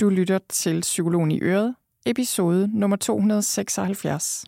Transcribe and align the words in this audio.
Du 0.00 0.08
lytter 0.08 0.38
til 0.48 0.80
Psykologen 0.80 1.30
i 1.30 1.40
Øret, 1.42 1.74
episode 2.06 2.70
nummer 2.78 2.96
276. 2.96 4.44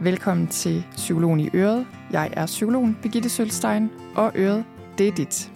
Velkommen 0.00 0.46
til 0.46 0.84
Psykologen 0.96 1.40
i 1.40 1.50
Øret. 1.54 1.86
Jeg 2.10 2.30
er 2.32 2.46
psykologen 2.46 2.98
Birgitte 3.02 3.28
Sølstein, 3.28 3.90
og 4.14 4.32
Øret, 4.34 4.64
det 4.98 5.08
er 5.08 5.12
dit. 5.12 5.52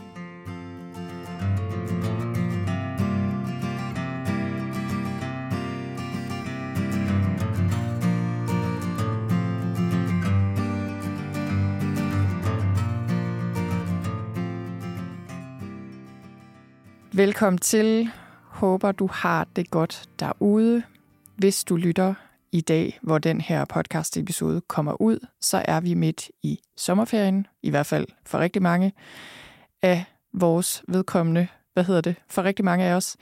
Velkommen 17.20 17.58
til. 17.58 18.10
Håber, 18.44 18.92
du 18.92 19.06
har 19.12 19.46
det 19.56 19.70
godt 19.70 20.04
derude. 20.20 20.82
Hvis 21.36 21.64
du 21.64 21.76
lytter 21.76 22.14
i 22.52 22.60
dag, 22.60 22.98
hvor 23.02 23.18
den 23.18 23.40
her 23.40 23.64
podcast-episode 23.64 24.60
kommer 24.60 25.00
ud, 25.00 25.26
så 25.40 25.62
er 25.64 25.80
vi 25.80 25.94
midt 25.94 26.30
i 26.42 26.60
sommerferien, 26.76 27.46
i 27.62 27.70
hvert 27.70 27.86
fald 27.86 28.06
for 28.26 28.38
rigtig 28.38 28.62
mange 28.62 28.92
af 29.82 30.04
vores 30.32 30.82
vedkommende, 30.88 31.46
hvad 31.72 31.84
hedder 31.84 32.00
det, 32.00 32.14
for 32.28 32.42
rigtig 32.42 32.64
mange 32.64 32.84
af 32.84 32.94
os. 32.94 33.16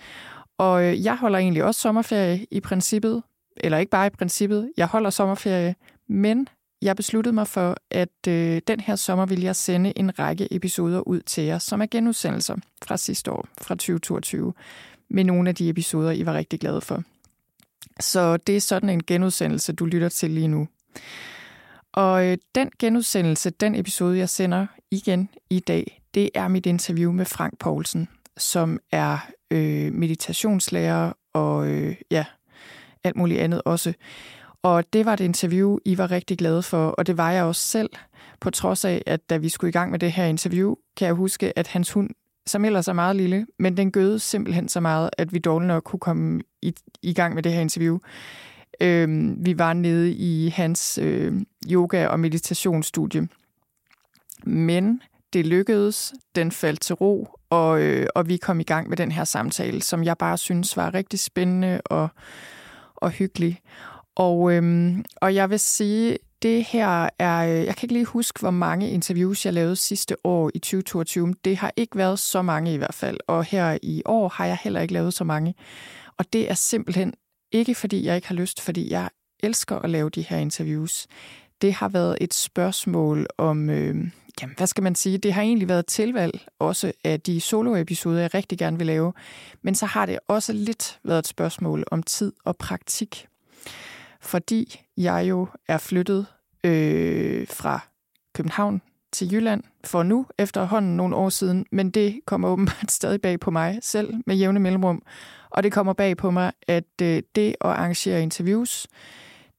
Og 0.59 0.85
øh, 0.85 1.05
jeg 1.05 1.17
holder 1.17 1.39
egentlig 1.39 1.65
også 1.65 1.81
sommerferie 1.81 2.47
i 2.51 2.61
princippet, 2.61 3.23
eller 3.57 3.79
ikke 3.79 3.91
bare 3.91 4.07
i 4.07 4.11
princippet, 4.11 4.73
jeg 4.77 4.87
holder 4.87 5.11
sommerferie, 5.11 5.75
men 6.09 6.49
jeg 6.83 6.97
besluttede 6.97 7.35
mig 7.35 7.47
for, 7.47 7.77
at 7.91 8.29
øh, 8.29 8.61
den 8.69 8.81
her 8.81 8.97
sommer 8.97 9.27
vil 9.27 9.41
jeg 9.41 9.57
sende 9.57 9.99
en 9.99 10.19
række 10.19 10.55
episoder 10.55 11.01
ud 11.01 11.21
til 11.21 11.45
jer, 11.45 11.59
som 11.59 11.83
er 11.83 11.87
genudsendelser 11.87 12.57
fra 12.83 12.97
sidste 12.97 13.33
år, 13.33 13.49
fra 13.63 13.75
2022, 13.75 14.53
med 15.11 15.25
nogle 15.25 15.49
af 15.49 15.55
de 15.55 15.69
episoder, 15.69 16.11
I 16.11 16.27
var 16.27 16.35
rigtig 16.35 16.61
glade 16.61 16.81
for. 16.81 17.03
Så 18.01 18.37
det 18.37 18.57
er 18.57 18.61
sådan 18.61 18.89
en 18.89 19.03
genudsendelse, 19.03 19.73
du 19.73 19.85
lytter 19.85 20.09
til 20.09 20.31
lige 20.31 20.49
nu. 20.49 20.69
Og 21.93 22.27
øh, 22.27 22.39
den 22.55 22.71
genudsendelse, 22.79 23.51
den 23.51 23.75
episode, 23.75 24.19
jeg 24.19 24.29
sender 24.29 24.67
igen 24.91 25.29
i 25.51 25.61
dag, 25.61 26.03
det 26.15 26.31
er 26.35 26.49
mit 26.49 26.67
interview 26.67 27.13
med 27.13 27.25
Frank 27.25 27.59
Poulsen, 27.59 28.09
som 28.37 28.81
er 28.93 29.19
øh, 29.51 29.93
meditationslærer 29.93 31.13
og 31.33 31.69
øh, 31.69 31.97
ja, 32.11 32.25
alt 33.05 33.17
muligt 33.17 33.41
andet 33.41 33.63
også. 33.65 33.95
Og 34.63 34.93
det 34.93 35.07
var 35.07 35.13
et 35.13 35.21
interview, 35.21 35.79
I 35.85 35.99
var 35.99 36.11
rigtig 36.11 36.39
glade 36.39 36.63
for, 36.63 36.89
og 36.89 37.07
det 37.07 37.17
var 37.17 37.31
jeg 37.31 37.45
også 37.45 37.63
selv, 37.63 37.91
på 38.41 38.51
trods 38.51 38.85
af, 38.85 39.03
at 39.07 39.31
da 39.31 39.37
vi 39.37 39.49
skulle 39.49 39.69
i 39.69 39.73
gang 39.73 39.91
med 39.91 39.99
det 39.99 40.13
her 40.13 40.25
interview, 40.25 40.75
kan 40.97 41.07
jeg 41.07 41.15
huske, 41.15 41.59
at 41.59 41.67
hans 41.67 41.93
hund, 41.93 42.11
som 42.47 42.65
ellers 42.65 42.89
er 42.89 42.93
meget 42.93 43.17
lille, 43.17 43.47
men 43.59 43.77
den 43.77 43.91
gøde 43.91 44.19
simpelthen 44.19 44.69
så 44.69 44.81
meget, 44.81 45.11
at 45.19 45.33
vi 45.33 45.39
dårligt 45.39 45.69
nok 45.69 45.83
kunne 45.83 46.01
komme 46.01 46.41
i, 46.63 46.75
i 47.03 47.13
gang 47.13 47.35
med 47.35 47.43
det 47.43 47.53
her 47.53 47.61
interview. 47.61 47.99
Øhm, 48.81 49.37
vi 49.47 49.59
var 49.59 49.73
nede 49.73 50.13
i 50.13 50.49
hans 50.49 50.99
øh, 51.03 51.33
yoga- 51.71 52.07
og 52.07 52.21
meditationsstudie. 52.21 53.29
Men 54.45 55.03
det 55.33 55.47
lykkedes, 55.47 56.15
den 56.35 56.53
faldt 56.53 56.81
til 56.81 56.95
ro, 56.95 57.29
og, 57.51 57.83
øh, 57.83 58.07
og 58.15 58.29
vi 58.29 58.37
kom 58.37 58.61
i 58.61 58.63
gang 58.63 58.89
med 58.89 58.97
den 58.97 59.13
her 59.13 59.25
samtale, 59.25 59.83
som 59.83 60.05
jeg 60.05 60.19
bare 60.19 60.39
synes 60.39 60.77
var 60.77 60.95
rigtig 60.95 61.19
spændende 61.21 61.81
og, 61.85 62.09
og 62.97 63.11
hyggelig. 63.11 63.61
Og, 64.19 64.53
øhm, 64.53 65.05
og 65.17 65.35
jeg 65.35 65.51
vil 65.51 65.59
sige, 65.59 66.19
det 66.43 66.65
her 66.65 67.09
er, 67.19 67.39
øh, 67.39 67.67
jeg 67.67 67.77
kan 67.77 67.87
ikke 67.87 67.93
lige 67.93 68.05
huske, 68.05 68.41
hvor 68.41 68.51
mange 68.51 68.91
interviews 68.91 69.47
jeg 69.47 69.55
lavede 69.55 69.77
sidste 69.77 70.17
år 70.25 70.51
i 70.55 70.59
2022. 70.59 71.35
Det 71.45 71.57
har 71.57 71.73
ikke 71.77 71.97
været 71.97 72.19
så 72.19 72.43
mange 72.43 72.75
i 72.75 72.77
hvert 72.77 72.95
fald, 72.95 73.19
og 73.27 73.45
her 73.45 73.79
i 73.83 74.03
år 74.05 74.29
har 74.29 74.47
jeg 74.47 74.59
heller 74.63 74.81
ikke 74.81 74.95
lavet 74.95 75.15
så 75.15 75.25
mange. 75.25 75.55
Og 76.17 76.33
det 76.33 76.51
er 76.51 76.55
simpelthen 76.55 77.15
ikke, 77.53 77.75
fordi 77.75 78.05
jeg 78.05 78.17
ikke 78.17 78.29
har 78.29 78.35
lyst, 78.35 78.61
fordi 78.61 78.91
jeg 78.91 79.09
elsker 79.43 79.77
at 79.77 79.91
lave 79.91 80.11
de 80.11 80.23
her 80.23 80.39
interviews. 80.39 81.07
Det 81.63 81.73
har 81.73 81.89
været 81.89 82.19
et 82.21 82.35
spørgsmål 82.35 83.27
om, 83.39 83.71
øh, 83.71 83.97
jamen, 84.41 84.55
hvad 84.57 84.67
skal 84.67 84.83
man 84.85 84.95
sige, 84.95 85.19
det 85.19 85.33
har 85.33 85.43
egentlig 85.43 85.69
været 85.69 85.87
tilvalg 85.87 86.47
også 86.59 86.93
af 87.05 87.21
de 87.21 87.41
soloepisoder, 87.41 88.21
jeg 88.21 88.35
rigtig 88.35 88.59
gerne 88.59 88.79
vil 88.79 88.87
lave. 88.87 89.13
Men 89.63 89.75
så 89.75 89.87
har 89.87 90.07
det 90.07 90.19
også 90.29 90.53
lidt 90.53 90.99
været 91.05 91.19
et 91.19 91.27
spørgsmål 91.27 91.85
om 91.91 92.03
tid 92.03 92.33
og 92.45 92.57
praktik 92.57 93.29
fordi 94.21 94.81
jeg 94.97 95.27
jo 95.29 95.47
er 95.69 95.79
flyttet 95.79 96.27
øh, 96.65 97.49
fra 97.49 97.81
København 98.35 98.83
til 99.13 99.33
Jylland 99.33 99.63
for 99.85 100.03
nu, 100.03 100.27
efterhånden 100.39 100.97
nogle 100.97 101.17
år 101.17 101.29
siden, 101.29 101.67
men 101.73 101.91
det 101.91 102.21
kommer 102.27 102.49
åbenbart 102.49 102.93
stadig 102.99 103.21
bag 103.21 103.41
på 103.41 103.51
mig 103.51 103.79
selv 103.83 104.15
med 104.27 104.37
jævne 104.37 104.61
mellemrum. 104.61 105.03
Og 105.51 105.63
det 105.63 105.73
kommer 105.73 105.93
bag 105.93 106.17
på 106.17 106.31
mig, 106.31 106.53
at 106.69 106.85
øh, 107.03 107.23
det 107.35 107.49
at 107.49 107.57
arrangere 107.61 108.23
interviews, 108.23 108.87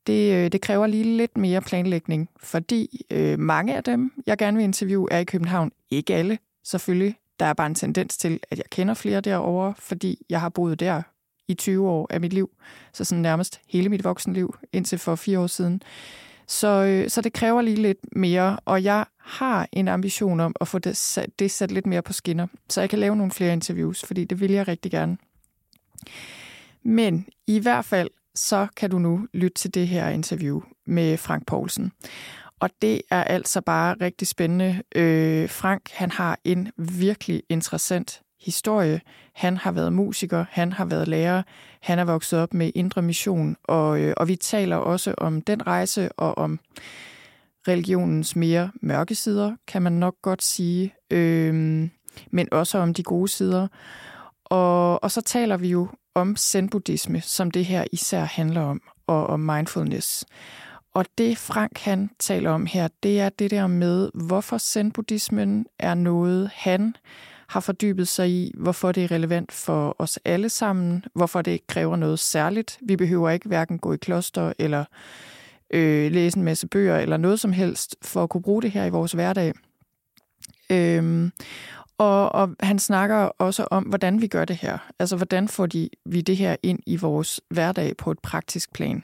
det, 0.07 0.33
øh, 0.33 0.51
det 0.51 0.61
kræver 0.61 0.87
lige 0.87 1.17
lidt 1.17 1.37
mere 1.37 1.61
planlægning, 1.61 2.29
fordi 2.37 3.05
øh, 3.11 3.39
mange 3.39 3.75
af 3.75 3.83
dem, 3.83 4.11
jeg 4.27 4.37
gerne 4.37 4.57
vil 4.57 4.63
interviewe, 4.63 5.07
er 5.11 5.19
i 5.19 5.23
København. 5.23 5.71
Ikke 5.91 6.15
alle, 6.15 6.39
selvfølgelig. 6.63 7.15
Der 7.39 7.45
er 7.45 7.53
bare 7.53 7.67
en 7.67 7.75
tendens 7.75 8.17
til, 8.17 8.39
at 8.51 8.57
jeg 8.57 8.65
kender 8.69 8.93
flere 8.93 9.21
derovre, 9.21 9.73
fordi 9.77 10.25
jeg 10.29 10.41
har 10.41 10.49
boet 10.49 10.79
der 10.79 11.01
i 11.49 11.53
20 11.53 11.89
år 11.89 12.07
af 12.09 12.21
mit 12.21 12.33
liv. 12.33 12.49
Så 12.93 13.03
sådan 13.03 13.21
nærmest 13.21 13.59
hele 13.67 13.89
mit 13.89 14.03
voksenliv, 14.03 14.55
indtil 14.73 14.97
for 14.99 15.15
fire 15.15 15.39
år 15.39 15.47
siden. 15.47 15.81
Så, 16.47 16.67
øh, 16.67 17.09
så 17.09 17.21
det 17.21 17.33
kræver 17.33 17.61
lige 17.61 17.81
lidt 17.81 18.15
mere, 18.15 18.59
og 18.65 18.83
jeg 18.83 19.05
har 19.17 19.67
en 19.71 19.87
ambition 19.87 20.39
om 20.39 20.55
at 20.61 20.67
få 20.67 20.79
det 20.79 20.97
sat, 20.97 21.39
det 21.39 21.51
sat 21.51 21.71
lidt 21.71 21.85
mere 21.85 22.01
på 22.01 22.13
skinner, 22.13 22.47
så 22.69 22.81
jeg 22.81 22.89
kan 22.89 22.99
lave 22.99 23.15
nogle 23.15 23.31
flere 23.31 23.53
interviews, 23.53 24.05
fordi 24.05 24.25
det 24.25 24.39
vil 24.39 24.51
jeg 24.51 24.67
rigtig 24.67 24.91
gerne. 24.91 25.17
Men 26.83 27.25
i 27.47 27.59
hvert 27.59 27.85
fald, 27.85 28.09
så 28.35 28.67
kan 28.75 28.89
du 28.89 28.99
nu 28.99 29.27
lytte 29.33 29.55
til 29.55 29.73
det 29.73 29.87
her 29.87 30.09
interview 30.09 30.61
med 30.85 31.17
Frank 31.17 31.47
Poulsen. 31.47 31.91
Og 32.59 32.69
det 32.81 33.01
er 33.11 33.23
altså 33.23 33.61
bare 33.61 33.95
rigtig 34.01 34.27
spændende. 34.27 34.83
Øh, 34.95 35.49
Frank, 35.49 35.89
han 35.91 36.11
har 36.11 36.39
en 36.43 36.71
virkelig 36.77 37.43
interessant 37.49 38.21
historie. 38.41 39.01
Han 39.33 39.57
har 39.57 39.71
været 39.71 39.93
musiker, 39.93 40.45
han 40.49 40.73
har 40.73 40.85
været 40.85 41.07
lærer, 41.07 41.43
han 41.81 41.99
er 41.99 42.03
vokset 42.03 42.39
op 42.39 42.53
med 42.53 42.71
indre 42.75 43.01
mission, 43.01 43.55
og, 43.63 43.99
øh, 43.99 44.13
og 44.17 44.27
vi 44.27 44.35
taler 44.35 44.75
også 44.75 45.15
om 45.17 45.41
den 45.41 45.67
rejse 45.67 46.11
og 46.11 46.37
om 46.37 46.59
religionens 47.67 48.35
mere 48.35 48.71
mørke 48.81 49.15
sider, 49.15 49.55
kan 49.67 49.81
man 49.81 49.93
nok 49.93 50.15
godt 50.21 50.43
sige, 50.43 50.93
øh, 51.11 51.53
men 52.31 52.47
også 52.53 52.77
om 52.77 52.93
de 52.93 53.03
gode 53.03 53.27
sider. 53.27 53.67
Og, 54.45 55.03
og 55.03 55.11
så 55.11 55.21
taler 55.21 55.57
vi 55.57 55.69
jo 55.69 55.87
om 56.15 56.35
zen-buddhisme, 56.35 57.21
som 57.21 57.51
det 57.51 57.65
her 57.65 57.85
især 57.91 58.23
handler 58.23 58.61
om, 58.61 58.81
og 59.07 59.27
om 59.27 59.39
mindfulness. 59.39 60.25
Og 60.93 61.05
det 61.17 61.37
Frank 61.37 61.77
han 61.77 62.09
taler 62.19 62.51
om 62.51 62.65
her, 62.65 62.87
det 63.03 63.19
er 63.19 63.29
det 63.29 63.51
der 63.51 63.67
med, 63.67 64.09
hvorfor 64.13 64.57
zen-buddhismen 64.57 65.65
er 65.79 65.93
noget, 65.93 66.51
han 66.53 66.95
har 67.49 67.59
fordybet 67.59 68.07
sig 68.07 68.29
i, 68.29 68.51
hvorfor 68.57 68.91
det 68.91 69.03
er 69.03 69.11
relevant 69.11 69.51
for 69.51 69.95
os 69.99 70.19
alle 70.25 70.49
sammen, 70.49 71.05
hvorfor 71.13 71.41
det 71.41 71.51
ikke 71.51 71.67
kræver 71.67 71.95
noget 71.95 72.19
særligt. 72.19 72.77
Vi 72.81 72.95
behøver 72.95 73.29
ikke 73.29 73.47
hverken 73.47 73.79
gå 73.79 73.93
i 73.93 73.97
kloster 73.97 74.53
eller 74.59 74.85
øh, 75.73 76.11
læse 76.11 76.37
en 76.37 76.43
masse 76.43 76.67
bøger 76.67 76.97
eller 76.97 77.17
noget 77.17 77.39
som 77.39 77.51
helst 77.51 77.95
for 78.01 78.23
at 78.23 78.29
kunne 78.29 78.41
bruge 78.41 78.61
det 78.61 78.71
her 78.71 78.85
i 78.85 78.89
vores 78.89 79.11
hverdag. 79.11 79.53
Øhm, 80.69 81.31
og, 81.97 82.31
og 82.31 82.55
han 82.59 82.79
snakker 82.79 83.15
også 83.17 83.67
om, 83.71 83.83
hvordan 83.83 84.21
vi 84.21 84.27
gør 84.27 84.45
det 84.45 84.55
her. 84.55 84.77
Altså, 84.99 85.15
hvordan 85.15 85.47
får 85.47 85.65
de, 85.65 85.89
vi 86.05 86.21
det 86.21 86.37
her 86.37 86.55
ind 86.63 86.79
i 86.85 86.95
vores 86.95 87.41
hverdag 87.49 87.97
på 87.97 88.11
et 88.11 88.19
praktisk 88.19 88.73
plan. 88.73 89.03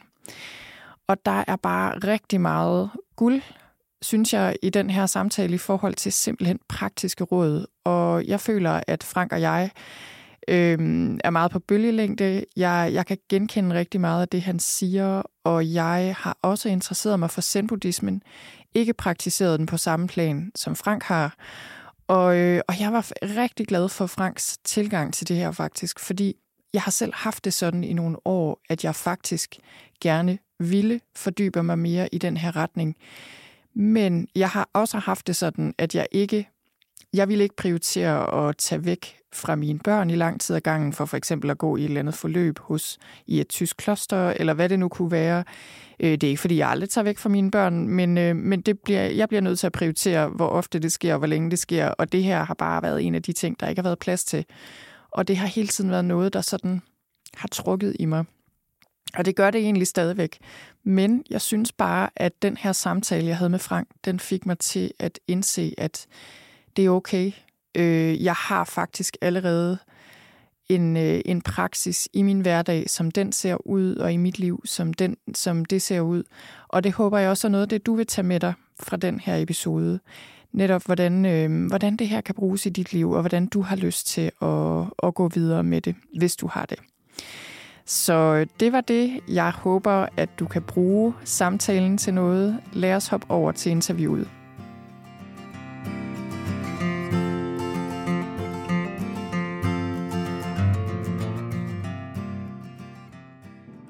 Og 1.08 1.26
der 1.26 1.44
er 1.48 1.56
bare 1.56 1.98
rigtig 1.98 2.42
meget 2.42 2.90
guld 3.16 3.42
synes 4.06 4.34
jeg, 4.34 4.56
i 4.62 4.70
den 4.70 4.90
her 4.90 5.06
samtale 5.06 5.56
i 5.56 5.58
forhold 5.58 5.94
til 5.94 6.12
simpelthen 6.12 6.60
praktiske 6.70 7.24
råd. 7.24 7.66
Og 7.84 8.26
jeg 8.26 8.40
føler, 8.40 8.82
at 8.88 9.04
Frank 9.04 9.34
og 9.34 9.42
jeg 9.42 9.70
øh, 10.48 10.78
er 11.24 11.30
meget 11.30 11.52
på 11.52 11.60
bølgelængde. 11.60 12.46
Jeg, 12.56 12.90
jeg 12.94 13.06
kan 13.06 13.18
genkende 13.30 13.76
rigtig 13.76 14.02
meget 14.02 14.22
af 14.22 14.28
det, 14.28 14.42
han 14.42 14.60
siger, 14.60 15.22
og 15.44 15.74
jeg 15.74 16.16
har 16.18 16.38
også 16.42 16.70
interesseret 16.70 17.20
mig 17.20 17.32
for 17.32 17.42
zen-buddhismen. 17.42 18.22
Ikke 18.74 18.94
praktiseret 18.94 19.60
den 19.60 19.66
på 19.66 19.78
samme 19.78 20.08
plan, 20.08 20.52
som 20.56 20.76
Frank 20.76 21.04
har. 21.04 21.36
Og, 22.08 22.38
øh, 22.38 22.62
og 22.68 22.80
jeg 22.80 22.94
var 22.94 23.12
rigtig 23.24 23.68
glad 23.68 23.90
for 23.90 24.06
Franks 24.06 24.58
tilgang 24.64 25.14
til 25.14 25.28
det 25.28 25.38
her 25.38 25.52
faktisk, 25.52 26.00
fordi 26.00 26.36
jeg 26.74 26.82
har 26.82 26.92
selv 26.92 27.14
haft 27.16 27.46
det 27.46 27.54
sådan 27.54 27.84
i 27.84 27.94
nogle 27.94 28.18
år, 28.26 28.62
at 28.70 28.84
jeg 28.84 28.96
faktisk 28.96 29.56
gerne 30.02 30.38
ville 30.60 31.00
fordybe 31.16 31.64
mig 31.64 31.80
mere 31.80 32.10
i 32.12 32.18
den 32.18 32.38
her 32.38 32.56
retning. 32.56 32.96
Men 33.76 34.28
jeg 34.36 34.50
har 34.50 34.70
også 34.74 34.98
haft 34.98 35.28
det 35.28 35.36
sådan, 35.36 35.74
at 35.78 35.96
jeg 35.96 36.08
ikke 36.12 36.50
jeg 37.16 37.30
ville 37.30 37.44
ikke 37.44 37.56
prioritere 37.56 38.48
at 38.48 38.58
tage 38.58 38.86
væk 38.86 39.16
fra 39.34 39.56
mine 39.56 39.80
børn 39.80 40.10
i 40.10 40.16
lang 40.16 40.42
tid 40.42 40.56
ad 40.56 40.62
gangen, 40.62 40.94
for 40.94 41.06
for 41.06 41.18
eksempel 41.18 41.50
at 41.50 41.58
gå 41.58 41.78
i 41.78 41.80
et 41.80 41.86
eller 41.86 42.00
andet 42.00 42.16
forløb 42.16 42.60
hos 42.60 42.98
i 43.28 43.40
et 43.40 43.48
tysk 43.48 43.78
kloster, 43.78 44.30
eller 44.30 44.54
hvad 44.54 44.70
det 44.70 44.80
nu 44.80 44.90
kunne 44.90 45.12
være. 45.12 45.44
Øh, 46.00 46.12
det 46.12 46.24
er 46.24 46.28
ikke, 46.28 46.42
fordi 46.42 46.58
jeg 46.58 46.70
aldrig 46.70 46.90
tager 46.90 47.04
væk 47.04 47.18
fra 47.18 47.30
mine 47.30 47.52
børn, 47.52 47.88
men, 47.88 48.18
øh, 48.18 48.36
men 48.36 48.62
det 48.62 48.80
bliver, 48.80 49.02
jeg 49.02 49.28
bliver 49.28 49.42
nødt 49.42 49.60
til 49.60 49.68
at 49.68 49.74
prioritere, 49.74 50.30
hvor 50.30 50.48
ofte 50.48 50.80
det 50.80 50.92
sker, 50.92 51.14
og 51.14 51.18
hvor 51.18 51.28
længe 51.28 51.52
det 51.52 51.60
sker, 51.60 51.88
og 51.88 52.12
det 52.12 52.24
her 52.24 52.44
har 52.44 52.54
bare 52.54 52.82
været 52.82 53.04
en 53.04 53.16
af 53.16 53.24
de 53.24 53.34
ting, 53.34 53.60
der 53.60 53.68
ikke 53.68 53.80
har 53.80 53.88
været 53.90 54.00
plads 54.00 54.24
til. 54.24 54.46
Og 55.12 55.28
det 55.28 55.38
har 55.38 55.48
hele 55.48 55.68
tiden 55.68 55.92
været 55.92 56.06
noget, 56.06 56.34
der 56.34 56.42
sådan 56.42 56.82
har 57.34 57.48
trukket 57.48 57.96
i 58.00 58.06
mig. 58.06 58.26
Og 59.18 59.26
det 59.26 59.36
gør 59.36 59.52
det 59.52 59.62
egentlig 59.62 59.88
stadigvæk. 59.88 60.38
Men 60.84 61.24
jeg 61.30 61.42
synes 61.42 61.72
bare, 61.72 62.10
at 62.16 62.42
den 62.42 62.58
her 62.58 62.72
samtale, 62.72 63.28
jeg 63.28 63.38
havde 63.38 63.50
med 63.50 63.60
Frank, 63.60 63.88
den 64.06 64.20
fik 64.20 64.46
mig 64.46 64.60
til 64.60 64.92
at 65.00 65.20
indse, 65.28 65.74
at 65.78 66.08
det 66.76 66.86
er 66.86 66.90
okay. 66.90 67.32
Øh, 67.76 68.24
jeg 68.24 68.34
har 68.34 68.64
faktisk 68.64 69.18
allerede 69.22 69.78
en, 70.70 70.98
øh, 70.98 71.22
en 71.26 71.42
praksis 71.42 72.10
i 72.14 72.22
min 72.22 72.40
hverdag, 72.40 72.90
som 72.90 73.12
den 73.12 73.32
ser 73.32 73.68
ud, 73.68 73.96
og 73.96 74.14
i 74.14 74.18
mit 74.18 74.40
liv, 74.40 74.62
som, 74.66 74.94
den, 74.94 75.18
som 75.34 75.66
det 75.66 75.82
ser 75.82 76.00
ud. 76.00 76.24
Og 76.68 76.84
det 76.84 76.94
håber 76.94 77.18
jeg 77.18 77.30
også 77.30 77.48
er 77.48 77.50
noget 77.50 77.62
af 77.62 77.70
det, 77.70 77.86
du 77.86 77.96
vil 77.96 78.08
tage 78.08 78.28
med 78.28 78.40
dig 78.40 78.54
fra 78.80 78.98
den 78.98 79.20
her 79.20 79.38
episode. 79.38 80.00
Netop, 80.52 80.86
hvordan, 80.86 81.26
øh, 81.26 81.68
hvordan 81.68 81.96
det 81.96 82.08
her 82.08 82.22
kan 82.22 82.36
bruges 82.36 82.66
i 82.66 82.70
dit 82.70 82.94
liv, 82.94 83.12
og 83.12 83.22
hvordan 83.22 83.48
du 83.48 83.62
har 83.62 83.76
lyst 83.76 84.08
til 84.08 84.32
at, 84.42 85.08
at 85.08 85.16
gå 85.16 85.28
videre 85.28 85.64
med 85.64 85.82
det, 85.82 85.96
hvis 86.18 86.36
du 86.36 86.48
har 86.48 86.66
det. 86.66 86.80
Så 87.88 88.46
det 88.60 88.72
var 88.72 88.82
det. 88.82 89.20
Jeg 89.28 89.52
håber, 89.52 90.06
at 90.18 90.40
du 90.40 90.48
kan 90.48 90.62
bruge 90.62 91.14
samtalen 91.24 91.98
til 91.98 92.14
noget. 92.14 92.62
Lad 92.74 92.96
os 92.96 93.08
hoppe 93.08 93.26
over 93.30 93.52
til 93.52 93.72
interviewet. 93.72 94.30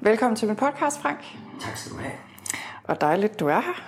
Velkommen 0.00 0.36
til 0.36 0.48
min 0.48 0.56
podcast, 0.56 1.00
Frank. 1.00 1.18
Tak 1.60 1.76
skal 1.76 1.92
du 1.92 1.98
have. 1.98 2.12
Og 2.84 3.00
dejligt, 3.00 3.40
du 3.40 3.46
er 3.46 3.60
her. 3.60 3.82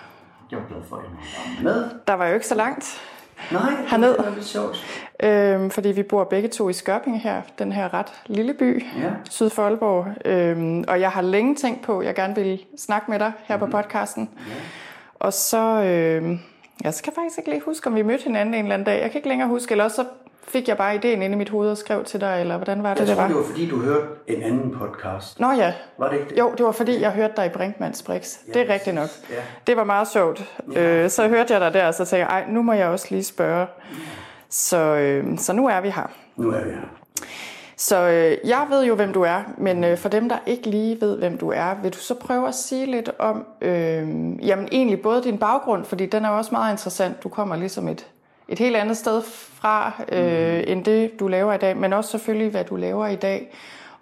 Jeg 0.51 0.59
er 0.59 0.69
glad 0.69 0.83
for, 0.89 0.97
at 0.97 1.05
jeg 1.05 1.65
med. 1.65 1.91
Der 2.07 2.15
var 2.15 2.27
jo 2.27 2.35
ikke 2.35 2.47
så 2.47 2.55
langt. 2.55 3.01
Nej, 3.53 3.73
Herned. 3.87 4.09
det 4.17 4.25
var 4.27 4.35
lidt 4.35 4.45
sjovt. 4.45 4.87
Øhm, 5.23 5.71
fordi 5.71 5.89
vi 5.89 6.03
bor 6.03 6.25
begge 6.25 6.49
to 6.49 6.69
i 6.69 6.73
Skørping 6.73 7.23
her, 7.23 7.43
den 7.59 7.73
her 7.73 7.95
ret 7.95 8.07
lille 8.27 8.55
by, 8.55 8.85
Ja. 8.97 9.11
syd 9.31 9.51
for 9.51 9.63
Aalborg. 9.63 10.07
Øhm, 10.25 10.85
og 10.89 11.01
jeg 11.01 11.11
har 11.11 11.23
længe 11.23 11.55
tænkt 11.55 11.83
på, 11.83 11.99
at 11.99 12.07
jeg 12.07 12.15
gerne 12.15 12.35
vil 12.35 12.65
snakke 12.79 13.11
med 13.11 13.19
dig 13.19 13.33
her 13.45 13.57
på 13.57 13.67
podcasten. 13.67 14.31
Ja. 14.49 14.53
Og 15.15 15.33
så, 15.33 15.83
øhm, 15.83 16.39
jeg 16.85 16.95
skal 16.95 17.13
faktisk 17.15 17.39
ikke 17.39 17.51
lige 17.51 17.63
huske, 17.65 17.87
om 17.87 17.95
vi 17.95 18.03
mødte 18.03 18.25
hinanden 18.25 18.55
en 18.55 18.61
eller 18.65 18.75
anden 18.75 18.87
dag. 18.87 19.03
Jeg 19.03 19.11
kan 19.11 19.19
ikke 19.19 19.29
længere 19.29 19.49
huske, 19.49 19.73
eller 19.73 19.85
også 19.85 19.97
så 19.97 20.05
fik 20.49 20.69
jeg 20.69 20.77
bare 20.77 20.95
ideen 20.95 21.23
inde 21.23 21.35
i 21.35 21.39
mit 21.39 21.49
hoved 21.49 21.71
og 21.71 21.77
skrev 21.79 22.05
til 22.05 22.21
dig, 22.21 22.41
eller 22.41 22.57
hvordan 22.57 22.83
var 22.83 22.95
det, 22.95 23.01
Jeg 23.01 23.07
det 23.09 23.15
tror, 23.17 23.23
var? 23.23 23.29
det 23.29 23.37
var 23.37 23.43
fordi, 23.45 23.69
du 23.69 23.81
hørte 23.81 24.07
en 24.27 24.43
anden 24.43 24.71
podcast. 24.79 25.41
Nå 25.41 25.51
ja, 25.53 25.73
Var 25.99 26.09
det 26.09 26.19
ikke 26.19 26.31
det? 26.31 26.39
jo, 26.39 26.53
det 26.59 26.67
var 26.67 26.73
fordi, 26.73 27.01
jeg 27.01 27.11
hørte 27.13 27.33
dig 27.37 27.47
i 27.47 27.49
Brinkmanns 27.49 28.03
Brix. 28.03 28.37
Det 28.47 28.57
er 28.57 28.65
Ja, 28.67 28.73
rigtigt 28.75 28.95
nok. 28.97 29.09
Ja. 29.31 29.35
Det 29.67 29.77
var 29.77 29.85
meget 29.85 30.09
sjovt. 30.09 30.45
Øh, 30.77 31.11
så 31.11 31.29
hørte 31.29 31.53
jeg 31.53 31.61
dig 31.61 31.75
der, 31.75 31.87
og 31.87 31.95
så 31.95 31.99
tænkte 32.05 32.17
jeg, 32.17 32.27
ej, 32.27 32.45
nu 32.51 32.63
må 32.63 32.73
jeg 32.73 32.87
også 32.89 33.07
lige 33.11 33.25
spørge. 33.25 33.67
Så, 34.51 34.77
øh, 34.79 35.39
så 35.39 35.53
nu 35.53 35.69
er 35.69 35.81
vi 35.81 35.91
her. 35.91 36.11
Nu 36.37 36.51
er 36.51 36.65
vi 36.65 36.71
her. 36.71 36.81
Så 37.77 37.97
øh, 38.09 38.49
jeg 38.49 38.67
ved 38.71 38.85
jo, 38.85 38.95
hvem 38.95 39.13
du 39.13 39.23
er, 39.23 39.41
men 39.59 39.85
øh, 39.85 39.99
for 39.99 40.09
dem, 40.09 40.29
der 40.29 40.37
ikke 40.47 40.71
lige 40.71 41.01
ved, 41.01 41.19
hvem 41.19 41.39
du 41.39 41.51
er, 41.51 41.75
vil 41.83 41.93
du 41.93 41.99
så 41.99 42.15
prøve 42.15 42.49
at 42.49 42.55
sige 42.55 42.87
lidt 42.87 43.11
om, 43.19 43.47
øh, 43.61 44.09
jamen 44.47 44.69
egentlig 44.73 45.03
både 45.03 45.23
din 45.23 45.39
baggrund, 45.39 45.85
fordi 45.85 46.07
den 46.07 46.25
er 46.25 46.29
også 46.29 46.49
meget 46.53 46.73
interessant. 46.73 47.23
Du 47.23 47.29
kommer 47.29 47.57
ligesom 47.57 47.89
et, 47.89 48.07
et 48.49 48.59
helt 48.59 48.77
andet 48.77 48.97
sted 48.97 49.23
fra, 49.23 49.93
øh, 50.13 50.59
mm. 50.59 50.65
end 50.67 50.85
det, 50.85 51.21
du 51.21 51.29
laver 51.29 51.53
i 51.53 51.59
dag, 51.59 51.77
men 51.77 51.93
også 51.93 52.11
selvfølgelig, 52.11 52.51
hvad 52.51 52.65
du 52.65 52.77
laver 52.77 53.07
i 53.07 53.17
dag, 53.17 53.55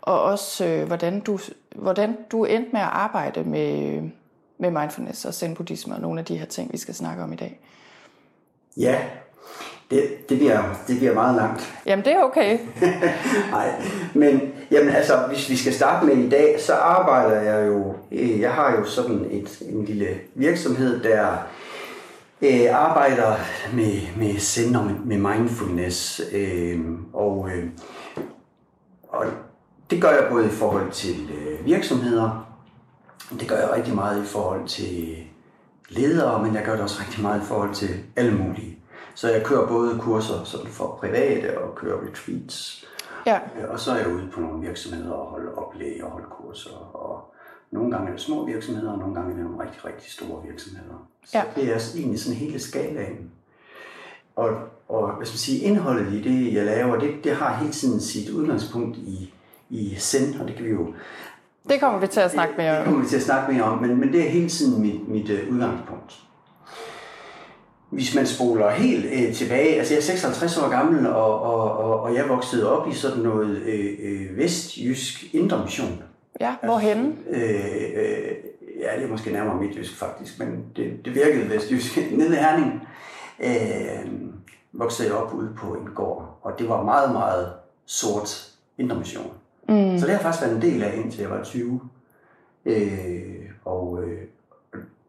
og 0.03 0.23
også 0.23 0.67
øh, 0.67 0.87
hvordan, 0.87 1.21
du, 1.21 1.39
hvordan 1.75 2.17
du 2.33 2.45
endte 2.45 2.71
med 2.73 2.81
at 2.81 2.89
arbejde 2.93 3.45
med, 3.45 4.01
med 4.59 4.71
mindfulness 4.71 5.25
og 5.25 5.35
zen-buddhisme 5.35 5.95
og 5.95 6.01
nogle 6.01 6.21
af 6.21 6.25
de 6.25 6.39
her 6.39 6.47
ting, 6.47 6.73
vi 6.73 6.79
skal 6.79 6.95
snakke 6.95 7.23
om 7.23 7.33
i 7.33 7.37
dag. 7.37 7.61
Ja, 8.77 8.99
det, 9.91 10.29
det, 10.29 10.39
bliver, 10.39 10.63
det 10.89 10.99
bliver 10.99 11.15
meget 11.15 11.37
langt. 11.37 11.75
Jamen, 11.87 12.05
det 12.05 12.13
er 12.13 12.23
okay. 12.23 12.59
Nej, 13.51 13.83
men 14.15 14.53
jamen, 14.71 14.95
altså, 14.95 15.17
hvis 15.29 15.51
vi 15.51 15.57
skal 15.57 15.73
starte 15.73 16.07
med 16.07 16.17
i 16.17 16.29
dag, 16.29 16.57
så 16.61 16.75
arbejder 16.75 17.41
jeg 17.41 17.67
jo, 17.67 17.95
jeg 18.41 18.53
har 18.53 18.77
jo 18.77 18.85
sådan 18.85 19.27
et, 19.31 19.63
en 19.69 19.85
lille 19.85 20.09
virksomhed, 20.35 21.03
der 21.03 21.47
øh, 22.43 22.67
arbejder 22.73 23.37
med, 23.75 24.01
med 24.17 24.39
zen 24.39 24.77
og 24.77 24.85
med, 24.85 24.95
med 24.95 25.19
mindfulness, 25.19 26.21
øh, 26.33 26.81
og, 27.13 27.51
øh, 27.51 27.69
og 29.09 29.27
det 29.91 30.03
gør 30.03 30.11
jeg 30.11 30.27
både 30.31 30.47
i 30.47 30.51
forhold 30.51 30.91
til 30.93 31.31
øh, 31.31 31.67
virksomheder, 31.67 32.47
det 33.41 33.49
gør 33.49 33.57
jeg 33.57 33.71
rigtig 33.77 33.95
meget 33.95 34.23
i 34.23 34.27
forhold 34.27 34.69
til 34.69 35.17
ledere, 35.89 36.43
men 36.43 36.55
jeg 36.55 36.65
gør 36.65 36.73
det 36.73 36.83
også 36.83 37.03
rigtig 37.07 37.23
meget 37.23 37.43
i 37.43 37.45
forhold 37.45 37.75
til 37.75 37.89
alle 38.17 38.35
mulige. 38.39 38.79
Så 39.15 39.31
jeg 39.31 39.45
kører 39.45 39.67
både 39.69 39.99
kurser 40.01 40.45
sådan 40.45 40.67
for 40.67 40.97
private 41.01 41.59
og 41.59 41.75
kører 41.75 41.99
retreats. 42.09 42.85
Ja. 43.27 43.39
Øh, 43.59 43.71
Og 43.71 43.81
så 43.81 43.91
er 43.93 43.97
jeg 43.97 44.09
ude 44.09 44.31
på 44.35 44.41
nogle 44.41 44.67
virksomheder 44.67 45.13
og 45.13 45.27
holde 45.27 45.55
oplæg 45.55 46.05
og 46.05 46.11
holde 46.11 46.27
kurser. 46.31 46.97
Og 46.97 47.35
nogle 47.71 47.91
gange 47.91 48.09
er 48.09 48.13
det 48.13 48.21
små 48.21 48.47
virksomheder, 48.47 48.93
og 48.93 48.99
nogle 48.99 49.15
gange 49.15 49.31
er 49.33 49.37
det 49.37 49.45
nogle 49.45 49.63
rigtig, 49.65 49.85
rigtig 49.85 50.13
store 50.13 50.43
virksomheder. 50.47 51.09
Så 51.25 51.39
Ja. 51.39 51.43
det 51.57 51.73
er 51.73 51.79
egentlig 51.97 52.21
sådan 52.21 52.37
hele 52.37 52.59
skalaen. 52.59 53.31
Og, 54.37 54.49
og 54.89 55.17
hvad 55.17 55.27
skal 55.27 55.33
man 55.35 55.39
sige, 55.39 55.59
indholdet 55.61 56.13
i 56.13 56.23
det, 56.23 56.55
jeg 56.55 56.65
laver, 56.65 56.99
det, 56.99 57.11
det 57.25 57.33
har 57.37 57.57
hele 57.57 57.73
tiden 57.73 58.01
sit 58.01 58.31
udgangspunkt 58.31 58.97
i, 58.97 59.33
i 59.71 59.95
Zen, 59.99 60.41
og 60.41 60.49
det 60.49 60.57
kan 60.57 60.65
vi 60.65 60.71
jo 60.71 60.95
Det 61.69 61.81
kommer 61.81 61.99
vi 62.01 62.07
til 62.07 62.21
at 62.21 62.31
snakke 62.31 62.55
mere 62.57 62.73
det 62.73 62.79
om. 62.79 62.85
kommer 62.85 63.03
vi 63.03 63.09
til 63.09 63.17
at 63.17 63.23
snakke 63.23 63.53
mere 63.53 63.63
om, 63.63 63.79
men, 63.79 64.01
men 64.01 64.13
det 64.13 64.27
er 64.27 64.31
hele 64.31 64.49
tiden 64.49 64.83
mit, 64.83 65.09
mit 65.09 65.31
uh, 65.31 65.55
udgangspunkt. 65.55 66.21
Hvis 67.91 68.15
man 68.15 68.27
spoler 68.27 68.71
helt 68.71 69.05
øh, 69.05 69.35
tilbage, 69.35 69.79
altså 69.79 69.95
jeg 69.95 69.99
er 69.99 70.03
56 70.05 70.59
år 70.59 70.69
gammel, 70.71 71.07
og, 71.07 71.41
og, 71.43 71.73
og, 71.79 72.01
og 72.01 72.15
jeg 72.15 72.29
voksede 72.29 72.71
op 72.79 72.89
i 72.89 72.95
sådan 72.95 73.23
noget 73.23 73.57
øh, 73.57 73.95
øh, 74.03 74.37
vestjysk 74.37 75.35
indre 75.35 75.63
mission. 75.65 76.03
Ja, 76.41 76.55
hvorhenne? 76.63 77.15
Øh, 77.31 77.41
øh, 77.95 78.37
ja, 78.81 78.97
det 78.97 79.05
er 79.05 79.09
måske 79.09 79.33
nærmere 79.33 79.61
midtjysk 79.61 79.99
faktisk, 79.99 80.39
men 80.39 80.65
det, 80.77 81.05
det 81.05 81.15
virkede 81.15 81.51
vestjysk. 81.51 81.97
Nede 82.19 82.35
i 82.35 82.39
Herning 82.39 82.89
øh, 83.41 84.13
voksede 84.73 85.09
jeg 85.09 85.17
op 85.17 85.35
ude 85.35 85.55
på 85.59 85.75
en 85.75 85.89
gård, 85.95 86.39
og 86.43 86.53
det 86.59 86.69
var 86.69 86.83
meget, 86.83 87.13
meget 87.13 87.53
sort 87.87 88.53
indre 88.79 88.97
mission. 88.97 89.33
Mm. 89.69 89.99
Så 89.99 90.07
det 90.07 90.15
har 90.15 90.23
faktisk 90.23 90.43
været 90.45 90.57
en 90.57 90.63
del 90.63 90.83
af, 90.83 90.97
indtil 90.97 91.21
jeg 91.21 91.31
var 91.31 91.45
20. 91.45 91.81
Øh, 92.65 93.51
og 93.65 94.03
øh, 94.03 94.19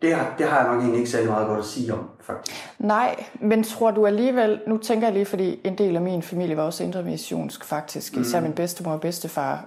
det, 0.02 0.16
har, 0.16 0.36
det 0.38 0.48
har 0.48 0.60
jeg 0.60 0.68
nok 0.68 0.80
egentlig 0.82 1.00
ikke 1.00 1.12
særlig 1.12 1.30
meget 1.30 1.48
godt 1.48 1.60
at 1.60 1.66
sige 1.66 1.94
om, 1.94 2.10
faktisk. 2.20 2.58
Nej, 2.80 3.26
men 3.42 3.64
tror 3.64 3.92
du 3.92 4.06
alligevel, 4.06 4.60
nu 4.68 4.78
tænker 4.78 5.08
jeg 5.08 5.14
lige, 5.14 5.26
fordi 5.26 5.60
en 5.64 5.78
del 5.78 5.96
af 5.96 6.02
min 6.02 6.22
familie 6.22 6.58
var 6.58 6.64
også 6.64 6.84
indremissionsk 6.84 7.66
faktisk, 7.66 8.16
mm. 8.16 8.22
især 8.22 8.40
min 8.40 8.54
bedstemor 8.54 8.92
og 8.92 9.02
bedstefar. 9.02 9.66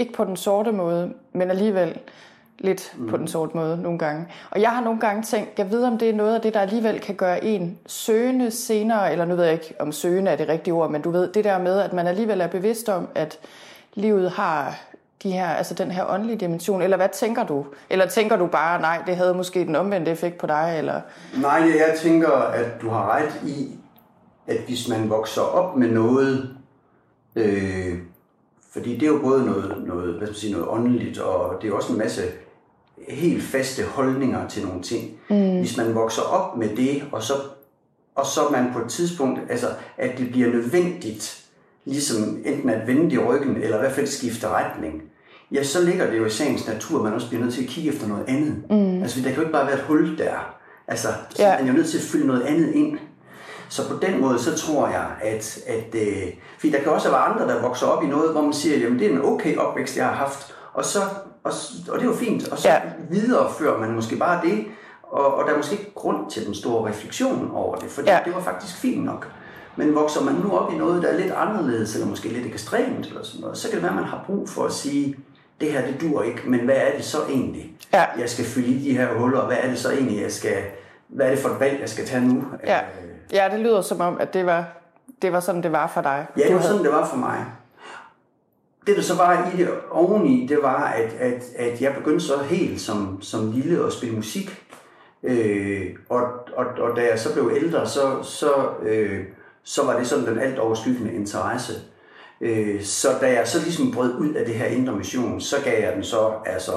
Ikke 0.00 0.12
på 0.12 0.24
den 0.24 0.36
sorte 0.36 0.72
måde, 0.72 1.12
men 1.32 1.50
alligevel 1.50 1.98
lidt 2.58 2.94
mm. 2.98 3.08
på 3.08 3.16
den 3.16 3.28
sorte 3.28 3.56
måde 3.56 3.82
nogle 3.82 3.98
gange. 3.98 4.26
Og 4.50 4.60
jeg 4.60 4.70
har 4.70 4.84
nogle 4.84 5.00
gange 5.00 5.22
tænkt, 5.22 5.58
jeg 5.58 5.70
ved 5.70 5.84
om 5.84 5.98
det 5.98 6.10
er 6.10 6.14
noget 6.14 6.34
af 6.34 6.40
det, 6.40 6.54
der 6.54 6.60
alligevel 6.60 7.00
kan 7.00 7.14
gøre 7.14 7.44
en 7.44 7.78
søgende 7.86 8.50
senere, 8.50 9.12
eller 9.12 9.24
nu 9.24 9.34
ved 9.34 9.44
jeg 9.44 9.52
ikke, 9.52 9.74
om 9.78 9.92
søgende 9.92 10.30
er 10.30 10.36
det 10.36 10.48
rigtige 10.48 10.74
ord, 10.74 10.90
men 10.90 11.02
du 11.02 11.10
ved, 11.10 11.32
det 11.32 11.44
der 11.44 11.58
med, 11.58 11.80
at 11.80 11.92
man 11.92 12.06
alligevel 12.06 12.40
er 12.40 12.46
bevidst 12.46 12.88
om, 12.88 13.08
at 13.14 13.38
livet 13.94 14.30
har 14.30 14.80
de 15.22 15.30
her, 15.30 15.48
altså 15.48 15.74
den 15.74 15.90
her 15.90 16.04
åndelige 16.08 16.36
dimension, 16.36 16.82
eller 16.82 16.96
hvad 16.96 17.08
tænker 17.12 17.46
du? 17.46 17.66
Eller 17.90 18.06
tænker 18.06 18.36
du 18.36 18.46
bare, 18.46 18.80
nej, 18.80 19.02
det 19.06 19.16
havde 19.16 19.34
måske 19.34 19.64
den 19.64 19.76
omvendte 19.76 20.10
effekt 20.10 20.38
på 20.38 20.46
dig, 20.46 20.74
eller... 20.78 21.00
Nej, 21.40 21.72
jeg 21.78 21.94
tænker, 21.98 22.30
at 22.30 22.80
du 22.80 22.88
har 22.88 23.16
ret 23.16 23.40
i, 23.46 23.78
at 24.46 24.56
hvis 24.66 24.88
man 24.88 25.10
vokser 25.10 25.42
op 25.42 25.76
med 25.76 25.88
noget, 25.88 26.56
øh, 27.36 27.98
fordi 28.72 28.94
det 28.94 29.02
er 29.02 29.12
jo 29.12 29.18
både 29.18 29.46
noget, 29.46 29.74
noget, 29.86 30.14
hvad 30.14 30.26
skal 30.26 30.28
man 30.28 30.34
sige, 30.34 30.52
noget 30.52 30.68
åndeligt, 30.68 31.18
og 31.18 31.62
det 31.62 31.70
er 31.70 31.74
også 31.74 31.92
en 31.92 31.98
masse 31.98 32.22
helt 33.08 33.42
faste 33.42 33.82
holdninger 33.84 34.48
til 34.48 34.66
nogle 34.66 34.82
ting. 34.82 35.10
Mm. 35.30 35.58
Hvis 35.58 35.76
man 35.76 35.94
vokser 35.94 36.22
op 36.22 36.56
med 36.56 36.76
det, 36.76 37.02
og 37.12 37.22
så, 37.22 37.32
og 38.14 38.26
så 38.26 38.40
man 38.52 38.72
på 38.72 38.78
et 38.78 38.88
tidspunkt, 38.88 39.40
altså 39.50 39.66
at 39.98 40.18
det 40.18 40.30
bliver 40.30 40.48
nødvendigt, 40.48 41.44
ligesom 41.84 42.38
enten 42.44 42.70
at 42.70 42.86
vende 42.86 43.14
i 43.14 43.18
ryggen, 43.18 43.56
eller 43.56 43.76
i 43.76 43.80
hvert 43.80 43.92
fald 43.92 44.06
skifte 44.06 44.48
retning, 44.48 45.02
ja, 45.52 45.62
så 45.62 45.82
ligger 45.82 46.10
det 46.10 46.18
jo 46.18 46.24
i 46.24 46.30
sagens 46.30 46.68
natur, 46.68 46.98
at 46.98 47.04
man 47.04 47.12
også 47.12 47.28
bliver 47.28 47.42
nødt 47.42 47.54
til 47.54 47.62
at 47.62 47.68
kigge 47.68 47.90
efter 47.90 48.08
noget 48.08 48.24
andet. 48.28 48.62
Mm. 48.70 49.02
Altså, 49.02 49.20
der 49.20 49.26
kan 49.26 49.34
jo 49.34 49.40
ikke 49.40 49.52
bare 49.52 49.66
være 49.66 49.76
et 49.76 49.82
hul 49.82 50.18
der. 50.18 50.56
Altså, 50.88 51.08
så 51.30 51.42
Ja. 51.42 51.48
ja. 51.48 51.56
man 51.58 51.64
er 51.64 51.72
jo 51.72 51.76
nødt 51.76 51.88
til 51.88 51.98
at 51.98 52.04
fylde 52.04 52.26
noget 52.26 52.42
andet 52.42 52.72
ind. 52.74 52.98
Så 53.70 53.88
på 53.88 53.94
den 54.02 54.20
måde, 54.20 54.38
så 54.38 54.56
tror 54.58 54.88
jeg, 54.88 55.06
at... 55.22 55.58
at 55.66 55.94
øh, 55.94 56.22
fordi 56.58 56.72
der 56.72 56.78
kan 56.80 56.92
også 56.92 57.10
være 57.10 57.20
andre, 57.20 57.48
der 57.54 57.62
vokser 57.62 57.86
op 57.86 58.02
i 58.04 58.06
noget, 58.06 58.32
hvor 58.32 58.42
man 58.42 58.52
siger, 58.52 58.78
jamen 58.78 58.98
det 58.98 59.06
er 59.06 59.10
en 59.10 59.24
okay 59.24 59.56
opvækst, 59.56 59.96
jeg 59.96 60.04
har 60.06 60.12
haft. 60.14 60.54
Og, 60.74 60.84
så, 60.84 60.98
og, 61.44 61.52
og 61.88 61.98
det 61.98 62.02
er 62.02 62.10
jo 62.10 62.14
fint. 62.16 62.48
Og 62.48 62.58
så 62.58 62.68
Ja. 62.68 62.80
viderefører 63.10 63.78
man 63.80 63.90
måske 63.94 64.16
bare 64.16 64.40
det. 64.46 64.64
Og, 65.02 65.34
og 65.34 65.44
der 65.46 65.52
er 65.52 65.56
måske 65.56 65.72
ikke 65.72 65.92
grund 65.94 66.30
til 66.30 66.46
den 66.46 66.54
store 66.54 66.88
refleksion 66.90 67.50
over 67.54 67.76
det, 67.76 67.90
fordi 67.90 68.08
Ja. 68.08 68.16
ja. 68.16 68.20
det 68.24 68.34
var 68.34 68.40
faktisk 68.40 68.76
fint 68.76 69.04
nok. 69.04 69.28
Men 69.76 69.94
vokser 69.94 70.24
man 70.24 70.34
nu 70.34 70.50
op 70.58 70.72
i 70.72 70.76
noget, 70.76 71.02
der 71.02 71.08
er 71.08 71.16
lidt 71.18 71.32
anderledes, 71.32 71.94
eller 71.94 72.06
måske 72.08 72.28
lidt 72.28 72.46
ekstremt, 72.46 73.06
eller 73.06 73.22
sådan 73.22 73.40
noget, 73.40 73.58
så 73.58 73.68
kan 73.68 73.74
det 73.74 73.82
være, 73.82 73.90
at 73.92 73.96
man 73.96 74.04
har 74.04 74.24
brug 74.26 74.48
for 74.48 74.64
at 74.64 74.72
sige, 74.72 75.16
det 75.60 75.72
her, 75.72 75.86
det 75.86 76.00
dur 76.00 76.22
ikke, 76.22 76.42
men 76.46 76.60
hvad 76.60 76.74
er 76.76 76.96
det 76.96 77.04
så 77.04 77.18
egentlig, 77.28 77.72
Ja. 77.92 78.04
jeg 78.18 78.28
skal 78.30 78.44
fylde 78.44 78.66
i 78.68 78.88
de 78.90 78.96
her 78.96 79.14
huller, 79.14 79.46
hvad 79.46 79.56
er 79.62 79.68
det 79.68 79.78
så 79.78 79.90
egentlig, 79.92 80.22
jeg 80.22 80.32
skal, 80.32 80.56
hvad 81.08 81.26
er 81.26 81.30
det 81.30 81.38
for 81.38 81.48
et 81.48 81.60
valg, 81.60 81.80
jeg 81.80 81.88
skal 81.88 82.06
tage 82.06 82.24
nu? 82.28 82.44
Ja. 82.66 82.78
Øh, 82.78 82.84
ja, 83.32 83.48
det 83.52 83.60
lyder 83.60 83.80
som 83.80 84.00
om, 84.00 84.20
at 84.20 84.34
det 84.34 84.46
var, 84.46 84.64
det 85.22 85.32
var 85.32 85.40
sådan, 85.40 85.62
det 85.62 85.72
var 85.72 85.86
for 85.86 86.00
dig. 86.00 86.26
Ja, 86.36 86.46
det 86.46 86.54
var 86.54 86.62
sådan, 86.62 86.84
det 86.84 86.92
var 86.92 87.06
for 87.06 87.16
mig. 87.16 87.44
Det, 88.86 88.96
der 88.96 89.02
så 89.02 89.16
var 89.16 89.50
i 89.54 89.56
det 89.56 89.70
oveni, 89.90 90.46
det 90.48 90.58
var, 90.62 90.84
at, 90.84 91.12
at, 91.18 91.44
at 91.56 91.82
jeg 91.82 91.94
begyndte 91.94 92.24
så 92.24 92.38
helt 92.38 92.80
som, 92.80 93.22
som 93.22 93.50
lille 93.50 93.86
at 93.86 93.92
spille 93.92 94.16
musik. 94.16 94.64
Øh, 95.22 95.86
og, 96.08 96.22
og, 96.56 96.66
og 96.78 96.96
da 96.96 97.06
jeg 97.10 97.18
så 97.18 97.32
blev 97.32 97.52
ældre, 97.56 97.86
så, 97.86 98.22
så, 98.22 98.52
øh, 98.82 99.24
så 99.62 99.84
var 99.84 99.98
det 99.98 100.06
sådan 100.06 100.26
den 100.26 100.38
alt 100.38 100.58
overskyggende 100.58 101.12
interesse. 101.12 101.72
Øh, 102.40 102.82
så 102.82 103.08
da 103.20 103.32
jeg 103.32 103.48
så 103.48 103.58
ligesom 103.58 103.92
brød 103.92 104.14
ud 104.14 104.34
af 104.34 104.46
det 104.46 104.54
her 104.54 104.66
indre 104.66 104.96
mission, 104.96 105.40
så 105.40 105.56
gav 105.64 105.82
jeg 105.82 105.92
den 105.94 106.04
så 106.04 106.32
altså 106.46 106.72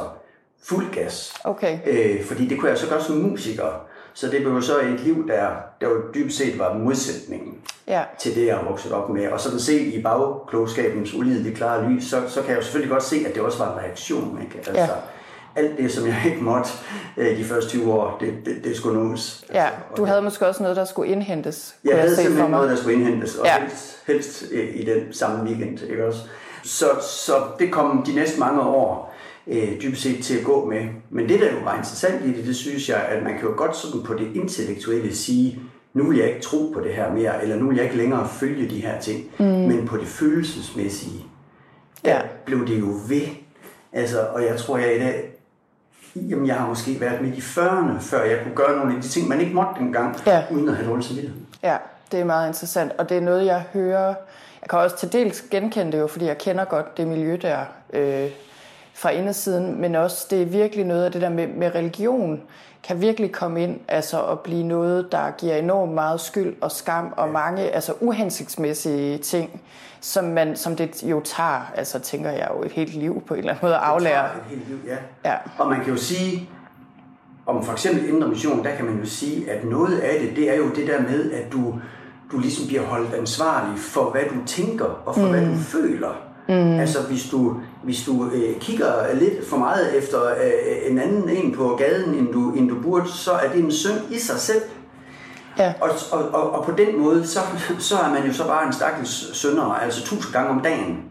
fuld 0.64 0.92
gas. 0.92 1.34
Okay. 1.44 1.80
Øh, 1.86 2.24
fordi 2.24 2.48
det 2.48 2.60
kunne 2.60 2.70
jeg 2.70 2.78
så 2.78 2.90
godt 2.90 3.04
som 3.04 3.16
musiker. 3.16 3.83
Så 4.14 4.28
det 4.28 4.42
blev 4.42 4.62
så 4.62 4.80
et 4.80 5.00
liv, 5.00 5.28
der, 5.28 5.48
der 5.82 5.90
jo 5.90 5.96
dybest 6.14 6.38
set 6.38 6.60
var 6.60 6.74
modsætningen 6.78 7.54
Ja. 7.88 8.04
til 8.20 8.36
det, 8.36 8.46
jeg 8.48 8.56
er 8.56 8.64
vokset 8.70 8.92
op 8.92 9.10
med. 9.10 9.28
Og 9.28 9.40
sådan 9.40 9.60
set 9.60 9.82
i 9.82 10.02
bagklogskabens 10.02 11.14
ulideligt 11.14 11.58
klare 11.58 11.90
lys, 11.90 12.04
så, 12.10 12.22
så 12.28 12.42
kan 12.42 12.50
jeg 12.50 12.58
jo 12.58 12.62
selvfølgelig 12.64 12.92
godt 12.92 13.04
se, 13.04 13.26
at 13.28 13.34
det 13.36 13.44
også 13.44 13.58
var 13.58 13.74
en 13.74 13.80
reaktion. 13.80 14.40
Ikke? 14.42 14.58
Altså, 14.58 14.74
Ja. 14.74 14.88
Alt 15.56 15.78
det, 15.78 15.92
som 15.92 16.08
jeg 16.08 16.22
ikke 16.26 16.44
måtte 16.44 16.70
øh, 17.18 17.38
de 17.38 17.44
første 17.44 17.70
20 17.70 17.94
år, 17.94 18.18
det, 18.20 18.34
det, 18.46 18.64
det 18.64 18.78
skulle 18.78 19.04
nås. 19.10 19.46
Ja, 19.54 19.64
Altså, 19.66 19.74
du 19.98 20.06
havde 20.06 20.22
måske 20.22 20.48
også 20.48 20.64
noget, 20.64 20.78
der 20.78 20.86
skulle 20.86 21.12
indhentes. 21.12 21.76
jeg 21.86 21.98
havde 21.98 22.16
for 22.16 22.22
simpelthen 22.22 22.52
noget, 22.52 22.70
der 22.70 22.76
skulle 22.76 22.94
indhentes, 22.94 23.36
og 23.36 23.46
Ja. 23.46 23.54
ja. 23.56 23.62
helst, 23.62 23.98
helst 24.08 24.44
øh, 24.52 24.70
i 24.76 24.86
den 24.86 25.14
samme 25.14 25.44
weekend. 25.44 25.80
Ikke 25.90 26.06
også? 26.08 26.20
Så, 26.64 26.86
så 27.02 27.34
det 27.60 27.72
kom 27.72 28.04
de 28.08 28.16
næste 28.16 28.40
mange 28.40 28.62
år 28.62 29.13
øh, 29.48 29.82
dybest 29.82 30.02
set 30.02 30.24
til 30.24 30.38
at 30.38 30.44
gå 30.46 30.66
med. 30.66 30.86
Men 31.10 31.30
det, 31.30 31.40
der 31.40 31.52
jo 31.52 31.58
var 31.64 31.78
interessant 31.78 32.26
i 32.26 32.34
det, 32.38 32.46
det 32.46 32.56
synes 32.56 32.90
jeg, 32.90 32.98
at 33.10 33.24
man 33.24 33.34
kan 33.34 33.42
jo 33.50 33.54
godt 33.58 33.76
sådan 33.78 34.04
på 34.04 34.14
det 34.14 34.28
intellektuelle 34.36 35.16
sige, 35.16 35.60
nu 35.94 36.04
vil 36.10 36.18
jeg 36.18 36.28
ikke 36.28 36.42
tro 36.42 36.72
på 36.74 36.80
det 36.80 36.94
her 36.94 37.14
mere, 37.14 37.44
eller 37.44 37.56
nu 37.56 37.68
vil 37.68 37.76
jeg 37.76 37.86
ikke 37.86 37.98
længere 37.98 38.28
følge 38.28 38.70
de 38.70 38.80
her 38.82 39.00
ting. 39.02 39.26
Mm. 39.40 39.46
Men 39.46 39.88
på 39.88 39.98
det 39.98 40.08
følelsesmæssige, 40.08 41.26
der 42.06 42.12
Ja. 42.16 42.22
blev 42.46 42.68
det 42.68 42.80
jo 42.80 42.88
ved. 43.08 43.22
Altså, 43.94 44.20
og 44.34 44.44
jeg 44.46 44.58
tror, 44.58 44.78
jeg 44.78 44.96
i 44.96 45.00
dag, 45.00 45.30
jamen 46.16 46.48
jeg 46.48 46.56
har 46.56 46.68
måske 46.68 47.02
været 47.02 47.22
midt 47.22 47.36
i 47.36 47.40
40'erne, 47.42 48.00
før 48.02 48.24
jeg 48.24 48.40
kunne 48.44 48.56
gøre 48.56 48.78
nogle 48.78 48.96
af 48.96 49.02
de 49.02 49.08
ting, 49.08 49.28
man 49.28 49.40
ikke 49.42 49.54
måtte 49.56 49.72
dengang, 49.80 50.16
Ja. 50.28 50.44
uden 50.52 50.70
at 50.70 50.76
have 50.76 50.90
dårlig 50.90 51.06
samvittighed. 51.06 51.40
Ja, 51.64 51.78
det 52.12 52.20
er 52.20 52.24
meget 52.26 52.48
interessant, 52.48 52.92
og 52.98 53.10
det 53.10 53.18
er 53.18 53.22
noget, 53.22 53.46
jeg 53.46 53.64
hører. 53.74 54.08
Jeg 54.62 54.70
kan 54.70 54.80
også 54.80 54.98
til 54.98 55.14
dels 55.14 55.42
genkende 55.52 55.92
det 55.92 56.00
jo, 56.00 56.08
fordi 56.08 56.26
jeg 56.26 56.38
kender 56.38 56.66
godt 56.66 56.98
det 56.98 57.08
miljø 57.08 57.38
der 57.42 57.58
øh, 57.94 58.30
fra 59.04 59.10
indersiden, 59.10 59.82
men 59.82 59.96
også 59.96 60.28
det 60.30 60.42
er 60.42 60.46
virkelig 60.46 60.86
noget 60.86 61.06
af 61.06 61.12
det 61.12 61.22
der 61.22 61.30
med, 61.30 61.48
med 61.48 61.76
religion, 61.76 62.42
kan 62.84 63.02
virkelig 63.02 63.32
komme 63.32 63.64
ind 63.64 63.80
altså 63.88 64.22
at 64.26 64.40
blive 64.40 64.64
noget, 64.64 65.12
der 65.12 65.32
giver 65.38 65.56
enormt 65.56 65.94
meget 65.94 66.22
skyld 66.22 66.56
og 66.62 66.72
skam 66.72 67.14
og 67.18 67.30
mange 67.30 67.62
altså 67.62 67.94
uhensigtsmæssige 68.00 69.18
ting, 69.18 69.62
som, 70.02 70.26
man, 70.26 70.56
som 70.56 70.76
det 70.76 71.04
jo 71.04 71.22
tager, 71.26 71.72
altså 71.76 72.00
tænker 72.00 72.30
jeg 72.30 72.50
jo 72.58 72.64
et 72.64 72.72
helt 72.72 72.94
liv 72.94 73.24
på 73.28 73.34
en 73.34 73.40
eller 73.40 73.52
anden 73.52 73.66
måde 73.66 73.76
at 73.76 73.82
aflære. 73.82 74.26
Et 74.26 74.32
helt 74.50 74.68
liv, 74.68 74.78
ja. 74.88 75.30
Ja. 75.32 75.36
Og 75.58 75.70
man 75.70 75.84
kan 75.84 75.94
jo 75.94 75.98
sige, 75.98 76.50
om 77.46 77.64
for 77.64 77.72
eksempel 77.72 78.10
indre 78.10 78.28
mission, 78.28 78.64
der 78.64 78.76
kan 78.76 78.86
man 78.86 79.00
jo 79.00 79.06
sige, 79.06 79.52
at 79.52 79.64
noget 79.66 80.00
af 80.00 80.20
det, 80.20 80.36
det 80.36 80.50
er 80.50 80.56
jo 80.58 80.70
det 80.70 80.88
der 80.88 81.02
med, 81.02 81.32
at 81.32 81.52
du, 81.52 81.80
du 82.32 82.40
ligesom 82.40 82.68
bliver 82.68 82.84
holdt 82.84 83.14
ansvarlig 83.14 83.80
for, 83.80 84.10
hvad 84.12 84.24
du 84.30 84.46
tænker 84.46 85.02
og 85.06 85.16
for, 85.16 85.26
mm. 85.26 85.30
hvad 85.30 85.46
du 85.46 85.56
føler. 85.56 86.14
Mm. 86.48 86.80
Altså 86.80 87.02
hvis 87.02 87.30
du, 87.30 87.58
hvis 87.84 88.04
du 88.06 88.30
øh, 88.34 88.60
kigger 88.60 89.14
lidt 89.14 89.48
for 89.48 89.58
meget 89.58 89.98
efter 89.98 90.26
øh, 90.26 90.92
en 90.92 91.00
anden 91.00 91.30
en 91.30 91.56
på 91.56 91.76
gaden, 91.76 92.16
end 92.16 92.34
du, 92.34 92.52
end 92.52 92.70
du 92.70 92.82
burde, 92.82 93.08
så 93.12 93.32
er 93.32 93.50
det 93.50 93.64
en 93.64 93.72
synd 93.72 94.00
i 94.10 94.20
sig 94.20 94.40
selv. 94.40 94.62
Ja. 95.58 95.74
Og, 95.82 95.90
og, 96.12 96.30
og, 96.30 96.52
og 96.52 96.66
på 96.66 96.72
den 96.72 97.00
måde, 97.02 97.28
så, 97.28 97.40
så 97.80 97.96
er 97.98 98.10
man 98.10 98.28
jo 98.28 98.34
så 98.34 98.48
bare 98.48 98.68
en 98.68 98.74
stakkels 98.74 99.36
synder, 99.36 99.64
altså 99.64 100.04
tusind 100.04 100.34
gange 100.34 100.50
om 100.50 100.60
dagen. 100.62 101.04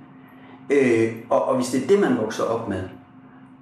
Øh, 0.70 1.12
og, 1.30 1.44
og 1.44 1.56
hvis 1.56 1.68
det 1.68 1.82
er 1.82 1.86
det, 1.86 2.00
man 2.00 2.18
vokser 2.18 2.44
op 2.44 2.68
med, 2.68 2.82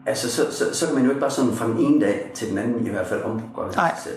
altså 0.06 0.30
så, 0.30 0.52
så, 0.52 0.74
så 0.74 0.86
kan 0.86 0.94
man 0.94 1.04
jo 1.04 1.10
ikke 1.10 1.20
bare 1.20 1.30
sådan 1.30 1.52
fra 1.52 1.66
den 1.66 1.78
ene 1.78 2.00
dag 2.00 2.30
til 2.34 2.50
den 2.50 2.58
anden 2.58 2.86
i 2.86 2.90
hvert 2.90 3.06
fald 3.06 3.22
omprogrammere 3.22 3.74
sig 3.74 3.94
selv. 4.04 4.16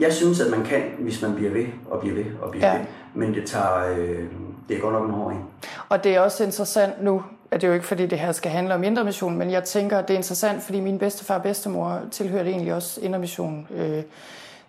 Jeg 0.00 0.12
synes, 0.12 0.40
at 0.40 0.50
man 0.50 0.64
kan, 0.64 0.82
hvis 0.98 1.22
man 1.22 1.34
bliver 1.34 1.50
ved 1.50 1.66
og 1.90 2.00
bliver 2.00 2.14
ved 2.14 2.24
og 2.42 2.50
bliver 2.50 2.66
ja. 2.66 2.78
ved. 2.78 2.86
Men 3.14 3.34
det 3.34 3.46
tager, 3.46 3.86
øh, 3.98 4.24
det 4.68 4.76
er 4.76 4.80
godt 4.80 4.94
nok 4.94 5.08
en 5.08 5.14
hård 5.14 5.32
en. 5.32 5.44
Og 5.88 6.04
det 6.04 6.14
er 6.14 6.20
også 6.20 6.44
interessant 6.44 7.02
nu, 7.02 7.22
at 7.52 7.60
det 7.60 7.66
er 7.66 7.68
jo 7.68 7.74
ikke 7.74 7.86
fordi 7.86 8.06
det 8.06 8.18
her 8.18 8.32
skal 8.32 8.50
handle 8.50 8.74
om 8.74 8.84
indre 8.84 9.04
mission, 9.04 9.36
men 9.36 9.50
jeg 9.50 9.64
tænker, 9.64 9.98
at 9.98 10.08
det 10.08 10.14
er 10.14 10.18
interessant, 10.18 10.62
fordi 10.62 10.80
min 10.80 10.98
bedstefar 10.98 11.34
og 11.34 11.42
bedstemor 11.42 12.00
tilhørte 12.10 12.50
egentlig 12.50 12.74
også 12.74 13.00
indre 13.00 13.18
mission, 13.18 13.66
øh, 13.70 14.02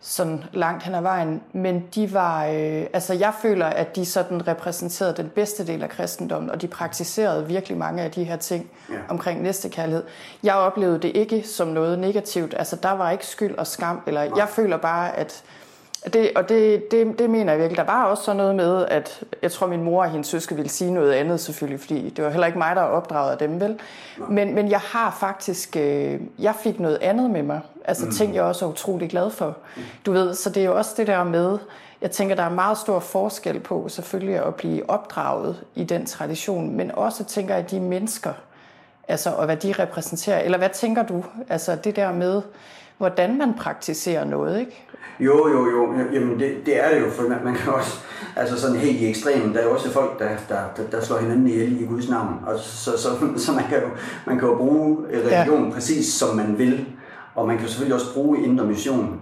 sådan 0.02 0.44
langt 0.54 0.84
hen 0.84 0.96
ad 0.96 1.02
vejen. 1.02 1.42
Men 1.54 1.84
de 1.96 2.14
var, 2.14 2.46
øh, 2.46 2.86
altså 2.94 3.14
jeg 3.14 3.34
føler, 3.42 3.66
at 3.66 3.96
de 3.96 4.06
sådan 4.06 4.48
repræsenterede 4.48 5.14
den 5.18 5.30
bedste 5.30 5.68
del 5.68 5.84
af 5.84 5.90
kristendommen, 5.90 6.52
og 6.52 6.62
de 6.62 6.68
praktiserede 6.68 7.48
virkelig 7.48 7.78
mange 7.78 8.04
af 8.04 8.12
de 8.12 8.24
her 8.24 8.36
ting 8.36 8.70
ja. 8.90 8.96
Omkring 9.10 9.42
næstekærlighed. 9.42 10.04
Jeg 10.44 10.56
oplevede 10.56 11.00
det 11.00 11.12
ikke 11.16 11.44
som 11.44 11.68
noget 11.68 12.00
negativt, 12.00 12.54
altså 12.58 12.76
der 12.76 12.92
var 12.92 13.12
ikke 13.12 13.26
skyld 13.26 13.56
og 13.56 13.68
skam, 13.68 14.02
eller 14.08 14.22
jeg 14.22 14.50
føler 14.50 14.78
bare, 14.78 15.18
at 15.18 15.44
det, 16.14 16.32
og 16.36 16.50
det, 16.50 16.92
det, 16.92 17.20
det 17.20 17.30
mener 17.30 17.54
jeg 17.54 17.60
virkelig. 17.60 17.78
Der 17.78 17.94
var 17.94 18.06
også 18.06 18.24
sådan 18.24 18.38
noget 18.38 18.56
med, 18.56 18.86
at 18.86 19.24
jeg 19.42 19.52
tror, 19.52 19.68
min 19.68 19.84
mor 19.84 20.04
og 20.04 20.10
hendes 20.10 20.28
søske 20.28 20.56
ville 20.56 20.70
sige 20.70 20.94
noget 20.94 21.12
andet 21.12 21.40
selvfølgelig, 21.40 21.80
fordi 21.80 22.10
det 22.10 22.24
var 22.24 22.30
heller 22.30 22.48
ikke 22.48 22.58
mig, 22.58 22.76
der 22.76 22.82
opdraget 22.82 23.32
af 23.32 23.38
dem, 23.38 23.60
vel? 23.60 23.80
Men, 24.30 24.56
men 24.56 24.70
jeg 24.70 24.80
har 24.80 25.18
faktisk, 25.20 25.78
øh, 25.78 26.20
jeg 26.40 26.56
fik 26.56 26.80
noget 26.80 26.98
andet 27.02 27.30
med 27.30 27.44
mig. 27.44 27.62
Altså 27.86 28.12
ting, 28.12 28.36
jeg 28.36 28.44
også 28.44 28.66
er 28.66 28.70
utrolig 28.70 29.10
glad 29.10 29.30
for. 29.30 29.58
Du 30.06 30.12
ved, 30.12 30.34
så 30.34 30.50
det 30.50 30.62
er 30.62 30.66
jo 30.66 30.78
også 30.78 30.94
det 30.98 31.08
der 31.08 31.24
med, 31.24 31.58
jeg 32.02 32.12
tænker, 32.12 32.36
der 32.36 32.44
er 32.44 32.50
meget 32.50 32.78
stor 32.78 33.00
forskel 33.00 33.60
på 33.60 33.90
selvfølgelig 33.90 34.46
at 34.46 34.56
blive 34.56 34.90
opdraget 34.90 35.64
i 35.76 35.84
den 35.84 36.06
tradition, 36.06 36.78
men 36.78 36.92
også 36.92 37.24
tænker 37.24 37.56
jeg, 37.56 37.72
de 37.72 37.80
mennesker, 37.80 38.34
altså, 39.08 39.30
og 39.30 39.46
hvad 39.46 39.58
de 39.58 39.74
repræsenterer. 39.80 40.40
Eller 40.40 40.58
hvad 40.58 40.70
tænker 40.70 41.04
du? 41.04 41.24
Altså 41.50 41.76
det 41.76 41.96
der 41.96 42.12
med, 42.12 42.42
hvordan 42.98 43.38
man 43.38 43.54
praktiserer 43.54 44.26
noget, 44.26 44.60
ikke? 44.60 44.86
Jo, 45.20 45.48
jo, 45.48 45.70
jo. 45.70 45.94
Jamen, 46.14 46.40
det, 46.40 46.66
det 46.66 46.84
er 46.84 46.94
det 46.94 47.02
jo, 47.02 47.10
for 47.10 47.24
man, 47.24 47.38
man 47.44 47.56
kan 47.56 47.74
også, 47.74 48.00
altså 48.36 48.62
sådan 48.62 48.78
helt 48.78 49.02
i 49.02 49.10
ekstremen, 49.10 49.54
der 49.54 49.60
er 49.60 49.66
jo 49.66 49.74
også 49.74 49.92
folk, 49.92 50.20
der, 50.20 50.30
der, 50.50 50.62
der, 50.78 50.84
der 50.92 51.02
slår 51.02 51.18
hinanden 51.18 51.48
ihjel 51.48 51.82
i 51.82 51.86
Guds 51.86 52.10
navn. 52.10 52.40
Og 52.46 52.60
så, 52.60 52.98
så, 52.98 53.10
så 53.38 53.52
man, 53.52 53.64
kan 53.64 53.82
jo, 53.82 53.88
man 54.28 54.40
kan 54.40 54.48
jo 54.48 54.56
bruge 54.56 54.98
religion 55.14 55.66
ja. 55.66 55.74
præcis 55.74 56.14
som 56.14 56.36
man 56.36 56.58
vil. 56.58 56.86
Og 57.36 57.48
man 57.48 57.58
kan 57.58 57.68
selvfølgelig 57.68 57.96
også 57.96 58.14
bruge 58.14 58.44
indre 58.44 58.66
mission, 58.66 59.22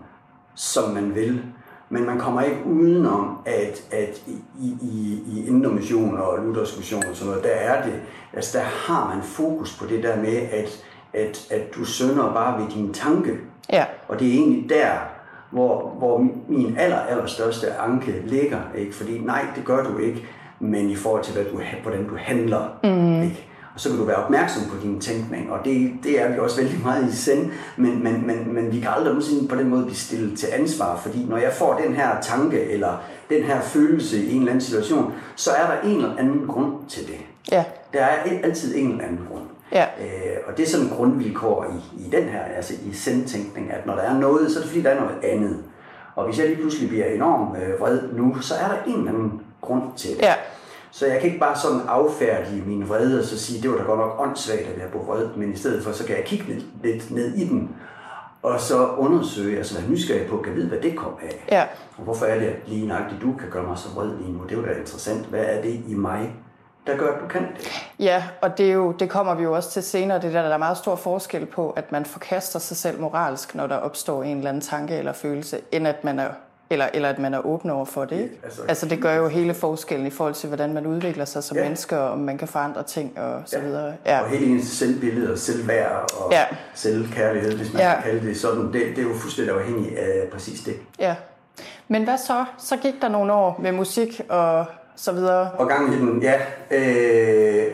som 0.55 0.89
man 0.89 1.15
vil. 1.15 1.41
Men 1.89 2.05
man 2.05 2.19
kommer 2.19 2.41
ikke 2.41 2.65
udenom, 2.65 3.37
at, 3.45 3.83
at 3.91 4.21
i, 4.27 4.75
i, 4.81 5.23
i 5.27 5.47
indre 5.47 5.71
mission 5.71 6.17
og 6.17 6.39
luthersk 6.45 6.77
mission 6.77 7.03
og 7.09 7.15
sådan 7.15 7.29
noget, 7.29 7.43
der 7.43 7.49
er 7.49 7.83
det, 7.83 7.93
altså 8.33 8.57
der 8.57 8.63
har 8.63 9.13
man 9.15 9.23
fokus 9.23 9.77
på 9.77 9.85
det 9.85 10.03
der 10.03 10.17
med, 10.17 10.37
at, 10.51 10.83
at, 11.13 11.47
at 11.51 11.75
du 11.75 11.85
sønder 11.85 12.33
bare 12.33 12.61
ved 12.61 12.69
din 12.69 12.93
tanke. 12.93 13.37
Ja. 13.71 13.85
Og 14.07 14.19
det 14.19 14.27
er 14.27 14.31
egentlig 14.31 14.69
der, 14.69 14.91
hvor, 15.51 15.95
hvor 15.97 16.27
min 16.47 16.75
aller, 16.77 17.25
største 17.25 17.73
anke 17.73 18.23
ligger. 18.25 18.59
Ikke? 18.75 18.95
Fordi 18.95 19.19
nej, 19.19 19.45
det 19.55 19.65
gør 19.65 19.83
du 19.83 19.97
ikke, 19.97 20.25
men 20.59 20.89
i 20.89 20.95
forhold 20.95 21.23
til, 21.23 21.33
hvad 21.33 21.43
du, 21.43 21.61
hvordan 21.83 22.07
du 22.07 22.15
handler. 22.17 22.79
Mm. 22.83 23.23
Ikke? 23.23 23.47
Og 23.73 23.79
så 23.79 23.89
kan 23.89 23.97
du 23.97 24.05
være 24.05 24.15
opmærksom 24.15 24.63
på 24.69 24.75
din 24.83 24.99
tænkning, 24.99 25.51
og 25.51 25.59
det, 25.65 25.91
det 26.03 26.21
er 26.21 26.31
vi 26.31 26.39
også 26.39 26.61
vældig 26.61 26.79
meget 26.83 27.13
i 27.13 27.15
send, 27.15 27.51
men, 27.77 28.03
men, 28.03 28.27
men, 28.27 28.53
men 28.53 28.71
vi 28.71 28.79
kan 28.79 28.89
aldrig 28.89 29.07
nogensinde 29.07 29.47
på 29.47 29.55
den 29.55 29.69
måde 29.69 29.83
blive 29.83 29.95
stillet 29.95 30.39
til 30.39 30.47
ansvar, 30.53 30.97
fordi 30.97 31.25
når 31.29 31.37
jeg 31.37 31.53
får 31.53 31.81
den 31.85 31.95
her 31.95 32.21
tanke, 32.21 32.63
eller 32.63 33.03
den 33.29 33.43
her 33.43 33.61
følelse 33.61 34.25
i 34.25 34.31
en 34.31 34.39
eller 34.39 34.51
anden 34.51 34.61
situation, 34.61 35.13
så 35.35 35.51
er 35.51 35.67
der 35.67 35.89
en 35.89 35.95
eller 35.95 36.17
anden 36.17 36.47
grund 36.47 36.73
til 36.89 37.07
det. 37.07 37.17
Ja. 37.51 37.63
Der 37.93 37.99
er 37.99 38.17
altid 38.43 38.75
en 38.77 38.91
eller 38.91 39.03
anden 39.03 39.21
grund. 39.29 39.43
Øh, 40.01 40.37
og 40.47 40.57
det 40.57 40.63
er 40.63 40.67
sådan 40.67 40.85
en 40.85 40.91
grundvilkår 40.91 41.65
i, 41.65 42.05
i 42.05 42.09
den 42.09 42.23
her, 42.23 42.41
altså 42.41 42.73
i 42.85 42.93
sendtænkning, 42.93 43.71
at 43.71 43.85
når 43.85 43.95
der 43.95 44.01
er 44.01 44.19
noget, 44.19 44.51
så 44.51 44.59
er 44.59 44.61
det 44.61 44.69
fordi, 44.69 44.83
der 44.83 44.89
er 44.89 44.99
noget 44.99 45.23
andet. 45.23 45.63
Og 46.15 46.25
hvis 46.25 46.39
jeg 46.39 46.47
lige 46.47 46.57
pludselig 46.57 46.89
bliver 46.89 47.05
enormt 47.05 47.57
øh, 47.63 47.81
vred 47.81 47.99
nu, 48.13 48.41
så 48.41 48.53
er 48.55 48.67
der 48.67 48.77
en 48.87 48.97
eller 48.97 49.11
anden 49.11 49.41
grund 49.61 49.83
til 49.97 50.09
det. 50.09 50.21
Ja. 50.21 50.33
Så 50.91 51.07
jeg 51.07 51.19
kan 51.19 51.27
ikke 51.27 51.39
bare 51.39 51.57
sådan 51.57 51.81
affærdige 51.87 52.63
min 52.65 52.89
vrede 52.89 53.19
og 53.19 53.25
så 53.25 53.39
sige, 53.39 53.61
det 53.61 53.71
var 53.71 53.77
da 53.77 53.83
godt 53.83 53.99
nok 53.99 54.15
åndssvagt, 54.19 54.61
at 54.61 54.81
jeg 54.81 54.89
blev 54.91 55.07
vred, 55.07 55.27
men 55.35 55.53
i 55.53 55.55
stedet 55.55 55.83
for, 55.83 55.91
så 55.91 56.05
kan 56.05 56.15
jeg 56.15 56.25
kigge 56.25 56.45
lidt, 56.45 56.65
lidt 56.83 57.11
ned 57.11 57.35
i 57.35 57.47
den, 57.47 57.69
og 58.43 58.59
så 58.59 58.87
undersøge, 58.87 59.57
altså 59.57 59.79
være 59.79 59.89
nysgerrig 59.89 60.27
på, 60.27 60.37
kan 60.37 60.55
vide, 60.55 60.67
hvad 60.67 60.79
det 60.79 60.95
kom 60.95 61.13
af. 61.21 61.45
Ja. 61.51 61.63
Og 61.97 62.03
hvorfor 62.03 62.25
er 62.25 62.39
det, 62.39 62.55
lige 62.67 62.87
nøjagtigt 62.87 63.21
du 63.21 63.33
kan 63.39 63.49
gøre 63.49 63.67
mig 63.67 63.77
så 63.77 63.89
vred 63.95 64.17
lige 64.17 64.31
nu? 64.31 64.39
Det 64.43 64.51
er 64.51 64.55
jo 64.55 64.65
da 64.65 64.71
interessant. 64.71 65.25
Hvad 65.25 65.45
er 65.45 65.61
det 65.61 65.81
i 65.87 65.93
mig, 65.93 66.35
der 66.87 66.97
gør, 66.97 67.13
at 67.15 67.21
du 67.21 67.27
kan 67.27 67.41
det? 67.41 67.71
Ja, 67.99 68.23
og 68.41 68.57
det, 68.57 68.69
er 68.69 68.73
jo, 68.73 68.91
det 68.91 69.09
kommer 69.09 69.35
vi 69.35 69.43
jo 69.43 69.53
også 69.55 69.69
til 69.71 69.83
senere, 69.83 70.21
det 70.21 70.33
der, 70.33 70.41
der 70.41 70.49
er 70.49 70.57
meget 70.57 70.77
stor 70.77 70.95
forskel 70.95 71.45
på, 71.45 71.69
at 71.69 71.91
man 71.91 72.05
forkaster 72.05 72.59
sig 72.59 72.77
selv 72.77 72.99
moralsk, 73.01 73.55
når 73.55 73.67
der 73.67 73.75
opstår 73.75 74.23
en 74.23 74.37
eller 74.37 74.49
anden 74.49 74.61
tanke 74.61 74.95
eller 74.95 75.13
følelse, 75.13 75.59
end 75.71 75.87
at 75.87 76.03
man 76.03 76.19
er 76.19 76.29
Eller, 76.69 76.87
eller 76.93 77.09
at 77.09 77.19
man 77.19 77.33
er 77.33 77.45
åben 77.45 77.69
over 77.71 77.85
for 77.85 78.05
det, 78.05 78.15
ikke? 78.15 78.35
Ja, 78.41 78.45
altså- 78.45 78.61
altså, 78.67 78.85
det 78.85 79.01
gør 79.01 79.15
jo 79.15 79.27
hele 79.27 79.53
forskellen 79.53 80.07
i 80.07 80.09
forhold 80.09 80.33
til, 80.33 80.47
hvordan 80.47 80.73
man 80.73 80.85
udvikler 80.87 81.25
sig 81.25 81.43
som 81.43 81.57
Ja. 81.57 81.63
mennesker, 81.63 81.97
og 81.97 82.11
om 82.11 82.19
man 82.19 82.37
kan 82.37 82.47
forandre 82.47 82.83
ting 82.83 83.19
og 83.19 83.41
så 83.45 83.57
Ja. 83.59 83.63
videre. 83.63 83.93
Ja. 84.05 84.21
Og 84.21 84.29
hele 84.29 84.45
ens 84.45 84.67
selvbillede 84.67 85.31
og 85.31 85.37
selvværd 85.37 85.91
og 86.19 86.31
Ja. 86.31 86.45
selvkærlighed, 86.73 87.57
hvis 87.57 87.73
man 87.73 87.81
Ja. 87.81 87.93
kan 87.93 88.03
kalde 88.03 88.27
det 88.27 88.37
sådan, 88.37 88.65
det, 88.65 88.73
det 88.73 88.97
er 88.97 89.01
jo 89.03 89.13
fuldstændig 89.21 89.55
afhængigt 89.55 89.97
af 89.97 90.27
præcis 90.33 90.59
det. 90.61 90.73
ja. 90.99 91.15
Men 91.87 92.03
hvad 92.03 92.17
så? 92.17 92.45
Så 92.57 92.77
gik 92.77 93.01
der 93.01 93.07
nogle 93.09 93.33
år 93.33 93.59
med 93.61 93.71
musik 93.71 94.21
og 94.29 94.65
så 95.01 95.11
videre. 95.11 95.51
Og 95.57 95.67
gang 95.67 95.93
i 95.93 95.97
den, 95.97 96.21
ja, 96.21 96.33
øh, 96.71 97.73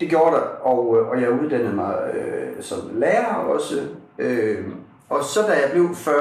det 0.00 0.08
gjorde 0.08 0.36
der, 0.36 0.42
og, 0.62 0.88
og 0.88 1.20
jeg 1.20 1.30
uddannede 1.30 1.74
mig 1.74 1.94
øh, 2.14 2.62
som 2.62 2.78
lærer 2.94 3.34
også. 3.34 3.74
Øh, 4.18 4.64
og 5.08 5.24
så 5.24 5.42
da 5.42 5.52
jeg 5.52 5.70
blev 5.72 5.94
40, 5.94 6.14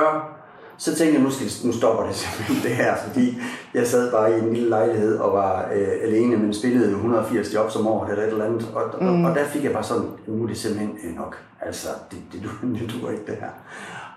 så 0.78 0.96
tænkte 0.96 1.14
jeg, 1.14 1.24
nu, 1.24 1.30
skal, 1.30 1.68
nu 1.68 1.74
stopper 1.74 2.04
det 2.06 2.16
simpelthen 2.16 2.70
det 2.70 2.78
her, 2.78 2.96
fordi 3.08 3.38
jeg 3.74 3.88
sad 3.88 4.12
bare 4.12 4.38
i 4.38 4.40
en 4.40 4.54
lille 4.54 4.70
lejlighed 4.70 5.18
og 5.18 5.34
var 5.34 5.70
øh, 5.76 5.88
alene, 6.04 6.38
men 6.38 6.54
spillede 6.54 6.90
180 6.90 7.54
jobs 7.54 7.76
om 7.76 7.88
året 7.88 8.10
eller 8.10 8.24
et 8.24 8.32
eller 8.32 8.46
andet. 8.46 8.72
Og, 8.76 8.84
mm. 9.02 9.26
og, 9.26 9.30
og 9.32 9.38
der 9.38 9.46
fik 9.46 9.64
jeg 9.64 9.74
bare 9.74 9.84
sådan, 9.84 10.08
nu 10.28 10.44
er 10.44 10.48
det 10.48 10.58
simpelthen 10.58 10.98
øh, 11.04 11.16
nok. 11.16 11.38
Altså, 11.62 11.88
det, 12.12 12.20
det, 12.32 12.42
det, 12.42 12.50
det 12.82 13.02
duer 13.02 13.12
ikke 13.12 13.26
det 13.28 13.36
her. 13.36 13.50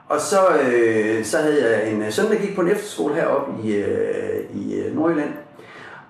Og 0.09 0.21
så, 0.21 0.39
øh, 0.63 1.25
så 1.25 1.39
havde 1.39 1.69
jeg 1.69 1.93
en 1.93 2.13
søn, 2.13 2.31
der 2.31 2.39
gik 2.39 2.55
på 2.55 2.61
en 2.61 2.69
efterskole 2.69 3.15
heroppe 3.15 3.53
i, 3.63 3.75
øh, 3.77 4.45
i 4.55 4.75
øh, 4.75 4.97
Nordjylland. 4.97 5.33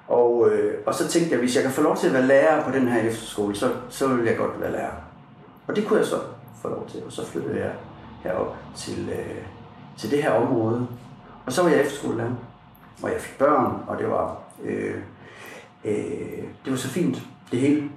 Og, 0.09 0.49
øh, 0.51 0.75
og 0.87 0.95
så 0.95 1.09
tænkte 1.09 1.31
jeg, 1.33 1.39
hvis 1.39 1.55
jeg 1.57 1.63
kan 1.63 1.73
få 1.73 1.83
lov 1.83 1.97
til 1.97 2.07
at 2.07 2.13
være 2.13 2.27
lærer 2.27 2.65
på 2.65 2.71
den 2.71 2.89
her 2.89 3.01
efterskole, 3.03 3.57
så, 3.57 3.71
så 3.89 4.09
vil 4.09 4.27
jeg 4.27 4.37
godt 4.37 4.61
være 4.61 4.73
lærer. 4.73 4.91
Og 5.67 5.77
det 5.77 5.87
kunne 5.87 5.99
jeg 5.99 6.07
så 6.07 6.17
få 6.63 6.69
lov 6.69 6.87
til, 6.89 7.03
og 7.07 7.13
så 7.13 7.27
flyttede 7.27 7.59
jeg 7.59 7.73
herop 8.23 8.57
til, 8.77 9.09
øh, 9.09 9.43
til 9.99 10.11
det 10.11 10.23
her 10.23 10.31
område. 10.31 10.87
Og 11.47 11.53
så 11.53 11.63
var 11.63 11.69
jeg 11.71 11.81
efterskolelærer, 11.81 12.31
og 13.03 13.11
jeg 13.13 13.21
fik 13.21 13.39
børn, 13.39 13.83
og 13.87 13.99
det 13.99 14.11
var, 14.11 14.37
øh, 14.65 14.95
øh, 15.85 16.43
det 16.65 16.71
var 16.71 16.77
så 16.77 16.89
fint, 16.89 17.23
det 17.51 17.59
hele. 17.59 17.91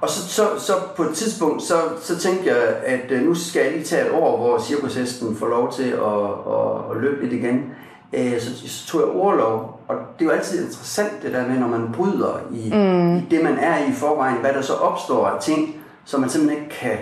Og 0.00 0.08
så, 0.08 0.28
så, 0.28 0.48
så 0.58 0.72
på 0.96 1.02
et 1.02 1.14
tidspunkt, 1.14 1.62
så, 1.62 1.74
så 2.00 2.18
tænkte 2.18 2.46
jeg, 2.46 2.76
at 2.84 3.10
øh, 3.10 3.22
nu 3.22 3.34
skal 3.34 3.62
jeg 3.62 3.72
lige 3.72 3.84
tage 3.84 4.06
et 4.06 4.12
år, 4.12 4.36
hvor 4.36 4.58
cirkushesten 4.58 5.36
får 5.36 5.46
lov 5.46 5.72
til 5.72 5.88
at, 5.90 6.22
at, 6.54 6.90
at 6.90 7.02
løbe 7.02 7.22
lidt 7.22 7.32
igen. 7.32 7.72
Øh, 8.12 8.40
Så, 8.40 8.68
så 8.68 8.86
tog 8.86 9.00
jeg 9.00 9.10
overlov, 9.10 9.77
og 9.88 9.96
det 10.18 10.24
er 10.24 10.30
jo 10.30 10.36
altid 10.36 10.64
interessant 10.64 11.22
det 11.22 11.32
der 11.32 11.46
med, 11.46 11.58
når 11.58 11.68
man 11.68 11.92
bryder 11.92 12.40
i, 12.52 12.70
mm. 12.74 13.16
i 13.16 13.26
det, 13.30 13.44
man 13.44 13.58
er 13.58 13.78
i 13.78 13.92
forvejen, 13.92 14.36
hvad 14.36 14.52
der 14.52 14.62
så 14.62 14.74
opstår 14.74 15.26
af 15.26 15.40
ting, 15.42 15.74
som 16.04 16.20
man 16.20 16.30
simpelthen 16.30 16.62
ikke 16.62 16.74
kan, 16.76 16.98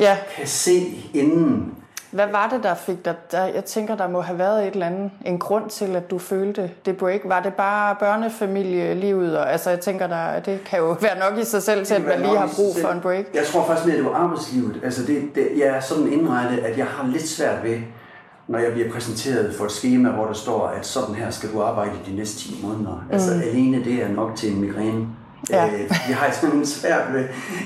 Ja. 0.00 0.16
kan 0.36 0.46
se 0.46 0.80
inden. 1.14 1.74
Hvad 2.10 2.26
var 2.32 2.48
det, 2.48 2.62
der 2.62 2.74
fik 2.74 3.04
dig? 3.04 3.14
Der, 3.32 3.44
jeg 3.44 3.64
tænker, 3.64 3.94
der 3.96 4.08
må 4.08 4.20
have 4.20 4.38
været 4.38 4.66
et 4.66 4.72
eller 4.72 4.86
andet, 4.86 5.10
en 5.26 5.38
grund 5.38 5.70
til, 5.70 5.96
at 5.96 6.10
du 6.10 6.18
følte 6.18 6.70
det 6.86 6.96
break. 6.96 7.20
Var 7.24 7.40
det 7.42 7.54
bare 7.54 7.96
børnefamilielivet? 8.00 9.38
Og, 9.38 9.52
altså, 9.52 9.70
jeg 9.70 9.80
tænker, 9.80 10.06
der, 10.06 10.40
det 10.40 10.60
kan 10.64 10.78
jo 10.78 10.96
være 11.00 11.18
nok 11.30 11.38
i 11.38 11.44
sig 11.44 11.62
selv 11.62 11.86
til, 11.86 11.94
at 11.94 12.04
man 12.06 12.18
lige 12.20 12.36
har 12.38 12.50
brug 12.56 12.74
for 12.82 12.88
en 12.88 13.00
break. 13.00 13.24
Jeg 13.34 13.44
tror 13.44 13.64
faktisk 13.66 13.86
mere, 13.86 13.96
det 13.96 14.04
var 14.04 14.14
arbejdslivet. 14.14 14.80
Altså 14.84 15.02
det, 15.06 15.22
det, 15.34 15.48
jeg 15.58 15.66
er 15.66 15.80
sådan 15.80 16.12
indrettet, 16.12 16.58
at 16.58 16.78
jeg 16.78 16.86
har 16.86 17.06
lidt 17.06 17.28
svært 17.28 17.64
ved, 17.64 17.78
når 18.50 18.58
jeg 18.58 18.72
bliver 18.72 18.90
præsenteret 18.90 19.54
for 19.54 19.64
et 19.64 19.72
schema, 19.72 20.10
hvor 20.10 20.26
der 20.26 20.32
står, 20.32 20.66
at 20.66 20.86
sådan 20.86 21.14
her 21.14 21.30
skal 21.30 21.52
du 21.52 21.62
arbejde 21.62 21.92
de 22.06 22.16
næste 22.16 22.38
10 22.38 22.60
måneder. 22.62 23.04
Mm. 23.08 23.14
Altså 23.14 23.32
alene 23.32 23.84
det 23.84 24.02
er 24.02 24.08
nok 24.08 24.36
til 24.36 24.52
en 24.52 24.60
migræne. 24.60 25.06
Ja. 25.50 25.66
Øh, 25.66 25.80
jeg 26.08 26.16
har 26.16 26.32
simpelthen 26.32 26.66
svært 26.66 27.14
ved, 27.14 27.24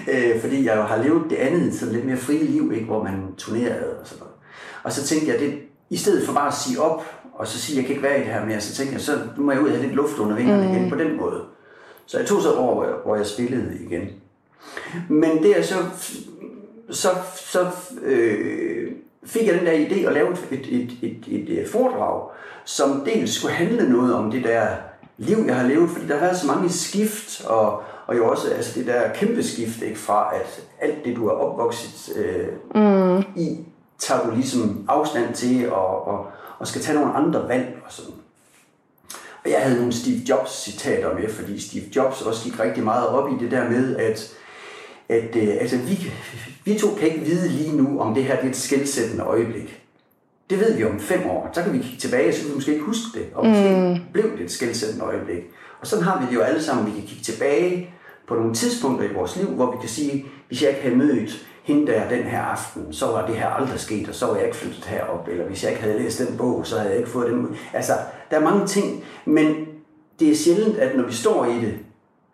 øh, 0.09 0.41
fordi 0.41 0.65
jeg 0.65 0.77
jo 0.77 0.83
har 0.83 1.03
levet 1.03 1.23
det 1.31 1.37
andet, 1.37 1.75
sådan 1.75 1.95
lidt 1.95 2.07
mere 2.07 2.17
frie 2.17 2.45
liv, 2.45 2.73
ikke, 2.75 2.87
hvor 2.87 3.03
man 3.03 3.35
turnerede 3.39 3.97
og 4.01 4.07
sådan 4.07 4.19
noget. 4.21 4.35
Og 4.83 4.93
så 4.93 5.07
tænkte 5.07 5.33
jeg, 5.33 5.41
det, 5.41 5.55
i 5.91 5.97
stedet 5.97 6.27
for 6.27 6.35
bare 6.35 6.49
at 6.49 6.55
sige 6.55 6.81
op, 6.81 7.05
og 7.35 7.47
så 7.47 7.59
sige, 7.59 7.77
jeg 7.77 7.87
kan 7.87 7.95
ikke 7.95 8.09
være 8.09 8.17
i 8.17 8.21
det 8.25 8.33
her 8.33 8.47
mere, 8.47 8.61
så 8.61 8.75
tænkte 8.75 8.95
jeg, 8.95 9.01
så 9.01 9.19
nu 9.37 9.43
må 9.45 9.53
jeg 9.53 9.61
ud 9.61 9.69
og 9.69 9.75
have 9.75 9.83
lidt 9.87 9.97
luft 9.97 10.19
under 10.19 10.37
vingerne 10.37 10.67
mm. 10.67 10.73
igen 10.73 10.91
på 10.91 10.97
den 10.97 11.17
måde. 11.17 11.41
Så 12.07 12.19
jeg 12.19 12.27
tog 12.27 12.43
så 12.43 12.55
år, 12.55 12.75
hvor 12.75 12.85
jeg, 12.85 12.95
hvor 13.05 13.17
jeg 13.17 13.27
spillede 13.27 13.79
igen. 13.87 14.09
Men 15.09 15.43
det 15.43 15.59
er 15.59 15.63
så, 15.63 15.75
så, 16.91 17.09
så 17.37 17.67
øh, 18.03 18.74
fik 19.27 19.47
jeg 19.47 19.55
den 19.55 19.67
der 19.67 19.73
idé 19.73 20.07
at 20.07 20.13
lave 20.13 20.33
et, 20.33 20.39
et, 20.51 20.67
et, 20.71 20.99
et, 21.03 21.25
et, 21.27 21.59
øh, 21.59 21.69
foredrag, 21.69 22.31
som 22.65 23.05
dels 23.05 23.35
skulle 23.35 23.55
handle 23.55 23.93
noget 23.93 24.15
om 24.15 24.31
det 24.31 24.45
der 24.45 24.67
liv, 25.19 25.37
jeg 25.47 25.57
har 25.57 25.69
levet, 25.69 25.91
fordi 25.91 26.07
der 26.07 26.15
har 26.15 26.25
været 26.25 26.37
så 26.37 26.47
mange 26.47 26.69
skift, 26.69 27.45
og, 27.47 27.83
og 28.07 28.17
jo 28.17 28.31
også 28.31 28.51
altså 28.51 28.79
det 28.79 28.87
der 28.87 29.13
kæmpe 29.15 29.43
skift, 29.43 29.83
ikke, 29.83 29.99
fra 29.99 30.35
at 30.35 30.63
alt 30.81 31.05
det, 31.05 31.17
du 31.17 31.29
er 31.29 31.33
opvokset 31.33 32.17
øh, 32.17 32.47
mm. 32.75 33.19
i, 33.37 33.59
tager 33.99 34.27
du 34.27 34.35
ligesom 34.35 34.85
afstand 34.89 35.35
til, 35.35 35.73
og, 35.73 36.07
og, 36.09 36.27
og 36.59 36.67
skal 36.67 36.81
tage 36.81 36.99
nogle 36.99 37.15
andre 37.15 37.49
valg 37.49 37.79
og 37.87 37.93
sådan. 37.93 38.15
Og 39.45 39.51
jeg 39.51 39.61
havde 39.63 39.77
nogle 39.77 39.93
Steve 39.93 40.21
Jobs 40.29 40.63
citater 40.65 41.15
med, 41.15 41.29
fordi 41.29 41.61
Steve 41.61 41.85
Jobs 41.97 42.23
også 42.23 42.45
gik 42.45 42.61
rigtig 42.61 42.85
meget 42.85 43.09
op 43.09 43.31
i 43.31 43.45
det 43.45 43.51
der 43.51 43.71
med, 43.71 43.97
at, 43.97 44.35
at 45.09 45.37
øh, 45.37 45.49
altså, 45.61 45.77
vi, 45.77 46.13
vi 46.65 46.79
to 46.79 46.89
kan 46.99 47.09
ikke 47.09 47.21
vide 47.25 47.49
lige 47.49 47.77
nu, 47.77 48.01
om 48.01 48.15
det 48.15 48.25
her 48.25 48.37
det 48.37 48.45
er 48.45 48.49
et 48.49 48.57
skældsættende 48.57 49.25
øjeblik. 49.25 49.81
Det 50.51 50.61
ved 50.61 50.77
vi 50.77 50.85
om 50.85 51.01
fem 51.01 51.27
år. 51.27 51.51
Så 51.53 51.63
kan 51.63 51.73
vi 51.73 51.79
kigge 51.79 51.99
tilbage, 51.99 52.33
så 52.33 52.41
kan 52.41 52.49
vi 52.51 52.55
måske 52.55 52.73
ikke 52.73 52.85
huske 52.85 53.19
det. 53.19 53.27
Og 53.35 53.47
måske 53.47 53.77
mm. 53.77 54.13
blev 54.13 54.33
det 54.39 54.45
et 54.45 54.51
skældsættende 54.51 55.05
øjeblik. 55.05 55.43
Og 55.81 55.87
sådan 55.87 56.05
har 56.05 56.21
vi 56.21 56.27
det 56.27 56.35
jo 56.35 56.41
alle 56.41 56.63
sammen. 56.63 56.87
Vi 56.87 56.91
kan 56.91 57.09
kigge 57.09 57.25
tilbage 57.25 57.91
på 58.29 58.35
nogle 58.35 58.55
tidspunkter 58.55 59.11
i 59.11 59.13
vores 59.13 59.37
liv, 59.37 59.47
hvor 59.47 59.71
vi 59.71 59.77
kan 59.81 59.89
sige, 59.89 60.25
hvis 60.49 60.63
jeg 60.63 60.71
ikke 60.71 60.83
havde 60.83 60.97
mødt 60.97 61.47
hende 61.63 61.93
der 61.93 62.09
den 62.09 62.23
her 62.23 62.41
aften, 62.43 62.93
så 62.93 63.07
var 63.07 63.27
det 63.27 63.37
her 63.37 63.49
aldrig 63.49 63.81
sket, 63.81 64.09
og 64.09 64.15
så 64.15 64.27
var 64.27 64.37
jeg 64.37 64.45
ikke 64.45 64.57
flyttet 64.57 64.85
herop. 64.85 65.29
Eller 65.29 65.45
hvis 65.45 65.63
jeg 65.63 65.71
ikke 65.71 65.83
havde 65.83 66.03
læst 66.03 66.19
den 66.19 66.37
bog, 66.37 66.67
så 66.67 66.77
havde 66.77 66.91
jeg 66.91 66.99
ikke 66.99 67.11
fået 67.11 67.31
den. 67.31 67.57
Altså, 67.73 67.93
der 68.31 68.37
er 68.37 68.41
mange 68.41 68.67
ting, 68.67 69.05
men 69.25 69.55
det 70.21 70.31
er 70.31 70.37
sjældent, 70.37 70.79
at 70.79 70.97
når 70.97 71.05
vi 71.07 71.13
står 71.13 71.45
i 71.45 71.55
det, 71.55 71.75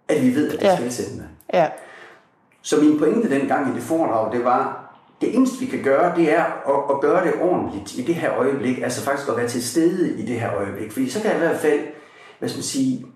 at 0.09 0.23
vi 0.23 0.35
ved, 0.35 0.53
at 0.53 0.59
det 0.61 0.67
er 0.67 0.71
Ja. 0.71 0.77
skældsættende. 0.77 1.25
Ja. 1.55 1.67
Så 2.63 2.81
min 2.81 2.99
pointe 2.99 3.31
dengang 3.31 3.73
i 3.73 3.75
det 3.75 3.83
foredrag, 3.83 4.33
det 4.33 4.45
var, 4.45 4.77
det 5.21 5.35
eneste 5.35 5.61
vi 5.61 5.67
kan 5.67 5.83
gøre, 5.83 6.17
det 6.17 6.33
er 6.37 6.45
at, 6.45 6.95
at 6.95 7.01
gøre 7.01 7.25
det 7.27 7.33
ordentligt 7.41 7.95
i 7.99 8.03
det 8.03 8.15
her 8.15 8.39
øjeblik, 8.39 8.79
altså 8.83 9.05
faktisk 9.05 9.29
at 9.29 9.37
være 9.37 9.49
til 9.49 9.69
stede 9.69 10.19
i 10.19 10.27
det 10.27 10.41
her 10.41 10.55
øjeblik. 10.57 10.93
Fordi 10.93 11.11
så 11.11 11.21
kan 11.21 11.31
jeg 11.31 11.37
i 11.37 11.47
hvert 11.47 11.61
fald, 11.61 11.81
hvad 12.39 12.49
skal 12.49 12.59
man 12.59 12.63
sige, 12.63 13.07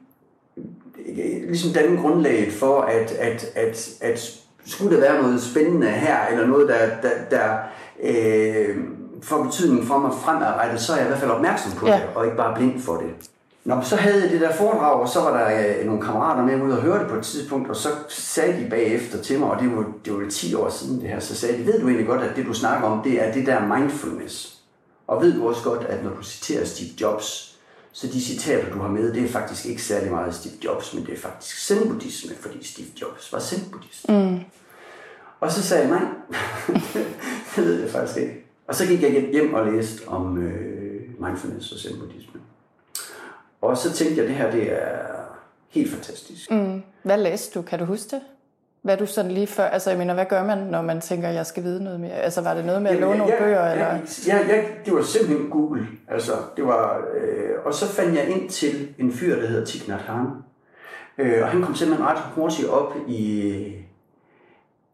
ligesom 1.48 1.72
danne 1.72 2.00
grundlaget 2.00 2.52
for, 2.52 2.80
at, 2.80 3.12
at, 3.12 3.44
at, 3.54 3.88
at 4.00 4.30
skulle 4.66 4.94
der 4.96 5.00
være 5.00 5.22
noget 5.22 5.42
spændende 5.42 5.86
her, 5.86 6.26
eller 6.32 6.46
noget, 6.46 6.68
der, 6.68 6.88
der, 7.02 7.10
der 7.30 7.54
øh, 8.02 8.76
får 9.22 9.42
betydning 9.44 9.86
for 9.86 9.98
mig 9.98 10.10
fremadrettet, 10.24 10.80
så 10.80 10.92
er 10.92 10.96
jeg 10.96 11.06
i 11.06 11.08
hvert 11.08 11.20
fald 11.20 11.30
opmærksom 11.30 11.72
på 11.78 11.86
Ja. 11.86 11.94
det, 11.94 12.02
og 12.14 12.24
ikke 12.24 12.36
bare 12.36 12.56
blind 12.56 12.80
for 12.80 12.96
det. 12.96 13.30
Nå, 13.64 13.80
så 13.82 13.96
havde 13.96 14.22
jeg 14.22 14.30
det 14.30 14.40
der 14.40 14.52
foredrag, 14.52 15.00
og 15.00 15.08
så 15.08 15.20
var 15.20 15.38
der 15.38 15.78
øh, 15.80 15.86
nogle 15.86 16.02
kammerater 16.02 16.44
med 16.44 16.62
ude 16.62 16.76
og 16.76 16.82
høre 16.82 16.98
det 16.98 17.08
på 17.08 17.14
et 17.14 17.24
tidspunkt, 17.24 17.70
og 17.70 17.76
så 17.76 17.88
sagde 18.08 18.64
de 18.64 18.70
bagefter 18.70 19.22
til 19.22 19.38
mig, 19.38 19.50
og 19.50 19.60
det 19.60 19.76
var, 19.76 19.84
det 20.04 20.14
var 20.14 20.20
jo 20.20 20.30
10 20.30 20.54
år 20.54 20.70
siden 20.70 21.00
det 21.00 21.08
her, 21.08 21.20
så 21.20 21.34
sagde 21.34 21.58
de, 21.58 21.66
ved 21.66 21.80
du 21.80 21.86
egentlig 21.86 22.06
godt, 22.06 22.22
at 22.22 22.36
det 22.36 22.46
du 22.46 22.52
snakker 22.52 22.88
om, 22.88 23.02
det 23.02 23.22
er 23.22 23.32
det 23.32 23.46
der 23.46 23.76
mindfulness. 23.76 24.58
Og 25.06 25.22
ved 25.22 25.34
du 25.34 25.48
også 25.48 25.62
godt, 25.62 25.84
at 25.84 26.04
når 26.04 26.10
du 26.10 26.22
citerer 26.22 26.64
Steve 26.64 26.90
Jobs, 27.00 27.58
så 27.92 28.06
de 28.06 28.24
citater, 28.24 28.72
du 28.72 28.78
har 28.78 28.88
med, 28.88 29.12
det 29.12 29.24
er 29.24 29.28
faktisk 29.28 29.66
ikke 29.66 29.82
særlig 29.82 30.10
meget 30.10 30.34
Steve 30.34 30.54
Jobs, 30.64 30.94
men 30.94 31.06
det 31.06 31.14
er 31.14 31.18
faktisk 31.18 31.56
zen-buddhisme, 31.58 32.34
fordi 32.40 32.64
Steve 32.64 32.88
Jobs 33.02 33.32
var 33.32 33.38
zen-buddhist. 33.38 34.08
Mm. 34.08 34.38
Og 35.40 35.52
så 35.52 35.62
sagde 35.62 35.88
jeg, 35.88 35.90
nej, 35.90 36.08
det 37.56 37.64
ved 37.64 37.80
jeg 37.80 37.90
faktisk 37.90 38.18
ikke. 38.18 38.44
Og 38.68 38.74
så 38.74 38.86
gik 38.86 39.02
jeg 39.02 39.28
hjem 39.32 39.54
og 39.54 39.72
læste 39.72 40.08
om 40.08 40.38
øh, 40.38 41.00
mindfulness 41.18 41.72
og 41.72 41.78
zen-buddhisme. 41.78 42.33
Og 43.64 43.76
så 43.76 43.92
tænkte 43.92 44.16
jeg, 44.16 44.24
at 44.24 44.28
det 44.28 44.36
her 44.36 44.50
det 44.50 44.72
er 44.72 44.98
helt 45.68 45.90
fantastisk. 45.90 46.50
Mm. 46.50 46.82
Hvad 47.02 47.18
læste 47.18 47.58
du? 47.58 47.62
Kan 47.62 47.78
du 47.78 47.84
huske 47.84 48.10
det? 48.10 48.20
Hvad 48.82 48.96
du 48.96 49.06
sådan 49.06 49.30
lige 49.30 49.46
før, 49.46 49.64
altså 49.64 49.90
jeg 49.90 49.98
mener, 49.98 50.14
hvad 50.14 50.26
gør 50.26 50.44
man, 50.44 50.58
når 50.58 50.82
man 50.82 51.00
tænker, 51.00 51.28
jeg 51.28 51.46
skal 51.46 51.62
vide 51.62 51.84
noget 51.84 52.00
mere? 52.00 52.12
Altså 52.12 52.40
var 52.40 52.54
det 52.54 52.64
noget 52.64 52.82
med 52.82 52.90
at 52.90 52.96
låne 52.96 53.18
nogle 53.18 53.34
bøger? 53.38 53.70
eller? 53.72 53.86
Ja, 54.26 54.38
ja, 54.48 54.62
det 54.84 54.94
var 54.94 55.02
simpelthen 55.02 55.50
Google. 55.50 55.86
Altså, 56.08 56.32
det 56.56 56.66
var, 56.66 56.98
øh, 57.14 57.50
og 57.64 57.74
så 57.74 57.86
fandt 57.86 58.14
jeg 58.14 58.28
ind 58.28 58.50
til 58.50 58.94
en 58.98 59.12
fyr, 59.12 59.40
der 59.40 59.46
hedder 59.46 59.66
Thich 59.66 59.88
Nhat 59.88 60.00
Hanh. 60.00 60.28
Øh, 61.18 61.42
og 61.42 61.48
han 61.48 61.62
kom 61.62 61.74
simpelthen 61.74 62.06
ret 62.06 62.18
hurtigt 62.34 62.68
op 62.68 62.94
i, 63.08 63.50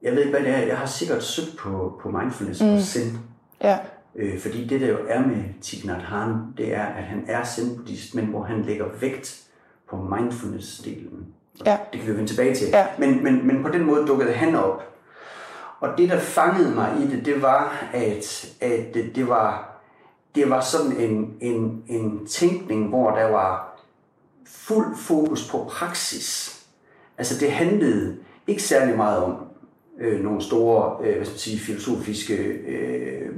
jeg 0.02 0.12
ved 0.12 0.18
ikke 0.18 0.30
hvad 0.30 0.40
det 0.40 0.54
er, 0.54 0.66
jeg 0.66 0.78
har 0.78 0.87
sikkert 0.87 1.22
søgt 1.22 1.56
på, 1.59 1.98
på 2.02 2.11
mindfulness 2.11 2.62
mm. 2.62 2.74
og 2.74 2.80
zen. 2.80 3.18
Ja. 3.62 3.78
Øh, 4.14 4.38
fordi 4.38 4.66
det 4.66 4.81
der 4.81 4.88
jo 4.88 4.99
er 5.09 5.27
med 5.27 5.44
Thich 5.62 5.87
Nhat 5.87 6.03
Hanh, 6.03 6.37
det 6.57 6.75
er, 6.75 6.85
at 6.85 7.05
han 7.05 7.25
er 7.27 7.44
zen-buddhist, 7.44 8.14
men 8.14 8.25
hvor 8.25 8.42
han 8.42 8.62
lægger 8.62 8.87
vægt 9.01 9.42
på 9.90 9.96
mindfulness-delen. 9.96 11.25
Ja. 11.66 11.79
Det 11.92 12.01
kan 12.01 12.09
vi 12.09 12.16
vende 12.16 12.31
tilbage 12.31 12.55
til. 12.55 12.68
Ja. 12.68 12.87
Men, 12.99 13.25
men, 13.25 13.46
men 13.46 13.62
på 13.62 13.68
den 13.68 13.85
måde 13.85 14.07
dukkede 14.07 14.33
han 14.33 14.55
op. 14.55 14.83
Og 15.81 15.88
det, 15.99 16.09
der 16.09 16.18
fangede 16.18 16.75
mig 16.75 16.96
i 17.01 17.16
det, 17.16 17.27
det 17.27 17.42
var, 17.42 17.88
at, 17.92 18.55
at 18.61 18.94
det, 18.94 19.16
det, 19.16 19.29
var, 19.29 19.81
det 20.35 20.51
var 20.51 20.61
sådan 20.61 20.96
en, 20.96 21.35
en, 21.40 21.83
en 21.88 22.27
tænkning, 22.27 22.88
hvor 22.88 23.11
der 23.11 23.25
var 23.25 23.81
fuld 24.46 24.96
fokus 24.96 25.51
på 25.51 25.66
praksis. 25.70 26.57
Altså 27.18 27.40
det 27.40 27.53
handlede 27.53 28.16
ikke 28.46 28.62
særlig 28.62 28.96
meget 28.96 29.23
om 29.25 29.37
øh, 30.01 30.20
nogle 30.20 30.42
store 30.42 31.07
øh, 31.07 31.16
hvad 31.16 31.25
skal 31.25 31.33
man 31.33 31.38
sige, 31.38 31.59
filosofiske 31.59 32.35
øh, 32.44 33.31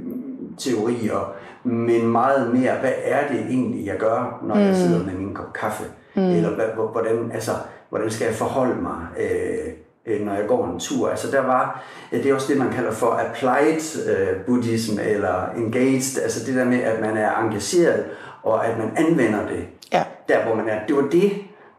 teorier, 0.57 1.33
men 1.63 2.07
meget 2.07 2.53
mere, 2.53 2.79
hvad 2.79 2.93
er 3.03 3.27
det 3.27 3.39
egentlig, 3.39 3.85
jeg 3.85 3.97
gør, 3.97 4.43
når 4.43 4.55
mm. 4.55 4.61
jeg 4.61 4.75
sidder 4.75 5.03
med 5.05 5.13
min 5.13 5.33
kop 5.33 5.53
kaffe? 5.53 5.83
Mm. 6.15 6.29
Eller 6.29 6.75
hvordan, 6.91 7.31
altså, 7.33 7.51
hvordan 7.89 8.11
skal 8.11 8.25
jeg 8.25 8.35
forholde 8.35 8.81
mig, 8.81 9.07
øh, 9.19 9.73
øh, 10.05 10.25
når 10.25 10.33
jeg 10.33 10.47
går 10.47 10.67
en 10.67 10.79
tur? 10.79 11.09
Altså 11.09 11.31
der 11.31 11.41
var, 11.41 11.83
det 12.11 12.25
er 12.25 12.33
også 12.33 12.53
det, 12.53 12.57
man 12.57 12.71
kalder 12.71 12.91
for 12.91 13.07
applied 13.07 14.07
øh, 14.09 14.45
buddhism, 14.45 14.99
eller 14.99 15.49
engaged, 15.57 16.21
altså 16.23 16.45
det 16.45 16.55
der 16.55 16.65
med, 16.65 16.79
at 16.79 17.01
man 17.01 17.17
er 17.17 17.35
engageret, 17.35 18.05
og 18.43 18.67
at 18.67 18.77
man 18.77 18.91
anvender 18.97 19.47
det, 19.47 19.65
ja. 19.93 20.03
der 20.27 20.45
hvor 20.45 20.55
man 20.55 20.69
er. 20.69 20.85
Det 20.87 20.95
var 20.95 21.09
det, 21.11 21.31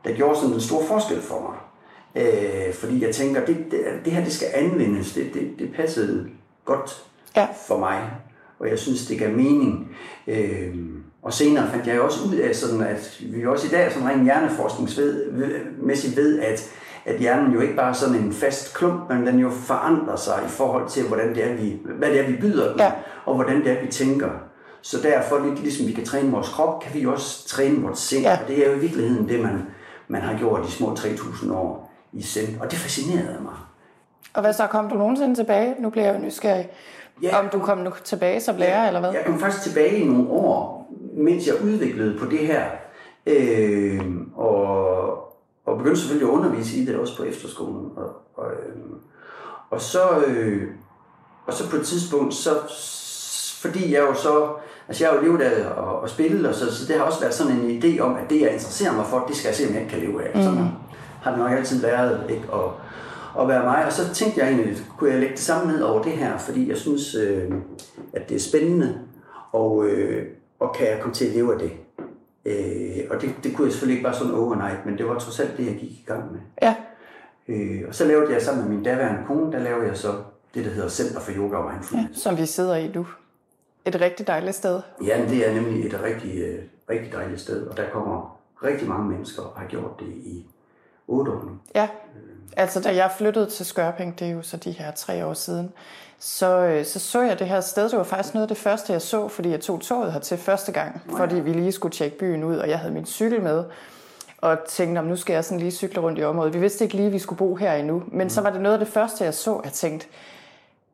der 0.04 0.14
gjorde 0.14 0.38
sådan 0.38 0.54
en 0.54 0.60
stor 0.60 0.82
forskel 0.84 1.20
for 1.20 1.40
mig. 1.40 1.58
Øh, 2.16 2.74
fordi 2.74 3.04
jeg 3.06 3.14
tænker, 3.14 3.44
det, 3.44 3.56
det, 3.70 3.80
det 4.04 4.12
her 4.12 4.24
det 4.24 4.32
skal 4.32 4.48
anvendes, 4.54 5.12
det, 5.12 5.34
det, 5.34 5.54
det 5.58 5.72
passede 5.76 6.28
godt 6.64 7.04
ja. 7.36 7.46
for 7.66 7.78
mig, 7.78 8.00
og 8.64 8.70
jeg 8.70 8.78
synes, 8.78 9.06
det 9.06 9.18
gav 9.18 9.30
mening. 9.30 9.96
Øh, 10.26 10.74
og 11.22 11.32
senere 11.32 11.70
fandt 11.70 11.86
jeg 11.86 12.00
også 12.00 12.28
ud 12.28 12.34
af, 12.34 12.54
sådan 12.54 12.80
at 12.80 13.20
vi 13.20 13.46
også 13.46 13.66
i 13.66 13.70
dag 13.70 13.92
sådan 13.92 14.08
rent 14.08 14.24
hjerneforskningsmæssigt 14.24 16.16
ved, 16.16 16.40
at, 16.40 16.70
at 17.04 17.18
hjernen 17.20 17.52
jo 17.52 17.60
ikke 17.60 17.74
bare 17.74 17.88
er 17.88 17.92
sådan 17.92 18.14
en 18.14 18.32
fast 18.32 18.74
klump, 18.74 19.10
men 19.10 19.26
den 19.26 19.38
jo 19.38 19.50
forandrer 19.50 20.16
sig 20.16 20.42
i 20.46 20.48
forhold 20.48 20.88
til, 20.88 21.02
hvordan 21.08 21.34
det 21.34 21.50
er, 21.50 21.54
vi, 21.54 21.76
hvad 21.98 22.10
det 22.10 22.20
er, 22.20 22.26
vi 22.26 22.36
byder 22.40 22.70
den, 22.70 22.78
ja. 22.78 22.92
og 23.24 23.34
hvordan 23.34 23.64
det 23.64 23.72
er, 23.72 23.80
vi 23.82 23.86
tænker. 23.86 24.30
Så 24.82 24.98
derfor, 25.02 25.46
lidt 25.46 25.60
ligesom 25.60 25.86
vi 25.86 25.92
kan 25.92 26.04
træne 26.04 26.30
vores 26.30 26.48
krop, 26.48 26.82
kan 26.82 27.00
vi 27.00 27.06
også 27.06 27.48
træne 27.48 27.82
vores 27.82 27.98
sind. 27.98 28.22
Ja. 28.22 28.38
Og 28.42 28.48
det 28.48 28.66
er 28.66 28.70
jo 28.70 28.76
i 28.76 28.80
virkeligheden 28.80 29.28
det, 29.28 29.40
man, 29.40 29.62
man 30.08 30.20
har 30.20 30.38
gjort 30.38 30.66
de 30.66 30.70
små 30.70 30.94
3.000 30.94 31.52
år 31.52 31.92
i 32.12 32.22
sind. 32.22 32.60
Og 32.60 32.70
det 32.70 32.78
fascinerede 32.78 33.38
mig. 33.42 33.54
Og 34.34 34.40
hvad 34.40 34.52
så, 34.52 34.66
kom 34.66 34.88
du 34.88 34.94
nogensinde 34.94 35.34
tilbage? 35.34 35.74
Nu 35.78 35.90
bliver 35.90 36.06
jeg 36.06 36.14
jo 36.14 36.26
nysgerrig. 36.26 36.68
Ja, 37.22 37.38
om 37.38 37.48
du 37.48 37.58
kom 37.58 37.78
nu 37.78 37.90
tilbage 38.04 38.40
som 38.40 38.56
lærer, 38.56 38.82
ja, 38.82 38.86
eller 38.86 39.00
hvad? 39.00 39.12
Jeg 39.12 39.22
kom 39.26 39.38
faktisk 39.38 39.62
tilbage 39.62 39.98
i 39.98 40.06
nogle 40.06 40.30
år, 40.30 40.92
mens 41.16 41.46
jeg 41.46 41.54
udviklede 41.64 42.18
på 42.18 42.24
det 42.24 42.38
her. 42.38 42.64
Øh, 43.26 44.00
og, 44.34 45.06
og 45.66 45.78
begyndte 45.78 46.00
selvfølgelig 46.00 46.28
at 46.28 46.34
undervise 46.34 46.76
i 46.76 46.86
det 46.86 46.96
også 46.96 47.16
på 47.16 47.22
efterskolen. 47.22 47.90
Og, 47.96 48.10
og, 48.34 48.50
øh, 48.50 48.96
og, 49.70 49.80
så, 49.80 50.24
øh, 50.26 50.62
og 51.46 51.52
så 51.52 51.70
på 51.70 51.76
et 51.76 51.86
tidspunkt, 51.86 52.34
så, 52.34 52.50
fordi 53.62 53.92
jeg 53.94 54.00
jo 54.00 54.14
så, 54.14 54.48
altså 54.88 55.04
jeg 55.04 55.12
har 55.12 55.18
jo 55.18 55.24
levet 55.24 55.40
af 55.40 55.60
at, 55.60 56.04
at 56.04 56.10
spille, 56.10 56.48
og 56.48 56.54
så, 56.54 56.74
så 56.74 56.86
det 56.86 56.96
har 56.96 57.04
også 57.04 57.20
været 57.20 57.34
sådan 57.34 57.52
en 57.52 57.82
idé 57.82 58.00
om, 58.00 58.16
at 58.16 58.30
det 58.30 58.40
jeg 58.40 58.52
interesserer 58.52 58.92
mig 58.92 59.06
for, 59.06 59.24
det 59.28 59.36
skal 59.36 59.48
jeg 59.48 59.56
se, 59.56 59.66
om 59.66 59.72
jeg 59.72 59.80
ikke 59.80 59.92
kan 59.92 60.00
leve 60.00 60.24
af. 60.24 60.36
Mm. 60.36 60.42
Sådan 60.42 60.68
har 61.22 61.30
det 61.30 61.40
nok 61.40 61.52
altid 61.52 61.80
været, 61.80 62.30
ikke? 62.30 62.50
Og, 62.50 62.72
at 63.40 63.48
være 63.48 63.64
mig. 63.64 63.86
Og 63.86 63.92
så 63.92 64.14
tænkte 64.14 64.40
jeg 64.40 64.48
egentlig, 64.52 64.76
kunne 64.98 65.10
jeg 65.10 65.20
lægge 65.20 65.34
det 65.34 65.42
samme 65.42 65.72
ned 65.72 65.82
over 65.82 66.02
det 66.02 66.12
her, 66.12 66.38
fordi 66.38 66.68
jeg 66.68 66.76
synes, 66.76 67.14
øh, 67.14 67.52
at 68.12 68.28
det 68.28 68.34
er 68.34 68.40
spændende, 68.40 68.98
og, 69.52 69.86
øh, 69.86 70.26
og 70.58 70.74
kan 70.74 70.86
jeg 70.86 70.98
komme 71.00 71.14
til 71.14 71.24
at 71.24 71.32
leve 71.32 71.52
af 71.52 71.58
det. 71.58 71.72
Øh, 72.44 73.04
og 73.10 73.20
det, 73.20 73.34
det 73.44 73.56
kunne 73.56 73.64
jeg 73.64 73.72
selvfølgelig 73.72 73.96
ikke 73.96 74.08
bare 74.08 74.18
sådan 74.18 74.34
overnight, 74.34 74.86
men 74.86 74.98
det 74.98 75.08
var 75.08 75.18
trods 75.18 75.40
alt 75.40 75.56
det, 75.56 75.66
jeg 75.66 75.74
gik 75.74 75.90
i 75.90 76.04
gang 76.06 76.32
med. 76.32 76.40
Ja. 76.62 76.74
Øh, 77.48 77.82
og 77.88 77.94
så 77.94 78.04
lavede 78.04 78.32
jeg 78.32 78.42
sammen 78.42 78.64
med 78.64 78.74
min 78.76 78.84
daværende 78.84 79.22
kone, 79.26 79.52
der 79.52 79.58
lavede 79.58 79.86
jeg 79.86 79.96
så 79.96 80.08
det, 80.54 80.64
der 80.64 80.70
hedder 80.70 80.88
Center 80.88 81.20
for 81.20 81.32
Yoga 81.32 81.56
og 81.56 81.72
Mindfulness. 81.72 82.26
Ja, 82.26 82.30
som 82.30 82.38
vi 82.38 82.46
sidder 82.46 82.76
i 82.76 82.90
nu. 82.94 83.06
Et 83.84 84.00
rigtig 84.00 84.26
dejligt 84.26 84.56
sted. 84.56 84.80
Ja, 85.06 85.26
det 85.28 85.48
er 85.48 85.54
nemlig 85.54 85.86
et 85.86 86.02
rigtig, 86.02 86.38
øh, 86.38 86.62
rigtig 86.90 87.12
dejligt 87.12 87.40
sted, 87.40 87.66
og 87.66 87.76
der 87.76 87.90
kommer 87.92 88.40
rigtig 88.64 88.88
mange 88.88 89.10
mennesker 89.10 89.42
og 89.42 89.60
har 89.60 89.66
gjort 89.66 90.00
det 90.00 90.06
i 90.06 90.46
otte 91.08 91.32
år 91.32 91.44
nu. 91.44 91.50
Ja, 91.74 91.88
Altså, 92.56 92.80
da 92.80 92.96
jeg 92.96 93.10
flyttede 93.18 93.46
til 93.46 93.66
Skørping, 93.66 94.18
det 94.18 94.26
er 94.26 94.32
jo 94.32 94.42
så 94.42 94.56
de 94.56 94.70
her 94.70 94.90
tre 94.90 95.26
år 95.26 95.34
siden, 95.34 95.72
så, 96.18 96.58
øh, 96.58 96.84
så 96.84 96.98
så 96.98 97.22
jeg 97.22 97.38
det 97.38 97.46
her 97.46 97.60
sted. 97.60 97.88
Det 97.88 97.98
var 97.98 98.04
faktisk 98.04 98.34
noget 98.34 98.42
af 98.42 98.48
det 98.48 98.56
første, 98.56 98.92
jeg 98.92 99.02
så, 99.02 99.28
fordi 99.28 99.50
jeg 99.50 99.60
tog 99.60 99.80
toget 99.80 100.12
her 100.12 100.20
til 100.20 100.38
første 100.38 100.72
gang, 100.72 101.02
fordi 101.16 101.34
vi 101.40 101.52
lige 101.52 101.72
skulle 101.72 101.92
tjekke 101.92 102.18
byen 102.18 102.44
ud, 102.44 102.56
og 102.56 102.68
jeg 102.68 102.78
havde 102.78 102.94
min 102.94 103.06
cykel 103.06 103.42
med 103.42 103.64
og 104.38 104.58
tænkte, 104.68 104.98
om 104.98 105.04
nu 105.04 105.16
skal 105.16 105.34
jeg 105.34 105.44
sådan 105.44 105.58
lige 105.58 105.70
cykle 105.70 106.02
rundt 106.02 106.18
i 106.18 106.24
området. 106.24 106.54
Vi 106.54 106.58
vidste 106.58 106.84
ikke 106.84 106.96
lige, 106.96 107.06
at 107.06 107.12
vi 107.12 107.18
skulle 107.18 107.38
bo 107.38 107.54
her 107.54 107.72
endnu, 107.72 108.02
men 108.06 108.30
så 108.30 108.40
var 108.40 108.50
det 108.50 108.60
noget 108.60 108.78
af 108.78 108.84
det 108.84 108.88
første, 108.88 109.24
jeg 109.24 109.34
så. 109.34 109.60
Jeg 109.64 109.72
tænkte, 109.72 110.06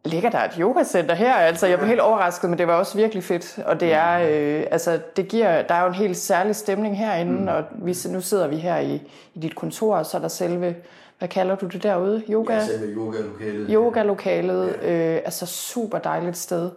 ligger 0.05 0.31
der 0.31 0.39
et 0.39 0.55
yogacenter 0.59 1.15
her? 1.15 1.35
Altså, 1.35 1.67
jeg 1.67 1.79
blev 1.79 1.89
helt 1.89 2.01
overrasket, 2.01 2.51
men 2.51 2.59
det 2.59 2.67
var 2.67 2.75
også 2.75 2.97
virkelig 2.97 3.25
fedt. 3.25 3.59
Og 3.67 3.81
det 3.81 3.93
er, 3.93 4.19
øh, 4.19 4.67
altså, 4.71 4.99
det 5.17 5.29
giver, 5.29 5.63
der 5.63 5.75
er 5.75 5.83
jo 5.83 5.89
en 5.89 5.95
helt 5.95 6.17
særlig 6.17 6.57
stemning 6.57 6.99
herinde, 6.99 7.43
mm. 7.43 7.49
og 7.49 7.65
vi, 7.73 7.97
nu 8.09 8.21
sidder 8.21 8.49
vi 8.49 8.57
her 8.57 8.79
i, 8.79 9.03
i 9.35 9.39
dit 9.39 9.55
kontor, 9.55 9.97
og 9.97 10.07
så 10.07 10.17
er 10.17 10.21
der 10.21 10.29
selve 10.29 10.75
hvad 11.21 11.29
kalder 11.29 11.55
du 11.55 11.67
det 11.67 11.83
derude? 11.83 12.23
Yoga? 12.31 12.55
Ja, 12.55 12.67
selve 12.67 12.87
yoga-lokalet. 12.87 13.71
Yoga-lokalet, 13.71 14.77
ja. 14.83 15.15
øh, 15.15 15.17
altså 15.17 15.47
super 15.47 15.99
dejligt 15.99 16.37
sted. 16.37 16.71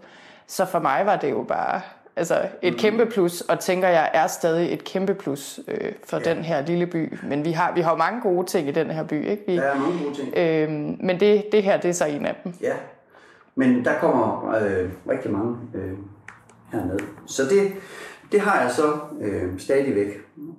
Så 0.48 0.66
for 0.66 0.80
mig 0.80 1.02
var 1.06 1.16
det 1.16 1.32
jo 1.32 1.44
bare 1.44 1.82
altså 2.16 2.42
et 2.62 2.74
mm. 2.74 2.80
kæmpe 2.80 3.06
plus, 3.06 3.42
og 3.42 3.60
tænker 3.60 3.88
jeg 3.88 4.12
er 4.14 4.28
stadig 4.28 4.74
et 4.74 4.84
kæmpe 4.84 5.14
plus 5.14 5.60
øh, 5.68 5.92
for 6.06 6.22
ja. 6.26 6.34
den 6.34 6.44
her 6.44 6.66
lille 6.66 6.88
by. 6.88 7.18
Men 7.24 7.46
vi 7.46 7.52
har, 7.52 7.72
vi 7.72 7.82
har 7.82 7.96
mange 7.96 8.22
gode 8.22 8.48
ting 8.48 8.68
i 8.68 8.72
den 8.72 8.92
her 8.92 9.04
by, 9.04 9.30
ikke? 9.30 9.44
Vi, 9.48 9.56
der 9.56 9.62
er 9.62 9.76
mange 9.76 10.04
gode 10.04 10.16
ting. 10.16 10.38
Øh, 10.38 10.70
men 11.06 11.20
det, 11.20 11.46
det 11.52 11.64
her, 11.64 11.78
det 11.78 11.90
er 11.90 11.94
så 11.94 12.06
en 12.06 12.26
af 12.26 12.36
dem. 12.44 12.54
Ja, 12.62 12.74
men 13.56 13.86
der 13.86 14.00
kommer 14.00 14.56
øh, 14.56 14.90
rigtig 15.10 15.32
mange 15.32 15.58
øh, 15.74 15.98
hernede. 16.72 17.00
Så 17.26 17.44
det, 17.44 17.74
det 18.32 18.42
har 18.42 18.62
jeg 18.62 18.72
så 18.72 19.00
øh, 19.22 19.60
stadigvæk. 19.60 20.08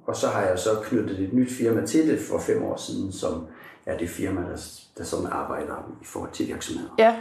Og 0.07 0.17
så 0.17 0.29
har 0.29 0.43
jeg 0.43 0.59
så 0.59 0.71
knyttet 0.85 1.21
et 1.21 1.33
nyt 1.33 1.53
firma 1.53 1.87
til 1.87 2.09
det 2.09 2.21
for 2.21 2.39
fem 2.39 2.65
år 2.65 2.77
siden, 2.77 3.13
som 3.13 3.47
er 3.87 3.99
det 3.99 4.09
firma, 4.09 4.41
der, 4.41 4.57
der 4.99 5.05
sådan 5.05 5.27
arbejder 5.27 5.97
i 6.03 6.05
forhold 6.05 6.31
til 6.31 6.47
virksomheder. 6.49 6.91
Ja. 6.99 7.17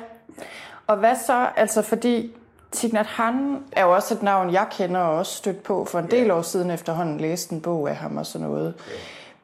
Og 0.87 0.97
hvad 0.97 1.15
så, 1.27 1.49
altså 1.55 1.81
fordi 1.81 2.35
Tignat 2.71 3.05
Han 3.05 3.63
er 3.71 3.83
jo 3.83 3.95
også 3.95 4.13
et 4.13 4.23
navn, 4.23 4.53
jeg 4.53 4.67
kender 4.71 4.99
og 4.99 5.17
også 5.17 5.35
stødt 5.35 5.63
på 5.63 5.85
for 5.85 5.99
en 5.99 6.11
del 6.11 6.31
år 6.31 6.41
siden 6.41 6.71
efterhånden 6.71 7.17
læste 7.17 7.55
en 7.55 7.61
bog 7.61 7.89
af 7.89 7.95
ham 7.95 8.17
og 8.17 8.25
sådan 8.25 8.47
noget. 8.47 8.73
Ja. 8.87 8.93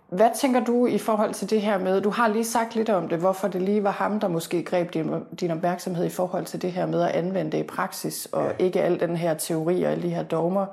Hvad 0.10 0.30
tænker 0.36 0.64
du 0.64 0.86
i 0.86 0.98
forhold 0.98 1.34
til 1.34 1.50
det 1.50 1.62
her 1.62 1.78
med, 1.78 2.02
du 2.02 2.10
har 2.10 2.28
lige 2.28 2.46
sagt 2.46 2.76
lidt 2.76 2.90
om 2.90 3.08
det, 3.08 3.18
hvorfor 3.18 3.48
det 3.48 3.62
lige 3.62 3.84
var 3.84 3.92
ham, 3.92 4.20
der 4.20 4.28
måske 4.28 4.64
greb 4.64 4.94
din, 4.94 5.12
din 5.40 5.52
opmærksomhed 5.52 6.06
i 6.06 6.10
forhold 6.10 6.46
til 6.46 6.62
det 6.62 6.72
her 6.72 6.86
med 6.86 7.02
at 7.02 7.12
anvende 7.12 7.52
det 7.52 7.58
i 7.58 7.64
praksis, 7.64 8.28
og 8.32 8.44
ja. 8.44 8.66
ikke 8.66 8.82
al 8.82 9.00
den 9.00 9.16
her 9.16 9.34
teori 9.34 9.84
og 9.84 9.92
alle 9.92 10.04
de 10.04 10.10
her 10.10 10.24
dogmer. 10.24 10.66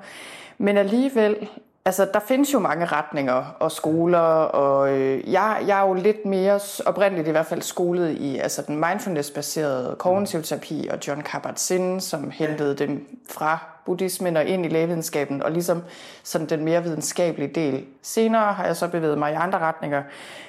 Men 0.57 0.77
alligevel, 0.77 1.47
Altså, 1.85 2.07
der 2.13 2.19
findes 2.19 2.53
jo 2.53 2.59
mange 2.59 2.85
retninger 2.85 3.55
og 3.59 3.71
skoler, 3.71 4.19
og 4.19 4.91
øh, 4.91 5.31
jeg, 5.31 5.63
jeg 5.67 5.79
er 5.79 5.87
jo 5.87 5.93
lidt 5.93 6.25
mere 6.25 6.59
oprindeligt 6.85 7.27
i 7.27 7.31
hvert 7.31 7.45
fald 7.45 7.61
skolet 7.61 8.11
i 8.11 8.37
altså 8.37 8.61
den 8.61 8.75
mindfulness-baserede 8.75 9.95
kognitiv 9.99 10.43
terapi 10.43 10.87
og 10.91 10.97
John 11.07 11.21
Kabat-Zinn, 11.21 11.99
som 11.99 12.31
hentede 12.31 12.75
dem 12.75 13.19
fra 13.29 13.76
buddhismen 13.87 14.37
og 14.37 14.45
ind 14.45 14.65
i 14.65 14.69
lægevidenskaben, 14.69 15.43
og 15.43 15.51
ligesom 15.51 15.83
sådan 16.23 16.49
den 16.49 16.65
mere 16.65 16.83
videnskabelige 16.83 17.53
del. 17.55 17.85
Senere 18.01 18.53
har 18.53 18.65
jeg 18.65 18.75
så 18.75 18.87
bevæget 18.87 19.17
mig 19.17 19.31
i 19.31 19.35
andre 19.35 19.59
retninger. 19.59 20.03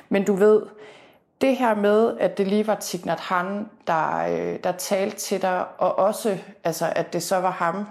Men 0.09 0.25
du 0.25 0.35
ved, 0.35 0.63
det 1.41 1.57
her 1.57 1.75
med, 1.75 2.17
at 2.21 2.39
det 2.39 2.47
lige 2.47 2.67
var 2.67 2.77
Thich 2.81 3.05
Nhat 3.05 3.21
Hanh, 3.21 3.71
der, 3.87 4.19
øh, 4.19 4.59
der 4.65 4.73
talte 4.73 5.17
til 5.17 5.43
dig, 5.43 5.65
og 5.79 5.99
også 5.99 6.39
altså, 6.65 6.93
at 6.97 7.13
det 7.13 7.23
så 7.23 7.37
var 7.37 7.51
ham, 7.51 7.87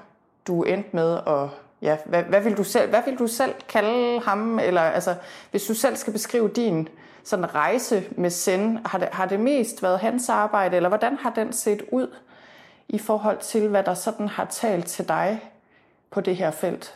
du 0.47 0.63
endte 0.63 0.89
med 0.91 1.17
at 1.27 1.49
ja, 1.81 1.97
hvad, 2.05 2.23
hvad, 2.23 2.41
vil 2.41 2.57
du 2.57 2.63
selv, 2.63 2.89
hvad 2.89 3.01
vil 3.05 3.19
du 3.19 3.27
selv 3.27 3.53
kalde 3.69 4.21
ham? 4.25 4.59
Eller 4.59 4.81
altså, 4.81 5.15
hvis 5.51 5.63
du 5.63 5.73
selv 5.73 5.95
skal 5.95 6.13
beskrive 6.13 6.49
din 6.55 6.87
sådan 7.23 7.55
rejse 7.55 8.03
med 8.11 8.29
Zen, 8.29 8.79
har 8.85 8.99
det, 8.99 9.07
har 9.11 9.25
det 9.25 9.39
mest 9.39 9.83
været 9.83 9.99
hans 9.99 10.29
arbejde, 10.29 10.75
eller 10.75 10.89
hvordan 10.89 11.17
har 11.17 11.29
den 11.29 11.53
set 11.53 11.83
ud 11.91 12.07
i 12.89 12.97
forhold 12.97 13.37
til, 13.41 13.67
hvad 13.67 13.83
der 13.83 13.93
sådan 13.93 14.27
har 14.27 14.45
talt 14.45 14.85
til 14.85 15.07
dig 15.07 15.41
på 16.11 16.21
det 16.21 16.35
her 16.35 16.51
felt? 16.51 16.95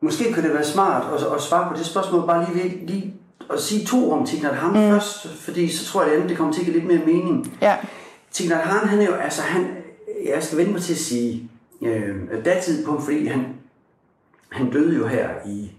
Måske 0.00 0.32
kunne 0.32 0.42
det 0.42 0.54
være 0.54 0.64
smart 0.64 1.14
at, 1.14 1.34
at 1.34 1.42
svare 1.42 1.70
på 1.72 1.78
det 1.78 1.86
spørgsmål, 1.86 2.26
bare 2.26 2.54
lige, 2.54 2.86
lige 2.86 3.14
at 3.52 3.60
sige 3.60 3.86
to 3.86 4.12
om 4.12 4.26
Thich 4.26 4.42
Nhat 4.42 4.56
Hanh 4.56 4.72
mm. 4.72 4.90
først, 4.90 5.28
fordi 5.28 5.68
så 5.68 5.86
tror 5.86 6.04
jeg, 6.04 6.22
at 6.22 6.28
det 6.28 6.36
kommer 6.36 6.52
til 6.52 6.60
at 6.60 6.64
give 6.64 6.76
lidt 6.76 6.86
mere 6.86 7.06
mening. 7.06 7.58
Ja. 7.62 7.76
Thich 8.32 8.50
Nhat 8.50 8.64
Hanh, 8.64 8.88
han 8.88 9.00
er 9.00 9.06
jo, 9.06 9.14
altså 9.14 9.42
han, 9.42 9.76
jeg 10.24 10.42
skal 10.42 10.58
vende 10.58 10.72
mig 10.72 10.82
til 10.82 10.92
at 10.92 10.98
sige, 10.98 11.50
øh, 11.82 12.44
datid 12.44 12.86
på, 12.86 13.00
fordi 13.00 13.26
han, 13.26 13.46
han 14.48 14.70
døde 14.70 14.96
jo 14.96 15.06
her 15.06 15.28
i 15.46 15.72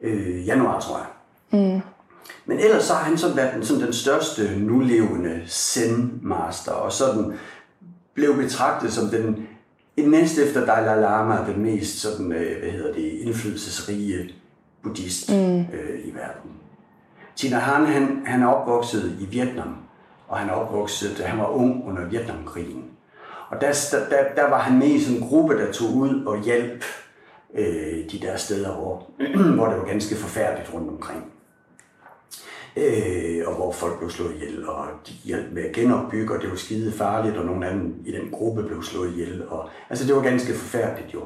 øh, 0.00 0.46
januar, 0.46 0.80
tror 0.80 0.98
jeg. 0.98 1.06
Mm. 1.50 1.80
Men 2.46 2.58
ellers 2.58 2.84
så 2.84 2.94
har 2.94 3.04
han 3.04 3.18
så 3.18 3.34
været 3.34 3.54
den, 3.54 3.64
sådan 3.64 3.82
den 3.82 3.92
største 3.92 4.58
nulevende 4.58 5.42
zen-master, 5.46 6.72
og 6.72 6.92
sådan 6.92 7.38
blev 8.18 8.36
betragtet 8.36 8.92
som 8.92 9.08
den 9.08 9.48
næste 9.96 10.44
efter 10.44 10.66
Dalai 10.66 11.00
Lama, 11.00 11.44
den 11.52 11.62
mest 11.62 12.00
sådan, 12.00 12.32
øh, 12.32 12.58
hvad 12.62 12.70
hedder 12.70 12.92
det, 12.92 13.12
indflydelsesrige 13.12 14.34
buddhist 14.82 15.30
mm. 15.32 15.60
øh, 15.60 16.00
i 16.04 16.14
verden. 16.14 16.50
Tina 17.36 17.58
Han, 17.58 17.86
han, 17.86 18.22
han 18.26 18.42
er 18.42 18.46
opvokset 18.46 19.16
i 19.20 19.24
Vietnam, 19.24 19.76
og 20.28 20.38
han 20.38 20.48
er 20.48 20.52
opvokset, 20.52 21.18
da 21.18 21.24
han 21.24 21.38
var 21.38 21.48
ung 21.48 21.84
under 21.88 22.04
Vietnamkrigen. 22.04 22.84
Og 23.50 23.60
der, 23.60 23.72
der, 24.10 24.42
der 24.42 24.50
var 24.50 24.58
han 24.58 24.78
med 24.78 24.88
i 24.88 25.00
sådan 25.00 25.22
en 25.22 25.28
gruppe, 25.28 25.58
der 25.58 25.72
tog 25.72 25.94
ud 25.94 26.24
og 26.24 26.42
hjalp 26.42 26.84
øh, 27.54 28.10
de 28.12 28.18
der 28.22 28.36
steder, 28.36 28.74
hvor, 28.74 29.06
hvor 29.56 29.66
det 29.66 29.78
var 29.78 29.86
ganske 29.86 30.16
forfærdeligt 30.16 30.74
rundt 30.74 30.90
omkring. 30.90 31.24
Øh, 32.76 33.42
og 33.46 33.54
hvor 33.54 33.72
folk 33.72 33.98
blev 33.98 34.10
slået 34.10 34.34
ihjel, 34.34 34.68
og 34.68 34.86
de 35.08 35.12
hjalp 35.24 35.52
med 35.52 35.62
at 35.62 35.72
genopbygge, 35.72 36.34
og 36.34 36.42
det 36.42 36.50
var 36.50 36.56
skide 36.56 36.92
farligt, 36.92 37.36
og 37.36 37.46
nogle 37.46 37.66
af 37.66 37.74
dem 37.74 37.94
i 38.06 38.12
den 38.12 38.30
gruppe 38.32 38.62
blev 38.62 38.82
slået 38.82 39.12
ihjel. 39.12 39.48
Og, 39.48 39.70
altså 39.90 40.06
det 40.06 40.16
var 40.16 40.22
ganske 40.22 40.54
forfærdeligt 40.54 41.14
jo. 41.14 41.20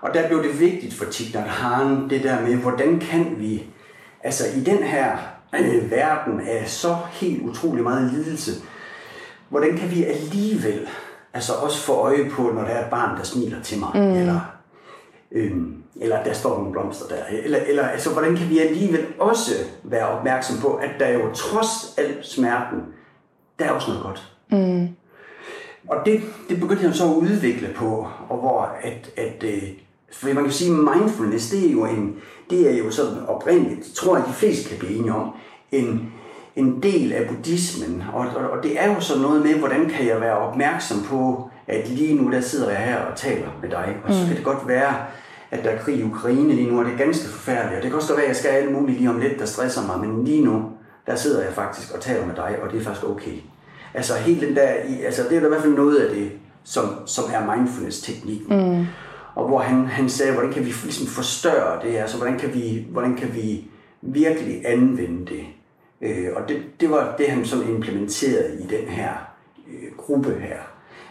Og 0.00 0.14
der 0.14 0.28
blev 0.28 0.42
det 0.42 0.60
vigtigt 0.60 0.94
for 0.94 1.04
Thich 1.04 1.34
Nhat 1.34 1.48
Hanh, 1.48 2.10
det 2.10 2.22
der 2.22 2.40
med, 2.40 2.56
hvordan 2.56 2.98
kan 2.98 3.34
vi, 3.38 3.66
altså 4.22 4.44
i 4.56 4.60
den 4.60 4.78
her 4.78 5.18
øh, 5.60 5.90
verden 5.90 6.40
af 6.40 6.68
så 6.68 6.96
helt 7.10 7.42
utrolig 7.42 7.82
meget 7.82 8.12
lidelse, 8.12 8.50
hvordan 9.48 9.76
kan 9.76 9.90
vi 9.90 10.04
alligevel 10.04 10.88
altså 11.34 11.52
også 11.52 11.78
få 11.78 11.92
øje 11.92 12.30
på, 12.30 12.42
når 12.42 12.62
der 12.62 12.70
er 12.70 12.84
et 12.84 12.90
barn, 12.90 13.18
der 13.18 13.24
smiler 13.24 13.62
til 13.62 13.78
mig, 13.78 13.90
mm. 13.94 14.00
eller, 14.00 14.40
øhm, 15.32 15.79
eller 16.00 16.22
der 16.24 16.32
står 16.32 16.56
nogle 16.56 16.72
blomster 16.72 17.06
der, 17.06 17.22
eller, 17.44 17.58
eller 17.58 17.88
altså, 17.88 18.12
hvordan 18.12 18.36
kan 18.36 18.48
vi 18.50 18.58
alligevel 18.58 19.06
også 19.18 19.52
være 19.82 20.08
opmærksom 20.08 20.58
på, 20.60 20.74
at 20.74 20.90
der 20.98 21.08
jo 21.08 21.32
trods 21.34 21.94
al 21.98 22.18
smerten, 22.22 22.78
der 23.58 23.64
er 23.64 23.70
også 23.70 23.88
noget 23.88 24.02
godt. 24.02 24.32
Mm. 24.50 24.88
Og 25.88 25.96
det, 26.06 26.20
det 26.48 26.60
begyndte 26.60 26.84
jeg 26.84 26.94
så 26.94 27.04
at 27.04 27.16
udvikle 27.16 27.68
på, 27.76 28.06
og 28.28 28.38
hvor 28.38 28.76
at, 28.82 29.10
at 29.16 29.44
øh, 29.44 29.62
for 30.12 30.34
man 30.34 30.44
kan 30.44 30.52
sige, 30.52 30.72
mindfulness, 30.72 31.50
det 31.50 31.66
er 31.66 31.72
jo 31.72 31.84
en, 31.84 32.16
det 32.50 32.72
er 32.72 32.78
jo 32.78 32.90
sådan 32.90 33.26
oprindeligt, 33.28 33.94
tror 33.94 34.16
jeg, 34.16 34.26
de 34.28 34.32
fleste 34.32 34.68
kan 34.68 34.78
blive 34.78 34.98
enige 34.98 35.14
om, 35.14 35.30
en, 35.72 36.12
en 36.56 36.82
del 36.82 37.12
af 37.12 37.28
buddhismen. 37.28 38.02
Og, 38.12 38.26
og, 38.36 38.50
og 38.50 38.62
det 38.62 38.80
er 38.80 38.94
jo 38.94 39.00
sådan 39.00 39.22
noget 39.22 39.42
med, 39.42 39.54
hvordan 39.54 39.88
kan 39.88 40.06
jeg 40.06 40.20
være 40.20 40.38
opmærksom 40.38 41.02
på, 41.02 41.50
at 41.66 41.88
lige 41.88 42.14
nu 42.14 42.32
der 42.32 42.40
sidder 42.40 42.70
jeg 42.70 42.80
her 42.80 42.98
og 42.98 43.16
taler 43.16 43.48
med 43.62 43.70
dig. 43.70 43.96
Og 44.04 44.14
så 44.14 44.26
kan 44.26 44.36
det 44.36 44.44
godt 44.44 44.68
være, 44.68 44.94
at 45.50 45.64
der 45.64 45.70
er 45.70 45.78
krig 45.78 45.98
i 45.98 46.02
Ukraine 46.02 46.54
lige 46.54 46.70
nu, 46.70 46.78
og 46.78 46.84
det 46.84 46.92
er 46.92 46.98
ganske 46.98 47.28
forfærdeligt. 47.28 47.76
Og 47.76 47.82
det 47.82 47.90
kan 47.90 47.96
også 47.96 48.14
være, 48.14 48.22
at 48.22 48.28
jeg 48.28 48.36
skal 48.36 48.48
alle 48.48 48.72
mulige 48.72 48.98
lige 48.98 49.10
om 49.10 49.18
lidt, 49.18 49.38
der 49.38 49.46
stresser 49.46 49.86
mig. 49.86 50.08
Men 50.08 50.24
lige 50.24 50.44
nu, 50.44 50.64
der 51.06 51.16
sidder 51.16 51.44
jeg 51.44 51.52
faktisk 51.52 51.94
og 51.94 52.00
taler 52.00 52.26
med 52.26 52.34
dig, 52.34 52.58
og 52.62 52.72
det 52.72 52.80
er 52.80 52.84
faktisk 52.84 53.06
okay. 53.06 53.36
Altså 53.94 54.14
helt 54.14 54.40
den 54.42 54.56
der, 54.56 54.68
altså 55.04 55.22
det 55.22 55.36
er 55.36 55.40
da 55.40 55.46
i 55.46 55.48
hvert 55.48 55.62
fald 55.62 55.74
noget 55.74 55.96
af 55.96 56.14
det, 56.14 56.32
som, 56.64 56.84
som 57.06 57.24
er 57.32 57.56
mindfulness-teknikken. 57.56 58.78
Mm. 58.78 58.86
Og 59.34 59.48
hvor 59.48 59.58
han, 59.58 59.86
han 59.86 60.08
sagde, 60.08 60.32
hvordan 60.32 60.52
kan 60.52 60.64
vi 60.64 60.72
ligesom 60.82 61.06
forstørre 61.06 61.82
det, 61.82 61.96
altså 61.96 62.16
hvordan 62.16 62.38
kan 62.38 62.54
vi, 62.54 62.86
hvordan 62.90 63.16
kan 63.16 63.34
vi 63.34 63.64
virkelig 64.02 64.62
anvende 64.64 65.26
det. 65.26 65.44
Øh, 66.02 66.28
og 66.36 66.48
det, 66.48 66.62
det 66.80 66.90
var 66.90 67.14
det, 67.18 67.28
han 67.30 67.44
sådan 67.44 67.68
implementerede 67.68 68.62
i 68.62 68.66
den 68.66 68.88
her 68.88 69.10
øh, 69.68 69.96
gruppe 69.96 70.34
her. 70.40 70.58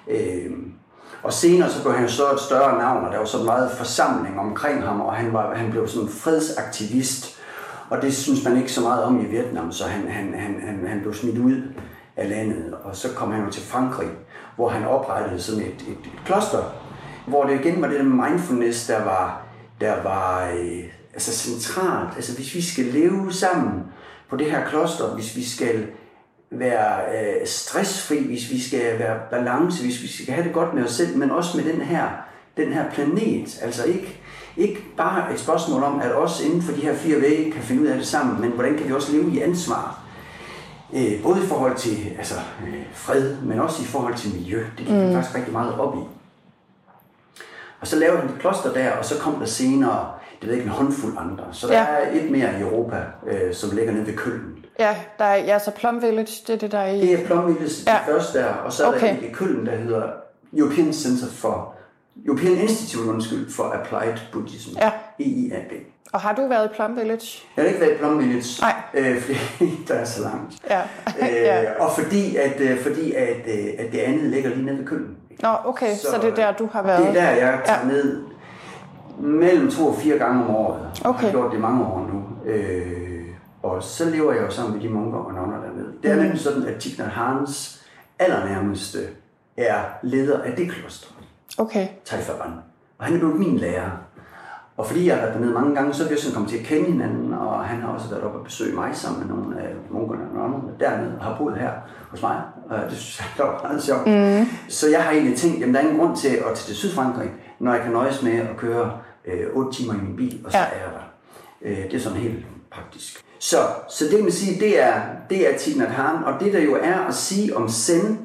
Øh, 0.08 0.52
og 1.24 1.34
senere 1.34 1.70
så 1.70 1.82
blev 1.82 1.94
han 1.94 2.10
så 2.10 2.32
et 2.32 2.40
større 2.40 2.78
navn, 2.78 3.06
og 3.06 3.12
der 3.12 3.18
var 3.18 3.26
så 3.26 3.44
meget 3.44 3.72
forsamling 3.72 4.40
omkring 4.40 4.84
ham, 4.84 5.02
og 5.02 5.14
han, 5.14 5.34
var, 5.34 5.56
han 5.56 5.72
blev 5.72 5.88
sådan 5.88 6.08
en 6.08 6.14
fredsaktivist. 6.14 7.36
Og 7.90 8.02
det 8.02 8.16
synes 8.16 8.44
man 8.44 8.58
ikke 8.58 8.72
så 8.72 8.82
meget 8.82 9.04
om 9.04 9.26
i 9.26 9.26
Vietnam, 9.26 9.72
så 9.72 9.86
han, 9.86 10.08
han, 10.08 10.34
han, 10.34 10.62
han, 10.66 10.88
han 10.88 11.02
blev 11.02 11.14
smidt 11.14 11.38
ud 11.38 11.62
af 12.18 12.30
landet. 12.30 12.74
Og 12.84 12.96
så 12.96 13.08
kom 13.16 13.32
han 13.32 13.46
jo 13.46 13.52
til 13.52 13.64
Frankrig, 13.64 14.10
hvor 14.56 14.70
han 14.70 14.86
oprettede 14.86 15.42
sådan 15.42 15.62
et, 15.62 15.68
et, 15.68 15.90
et 15.90 16.26
kloster, 16.26 16.64
hvor 17.28 17.44
det 17.44 17.60
igen 17.60 17.82
var 17.82 17.88
det 17.88 18.00
der 18.00 18.06
mindfulness, 18.06 18.88
der 18.88 19.04
var, 19.04 19.42
der 19.82 20.04
var 20.04 20.50
øh, 20.54 20.84
altså 21.14 21.32
centralt. 21.32 22.16
Altså 22.16 22.36
hvis 22.36 22.56
vi 22.56 22.62
skal 22.62 22.86
leve 22.86 23.34
sammen 23.34 23.84
på 24.30 24.36
det 24.36 24.52
her 24.52 24.66
kloster, 24.66 25.06
hvis 25.06 25.36
vi 25.36 25.46
skal 25.46 25.88
være 26.52 27.02
øh, 27.16 27.48
stressfri, 27.48 28.28
hvis 28.28 28.52
vi 28.52 28.62
skal 28.62 29.00
være 29.00 29.20
balance, 29.32 29.84
hvis 29.84 30.02
vi 30.02 30.08
skal 30.08 30.34
have 30.34 30.46
det 30.46 30.54
godt 30.54 30.74
med 30.74 30.84
os 30.84 30.92
selv, 30.92 31.18
men 31.18 31.32
også 31.32 31.58
med 31.58 31.74
den 31.74 31.82
her, 31.82 32.08
den 32.58 32.74
her 32.74 32.92
planet. 32.92 33.60
Altså 33.62 33.84
ikke, 33.84 34.22
ikke 34.58 34.84
bare 34.98 35.34
et 35.34 35.40
spørgsmål 35.40 35.84
om, 35.84 36.00
at 36.02 36.16
os 36.16 36.42
inden 36.46 36.62
for 36.62 36.74
de 36.74 36.82
her 36.82 36.96
fire 36.96 37.22
vægge 37.22 37.52
kan 37.52 37.62
finde 37.62 37.82
ud 37.82 37.88
af 37.88 37.98
det 37.98 38.08
sammen, 38.08 38.42
men 38.42 38.52
hvordan 38.52 38.78
kan 38.78 38.88
vi 38.88 38.94
også 38.94 39.12
leve 39.12 39.32
i 39.32 39.40
ansvar? 39.40 40.00
Øh, 40.94 41.24
både 41.24 41.44
i 41.44 41.48
forhold 41.48 41.76
til 41.76 41.98
altså, 42.18 42.36
øh, 42.68 42.84
fred, 42.94 43.38
men 43.38 43.60
også 43.60 43.84
i 43.84 43.86
forhold 43.86 44.16
til 44.16 44.34
miljø. 44.34 44.60
Det 44.78 44.86
gik 44.86 44.96
mm. 44.96 45.14
faktisk 45.14 45.36
rigtig 45.36 45.54
meget 45.54 45.80
op 45.80 45.96
i. 45.96 46.02
Og 47.82 47.88
så 47.88 47.96
lavede 47.96 48.22
han 48.22 48.30
et 48.30 48.40
kloster 48.40 48.74
der, 48.74 48.92
og 48.92 49.06
så 49.06 49.20
kom 49.20 49.36
der 49.40 49.46
senere 49.46 50.08
det 50.42 50.50
ved 50.50 50.56
ikke, 50.56 50.66
en 50.66 50.72
håndfuld 50.72 51.18
andre. 51.18 51.44
Så 51.52 51.68
der 51.68 51.74
ja. 51.74 51.86
er 51.86 52.12
et 52.12 52.32
mere 52.32 52.60
i 52.60 52.62
Europa, 52.62 53.04
øh, 53.28 53.54
som 53.54 53.76
ligger 53.76 53.94
nede 53.94 54.08
ved 54.08 54.14
Køln. 54.14 54.66
Ja, 54.80 54.96
der 55.20 55.26
er, 55.26 55.36
ja, 55.36 55.60
så 55.60 55.72
Plum 55.72 56.02
Village, 56.02 56.44
det 56.48 56.54
er 56.54 56.58
det, 56.58 56.72
der 56.72 56.80
er 56.80 56.92
i... 56.92 57.02
Det 57.02 57.14
er 57.22 57.26
Plum 57.26 57.48
Village, 57.48 57.84
ja. 57.88 57.92
det 57.94 58.02
første 58.14 58.40
der, 58.40 58.46
og 58.46 58.74
så 58.74 58.84
er 58.84 58.88
okay. 58.88 59.16
der 59.22 59.28
i 59.28 59.32
Køln, 59.32 59.66
der 59.66 59.76
hedder 59.76 60.04
European 60.54 60.94
Center 60.94 61.28
for 61.28 61.74
European 62.26 62.58
Institute 62.58 63.10
undskyld, 63.10 63.52
for 63.52 63.64
Applied 63.64 64.18
Buddhism, 64.32 64.78
ja. 64.78 64.92
EIAB. 65.20 65.72
Og 66.14 66.20
har 66.20 66.36
du 66.36 66.48
været 66.48 66.66
i 66.66 66.74
Plum 66.76 66.96
Village? 66.96 67.44
Jeg 67.58 67.64
har 67.64 67.70
ikke 67.70 67.82
været 67.82 67.94
i 67.94 67.98
Plum 67.98 68.20
Village, 68.20 68.62
Nej. 68.62 68.74
Øh, 68.94 69.22
fordi 69.22 69.70
der 69.88 69.94
er 69.94 70.06
så 70.06 70.22
langt. 70.22 70.56
Ja. 70.70 70.82
øh, 71.22 71.44
ja. 71.50 71.84
Og 71.84 71.92
fordi, 71.92 72.36
at, 72.36 72.60
øh, 72.60 72.80
fordi 72.80 73.14
at, 73.14 73.38
øh, 73.48 73.66
at 73.80 73.92
det 73.92 74.00
andet 74.00 74.24
ligger 74.24 74.50
lige 74.50 74.66
nede 74.66 74.78
ved 74.78 74.86
Køln. 74.86 75.18
Nå, 75.42 75.50
okay, 75.66 75.96
så, 75.96 76.02
så 76.02 76.20
det 76.22 76.30
er 76.30 76.36
der, 76.36 76.52
du 76.52 76.70
har 76.72 76.84
været? 76.84 77.00
Det 77.00 77.10
er 77.10 77.14
der, 77.14 77.30
jeg 77.30 77.62
tager 77.66 77.80
ja. 77.80 77.88
ned 77.88 78.22
mellem 79.20 79.72
to 79.72 79.88
og 79.88 79.96
fire 79.96 80.18
gange 80.18 80.44
om 80.44 80.56
året. 80.56 80.80
Okay. 81.06 81.22
Jeg 81.22 81.32
har 81.32 81.32
gjort 81.32 81.52
det 81.52 81.60
mange 81.60 81.86
år 81.86 82.10
nu. 82.14 82.52
Øh, 82.52 83.09
og 83.64 83.84
så 83.84 84.10
lever 84.10 84.34
jeg 84.34 84.42
jo 84.42 84.52
sammen 84.52 84.74
med 84.74 84.84
de 84.84 84.90
munker 84.90 85.18
og 85.18 85.34
nonner 85.34 85.62
dernede. 85.62 85.94
Det 86.04 86.12
er 86.12 86.16
mm. 86.16 86.22
nemlig 86.22 86.40
sådan, 86.40 86.64
at 86.64 86.80
Thich 86.80 87.00
Nhat 87.00 87.12
Hans 87.12 87.86
allernærmeste 88.20 89.00
er 89.58 89.84
leder 90.04 90.42
af 90.42 90.54
det 90.56 90.72
kloster. 90.72 91.08
Okay. 91.58 91.88
Taifaban. 92.06 92.52
Og 92.98 93.06
han 93.06 93.16
er 93.16 93.20
blevet 93.20 93.40
min 93.40 93.58
lærer. 93.58 93.90
Og 94.78 94.86
fordi 94.86 95.08
jeg 95.08 95.16
har 95.16 95.22
været 95.22 95.34
dernede 95.34 95.54
mange 95.54 95.76
gange, 95.76 95.94
så 95.94 96.06
er 96.06 96.10
vi 96.10 96.18
sådan 96.18 96.34
kommet 96.34 96.52
til 96.52 96.58
at 96.58 96.66
kende 96.66 96.92
hinanden, 96.92 97.34
og 97.34 97.66
han 97.66 97.82
har 97.82 97.88
også 97.88 98.10
været 98.10 98.24
oppe 98.24 98.38
og 98.38 98.44
besøge 98.44 98.76
mig 98.76 98.96
sammen 98.96 99.28
med 99.28 99.36
nogle 99.36 99.62
af 99.62 99.70
munkerne 99.90 100.24
og 100.30 100.36
nonnerne 100.36 100.74
dernede, 100.80 101.16
og 101.20 101.26
har 101.26 101.38
boet 101.38 101.58
her 101.58 101.72
hos 102.10 102.22
mig. 102.22 102.42
Og 102.70 102.80
det 102.90 102.98
synes 102.98 103.38
jeg 103.38 103.46
var 103.46 103.62
meget 103.64 103.84
sjovt. 103.84 104.08
Mm. 104.08 104.46
Så 104.70 104.90
jeg 104.90 105.04
har 105.04 105.12
egentlig 105.12 105.38
tænkt, 105.38 105.64
at 105.64 105.74
der 105.74 105.80
er 105.80 105.84
ingen 105.84 106.00
grund 106.00 106.18
til 106.18 106.28
at 106.28 106.56
til 106.56 106.76
Sydfrankrig, 106.76 107.32
når 107.60 107.74
jeg 107.74 107.84
kan 107.84 107.92
nøjes 107.92 108.24
med 108.24 108.32
at 108.32 108.58
køre 108.58 108.92
øh, 109.26 109.48
8 109.54 109.78
timer 109.78 109.94
i 109.94 109.98
min 109.98 110.16
bil, 110.16 110.42
og 110.46 110.52
så 110.52 110.58
ja. 110.58 110.64
er 110.64 110.70
jeg 110.70 110.94
der. 110.94 111.06
Øh, 111.62 111.78
det 111.78 111.94
er 111.94 112.00
sådan 112.00 112.18
helt 112.18 112.46
praktisk. 112.72 113.26
Så, 113.40 113.58
så 113.90 114.06
det 114.12 114.24
man 114.24 114.32
sige, 114.32 114.60
det 114.60 114.84
er, 114.84 115.02
det 115.30 115.54
er 115.54 115.58
Thich 115.58 115.82
Hanh, 115.82 116.26
og 116.26 116.40
det 116.40 116.54
der 116.54 116.62
jo 116.62 116.76
er 116.82 117.00
at 117.08 117.16
sige 117.16 117.58
om 117.58 117.70
Zen, 117.70 118.20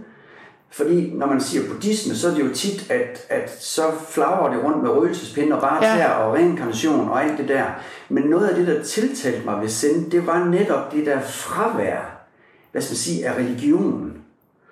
fordi 0.70 1.12
når 1.14 1.26
man 1.26 1.40
siger 1.40 1.68
buddhisme, 1.68 2.14
så 2.14 2.28
er 2.28 2.34
det 2.34 2.40
jo 2.40 2.54
tit, 2.54 2.90
at, 2.90 3.26
at 3.28 3.56
så 3.60 3.82
flagrer 4.08 4.54
det 4.54 4.64
rundt 4.64 4.82
med 4.82 4.90
røgelsespind 4.90 5.52
og 5.52 5.60
bare 5.60 5.84
ja. 5.84 6.12
og 6.12 6.34
reinkarnation 6.34 7.08
og 7.08 7.24
alt 7.24 7.38
det 7.38 7.48
der. 7.48 7.64
Men 8.08 8.22
noget 8.22 8.48
af 8.48 8.56
det, 8.56 8.66
der 8.66 8.82
tiltalte 8.82 9.44
mig 9.44 9.60
ved 9.60 9.68
Zen, 9.68 10.10
det 10.10 10.26
var 10.26 10.44
netop 10.44 10.92
det 10.92 11.06
der 11.06 11.20
fravær, 11.20 12.26
hvad 12.72 12.82
skal 12.82 12.92
man 12.92 12.96
sige, 12.96 13.28
af 13.28 13.34
religionen. 13.34 14.12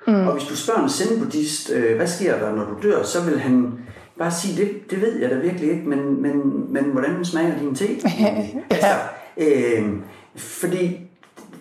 Mm. 0.07 0.27
Og 0.27 0.33
hvis 0.33 0.49
du 0.49 0.57
spørger 0.57 0.83
en 0.83 0.89
zen-buddhist, 0.89 1.71
øh, 1.71 1.97
hvad 1.97 2.07
sker 2.07 2.39
der, 2.39 2.55
når 2.55 2.65
du 2.65 2.89
dør, 2.89 3.03
så 3.03 3.23
vil 3.23 3.41
han 3.41 3.73
bare 4.19 4.31
sige, 4.31 4.63
det, 4.63 4.91
det 4.91 5.01
ved 5.01 5.19
jeg 5.19 5.31
da 5.31 5.35
virkelig 5.35 5.71
ikke, 5.71 5.89
men, 5.89 6.23
men, 6.23 6.67
men 6.73 6.85
hvordan 6.85 7.25
smager 7.25 7.59
din 7.59 7.75
te? 7.75 7.87
altså, 8.71 8.95
øh, 9.37 9.93
fordi 10.37 11.01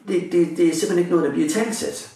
det, 0.07 0.31
det, 0.31 0.57
det 0.57 0.67
er 0.67 0.75
simpelthen 0.75 0.99
ikke 0.99 1.11
noget, 1.11 1.25
der 1.25 1.31
bliver 1.31 1.49
talsat. 1.49 2.11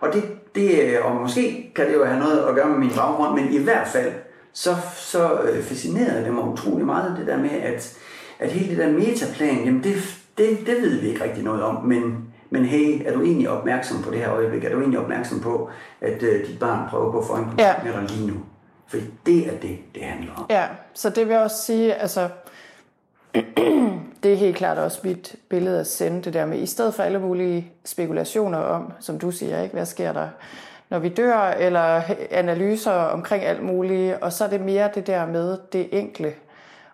Og, 0.00 0.12
det, 0.12 0.24
det, 0.54 0.98
og 0.98 1.16
måske 1.16 1.72
kan 1.74 1.86
det 1.86 1.94
jo 1.94 2.04
have 2.04 2.20
noget 2.20 2.38
at 2.48 2.54
gøre 2.54 2.68
med 2.68 2.78
min 2.78 2.90
baggrund, 2.96 3.40
men 3.40 3.52
i 3.52 3.58
hvert 3.58 3.88
fald, 3.88 4.12
så, 4.52 4.74
så 4.96 5.40
øh, 5.42 5.62
fascinerede 5.62 6.24
det 6.24 6.34
mig 6.34 6.44
utrolig 6.44 6.86
meget, 6.86 7.16
det 7.18 7.26
der 7.26 7.38
med, 7.38 7.50
at, 7.50 7.98
at 8.38 8.50
hele 8.50 8.70
det 8.70 8.78
der 8.78 8.92
metaplan, 8.92 9.64
jamen 9.64 9.84
det, 9.84 9.94
det, 10.38 10.58
det 10.66 10.82
ved 10.82 11.00
vi 11.00 11.08
ikke 11.08 11.24
rigtig 11.24 11.44
noget 11.44 11.62
om, 11.62 11.84
men, 11.84 12.24
men 12.50 12.64
hey, 12.64 13.02
er 13.06 13.12
du 13.12 13.22
egentlig 13.22 13.50
opmærksom 13.50 14.02
på 14.02 14.10
det 14.10 14.18
her 14.18 14.32
øjeblik? 14.32 14.64
Er 14.64 14.70
du 14.70 14.78
egentlig 14.78 15.00
opmærksom 15.00 15.40
på, 15.40 15.70
at 16.00 16.22
uh, 16.22 16.48
dit 16.48 16.58
barn 16.60 16.88
prøver 16.88 17.12
på 17.12 17.18
at 17.18 17.26
få 17.26 17.34
en 17.34 17.46
ja. 17.58 17.74
med 17.84 17.92
dig 17.92 18.02
lige 18.10 18.26
nu? 18.26 18.34
For 18.88 18.98
det 19.26 19.46
er 19.46 19.58
det, 19.62 19.78
det 19.94 20.02
handler 20.02 20.32
om. 20.36 20.46
Ja, 20.50 20.64
så 20.94 21.10
det 21.10 21.28
vil 21.28 21.36
også 21.36 21.62
sige, 21.62 21.94
altså, 21.94 22.28
det 24.22 24.32
er 24.32 24.36
helt 24.36 24.56
klart 24.56 24.78
også 24.78 25.00
mit 25.02 25.36
billede 25.48 25.80
at 25.80 25.86
sende 25.86 26.22
det 26.22 26.34
der 26.34 26.46
med, 26.46 26.58
i 26.58 26.66
stedet 26.66 26.94
for 26.94 27.02
alle 27.02 27.18
mulige 27.18 27.72
spekulationer 27.84 28.58
om, 28.58 28.92
som 29.00 29.18
du 29.18 29.30
siger, 29.30 29.62
ikke, 29.62 29.74
hvad 29.74 29.86
sker 29.86 30.12
der, 30.12 30.28
når 30.90 30.98
vi 30.98 31.08
dør, 31.08 31.38
eller 31.38 32.02
analyser 32.30 32.92
omkring 32.92 33.44
alt 33.44 33.62
muligt, 33.62 34.14
og 34.14 34.32
så 34.32 34.44
er 34.44 34.48
det 34.48 34.60
mere 34.60 34.90
det 34.94 35.06
der 35.06 35.26
med 35.26 35.58
det 35.72 35.88
enkle 35.92 36.32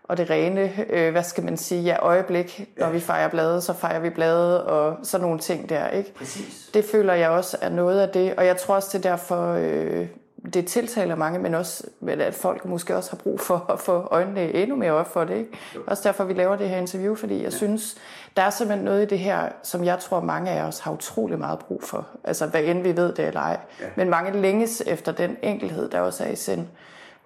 og 0.04 0.18
det 0.18 0.30
rene, 0.30 0.72
øh, 0.90 1.12
hvad 1.12 1.22
skal 1.22 1.44
man 1.44 1.56
sige, 1.56 1.82
ja, 1.82 1.96
øjeblik, 2.02 2.68
når 2.78 2.86
ja. 2.86 2.92
vi 2.92 3.00
fejrer 3.00 3.28
blade, 3.28 3.60
så 3.60 3.72
fejrer 3.72 4.00
vi 4.00 4.10
blade, 4.10 4.64
og 4.64 4.96
sådan 5.02 5.26
nogle 5.26 5.38
ting 5.38 5.68
der, 5.68 5.88
ikke? 5.88 6.14
Præcis. 6.14 6.70
Det 6.74 6.84
føler 6.84 7.14
jeg 7.14 7.30
også 7.30 7.56
er 7.60 7.68
noget 7.68 8.00
af 8.00 8.08
det, 8.08 8.34
og 8.34 8.46
jeg 8.46 8.56
tror 8.56 8.74
også, 8.74 8.98
det 8.98 9.06
er 9.06 9.10
derfor, 9.10 9.52
øh, 9.52 10.06
det 10.54 10.66
tiltaler 10.66 11.14
mange, 11.14 11.38
men 11.38 11.54
også 11.54 11.86
at 12.08 12.34
folk 12.34 12.64
måske 12.64 12.96
også 12.96 13.10
har 13.10 13.16
brug 13.16 13.40
for 13.40 13.66
at 13.72 13.80
få 13.80 13.92
øjnene 14.10 14.54
endnu 14.54 14.76
mere 14.76 14.92
op 14.92 15.12
for 15.12 15.24
det. 15.24 15.36
Ikke? 15.36 15.50
Også 15.86 16.02
derfor, 16.08 16.24
vi 16.24 16.32
laver 16.32 16.56
det 16.56 16.68
her 16.68 16.76
interview, 16.76 17.14
fordi 17.14 17.34
jeg 17.34 17.42
ja. 17.42 17.50
synes, 17.50 17.96
der 18.36 18.42
er 18.42 18.50
simpelthen 18.50 18.84
noget 18.84 19.02
i 19.02 19.06
det 19.06 19.18
her, 19.18 19.48
som 19.62 19.84
jeg 19.84 19.98
tror, 19.98 20.20
mange 20.20 20.50
af 20.50 20.62
os 20.62 20.78
har 20.78 20.92
utrolig 20.92 21.38
meget 21.38 21.58
brug 21.58 21.82
for. 21.82 22.06
Altså, 22.24 22.46
hvad 22.46 22.62
end 22.64 22.82
vi 22.82 22.96
ved 22.96 23.12
det 23.12 23.26
eller 23.26 23.40
ej. 23.40 23.58
Ja. 23.80 23.86
Men 23.96 24.10
mange 24.10 24.40
længes 24.40 24.82
efter 24.86 25.12
den 25.12 25.36
enkelhed, 25.42 25.90
der 25.90 26.00
også 26.00 26.24
er 26.24 26.28
i 26.28 26.36
sind 26.36 26.66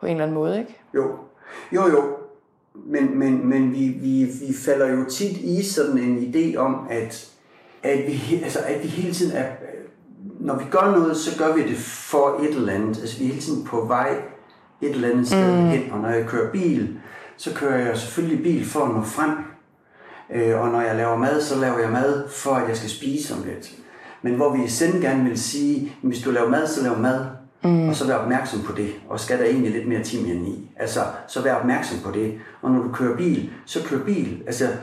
på 0.00 0.07
en 0.07 0.12
eller 0.12 0.24
anden 0.24 0.35
måde, 0.35 0.59
ikke? 0.59 0.76
Jo, 0.94 1.18
jo, 1.72 1.88
jo. 1.88 2.16
Men, 2.74 3.18
men, 3.18 3.46
men 3.48 3.72
vi, 3.72 3.88
vi, 3.88 4.24
vi 4.24 4.55
falder 4.64 4.88
jo 4.88 5.05
tit 5.05 5.37
i 5.37 5.62
sådan 5.62 5.98
en 5.98 6.35
idé 6.35 6.57
om, 6.57 6.87
at 6.90 7.37
at 7.87 8.07
vi, 8.07 8.40
altså, 8.42 8.59
at 8.66 8.83
vi 8.83 8.88
hele 8.88 9.14
tiden 9.14 9.37
er, 9.37 9.46
når 10.40 10.59
vi 10.59 10.64
gør 10.70 10.90
noget, 10.99 11.16
så 11.16 11.38
gør 11.38 11.55
vi 11.55 11.62
det 11.62 11.77
for 11.79 12.40
et 12.42 12.57
eller 12.57 12.72
andet. 12.72 12.99
Altså 13.01 13.18
vi 13.18 13.25
er 13.25 13.29
hele 13.29 13.40
tiden 13.40 13.64
på 13.64 13.85
vej 13.85 14.09
et 14.81 14.90
eller 14.90 15.11
andet 15.11 15.27
sted 15.27 15.62
mm. 15.62 15.68
hen, 15.68 15.92
og 15.92 16.01
når 16.01 16.09
jeg 16.09 16.27
kører 16.27 16.51
bil, 16.53 16.99
så 17.37 17.55
kører 17.55 17.87
jeg 17.87 17.96
selvfølgelig 17.96 18.42
bil 18.42 18.66
for 18.66 18.81
at 18.81 18.94
nå 18.94 19.03
frem. 19.03 19.31
Øh, 20.35 20.61
og 20.61 20.68
når 20.68 20.81
jeg 20.81 20.96
laver 20.96 21.16
mad, 21.16 21.40
så 21.40 21.61
laver 21.61 21.79
jeg 21.79 21.90
mad 21.90 22.29
for, 22.29 22.51
at 22.51 22.68
jeg 22.68 22.77
skal 22.77 22.90
spise 22.90 23.35
om 23.35 23.40
lidt. 23.46 23.75
Men 24.22 24.35
hvor 24.35 24.57
vi 24.57 24.68
selv 24.68 25.01
gerne 25.01 25.25
vil 25.25 25.40
sige, 25.40 25.83
at 26.03 26.09
hvis 26.09 26.22
du 26.22 26.31
laver 26.31 26.49
mad, 26.49 26.66
så 26.66 26.83
lav 26.83 26.99
mad. 26.99 27.25
Mm. 27.62 27.88
Og 27.88 27.94
så 27.94 28.07
vær 28.07 28.14
opmærksom 28.14 28.61
på 28.62 28.72
det. 28.72 28.90
Og 29.09 29.20
skal 29.20 29.38
der 29.38 29.44
egentlig 29.44 29.72
lidt 29.72 29.88
mere 29.88 30.03
timian 30.03 30.46
i. 30.46 30.70
Altså, 30.77 31.01
så 31.29 31.42
vær 31.42 31.55
opmærksom 31.55 31.99
på 32.05 32.11
det. 32.11 32.38
Og 32.62 32.70
når 32.70 32.83
du 32.83 32.92
kører 32.92 33.16
bil, 33.16 33.51
så 33.64 33.85
kør 33.88 33.99
bil. 34.05 34.42
Altså, 34.46 34.64
jeg 34.64 34.75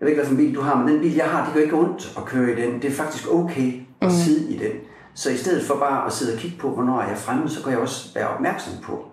ved 0.00 0.08
ikke, 0.08 0.20
hvad 0.20 0.26
for 0.26 0.36
en 0.36 0.46
bil 0.46 0.54
du 0.54 0.60
har, 0.60 0.76
men 0.76 0.88
den 0.88 1.00
bil, 1.00 1.14
jeg 1.14 1.24
har, 1.24 1.44
det 1.44 1.54
gør 1.54 1.60
ikke 1.60 1.76
ondt 1.76 2.12
at 2.16 2.24
køre 2.24 2.52
i 2.52 2.62
den. 2.62 2.82
Det 2.82 2.90
er 2.90 2.94
faktisk 2.94 3.32
okay 3.32 3.72
at 4.02 4.12
mm. 4.12 4.18
sidde 4.24 4.52
i 4.52 4.58
den. 4.58 4.72
Så 5.14 5.30
i 5.30 5.36
stedet 5.36 5.66
for 5.66 5.74
bare 5.74 6.06
at 6.06 6.12
sidde 6.12 6.34
og 6.34 6.38
kigge 6.38 6.58
på, 6.58 6.70
hvornår 6.70 7.02
jeg 7.02 7.10
er 7.10 7.16
fremme, 7.16 7.48
så 7.48 7.62
kan 7.62 7.72
jeg 7.72 7.80
også 7.80 8.14
være 8.14 8.28
opmærksom 8.28 8.72
på 8.82 9.04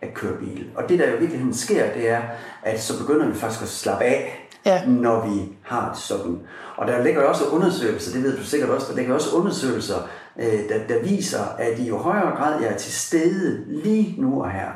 at 0.00 0.14
køre 0.14 0.36
bil. 0.36 0.66
Og 0.76 0.88
det, 0.88 0.98
der 0.98 1.10
jo 1.10 1.16
i 1.16 1.18
virkeligheden 1.18 1.54
sker, 1.54 1.92
det 1.92 2.10
er, 2.10 2.20
at 2.62 2.82
så 2.82 2.98
begynder 2.98 3.28
vi 3.28 3.34
faktisk 3.34 3.62
at 3.62 3.68
slappe 3.68 4.04
af, 4.04 4.48
ja. 4.66 4.86
når 4.86 5.28
vi 5.28 5.52
har 5.62 5.92
det 5.92 5.98
sådan. 5.98 6.40
Og 6.76 6.86
der 6.86 7.02
ligger 7.02 7.22
også 7.22 7.44
undersøgelser, 7.44 8.12
det 8.12 8.22
ved 8.22 8.36
du 8.36 8.44
sikkert 8.44 8.70
også, 8.70 8.86
der 8.90 8.96
ligger 8.96 9.14
også 9.14 9.36
undersøgelser, 9.36 10.08
øh, 10.38 10.68
der, 10.68 10.86
der 10.88 11.02
viser, 11.02 11.44
at 11.58 11.78
i 11.78 11.88
jo 11.88 11.98
højere 11.98 12.36
grad 12.36 12.62
jeg 12.62 12.72
er 12.72 12.76
til 12.76 12.92
stede 12.92 13.64
lige 13.68 14.14
nu 14.18 14.42
og 14.42 14.50
her, 14.50 14.68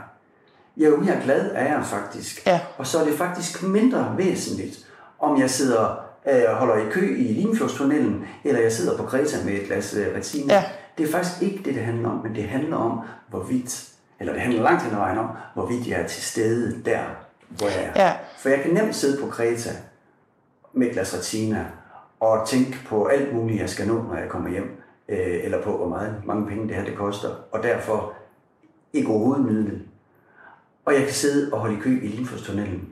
jo 0.76 0.96
mere 0.96 1.20
glad 1.24 1.50
er 1.54 1.74
jeg 1.74 1.84
faktisk. 1.84 2.46
Ja. 2.46 2.60
Og 2.78 2.86
så 2.86 2.98
er 2.98 3.04
det 3.04 3.14
faktisk 3.14 3.62
mindre 3.62 4.14
væsentligt, 4.16 4.86
om 5.20 5.40
jeg 5.40 5.50
sidder 5.50 6.01
øh, 6.28 6.44
holder 6.44 6.76
i 6.76 6.90
kø 6.90 7.16
i 7.16 7.22
Limfjordstunnelen, 7.22 8.24
eller 8.44 8.60
jeg 8.60 8.72
sidder 8.72 8.96
på 8.96 9.02
Kreta 9.02 9.44
med 9.44 9.52
et 9.52 9.66
glas 9.66 9.94
øh, 9.94 10.16
retina. 10.16 10.54
Ja. 10.54 10.64
Det 10.98 11.08
er 11.08 11.12
faktisk 11.12 11.42
ikke 11.42 11.56
det, 11.64 11.74
det 11.74 11.82
handler 11.82 12.08
om, 12.08 12.22
men 12.22 12.34
det 12.34 12.44
handler 12.44 12.76
om, 12.76 13.00
hvorvidt, 13.28 13.88
eller 14.20 14.32
det 14.32 14.42
handler 14.42 14.62
langt 14.62 14.82
hen 14.82 14.92
ad 14.92 14.98
vejen 14.98 15.18
om, 15.18 15.28
hvorvidt 15.54 15.88
jeg 15.88 16.00
er 16.00 16.06
til 16.06 16.22
stede 16.22 16.82
der, 16.84 17.00
hvor 17.48 17.66
jeg 17.66 17.92
er. 17.94 18.04
Ja. 18.04 18.12
For 18.38 18.48
jeg 18.48 18.60
kan 18.60 18.74
nemt 18.74 18.94
sidde 18.94 19.22
på 19.22 19.28
Kreta 19.28 19.70
med 20.72 20.86
et 20.86 20.92
glas 20.92 21.16
retina, 21.18 21.66
og 22.20 22.48
tænke 22.48 22.78
på 22.86 23.06
alt 23.06 23.34
muligt, 23.34 23.60
jeg 23.60 23.68
skal 23.68 23.86
nå, 23.86 24.02
når 24.02 24.16
jeg 24.16 24.28
kommer 24.28 24.50
hjem, 24.50 24.82
øh, 25.08 25.44
eller 25.44 25.62
på, 25.62 25.76
hvor 25.76 25.88
meget, 25.88 26.22
mange 26.24 26.46
penge 26.46 26.68
det 26.68 26.76
her 26.76 26.84
det 26.84 26.96
koster, 26.96 27.28
og 27.52 27.62
derfor 27.62 28.12
ikke 28.92 29.08
overhovedet 29.08 29.46
nyde 29.46 29.64
det. 29.64 29.82
Og 30.84 30.94
jeg 30.94 31.02
kan 31.02 31.12
sidde 31.12 31.52
og 31.52 31.60
holde 31.60 31.76
i 31.76 31.80
kø 31.80 32.00
i 32.02 32.06
Limfjordstunnelen, 32.06 32.88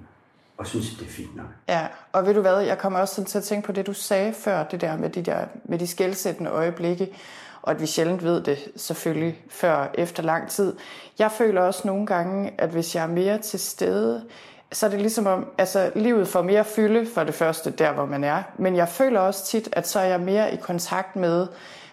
og 0.61 0.67
synes, 0.67 0.95
det 0.99 1.07
er 1.07 1.11
fint 1.11 1.37
nok. 1.37 1.47
Ja, 1.69 1.87
og 2.13 2.27
ved 2.27 2.35
du 2.35 2.41
hvad, 2.41 2.61
jeg 2.61 2.79
kommer 2.79 2.99
også 2.99 3.15
sådan 3.15 3.27
til 3.27 3.39
at 3.39 3.45
tænke 3.45 3.67
på 3.67 3.73
det, 3.73 3.87
du 3.87 3.93
sagde 3.93 4.33
før, 4.33 4.65
det 4.65 4.81
der 4.81 4.97
med 4.97 5.11
de, 5.11 5.23
der, 5.23 5.45
med 5.65 5.79
de 5.79 5.87
skældsættende 5.87 6.51
øjeblikke, 6.51 7.09
og 7.63 7.71
at 7.71 7.81
vi 7.81 7.87
sjældent 7.87 8.25
ved 8.25 8.43
det 8.43 8.59
selvfølgelig 8.77 9.45
før 9.51 9.91
efter 9.95 10.23
lang 10.23 10.49
tid. 10.49 10.77
Jeg 11.19 11.33
føler 11.33 11.63
også 11.63 11.87
nogle 11.87 12.07
gange, 12.07 12.53
at 12.59 12.69
hvis 12.69 12.95
jeg 12.95 13.03
er 13.03 13.09
mere 13.09 13.39
til 13.39 13.61
stede, 13.61 14.25
så 14.73 14.87
er 14.87 14.91
det 14.91 15.01
ligesom 15.01 15.27
om, 15.27 15.47
altså 15.59 15.91
livet 15.95 16.29
får 16.29 16.43
mere 16.43 16.65
fylde 16.65 17.07
for 17.15 17.25
det 17.25 17.35
første, 17.35 17.71
der 17.71 17.93
hvor 17.93 18.07
man 18.07 18.25
er. 18.25 18.43
Men 18.59 18.77
jeg 18.77 18.89
føler 18.89 19.21
også 19.21 19.47
tit, 19.47 19.69
at 19.73 19.89
så 19.89 20.01
er 20.01 20.05
jeg 20.05 20.21
mere 20.21 20.55
i 20.55 20.57
kontakt 20.57 21.17
med 21.17 21.47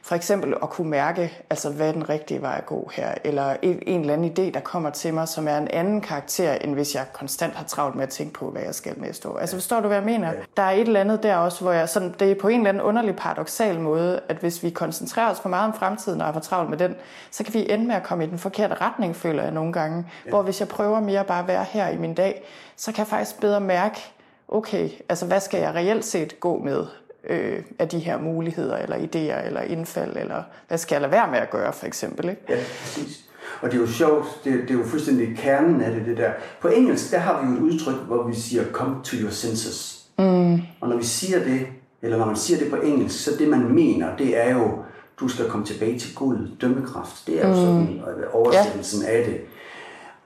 for 0.08 0.16
eksempel 0.16 0.54
at 0.64 0.70
kunne 0.70 0.90
mærke, 0.90 1.44
altså 1.50 1.70
hvad 1.70 1.94
den 1.94 2.10
rigtige 2.10 2.42
vej 2.42 2.56
at 2.58 2.66
gå 2.66 2.90
her, 2.94 3.14
eller 3.24 3.56
en, 3.62 3.80
en 3.88 4.02
eller 4.02 4.14
anden 4.14 4.32
idé, 4.32 4.54
der 4.54 4.60
kommer 4.60 4.90
til 4.90 5.14
mig, 5.14 5.28
som 5.28 5.48
er 5.48 5.58
en 5.58 5.68
anden 5.68 6.02
karakter, 6.02 6.54
end 6.54 6.74
hvis 6.74 6.96
jeg 6.96 7.06
konstant 7.14 7.56
har 7.56 7.66
travlt 7.66 7.96
med 7.96 8.04
at 8.04 8.10
tænke 8.10 8.34
på, 8.34 8.50
hvad 8.50 8.62
jeg 8.62 8.76
skal 8.76 8.94
næste 8.98 9.30
år. 9.30 9.38
Altså 9.38 9.56
forstår 9.56 9.80
du, 9.80 9.88
hvad 9.88 9.98
jeg 9.98 10.06
mener? 10.06 10.34
Der 10.58 10.64
er 10.64 10.72
et 10.72 10.80
eller 10.80 11.00
andet 11.00 11.24
der 11.24 11.36
også, 11.36 11.62
hvor 11.62 11.72
jeg 11.72 11.90
sådan, 11.90 12.16
det 12.20 12.32
er 12.32 12.36
på 12.36 12.48
en 12.48 12.60
eller 12.60 12.70
anden 12.70 12.84
underlig 12.84 13.16
paradoxal 13.16 13.80
måde, 13.80 14.20
at 14.30 14.38
hvis 14.38 14.64
vi 14.64 14.70
koncentrerer 14.70 15.32
os 15.32 15.40
for 15.40 15.50
meget 15.50 15.68
om 15.68 15.74
fremtiden 15.74 16.22
og 16.22 16.28
er 16.28 16.34
for 16.34 16.40
travlt 16.40 16.70
med 16.70 16.78
den, 16.78 16.96
så 17.32 17.44
kan 17.44 17.54
vi 17.54 17.72
ende 17.72 17.88
med 17.88 17.96
at 17.96 18.04
komme 18.04 18.24
i 18.24 18.28
den 18.28 18.40
forkerte 18.40 18.76
retning, 18.82 19.16
føler 19.16 19.44
jeg 19.44 19.52
nogle 19.52 19.74
gange. 19.74 20.06
Ja. 20.26 20.30
Hvor 20.30 20.42
hvis 20.42 20.60
jeg 20.60 20.68
prøver 20.68 21.00
mere 21.00 21.24
bare 21.24 21.40
at 21.40 21.48
være 21.48 21.64
her 21.64 21.88
i 21.90 21.98
min 21.98 22.14
dag, 22.14 22.44
så 22.76 22.92
kan 22.92 23.00
jeg 23.00 23.08
faktisk 23.08 23.42
bedre 23.42 23.60
mærke, 23.60 24.00
okay, 24.48 24.90
altså 25.10 25.26
hvad 25.26 25.40
skal 25.40 25.60
jeg 25.60 25.76
reelt 25.76 26.06
set 26.06 26.40
gå 26.40 26.58
med? 26.58 26.86
Øh, 27.30 27.64
af 27.80 27.90
de 27.90 28.00
her 28.00 28.18
muligheder, 28.20 28.78
eller 28.78 28.96
idéer, 28.96 29.46
eller 29.46 29.62
indfald, 29.62 30.18
eller 30.18 30.44
hvad 30.68 30.78
skal 30.78 30.96
jeg 30.96 31.02
lade 31.02 31.12
være 31.12 31.32
med 31.32 31.40
at 31.40 31.50
gøre, 31.50 31.74
for 31.74 31.86
eksempel. 31.86 32.30
Ikke? 32.30 32.42
Ja, 32.50 32.56
præcis. 32.56 33.24
Og 33.62 33.72
det 33.72 33.78
er 33.78 33.82
jo 33.82 33.88
sjovt, 33.88 34.26
det, 34.44 34.54
det 34.54 34.70
er 34.70 34.74
jo 34.74 34.84
fuldstændig 34.84 35.38
kernen 35.38 35.82
af 35.82 35.92
det, 35.92 36.06
det 36.06 36.18
der. 36.18 36.32
På 36.62 36.68
engelsk, 36.68 37.12
der 37.12 37.18
har 37.18 37.42
vi 37.42 37.52
jo 37.52 37.58
et 37.58 37.74
udtryk, 37.74 37.96
hvor 37.96 38.28
vi 38.28 38.36
siger, 38.36 38.64
come 38.72 38.96
to 39.04 39.18
your 39.18 39.30
senses. 39.30 40.06
Mm. 40.20 40.54
Og 40.82 40.90
når 40.90 40.98
vi 40.98 41.04
siger 41.04 41.40
det, 41.44 41.68
eller 42.02 42.18
når 42.18 42.26
man 42.26 42.36
siger 42.36 42.60
det 42.60 42.70
på 42.70 42.76
engelsk, 42.76 43.24
så 43.24 43.32
det 43.40 43.48
man 43.48 43.74
mener, 43.74 44.16
det 44.18 44.38
er 44.46 44.52
jo, 44.52 44.84
du 45.20 45.28
skal 45.28 45.50
komme 45.50 45.66
tilbage 45.66 46.00
til 46.00 46.16
Gud, 46.16 46.52
dømmekraft. 46.62 47.28
Det 47.28 47.44
er 47.44 47.48
jo 47.48 47.54
mm. 47.54 47.60
sådan 47.60 48.02
oversættelsen 48.34 49.02
ja. 49.02 49.18
af 49.18 49.26
det. 49.26 49.42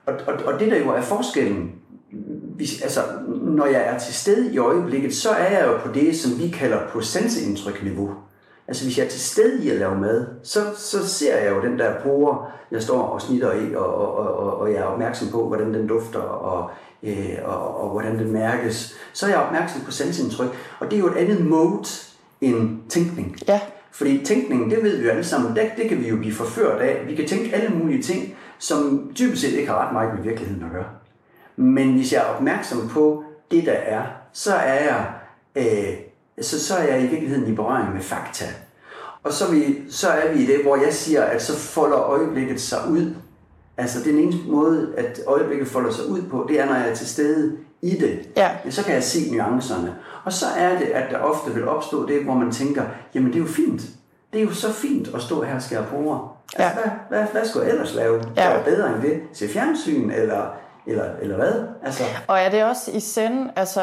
Og, 0.06 0.14
og, 0.26 0.44
og 0.44 0.60
det 0.60 0.70
der 0.70 0.78
jo 0.78 0.90
er 0.90 1.00
forskellen 1.00 1.72
hvis, 2.56 2.82
altså, 2.82 3.00
når 3.42 3.66
jeg 3.66 3.82
er 3.86 3.98
til 3.98 4.14
stede 4.14 4.54
i 4.54 4.58
øjeblikket, 4.58 5.14
så 5.14 5.30
er 5.30 5.50
jeg 5.58 5.66
jo 5.66 5.78
på 5.78 5.92
det, 5.92 6.16
som 6.16 6.38
vi 6.38 6.48
kalder 6.48 6.78
på 6.92 7.00
sanseindtryk-niveau. 7.00 8.10
Altså 8.68 8.84
hvis 8.84 8.98
jeg 8.98 9.04
er 9.04 9.08
til 9.08 9.20
stede 9.20 9.64
i 9.64 9.70
at 9.70 9.78
lave 9.78 10.00
mad, 10.00 10.26
så, 10.42 10.60
så 10.76 11.08
ser 11.08 11.38
jeg 11.38 11.50
jo 11.50 11.62
den 11.62 11.78
der 11.78 12.00
bruger, 12.02 12.52
jeg 12.70 12.82
står 12.82 13.02
og 13.02 13.22
snitter 13.22 13.52
i, 13.52 13.74
og, 13.74 13.94
og, 13.94 14.36
og, 14.36 14.60
og 14.60 14.72
jeg 14.72 14.78
er 14.78 14.84
opmærksom 14.84 15.28
på, 15.28 15.46
hvordan 15.46 15.74
den 15.74 15.86
dufter, 15.86 16.18
og, 16.18 16.70
øh, 17.02 17.38
og, 17.44 17.80
og 17.80 17.90
hvordan 17.90 18.18
den 18.18 18.32
mærkes. 18.32 18.96
Så 19.12 19.26
er 19.26 19.30
jeg 19.30 19.38
opmærksom 19.38 19.80
på 19.80 19.90
sansindtryk, 19.90 20.48
og 20.80 20.90
det 20.90 20.96
er 20.96 21.00
jo 21.00 21.06
et 21.06 21.16
andet 21.16 21.46
mode 21.46 21.84
end 22.40 22.78
tænkning. 22.88 23.36
Ja. 23.48 23.60
Fordi 23.90 24.24
tænkningen, 24.24 24.70
det 24.70 24.82
ved 24.82 24.96
vi 24.96 25.04
jo 25.04 25.10
alle 25.10 25.24
sammen, 25.24 25.56
det, 25.56 25.70
det 25.76 25.88
kan 25.88 25.98
vi 25.98 26.08
jo 26.08 26.16
blive 26.16 26.34
forført 26.34 26.80
af. 26.80 27.04
Vi 27.06 27.14
kan 27.14 27.28
tænke 27.28 27.54
alle 27.54 27.76
mulige 27.76 28.02
ting, 28.02 28.36
som 28.58 29.10
typisk 29.14 29.42
set 29.42 29.52
ikke 29.52 29.68
har 29.68 29.86
ret 29.86 29.92
meget 29.92 30.14
med 30.14 30.22
virkeligheden 30.22 30.64
at 30.64 30.70
gøre. 30.72 30.84
Men 31.56 31.92
hvis 31.92 32.12
jeg 32.12 32.20
er 32.20 32.34
opmærksom 32.34 32.88
på 32.88 33.24
det, 33.50 33.66
der 33.66 33.72
er, 33.72 34.02
så 34.32 34.54
er 34.54 34.84
jeg, 34.84 35.06
øh, 35.56 35.94
så, 36.40 36.66
så 36.66 36.76
er 36.76 36.82
jeg 36.82 37.02
i 37.02 37.06
virkeligheden 37.06 37.52
i 37.52 37.54
berøring 37.54 37.94
med 37.94 38.02
fakta. 38.02 38.44
Og 39.22 39.32
så, 39.32 39.50
vi, 39.50 39.78
så 39.90 40.08
er 40.08 40.32
vi 40.32 40.42
i 40.42 40.46
det, 40.46 40.62
hvor 40.62 40.76
jeg 40.76 40.92
siger, 40.92 41.22
at 41.22 41.42
så 41.42 41.58
folder 41.58 41.98
øjeblikket 41.98 42.60
sig 42.60 42.78
ud. 42.90 43.14
Altså 43.76 43.98
den 44.04 44.18
eneste 44.18 44.48
måde, 44.48 44.94
at 44.96 45.20
øjeblikket 45.26 45.68
folder 45.68 45.92
sig 45.92 46.06
ud 46.06 46.22
på, 46.22 46.46
det 46.48 46.60
er, 46.60 46.66
når 46.66 46.74
jeg 46.74 46.90
er 46.90 46.94
til 46.94 47.08
stede 47.08 47.56
i 47.82 47.90
det. 47.90 48.28
Ja. 48.36 48.50
Så 48.70 48.84
kan 48.84 48.94
jeg 48.94 49.02
se 49.02 49.36
nuancerne. 49.36 49.94
Og 50.24 50.32
så 50.32 50.46
er 50.56 50.78
det, 50.78 50.84
at 50.86 51.10
der 51.10 51.18
ofte 51.18 51.54
vil 51.54 51.68
opstå 51.68 52.06
det, 52.06 52.24
hvor 52.24 52.34
man 52.34 52.52
tænker, 52.52 52.84
jamen 53.14 53.28
det 53.28 53.36
er 53.36 53.42
jo 53.42 53.50
fint. 53.50 53.82
Det 54.32 54.40
er 54.40 54.44
jo 54.44 54.52
så 54.52 54.72
fint 54.72 55.08
at 55.14 55.22
stå 55.22 55.42
her 55.42 55.54
og 55.54 55.62
skære 55.62 55.84
på 55.90 56.28
Altså, 56.56 56.80
ja. 56.80 56.90
hvad, 57.08 57.18
hvad, 57.18 57.28
hvad 57.32 57.48
skulle 57.48 57.66
jeg 57.66 57.72
ellers 57.72 57.94
lave? 57.94 58.22
Ja. 58.36 58.42
Der 58.42 58.48
er 58.48 58.64
bedre 58.64 58.94
end 58.94 59.02
det. 59.02 59.20
Se 59.32 59.48
fjernsyn, 59.48 60.10
eller 60.10 60.56
eller, 60.86 61.04
eller 61.20 61.36
hvad? 61.36 61.52
Altså. 61.84 62.02
Og 62.26 62.38
er 62.38 62.50
det 62.50 62.64
også 62.64 62.90
i 62.90 63.00
send, 63.00 63.50
altså 63.56 63.80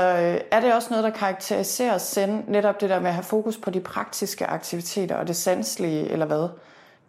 er 0.51 0.59
det 0.59 0.73
også 0.73 0.87
noget, 0.89 1.03
der 1.03 1.09
karakteriserer 1.09 1.97
send, 1.97 2.43
netop 2.47 2.81
det 2.81 2.89
der 2.89 2.99
med 2.99 3.07
at 3.07 3.13
have 3.13 3.23
fokus 3.23 3.57
på 3.57 3.69
de 3.69 3.79
praktiske 3.79 4.45
aktiviteter 4.45 5.15
og 5.15 5.27
det 5.27 5.35
sanselige, 5.35 6.11
eller 6.11 6.25
hvad? 6.25 6.47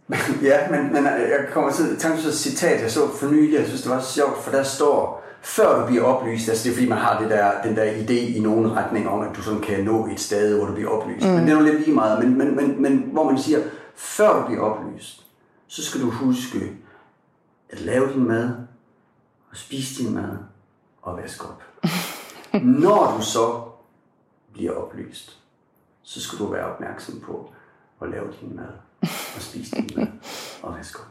ja, 0.51 0.71
men, 0.71 0.93
men 0.93 1.05
jeg 1.05 1.47
kommer 1.53 1.73
til 1.73 1.83
at 1.83 1.99
tænke 1.99 2.23
på 2.23 2.29
et 2.29 2.35
citat, 2.35 2.83
jeg 2.83 2.91
så 2.91 3.01
for 3.21 3.27
nylig, 3.27 3.59
jeg 3.59 3.67
synes, 3.67 3.83
det 3.83 3.91
var 3.91 4.01
så 4.01 4.13
sjovt, 4.13 4.43
for 4.43 4.51
der 4.51 4.63
står, 4.63 5.25
før 5.43 5.81
du 5.81 5.87
bliver 5.87 6.03
oplyst, 6.03 6.49
altså 6.49 6.65
det 6.65 6.71
er 6.71 6.75
fordi, 6.75 6.89
man 6.89 6.99
har 6.99 7.21
det 7.21 7.31
der, 7.31 7.51
den 7.65 7.77
der 7.77 7.85
idé 7.85 8.37
i 8.37 8.41
nogen 8.41 8.77
retning 8.77 9.09
om, 9.09 9.21
at 9.21 9.37
du 9.37 9.43
sådan 9.43 9.61
kan 9.61 9.85
nå 9.85 10.07
et 10.07 10.21
sted, 10.21 10.57
hvor 10.57 10.67
du 10.67 10.75
bliver 10.75 10.91
oplyst. 10.91 11.27
Mm. 11.27 11.33
Men 11.33 11.43
det 11.43 11.53
er 11.53 11.59
jo 11.59 11.65
lidt 11.65 11.79
lige 11.81 11.95
meget, 11.95 12.25
men, 12.25 12.39
men, 12.39 12.57
men, 12.57 12.83
men 12.83 13.09
hvor 13.13 13.25
man 13.25 13.39
siger, 13.39 13.59
før 13.97 14.41
du 14.41 14.47
bliver 14.47 14.63
oplyst, 14.63 15.27
så 15.67 15.85
skal 15.85 16.01
du 16.01 16.11
huske 16.11 16.59
at 17.71 17.81
lave 17.81 18.13
din 18.13 18.29
mad, 18.29 18.51
og 19.51 19.57
spise 19.57 20.03
din 20.03 20.15
mad 20.15 20.39
og 21.03 21.17
vaske 21.17 21.45
op. 21.45 21.63
Når 22.83 23.17
du 23.17 23.25
så 23.25 23.63
bliver 24.53 24.73
oplyst, 24.73 25.39
så 26.03 26.21
skal 26.21 26.39
du 26.39 26.47
være 26.47 26.65
opmærksom 26.65 27.21
på 27.21 27.53
at 28.03 28.11
lave 28.11 28.27
din 28.41 28.57
mad 28.57 28.73
og 29.37 29.43
spise 29.43 29.77
din 29.77 29.91
mad 29.97 30.07
og 30.63 30.77
vaske 30.77 30.99
op. 30.99 31.07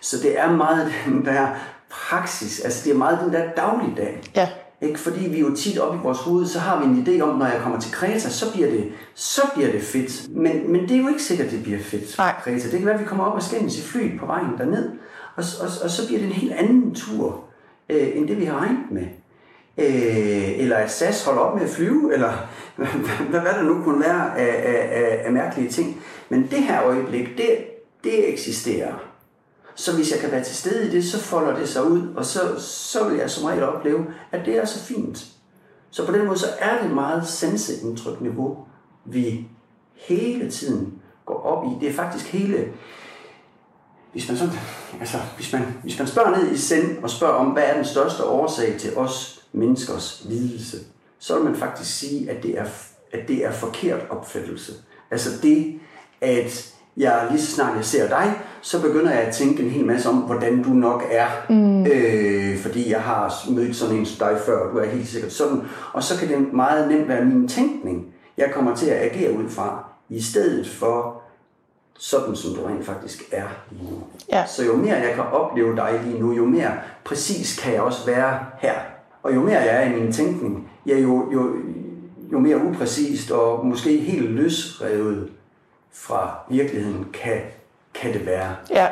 Så 0.00 0.16
det 0.22 0.38
er 0.38 0.50
meget 0.52 0.92
den 1.06 1.24
der 1.24 1.48
praksis, 1.90 2.60
altså 2.60 2.84
det 2.84 2.92
er 2.92 2.98
meget 2.98 3.20
den 3.24 3.32
der 3.32 3.52
dagligdag. 3.52 4.22
Ja. 4.36 4.48
Ikke? 4.80 5.00
Fordi 5.00 5.28
vi 5.28 5.40
jo 5.40 5.56
tit 5.56 5.78
op 5.78 5.94
i 5.94 5.98
vores 5.98 6.18
hoved, 6.18 6.46
så 6.46 6.58
har 6.58 6.78
vi 6.78 6.84
en 6.84 7.06
idé 7.06 7.20
om, 7.22 7.38
når 7.38 7.46
jeg 7.46 7.60
kommer 7.62 7.80
til 7.80 7.92
Kreta, 7.92 8.30
så 8.30 8.52
bliver 8.52 8.70
det, 8.70 8.92
så 9.14 9.42
bliver 9.54 9.72
det 9.72 9.82
fedt. 9.82 10.36
Men, 10.36 10.72
men 10.72 10.80
det 10.80 10.90
er 10.90 11.00
jo 11.02 11.08
ikke 11.08 11.22
sikkert, 11.22 11.46
at 11.46 11.52
det 11.52 11.62
bliver 11.62 11.78
fedt. 11.82 12.18
Nej. 12.18 12.34
Kreta. 12.40 12.70
Det 12.70 12.78
kan 12.78 12.86
være, 12.86 12.94
at 12.94 13.00
vi 13.00 13.06
kommer 13.06 13.24
op 13.24 13.34
og 13.34 13.42
skændes 13.42 13.78
i 13.78 13.82
flyet 13.82 14.20
på 14.20 14.26
vejen 14.26 14.58
derned, 14.58 14.90
og, 15.36 15.44
og, 15.60 15.68
og 15.84 15.90
så 15.90 16.06
bliver 16.06 16.20
det 16.20 16.26
en 16.26 16.34
helt 16.34 16.52
anden 16.52 16.94
tur 16.94 17.45
øh, 17.88 18.16
end 18.16 18.28
det 18.28 18.38
vi 18.38 18.44
har 18.44 18.60
regnet 18.60 18.90
med. 18.90 19.06
Øh, 19.78 20.58
eller 20.58 20.76
at 20.76 20.90
SAS 20.90 21.24
holder 21.24 21.40
op 21.40 21.54
med 21.54 21.64
at 21.64 21.70
flyve, 21.70 22.14
eller 22.14 22.32
hvad, 23.30 23.40
hvad 23.40 23.52
der 23.54 23.62
nu 23.62 23.82
kunne 23.82 24.00
være 24.00 24.38
af, 24.38 24.72
af, 24.72 25.02
af, 25.02 25.22
af 25.26 25.32
mærkelige 25.32 25.70
ting. 25.70 26.02
Men 26.28 26.42
det 26.50 26.58
her 26.58 26.82
øjeblik, 26.82 27.28
det, 27.36 27.58
det 28.04 28.32
eksisterer. 28.32 28.94
Så 29.74 29.96
hvis 29.96 30.12
jeg 30.12 30.20
kan 30.20 30.30
være 30.30 30.44
til 30.44 30.56
stede 30.56 30.88
i 30.88 30.90
det, 30.90 31.04
så 31.04 31.20
folder 31.20 31.56
det 31.56 31.68
sig 31.68 31.90
ud, 31.90 32.14
og 32.16 32.24
så, 32.24 32.40
så 32.58 33.08
vil 33.08 33.18
jeg 33.18 33.30
som 33.30 33.44
regel 33.44 33.62
opleve, 33.62 34.06
at 34.32 34.46
det 34.46 34.56
er 34.56 34.64
så 34.64 34.84
fint. 34.84 35.26
Så 35.90 36.06
på 36.06 36.12
den 36.12 36.26
måde, 36.26 36.38
så 36.38 36.46
er 36.58 36.82
det 36.82 36.90
meget 36.94 37.26
sanseindtryk 37.28 38.20
niveau, 38.20 38.58
vi 39.04 39.48
hele 39.94 40.50
tiden 40.50 40.94
går 41.26 41.42
op 41.42 41.64
i, 41.64 41.84
det 41.84 41.88
er 41.88 41.94
faktisk 41.94 42.32
hele, 42.32 42.68
hvis 44.16 44.28
man, 44.28 44.38
sådan, 44.38 44.54
altså, 45.00 45.16
hvis 45.36 45.52
man, 45.52 45.62
hvis 45.82 45.98
man 45.98 46.08
spørger 46.08 46.36
ned 46.38 46.52
i 46.52 46.56
sind 46.56 46.98
og 47.02 47.10
spørger 47.10 47.34
om, 47.34 47.46
hvad 47.46 47.62
er 47.62 47.74
den 47.74 47.84
største 47.84 48.24
årsag 48.24 48.74
til 48.78 48.96
os 48.96 49.42
menneskers 49.52 50.22
lidelse, 50.28 50.76
så 51.18 51.34
vil 51.34 51.44
man 51.44 51.56
faktisk 51.56 51.98
sige, 51.98 52.30
at 52.30 52.42
det 52.42 52.58
er, 52.58 52.64
at 53.12 53.28
det 53.28 53.44
er 53.44 53.52
forkert 53.52 54.00
opfattelse. 54.10 54.72
Altså 55.10 55.30
det, 55.42 55.80
at 56.20 56.74
jeg 56.96 57.26
lige 57.30 57.42
så 57.42 57.52
snart 57.52 57.76
jeg 57.76 57.84
ser 57.84 58.08
dig, 58.08 58.40
så 58.62 58.82
begynder 58.82 59.10
jeg 59.10 59.20
at 59.20 59.34
tænke 59.34 59.62
en 59.62 59.70
hel 59.70 59.86
masse 59.86 60.08
om, 60.08 60.16
hvordan 60.16 60.62
du 60.62 60.70
nok 60.70 61.04
er. 61.10 61.26
Mm. 61.48 61.86
Øh, 61.86 62.58
fordi 62.58 62.90
jeg 62.90 63.00
har 63.00 63.50
mødt 63.50 63.76
sådan 63.76 63.96
en 63.96 64.06
som 64.06 64.28
dig 64.28 64.38
før, 64.46 64.58
og 64.58 64.74
du 64.74 64.78
er 64.78 64.86
helt 64.86 65.08
sikkert 65.08 65.32
sådan. 65.32 65.62
Og 65.92 66.02
så 66.02 66.18
kan 66.18 66.28
det 66.28 66.52
meget 66.52 66.88
nemt 66.88 67.08
være 67.08 67.24
min 67.24 67.48
tænkning, 67.48 68.06
jeg 68.36 68.50
kommer 68.54 68.76
til 68.76 68.86
at 68.86 69.02
agere 69.02 69.32
ud 69.32 69.48
fra, 69.48 69.84
i 70.08 70.22
stedet 70.22 70.68
for 70.68 71.25
sådan, 71.98 72.36
som 72.36 72.54
du 72.54 72.66
rent 72.66 72.86
faktisk 72.86 73.22
er 73.32 73.46
lige 73.70 73.90
nu. 73.90 74.02
Ja. 74.32 74.46
Så 74.46 74.64
jo 74.64 74.76
mere 74.76 74.94
jeg 74.94 75.12
kan 75.14 75.24
opleve 75.24 75.76
dig 75.76 76.00
lige 76.04 76.20
nu, 76.20 76.32
jo 76.32 76.44
mere 76.44 76.72
præcis 77.04 77.58
kan 77.58 77.72
jeg 77.72 77.82
også 77.82 78.06
være 78.06 78.46
her. 78.58 78.74
Og 79.22 79.34
jo 79.34 79.40
mere 79.40 79.58
jeg 79.58 79.76
er 79.76 79.90
i 79.90 80.00
min 80.00 80.12
tænkning, 80.12 80.70
ja, 80.86 80.98
jo, 80.98 81.32
jo, 81.32 81.56
jo 82.32 82.38
mere 82.38 82.56
upræcist 82.56 83.30
og 83.30 83.66
måske 83.66 83.98
helt 83.98 84.30
løsrevet 84.30 85.32
fra 85.92 86.38
virkeligheden 86.48 87.06
kan, 87.12 87.40
kan 87.94 88.12
det 88.12 88.26
være 88.26 88.56
ja. 88.70 88.88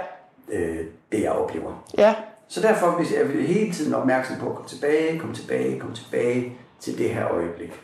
øh, 0.53 0.87
det, 1.13 1.23
jeg 1.23 1.33
oplever. 1.33 1.85
Ja. 1.99 2.15
Så 2.49 2.61
derfor 2.61 2.91
hvis 2.91 3.13
jeg 3.13 3.29
vil 3.29 3.47
hele 3.47 3.73
tiden 3.73 3.95
opmærksom 3.95 4.37
på 4.37 4.49
at 4.49 4.55
komme 4.55 4.69
tilbage, 4.69 5.19
komme 5.19 5.35
tilbage, 5.35 5.81
komme 5.81 5.97
tilbage 5.97 6.57
til 6.81 6.99
det 6.99 7.11
her 7.11 7.29
øjeblik. 7.29 7.81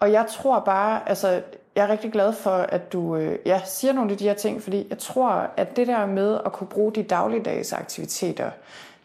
Og 0.00 0.12
jeg 0.12 0.26
tror 0.30 0.60
bare, 0.60 1.08
altså 1.08 1.42
jeg 1.76 1.84
er 1.84 1.88
rigtig 1.88 2.12
glad 2.12 2.32
for, 2.32 2.50
at 2.50 2.92
du 2.92 3.16
øh, 3.16 3.38
ja, 3.46 3.60
siger 3.64 3.92
nogle 3.92 4.10
af 4.10 4.18
de 4.18 4.24
her 4.24 4.34
ting, 4.34 4.62
fordi 4.62 4.86
jeg 4.90 4.98
tror, 4.98 5.50
at 5.56 5.76
det 5.76 5.86
der 5.86 6.06
med 6.06 6.38
at 6.46 6.52
kunne 6.52 6.66
bruge 6.66 6.92
de 6.92 7.02
dagligdags 7.02 7.72
aktiviteter 7.72 8.50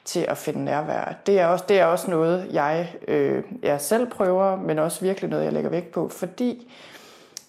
til 0.06 0.26
at 0.28 0.38
finde 0.38 0.66
nærvær, 0.66 1.16
det 1.26 1.40
er 1.40 1.46
også, 1.46 1.66
det 1.70 1.80
er 1.80 1.86
også 1.86 2.12
noget, 2.12 2.48
jeg, 2.52 2.96
øh, 3.08 3.44
jeg 3.64 3.82
selv 3.82 4.10
prøver, 4.10 4.56
men 4.56 4.80
også 4.80 5.02
virkelig 5.02 5.30
noget, 5.30 5.46
jeg 5.46 5.54
lægger 5.54 5.70
vægt 5.70 5.92
på, 5.92 6.10
fordi 6.10 6.72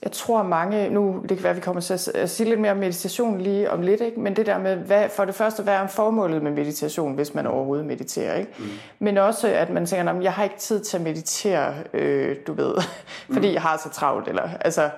jeg 0.03 0.13
tror 0.13 0.43
mange, 0.43 0.91
nu 0.91 1.23
det 1.29 1.37
kan 1.37 1.43
være, 1.43 1.51
at 1.51 1.57
vi 1.57 1.61
kommer 1.61 1.83
til 1.83 2.11
at 2.15 2.31
sige 2.31 2.49
lidt 2.49 2.61
mere 2.61 2.73
om 2.73 2.79
meditation 2.79 3.41
lige 3.41 3.71
om 3.71 3.83
lidt, 3.83 4.01
ikke? 4.01 4.21
men 4.21 4.37
det 4.37 4.47
der 4.47 4.59
med, 4.59 4.77
hvad, 4.77 5.09
for 5.09 5.25
det 5.25 5.35
første, 5.35 5.63
hvad 5.63 5.75
er 5.75 5.87
formålet 5.87 6.43
med 6.43 6.51
meditation, 6.51 7.15
hvis 7.15 7.35
man 7.35 7.47
overhovedet 7.47 7.87
mediterer, 7.87 8.35
ikke? 8.35 8.53
Mm. 8.59 8.65
men 8.99 9.19
også, 9.19 9.49
at 9.49 9.71
man 9.71 9.87
tænker, 9.87 10.13
at 10.13 10.23
jeg 10.23 10.33
har 10.33 10.45
ikke 10.45 10.59
tid 10.59 10.81
til 10.81 10.97
at 10.97 11.03
meditere, 11.03 11.75
øh, 11.93 12.37
du 12.47 12.53
ved, 12.53 12.75
fordi 13.35 13.49
mm. 13.49 13.55
jeg 13.55 13.63
har 13.63 13.81
så 13.85 13.89
travlt, 13.89 14.29
eller 14.29 14.49
altså, 14.61 14.91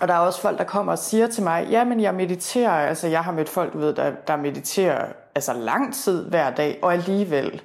og 0.00 0.08
der 0.08 0.14
er 0.14 0.18
også 0.18 0.40
folk, 0.40 0.58
der 0.58 0.64
kommer 0.64 0.92
og 0.92 0.98
siger 0.98 1.26
til 1.26 1.42
mig, 1.42 1.66
ja, 1.70 1.84
men 1.84 2.00
jeg 2.00 2.14
mediterer, 2.14 2.70
altså 2.70 3.08
jeg 3.08 3.24
har 3.24 3.32
mødt 3.32 3.48
folk, 3.48 3.72
du 3.72 3.78
ved, 3.78 3.94
der, 3.94 4.12
der 4.26 4.36
mediterer 4.36 5.06
altså 5.34 5.52
lang 5.52 5.94
tid 5.94 6.24
hver 6.24 6.50
dag, 6.50 6.78
og 6.82 6.92
alligevel 6.92 7.62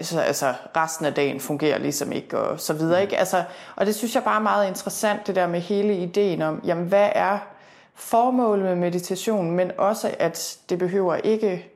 altså, 0.00 0.20
altså 0.20 0.54
resten 0.76 1.06
af 1.06 1.14
dagen 1.14 1.40
fungerer 1.40 1.78
ligesom 1.78 2.12
ikke, 2.12 2.38
og 2.38 2.60
så 2.60 2.72
videre. 2.72 3.02
Ikke? 3.02 3.18
Altså, 3.18 3.44
og 3.76 3.86
det 3.86 3.94
synes 3.94 4.14
jeg 4.14 4.24
bare 4.24 4.36
er 4.36 4.42
meget 4.42 4.68
interessant, 4.68 5.26
det 5.26 5.34
der 5.34 5.46
med 5.46 5.60
hele 5.60 5.96
ideen 5.96 6.42
om, 6.42 6.60
jamen 6.64 6.86
hvad 6.86 7.08
er 7.14 7.38
formålet 7.94 8.64
med 8.64 8.76
meditation, 8.76 9.50
men 9.50 9.72
også 9.78 10.14
at 10.18 10.58
det 10.68 10.78
behøver 10.78 11.14
ikke, 11.14 11.66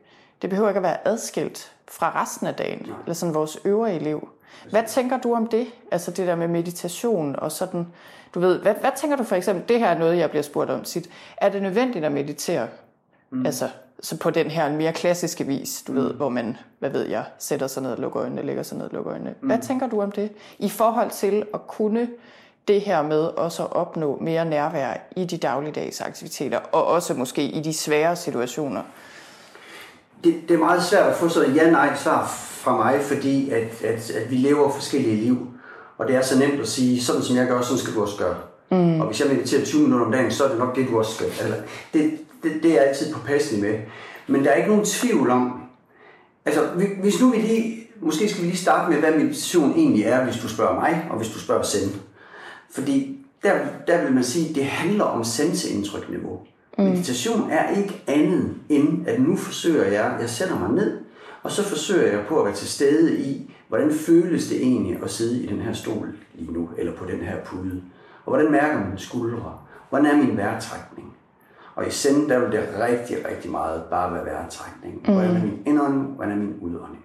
det 0.42 0.50
behøver 0.50 0.68
ikke 0.68 0.78
at 0.78 0.82
være 0.82 1.08
adskilt 1.08 1.72
fra 1.88 2.22
resten 2.22 2.46
af 2.46 2.54
dagen, 2.54 2.82
Nej. 2.86 2.96
eller 3.02 3.14
sådan 3.14 3.34
vores 3.34 3.58
øvrige 3.64 3.98
liv. 3.98 4.28
Hvad 4.70 4.82
tænker 4.88 5.18
du 5.18 5.34
om 5.34 5.46
det? 5.46 5.66
Altså 5.90 6.10
det 6.10 6.26
der 6.26 6.34
med 6.34 6.48
meditation 6.48 7.36
og 7.38 7.52
sådan, 7.52 7.86
du 8.34 8.40
ved, 8.40 8.58
hvad, 8.58 8.74
hvad 8.74 8.90
tænker 8.96 9.16
du 9.16 9.24
for 9.24 9.36
eksempel, 9.36 9.68
det 9.68 9.78
her 9.78 9.88
er 9.88 9.98
noget, 9.98 10.18
jeg 10.18 10.30
bliver 10.30 10.42
spurgt 10.42 10.70
om 10.70 10.84
sit, 10.84 11.10
er 11.36 11.48
det 11.48 11.62
nødvendigt 11.62 12.04
at 12.04 12.12
meditere? 12.12 12.68
Mm. 13.30 13.46
Altså, 13.46 13.68
så 14.00 14.16
på 14.16 14.30
den 14.30 14.50
her 14.50 14.72
mere 14.72 14.92
klassiske 14.92 15.46
vis, 15.46 15.82
du 15.86 15.92
mm. 15.92 15.98
ved, 15.98 16.14
hvor 16.14 16.28
man, 16.28 16.56
hvad 16.78 16.90
ved 16.90 17.08
jeg, 17.08 17.24
sætter 17.38 17.66
sig 17.66 17.82
ned 17.82 17.92
og 17.92 17.98
lukker 17.98 18.22
øjnene, 18.22 18.42
lægger 18.42 18.62
sig 18.62 18.78
ned 18.78 18.86
og 18.86 18.92
lukker 18.92 19.12
øjnene. 19.12 19.34
Mm. 19.40 19.46
Hvad 19.46 19.58
tænker 19.58 19.88
du 19.88 20.02
om 20.02 20.12
det? 20.12 20.30
I 20.58 20.68
forhold 20.68 21.10
til 21.10 21.44
at 21.54 21.66
kunne 21.66 22.08
det 22.68 22.80
her 22.80 23.02
med 23.02 23.20
også 23.20 23.62
at 23.64 23.72
opnå 23.72 24.18
mere 24.20 24.44
nærvær 24.44 24.94
i 25.16 25.24
de 25.24 25.38
dagligdags 25.38 26.00
aktiviteter, 26.00 26.58
og 26.58 26.86
også 26.86 27.14
måske 27.14 27.42
i 27.42 27.60
de 27.60 27.72
svære 27.72 28.16
situationer? 28.16 28.82
Det, 30.24 30.34
det 30.48 30.54
er 30.54 30.58
meget 30.58 30.82
svært 30.82 31.06
at 31.06 31.16
få 31.16 31.28
så 31.28 31.44
ja-nej 31.54 31.96
svar 31.96 32.26
fra 32.36 32.76
mig, 32.76 33.00
fordi 33.00 33.50
at, 33.50 33.82
at, 33.84 34.10
at 34.10 34.30
vi 34.30 34.36
lever 34.36 34.70
forskellige 34.70 35.16
liv. 35.16 35.48
Og 35.98 36.08
det 36.08 36.16
er 36.16 36.22
så 36.22 36.38
nemt 36.38 36.60
at 36.60 36.68
sige, 36.68 37.02
sådan 37.02 37.22
som 37.22 37.36
jeg 37.36 37.46
gør, 37.46 37.60
sådan 37.60 37.78
skal 37.78 37.94
du 37.94 38.02
også 38.02 38.16
gøre. 38.18 38.36
Mm. 38.70 39.00
Og 39.00 39.06
hvis 39.06 39.20
jeg 39.20 39.28
mediterer 39.28 39.64
20 39.64 39.82
minutter 39.82 40.06
om 40.06 40.12
dagen, 40.12 40.30
så 40.30 40.44
er 40.44 40.48
det 40.48 40.58
nok 40.58 40.76
det, 40.76 40.88
du 40.88 40.98
også 40.98 41.14
skal. 41.14 41.26
Eller, 41.44 41.56
det, 41.92 42.18
det, 42.44 42.62
det 42.62 42.70
er 42.70 42.74
jeg 42.74 42.88
altid 42.88 43.12
påpasselig 43.12 43.62
med. 43.62 43.78
Men 44.26 44.44
der 44.44 44.50
er 44.50 44.54
ikke 44.54 44.68
nogen 44.68 44.84
tvivl 44.84 45.30
om, 45.30 45.62
altså 46.44 46.68
hvis 47.00 47.20
nu 47.20 47.30
vi 47.30 47.36
lige, 47.36 47.88
måske 48.00 48.28
skal 48.28 48.42
vi 48.42 48.46
lige 48.46 48.58
starte 48.58 48.92
med, 48.92 49.00
hvad 49.00 49.12
meditation 49.12 49.72
egentlig 49.76 50.04
er, 50.04 50.24
hvis 50.24 50.36
du 50.36 50.48
spørger 50.48 50.74
mig, 50.74 51.06
og 51.10 51.16
hvis 51.16 51.28
du 51.28 51.38
spørger 51.38 51.62
Send. 51.62 51.90
Fordi 52.70 53.18
der, 53.42 53.54
der 53.86 54.04
vil 54.04 54.12
man 54.12 54.24
sige, 54.24 54.48
at 54.48 54.54
det 54.54 54.64
handler 54.64 55.04
om 55.04 55.24
sanseindtrykniveau. 55.24 56.40
Mm. 56.78 56.84
Meditation 56.84 57.50
er 57.50 57.76
ikke 57.76 58.02
andet 58.06 58.54
end, 58.68 59.08
at 59.08 59.20
nu 59.20 59.36
forsøger 59.36 59.84
jeg, 59.84 60.16
jeg 60.20 60.30
sætter 60.30 60.58
mig 60.58 60.70
ned, 60.70 60.98
og 61.42 61.50
så 61.50 61.62
forsøger 61.64 62.12
jeg 62.12 62.24
på 62.28 62.38
at 62.38 62.46
være 62.46 62.54
til 62.54 62.68
stede 62.68 63.20
i, 63.20 63.50
hvordan 63.68 63.92
føles 63.92 64.48
det 64.48 64.62
egentlig 64.62 64.98
at 65.02 65.10
sidde 65.10 65.42
i 65.42 65.46
den 65.46 65.60
her 65.60 65.72
stol 65.72 66.14
lige 66.34 66.52
nu, 66.52 66.70
eller 66.78 66.92
på 66.92 67.04
den 67.04 67.20
her 67.20 67.36
pude. 67.44 67.82
Og 68.24 68.30
hvordan 68.32 68.52
mærker 68.52 68.78
man 68.78 68.98
skuldre? 68.98 69.58
Hvordan 69.88 70.06
er 70.06 70.16
min 70.16 70.36
vejrtrækning? 70.36 71.13
Og 71.74 71.86
i 71.86 71.90
send, 71.90 72.28
der 72.28 72.38
vil 72.38 72.52
det 72.52 72.68
rigtig, 72.80 73.16
rigtig 73.30 73.50
meget 73.50 73.82
bare 73.90 74.14
være 74.14 74.24
vejrtrækning. 74.24 74.94
Mm. 74.94 75.12
Hvordan 75.12 75.36
er 75.36 75.40
min 75.40 75.62
indånding? 75.66 76.06
Hvordan 76.06 76.32
er 76.32 76.36
min 76.36 76.54
udånding? 76.60 77.04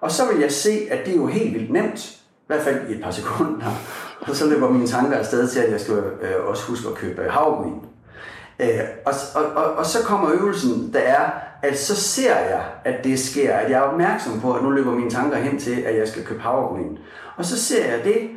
Og 0.00 0.10
så 0.10 0.22
vil 0.32 0.40
jeg 0.40 0.52
se, 0.52 0.70
at 0.90 1.06
det 1.06 1.12
er 1.12 1.16
jo 1.16 1.26
helt 1.26 1.54
vildt 1.54 1.72
nemt, 1.72 2.04
i 2.40 2.44
hvert 2.46 2.62
fald 2.62 2.88
i 2.88 2.94
et 2.94 3.02
par 3.02 3.10
sekunder. 3.10 3.66
Og 4.28 4.36
så 4.36 4.46
løber 4.46 4.70
mine 4.70 4.86
tanker 4.86 5.16
afsted 5.16 5.48
til, 5.48 5.60
at 5.60 5.72
jeg 5.72 5.80
skal 5.80 5.94
øh, 5.94 6.46
også 6.46 6.66
huske 6.66 6.88
at 6.88 6.94
købe 6.94 7.22
havregryn. 7.30 7.78
Øh, 8.58 8.80
og, 9.06 9.12
og, 9.34 9.44
og, 9.44 9.72
og 9.72 9.86
så 9.86 9.98
kommer 10.04 10.32
øvelsen, 10.32 10.92
der 10.92 11.00
er, 11.00 11.30
at 11.62 11.78
så 11.78 11.96
ser 11.96 12.38
jeg, 12.38 12.64
at 12.84 13.04
det 13.04 13.20
sker, 13.20 13.54
at 13.54 13.70
jeg 13.70 13.78
er 13.78 13.82
opmærksom 13.82 14.40
på, 14.40 14.52
at 14.52 14.62
nu 14.62 14.70
løber 14.70 14.92
mine 14.92 15.10
tanker 15.10 15.36
hen 15.36 15.58
til, 15.58 15.80
at 15.80 15.98
jeg 15.98 16.08
skal 16.08 16.24
købe 16.24 16.40
havregryn. 16.40 16.96
Og 17.36 17.44
så 17.44 17.62
ser 17.62 17.94
jeg 17.94 18.04
det, 18.04 18.30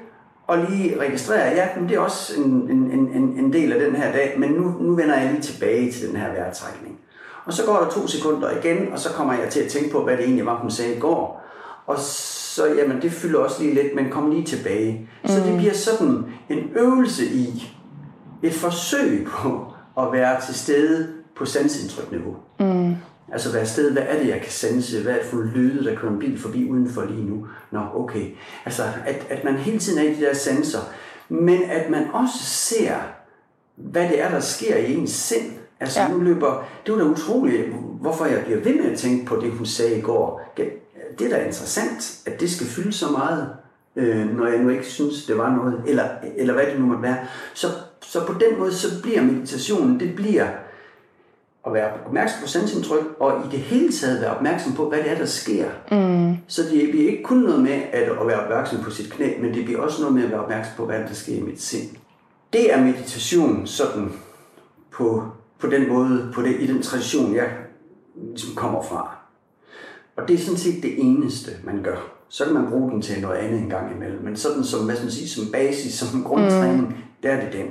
og 0.52 0.58
lige 0.70 1.00
registrere, 1.00 1.56
ja, 1.56 1.68
men 1.80 1.90
det 1.90 1.96
er 1.96 2.00
også 2.00 2.42
en, 2.42 2.52
en, 2.72 2.92
en, 2.92 3.40
en 3.40 3.54
del 3.54 3.74
af 3.74 3.80
den 3.80 3.96
her 3.96 4.12
dag, 4.12 4.36
men 4.38 4.52
nu, 4.52 4.76
nu 4.80 4.96
vender 4.96 5.18
jeg 5.20 5.32
lige 5.32 5.42
tilbage 5.42 5.92
til 5.92 6.08
den 6.08 6.16
her 6.16 6.34
vejrtrækning. 6.34 7.00
Og 7.46 7.54
så 7.54 7.66
går 7.66 7.80
der 7.80 7.90
to 7.90 8.08
sekunder 8.08 8.52
igen, 8.58 8.94
og 8.94 9.00
så 9.00 9.10
kommer 9.10 9.34
jeg 9.34 9.50
til 9.50 9.60
at 9.60 9.72
tænke 9.72 9.92
på, 9.92 10.04
hvad 10.04 10.18
det 10.18 10.24
egentlig 10.24 10.46
var, 10.46 10.58
hun 10.58 10.72
sagde 10.72 10.96
i 10.96 11.00
går. 11.00 11.44
Og 11.88 12.00
så, 12.00 12.66
jamen, 12.66 13.02
det 13.02 13.12
fylder 13.12 13.40
også 13.40 13.64
lige 13.64 13.74
lidt, 13.74 13.96
men 13.96 14.10
kom 14.10 14.32
lige 14.32 14.46
tilbage. 14.46 15.10
Mm. 15.24 15.30
Så 15.30 15.40
det 15.40 15.52
mm. 15.52 15.58
bliver 15.58 15.74
sådan 15.74 16.26
en 16.50 16.70
øvelse 16.76 17.26
i, 17.26 17.74
et 18.44 18.54
forsøg 18.54 19.28
på 19.28 19.74
at 19.98 20.12
være 20.12 20.42
til 20.42 20.56
stede 20.56 21.08
på 21.38 21.46
sansindtrykniveau. 21.46 22.36
Mm. 22.60 22.96
Altså 23.32 23.52
være 23.52 23.66
sted, 23.66 23.92
hvad 23.92 24.04
er 24.08 24.20
det, 24.20 24.28
jeg 24.28 24.42
kan 24.42 24.52
sanse? 24.52 25.04
Hvad 25.04 25.14
er 25.14 25.18
det 25.18 25.26
for 25.26 25.38
lyde, 25.56 25.86
der 25.86 25.96
kører 25.96 26.12
en 26.12 26.20
bil 26.20 26.40
forbi 26.40 26.70
udenfor 26.70 27.06
lige 27.06 27.26
nu? 27.26 27.48
Nå, 27.72 27.80
okay. 27.96 28.26
Altså, 28.66 28.84
at, 29.06 29.28
at 29.30 29.44
man 29.44 29.56
hele 29.56 29.80
tiden 29.80 30.00
er 30.00 30.12
i 30.12 30.16
de 30.16 30.22
der 30.22 30.34
sanser, 30.34 30.80
men 31.30 31.64
at 31.64 31.90
man 31.90 32.08
også 32.14 32.38
ser, 32.44 32.96
hvad 33.76 34.10
det 34.10 34.22
er, 34.22 34.30
der 34.30 34.40
sker 34.40 34.78
i 34.78 34.94
ens 34.94 35.12
sind. 35.12 35.52
Altså, 35.80 36.02
ja. 36.02 36.08
nu 36.08 36.20
løber, 36.20 36.68
det 36.86 36.94
var 36.94 37.00
da 37.00 37.06
utroligt, 37.06 37.68
hvorfor 38.02 38.26
jeg 38.26 38.44
bliver 38.46 38.60
ved 38.60 38.76
med 38.76 38.92
at 38.92 38.98
tænke 38.98 39.26
på 39.26 39.36
det, 39.36 39.52
hun 39.52 39.66
sagde 39.66 39.98
i 39.98 40.02
går. 40.02 40.54
Det 41.20 41.32
er 41.32 41.38
da 41.38 41.46
interessant, 41.46 42.22
at 42.26 42.40
det 42.40 42.52
skal 42.52 42.68
fylde 42.68 42.94
så 42.94 43.12
meget, 43.12 43.50
øh, 43.96 44.38
når 44.38 44.48
jeg 44.48 44.60
nu 44.60 44.70
ikke 44.70 44.86
synes, 44.86 45.26
det 45.26 45.38
var 45.38 45.56
noget, 45.56 45.82
eller, 45.88 46.04
eller 46.38 46.54
hvad 46.54 46.66
det 46.66 46.80
nu 46.80 46.86
måtte 46.86 47.04
være. 47.04 47.18
Så, 47.54 47.68
så 48.02 48.26
på 48.26 48.34
den 48.34 48.60
måde, 48.60 48.74
så 48.74 49.02
bliver 49.02 49.22
meditationen, 49.22 50.00
det 50.00 50.16
bliver 50.16 50.48
at 51.66 51.74
være 51.74 51.92
opmærksom 52.06 52.42
på 52.42 52.48
sansindtryk, 52.48 53.06
og 53.20 53.42
i 53.46 53.52
det 53.52 53.60
hele 53.60 53.92
taget 53.92 54.22
være 54.22 54.36
opmærksom 54.36 54.74
på, 54.74 54.90
hvad 54.90 55.00
det 55.00 55.12
er, 55.12 55.18
der 55.18 55.26
sker. 55.26 55.66
Mm. 55.92 56.38
Så 56.48 56.62
det 56.64 56.90
bliver 56.90 57.12
ikke 57.12 57.24
kun 57.24 57.38
noget 57.38 57.62
med 57.64 57.82
at, 57.92 58.04
at 58.04 58.28
være 58.28 58.40
opmærksom 58.40 58.84
på 58.84 58.92
sit 58.92 59.12
knæ, 59.12 59.38
men 59.42 59.54
det 59.54 59.66
bliver 59.66 59.80
også 59.80 60.02
noget 60.02 60.16
med 60.16 60.24
at 60.24 60.32
være 60.32 60.42
opmærksom 60.42 60.74
på, 60.78 60.86
hvad 60.86 61.00
der 61.00 61.14
sker 61.14 61.36
i 61.36 61.42
mit 61.42 61.62
sind. 61.62 61.90
Det 62.54 62.74
er 62.74 62.84
meditation 62.84 63.68
sådan 63.68 64.12
på, 64.92 65.24
på 65.60 65.68
den 65.68 65.90
måde, 65.90 66.32
på 66.34 66.42
det, 66.42 66.56
i 66.60 66.68
den 66.68 66.82
tradition, 66.82 67.36
jeg 67.36 67.50
ligesom 68.16 68.56
kommer 68.56 68.82
fra. 68.84 69.16
Og 70.16 70.28
det 70.28 70.34
er 70.34 70.40
sådan 70.40 70.58
set 70.58 70.84
det 70.84 70.94
eneste, 70.98 71.52
man 71.64 71.84
gør. 71.84 71.98
Så 72.30 72.46
kan 72.46 72.54
man 72.54 72.70
bruge 72.70 72.92
den 72.92 73.02
til 73.02 73.22
noget 73.22 73.38
andet 73.38 73.60
en 73.60 73.70
gang 73.70 73.96
imellem. 73.96 74.24
Men 74.24 74.36
sådan 74.36 74.64
som, 74.64 74.86
hvad 74.86 74.96
skal 74.96 75.06
man 75.06 75.12
sige, 75.12 75.30
som 75.30 75.52
basis, 75.52 75.94
som 75.94 76.24
grundtræning, 76.24 76.88
mm. 76.88 76.94
der 77.24 77.32
er 77.32 77.46
det 77.46 77.54
den. 77.54 77.68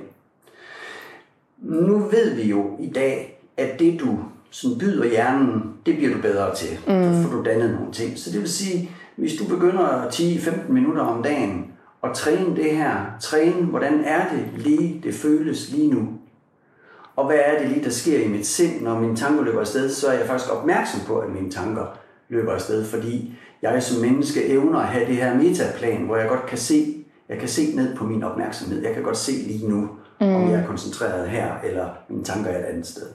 Nu 1.59 1.99
ved 1.99 2.35
vi 2.35 2.43
jo 2.43 2.77
i 2.81 2.91
dag, 2.91 3.40
at 3.57 3.79
det 3.79 4.01
du 4.01 4.19
sådan 4.51 4.79
byder 4.79 5.07
hjernen, 5.09 5.75
det 5.87 5.97
bliver 5.97 6.15
du 6.15 6.23
bedre 6.23 6.55
til. 6.55 6.79
Mm. 6.87 7.15
Så 7.15 7.23
får 7.23 7.37
du 7.37 7.45
dannet 7.45 7.71
nogle 7.71 7.93
ting. 7.93 8.19
Så 8.19 8.31
det 8.31 8.41
vil 8.41 8.49
sige, 8.49 8.91
hvis 9.17 9.33
du 9.37 9.45
begynder 9.45 10.09
10-15 10.09 10.73
minutter 10.73 11.03
om 11.03 11.23
dagen 11.23 11.73
at 12.05 12.11
træne 12.15 12.57
det 12.57 12.77
her. 12.77 13.17
Træne, 13.21 13.67
hvordan 13.67 14.05
er 14.05 14.21
det 14.35 14.63
lige, 14.63 15.01
det 15.03 15.15
føles 15.15 15.71
lige 15.73 15.95
nu. 15.95 16.09
Og 17.17 17.27
hvad 17.27 17.39
er 17.45 17.59
det 17.59 17.69
lige, 17.69 17.85
der 17.85 17.91
sker 17.91 18.21
i 18.25 18.29
mit 18.29 18.47
sind, 18.47 18.83
når 18.83 19.01
mine 19.01 19.17
tanker 19.17 19.45
løber 19.45 19.61
afsted, 19.61 19.91
så 19.91 20.09
er 20.09 20.13
jeg 20.13 20.27
faktisk 20.27 20.53
opmærksom 20.53 21.01
på, 21.07 21.19
at 21.19 21.31
mine 21.31 21.51
tanker 21.51 21.87
løber 22.29 22.53
afsted, 22.53 22.85
fordi 22.85 23.35
jeg 23.63 23.83
som 23.83 24.03
menneske 24.03 24.47
evner 24.47 24.79
at 24.79 24.87
have 24.87 25.07
det 25.07 25.17
her 25.17 25.35
metaplan, 25.35 26.03
hvor 26.03 26.17
jeg 26.17 26.29
godt 26.29 26.47
kan 26.47 26.59
se, 26.59 27.05
jeg 27.29 27.39
kan 27.39 27.49
se 27.49 27.77
ned 27.77 27.97
på 27.97 28.05
min 28.05 28.23
opmærksomhed. 28.23 28.83
Jeg 28.83 28.95
kan 28.95 29.03
godt 29.03 29.17
se 29.17 29.33
lige 29.33 29.69
nu, 29.69 29.89
mm. 30.21 30.35
om 30.35 30.51
jeg 30.51 30.61
er 30.61 30.67
koncentreret 30.67 31.29
her, 31.29 31.53
eller 31.65 31.89
mine 32.09 32.25
tanker 32.25 32.51
er 32.51 32.59
et 32.59 32.65
andet 32.65 32.87
sted. 32.87 33.07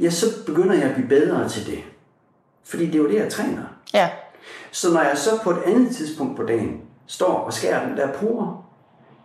Ja, 0.00 0.10
så 0.10 0.26
begynder 0.46 0.74
jeg 0.74 0.84
at 0.84 0.94
blive 0.94 1.08
bedre 1.08 1.48
til 1.48 1.66
det. 1.66 1.78
Fordi 2.64 2.86
det 2.86 2.94
er 2.94 2.98
jo 2.98 3.08
det, 3.08 3.14
jeg 3.14 3.32
træner. 3.32 3.62
Ja. 3.94 4.10
Så 4.70 4.92
når 4.92 5.00
jeg 5.00 5.18
så 5.18 5.30
på 5.44 5.50
et 5.50 5.62
andet 5.66 5.96
tidspunkt 5.96 6.36
på 6.36 6.42
dagen 6.42 6.80
står 7.06 7.34
og 7.34 7.52
skærer 7.52 7.88
den 7.88 7.96
der 7.96 8.12
pore, 8.12 8.56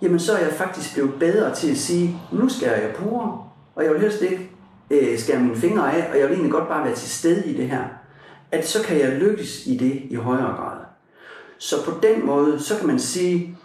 jamen 0.02 0.20
så 0.20 0.34
er 0.34 0.40
jeg 0.40 0.54
faktisk 0.54 0.94
blevet 0.94 1.14
bedre 1.20 1.56
til 1.56 1.72
at 1.72 1.78
sige, 1.78 2.20
nu 2.32 2.50
skærer 2.50 2.82
jeg 2.82 2.96
pore, 2.96 3.44
og 3.76 3.84
jeg 3.84 3.94
vil 3.94 4.02
helst 4.02 4.22
ikke 4.22 4.50
øh, 4.90 5.20
skære 5.20 5.40
mine 5.40 5.56
fingre 5.56 5.94
af, 5.94 6.12
og 6.12 6.20
jeg 6.20 6.28
vil 6.28 6.34
egentlig 6.34 6.52
godt 6.52 6.68
bare 6.68 6.86
være 6.86 6.96
til 6.96 7.10
stede 7.10 7.48
i 7.48 7.58
det 7.58 7.70
her. 7.70 7.84
At 8.52 8.68
så 8.68 8.84
kan 8.84 9.00
jeg 9.00 9.12
lykkes 9.12 9.66
i 9.66 9.78
det 9.78 10.02
i 10.10 10.16
højere 10.16 10.56
grad. 10.56 10.78
Så 11.58 11.86
på 11.86 12.00
den 12.04 12.26
måde, 12.26 12.60
så 12.60 12.78
kan 12.78 12.88
man 12.88 13.00
sige, 13.00 13.58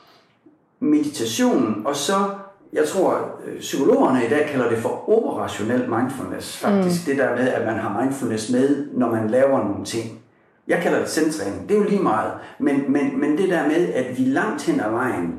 meditation, 0.80 1.82
og 1.86 1.96
så, 1.96 2.30
jeg 2.72 2.88
tror, 2.88 3.38
øh, 3.46 3.60
psykologerne 3.60 4.26
i 4.26 4.28
dag 4.28 4.48
kalder 4.50 4.68
det 4.68 4.78
for 4.78 5.10
operationel 5.10 5.90
mindfulness, 5.90 6.56
faktisk. 6.56 7.06
Mm. 7.06 7.10
Det 7.10 7.24
der 7.24 7.36
med, 7.36 7.48
at 7.48 7.66
man 7.66 7.76
har 7.76 8.02
mindfulness 8.02 8.50
med, 8.50 8.86
når 8.92 9.10
man 9.10 9.30
laver 9.30 9.64
nogle 9.64 9.84
ting. 9.84 10.20
Jeg 10.68 10.82
kalder 10.82 10.98
det 10.98 11.10
centtræning. 11.10 11.68
Det 11.68 11.74
er 11.74 11.78
jo 11.78 11.88
lige 11.88 12.02
meget. 12.02 12.32
Men, 12.58 12.92
men, 12.92 13.20
men 13.20 13.38
det 13.38 13.48
der 13.48 13.68
med, 13.68 13.92
at 13.92 14.18
vi 14.18 14.24
langt 14.24 14.62
hen 14.62 14.80
ad 14.80 14.90
vejen, 14.90 15.34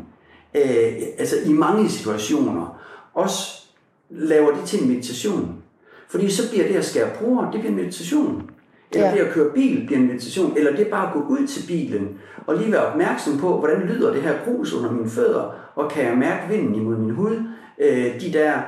øh, 0.55 0.93
altså 1.17 1.35
i 1.45 1.53
mange 1.53 1.89
situationer, 1.89 2.79
også 3.13 3.61
laver 4.09 4.51
det 4.51 4.63
til 4.65 4.83
en 4.83 4.89
meditation. 4.89 5.63
Fordi 6.09 6.31
så 6.31 6.49
bliver 6.49 6.67
det 6.67 6.75
at 6.75 6.85
skære 6.85 7.09
bruger, 7.19 7.51
det 7.51 7.59
bliver 7.59 7.71
en 7.71 7.77
meditation. 7.77 8.49
Eller 8.97 9.15
ja. 9.15 9.27
at 9.27 9.33
køre 9.33 9.53
bil 9.53 9.85
bliver 9.85 9.99
en 9.99 10.07
meditation. 10.07 10.57
Eller 10.57 10.75
det 10.75 10.87
bare 10.87 11.07
at 11.07 11.13
gå 11.13 11.19
ud 11.19 11.47
til 11.47 11.67
bilen 11.67 12.19
og 12.47 12.55
lige 12.55 12.71
være 12.71 12.85
opmærksom 12.85 13.37
på, 13.37 13.57
hvordan 13.59 13.81
lyder 13.81 14.13
det 14.13 14.21
her 14.21 14.35
grus 14.45 14.73
under 14.73 14.91
mine 14.91 15.09
fødder, 15.09 15.55
og 15.75 15.91
kan 15.91 16.05
jeg 16.05 16.17
mærke 16.17 16.53
vinden 16.53 16.75
imod 16.75 16.97
min 16.97 17.15
hud. 17.15 17.43
Øh, 17.79 18.21
de 18.21 18.33
der 18.33 18.61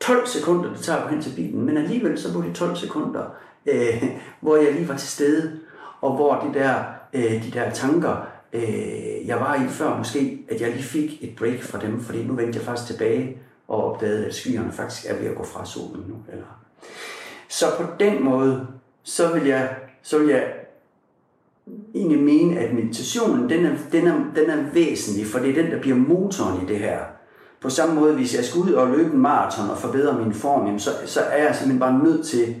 12 0.00 0.26
sekunder, 0.26 0.70
det 0.72 0.80
tager 0.80 1.02
på 1.02 1.08
hen 1.08 1.22
til 1.22 1.32
bilen, 1.36 1.66
men 1.66 1.76
alligevel 1.76 2.18
så 2.18 2.32
var 2.32 2.44
det 2.44 2.54
12 2.54 2.76
sekunder, 2.76 3.34
øh, 3.66 4.04
hvor 4.40 4.56
jeg 4.56 4.72
lige 4.72 4.88
var 4.88 4.96
til 4.96 5.08
stede, 5.08 5.52
og 6.00 6.16
hvor 6.16 6.34
de 6.34 6.58
der, 6.58 6.74
øh, 7.12 7.44
de 7.44 7.50
der 7.52 7.70
tanker, 7.70 8.26
øh, 8.52 9.26
jeg 9.26 9.36
var 9.36 9.54
i 9.54 9.68
før 9.68 9.98
måske, 9.98 10.46
at 10.50 10.60
jeg 10.60 10.70
lige 10.70 10.82
fik 10.82 11.18
et 11.20 11.36
break 11.38 11.62
fra 11.62 11.78
dem, 11.78 12.00
fordi 12.00 12.24
nu 12.24 12.34
vendte 12.34 12.58
jeg 12.58 12.66
faktisk 12.66 12.92
tilbage 12.92 13.38
og 13.68 13.84
opdagede, 13.84 14.26
at 14.26 14.34
skyerne 14.34 14.72
faktisk 14.72 15.10
er 15.10 15.16
ved 15.18 15.26
at 15.26 15.36
gå 15.36 15.44
fra 15.44 15.66
solen 15.66 16.04
nu. 16.08 16.14
Eller. 16.32 16.46
Så 17.48 17.66
på 17.78 17.84
den 18.00 18.24
måde, 18.24 18.66
så 19.04 19.32
vil 19.32 19.46
jeg, 19.46 19.68
så 20.02 20.18
vil 20.18 20.28
jeg 20.28 20.52
egentlig 21.94 22.22
mene, 22.22 22.60
at 22.60 22.74
meditationen, 22.74 23.48
den 23.48 23.66
er, 23.66 23.72
den, 23.92 24.06
er, 24.06 24.14
den 24.34 24.50
er 24.50 24.64
væsentlig, 24.72 25.26
for 25.26 25.38
det 25.38 25.50
er 25.50 25.62
den, 25.62 25.72
der 25.72 25.80
bliver 25.80 25.96
motoren 25.96 26.62
i 26.62 26.72
det 26.72 26.78
her. 26.78 26.98
På 27.60 27.70
samme 27.70 27.94
måde, 27.94 28.14
hvis 28.14 28.36
jeg 28.36 28.44
skal 28.44 28.60
ud 28.60 28.72
og 28.72 28.88
løbe 28.88 29.14
en 29.14 29.20
maraton 29.20 29.70
og 29.70 29.78
forbedre 29.78 30.18
min 30.18 30.34
form, 30.34 30.78
så, 30.78 30.90
så 31.06 31.20
er 31.20 31.44
jeg 31.44 31.54
simpelthen 31.54 31.80
bare 31.80 32.04
nødt 32.04 32.26
til 32.26 32.56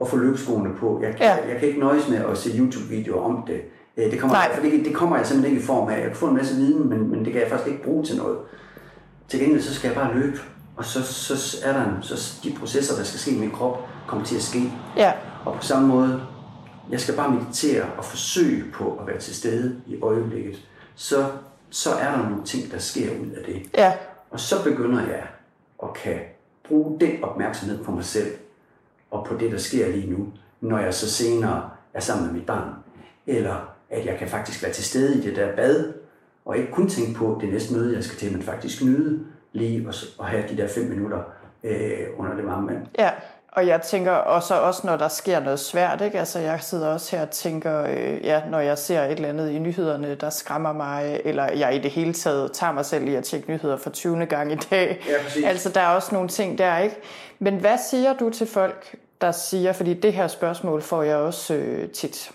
at 0.00 0.08
få 0.08 0.16
løbeskoene 0.16 0.70
på. 0.78 1.00
Jeg, 1.02 1.14
ja. 1.20 1.34
jeg, 1.34 1.44
jeg 1.48 1.58
kan 1.58 1.68
ikke 1.68 1.80
nøjes 1.80 2.08
med 2.08 2.18
at 2.18 2.38
se 2.38 2.58
YouTube-videoer 2.58 3.22
om 3.22 3.44
det. 3.46 3.60
Øh, 3.96 4.10
det 4.10 4.20
kommer, 4.20 4.36
for 4.54 4.62
det, 4.62 4.84
det 4.84 4.94
kommer 4.94 5.16
jeg 5.16 5.26
simpelthen 5.26 5.54
ikke 5.54 5.62
i 5.62 5.66
form 5.66 5.88
af. 5.88 5.96
Jeg 5.96 6.06
kan 6.06 6.16
få 6.16 6.26
en 6.28 6.36
masse 6.36 6.56
viden, 6.56 6.88
men, 6.88 7.10
men 7.10 7.24
det 7.24 7.32
kan 7.32 7.42
jeg 7.42 7.50
faktisk 7.50 7.70
ikke 7.70 7.82
bruge 7.82 8.04
til 8.04 8.16
noget. 8.16 8.38
Til 9.28 9.40
gengæld 9.40 9.62
så 9.62 9.74
skal 9.74 9.88
jeg 9.88 9.96
bare 9.96 10.14
løbe, 10.14 10.38
og 10.76 10.84
så, 10.84 11.02
så 11.02 11.56
er 11.64 11.72
der 11.72 11.84
en, 11.84 12.02
så 12.02 12.40
de 12.44 12.54
processer, 12.60 12.96
der 12.96 13.04
skal 13.04 13.20
ske 13.20 13.30
i 13.30 13.38
min 13.38 13.50
krop, 13.50 13.88
kommer 14.06 14.24
til 14.24 14.36
at 14.36 14.42
ske. 14.42 14.72
Ja. 14.96 15.12
Og 15.46 15.54
på 15.54 15.62
samme 15.62 15.88
måde, 15.88 16.22
jeg 16.90 17.00
skal 17.00 17.16
bare 17.16 17.30
meditere 17.30 17.84
og 17.98 18.04
forsøge 18.04 18.64
på 18.72 18.98
at 19.00 19.06
være 19.06 19.18
til 19.18 19.34
stede 19.34 19.80
i 19.86 20.00
øjeblikket. 20.00 20.68
Så, 20.94 21.26
så 21.70 21.90
er 21.94 22.10
der 22.10 22.28
nogle 22.28 22.44
ting, 22.44 22.72
der 22.72 22.78
sker 22.78 23.10
ud 23.20 23.30
af 23.30 23.44
det. 23.44 23.70
Ja. 23.74 23.92
Og 24.30 24.40
så 24.40 24.64
begynder 24.64 25.00
jeg 25.06 25.26
at 25.82 25.94
kan 25.94 26.18
bruge 26.68 27.00
den 27.00 27.24
opmærksomhed 27.24 27.84
på 27.84 27.92
mig 27.92 28.04
selv, 28.04 28.34
og 29.10 29.26
på 29.26 29.36
det, 29.36 29.52
der 29.52 29.58
sker 29.58 29.88
lige 29.88 30.10
nu, 30.10 30.28
når 30.60 30.78
jeg 30.78 30.94
så 30.94 31.10
senere 31.10 31.70
er 31.94 32.00
sammen 32.00 32.26
med 32.26 32.34
mit 32.34 32.46
barn. 32.46 32.74
Eller 33.26 33.74
at 33.90 34.06
jeg 34.06 34.18
kan 34.18 34.28
faktisk 34.28 34.62
være 34.62 34.72
til 34.72 34.84
stede 34.84 35.18
i 35.18 35.20
det 35.20 35.36
der 35.36 35.56
bad, 35.56 35.92
og 36.44 36.58
ikke 36.58 36.72
kun 36.72 36.88
tænke 36.88 37.14
på 37.14 37.38
det 37.40 37.52
næste 37.52 37.74
møde, 37.74 37.94
jeg 37.94 38.04
skal 38.04 38.18
til, 38.18 38.32
men 38.32 38.42
faktisk 38.42 38.84
nyde 38.84 39.24
lige 39.52 39.88
at 40.20 40.26
have 40.26 40.48
de 40.48 40.56
der 40.56 40.68
fem 40.68 40.84
minutter 40.84 41.22
øh, 41.64 42.06
under 42.16 42.34
det 42.34 42.46
varme 42.46 42.72
vand. 42.72 42.86
Ja, 42.98 43.10
og 43.56 43.66
jeg 43.66 43.82
tænker 43.82 44.12
også, 44.12 44.54
også 44.54 44.80
når 44.84 44.96
der 44.96 45.08
sker 45.08 45.40
noget 45.40 45.60
svært, 45.60 46.00
ikke? 46.00 46.18
Altså, 46.18 46.38
jeg 46.38 46.58
sidder 46.62 46.88
også 46.88 47.16
her 47.16 47.22
og 47.22 47.30
tænker, 47.30 47.82
øh, 47.82 48.24
ja, 48.24 48.42
når 48.50 48.60
jeg 48.60 48.78
ser 48.78 49.02
et 49.02 49.10
eller 49.10 49.28
andet 49.28 49.50
i 49.50 49.58
nyhederne, 49.58 50.14
der 50.14 50.30
skræmmer 50.30 50.72
mig, 50.72 51.20
eller 51.24 51.52
jeg 51.52 51.74
i 51.74 51.78
det 51.78 51.90
hele 51.90 52.12
taget 52.12 52.52
tager 52.52 52.72
mig 52.72 52.84
selv 52.84 53.08
i 53.08 53.14
at 53.14 53.24
tjekke 53.24 53.50
nyheder 53.50 53.76
for 53.76 53.90
20. 53.90 54.26
gang 54.26 54.52
i 54.52 54.54
dag. 54.54 55.00
Ja, 55.08 55.48
altså, 55.48 55.68
der 55.68 55.80
er 55.80 55.88
også 55.88 56.14
nogle 56.14 56.28
ting 56.28 56.58
der, 56.58 56.78
ikke? 56.78 56.96
Men 57.38 57.56
hvad 57.56 57.78
siger 57.90 58.12
du 58.12 58.30
til 58.30 58.46
folk, 58.46 58.96
der 59.20 59.32
siger, 59.32 59.72
fordi 59.72 59.94
det 59.94 60.12
her 60.12 60.28
spørgsmål 60.28 60.82
får 60.82 61.02
jeg 61.02 61.16
også 61.16 61.54
øh, 61.54 61.90
tit, 61.90 62.30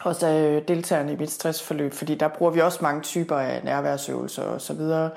også 0.00 0.26
af 0.26 0.62
deltagerne 0.68 1.12
i 1.12 1.16
mit 1.16 1.30
stressforløb, 1.30 1.92
fordi 1.92 2.14
der 2.14 2.28
bruger 2.28 2.52
vi 2.52 2.60
også 2.60 2.78
mange 2.82 3.00
typer 3.00 3.36
af 3.36 3.60
nærværsøvelser 3.64 4.42
og 4.42 4.60
så 4.60 4.72
videre. 4.72 5.10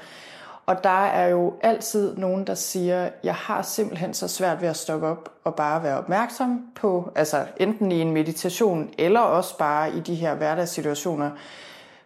Og 0.65 0.83
der 0.83 1.05
er 1.05 1.27
jo 1.27 1.53
altid 1.61 2.17
nogen, 2.17 2.47
der 2.47 2.55
siger, 2.55 3.09
jeg 3.23 3.35
har 3.35 3.61
simpelthen 3.61 4.13
så 4.13 4.27
svært 4.27 4.61
ved 4.61 4.69
at 4.69 4.75
stoppe 4.75 5.07
op 5.07 5.29
og 5.43 5.55
bare 5.55 5.83
være 5.83 5.97
opmærksom 5.97 6.61
på, 6.75 7.11
altså 7.15 7.45
enten 7.57 7.91
i 7.91 8.01
en 8.01 8.11
meditation, 8.11 8.89
eller 8.97 9.19
også 9.19 9.57
bare 9.57 9.95
i 9.95 9.99
de 9.99 10.15
her 10.15 10.35
hverdagssituationer. 10.35 11.31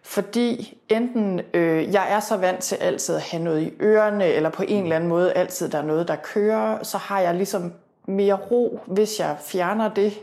Fordi 0.02 0.78
enten 0.88 1.40
øh, 1.54 1.92
jeg 1.92 2.12
er 2.12 2.20
så 2.20 2.36
vant 2.36 2.60
til 2.60 2.76
altid 2.76 3.14
at 3.14 3.22
have 3.22 3.42
noget 3.42 3.62
i 3.62 3.72
ørerne, 3.80 4.26
eller 4.26 4.50
på 4.50 4.62
en 4.68 4.82
eller 4.82 4.96
anden 4.96 5.08
måde 5.08 5.32
altid 5.32 5.68
der 5.68 5.78
er 5.78 5.82
noget, 5.82 6.08
der 6.08 6.16
kører, 6.16 6.82
så 6.82 6.98
har 6.98 7.20
jeg 7.20 7.34
ligesom 7.34 7.72
mere 8.06 8.38
ro, 8.50 8.80
hvis 8.86 9.20
jeg 9.20 9.36
fjerner 9.40 9.88
det 9.94 10.18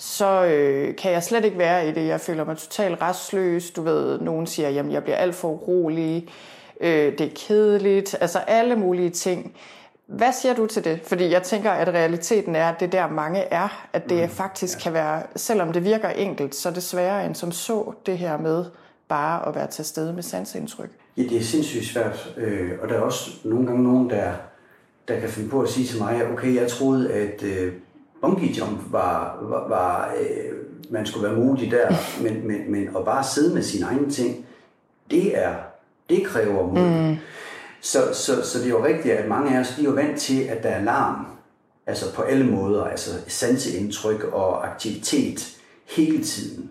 så 0.00 0.44
øh, 0.44 0.96
kan 0.96 1.12
jeg 1.12 1.22
slet 1.22 1.44
ikke 1.44 1.58
være 1.58 1.88
i 1.88 1.92
det. 1.92 2.06
Jeg 2.06 2.20
føler 2.20 2.44
mig 2.44 2.56
totalt 2.56 3.02
restløs. 3.02 3.70
Du 3.70 3.82
ved, 3.82 4.20
nogen 4.20 4.46
siger, 4.46 4.68
at 4.68 4.92
jeg 4.92 5.02
bliver 5.02 5.16
alt 5.16 5.34
for 5.34 5.48
urolig. 5.48 6.28
Øh, 6.80 7.18
det 7.18 7.20
er 7.20 7.30
kedeligt. 7.34 8.16
Altså 8.20 8.38
alle 8.38 8.76
mulige 8.76 9.10
ting. 9.10 9.56
Hvad 10.06 10.32
siger 10.32 10.54
du 10.54 10.66
til 10.66 10.84
det? 10.84 11.00
Fordi 11.04 11.30
jeg 11.30 11.42
tænker, 11.42 11.70
at 11.70 11.88
realiteten 11.88 12.56
er, 12.56 12.68
at 12.68 12.80
det 12.80 12.92
der 12.92 13.08
mange 13.08 13.40
er, 13.40 13.88
at 13.92 14.10
det 14.10 14.22
mm, 14.22 14.28
faktisk 14.28 14.78
ja. 14.78 14.82
kan 14.82 14.92
være, 14.92 15.22
selvom 15.36 15.72
det 15.72 15.84
virker 15.84 16.08
enkelt, 16.08 16.54
så 16.54 16.68
er 16.68 16.72
det 16.72 16.82
sværere 16.82 17.26
end 17.26 17.34
som 17.34 17.52
så 17.52 17.92
det 18.06 18.18
her 18.18 18.38
med 18.38 18.64
bare 19.08 19.48
at 19.48 19.54
være 19.54 19.66
til 19.66 19.84
stede 19.84 20.12
med 20.12 20.22
sansindtryk. 20.22 20.90
Ja, 21.16 21.22
det 21.22 21.36
er 21.36 21.42
sindssygt 21.42 21.84
svært, 21.84 22.34
øh, 22.36 22.70
og 22.82 22.88
der 22.88 22.94
er 22.94 23.00
også 23.00 23.30
nogle 23.44 23.66
gange 23.66 23.82
nogen, 23.82 24.10
der, 24.10 24.32
der 25.08 25.20
kan 25.20 25.28
finde 25.28 25.48
på 25.48 25.60
at 25.60 25.68
sige 25.68 25.86
til 25.86 25.98
mig, 25.98 26.26
okay, 26.32 26.54
jeg 26.54 26.68
troede, 26.68 27.12
at 27.12 27.42
øh, 27.42 27.72
bungee 28.20 28.58
jump 28.58 28.92
var, 28.92 29.38
var, 29.42 29.68
var 29.68 30.14
øh, 30.20 30.56
man 30.90 31.06
skulle 31.06 31.28
være 31.28 31.38
modig 31.38 31.70
der, 31.70 31.88
men, 32.22 32.46
men, 32.46 32.72
men 32.72 32.96
at 32.96 33.04
bare 33.04 33.24
sidde 33.24 33.54
med 33.54 33.62
sine 33.62 33.86
egne 33.86 34.10
ting, 34.10 34.46
det 35.10 35.38
er, 35.38 35.54
det 36.10 36.26
kræver 36.26 36.66
mod. 36.66 37.08
Mm. 37.08 37.16
Så, 37.80 37.98
så, 38.12 38.42
så 38.42 38.58
det 38.58 38.66
er 38.66 38.70
jo 38.70 38.84
rigtigt, 38.84 39.14
at 39.14 39.28
mange 39.28 39.56
af 39.56 39.60
os, 39.60 39.74
de 39.76 39.80
er 39.80 39.84
jo 39.84 39.90
vant 39.90 40.20
til, 40.20 40.42
at 40.42 40.62
der 40.62 40.68
er 40.68 40.84
larm, 40.84 41.26
altså 41.86 42.14
på 42.14 42.22
alle 42.22 42.46
måder, 42.46 42.84
altså 42.84 43.10
sanseindtryk 43.28 44.24
og 44.24 44.66
aktivitet 44.66 45.56
hele 45.96 46.24
tiden. 46.24 46.70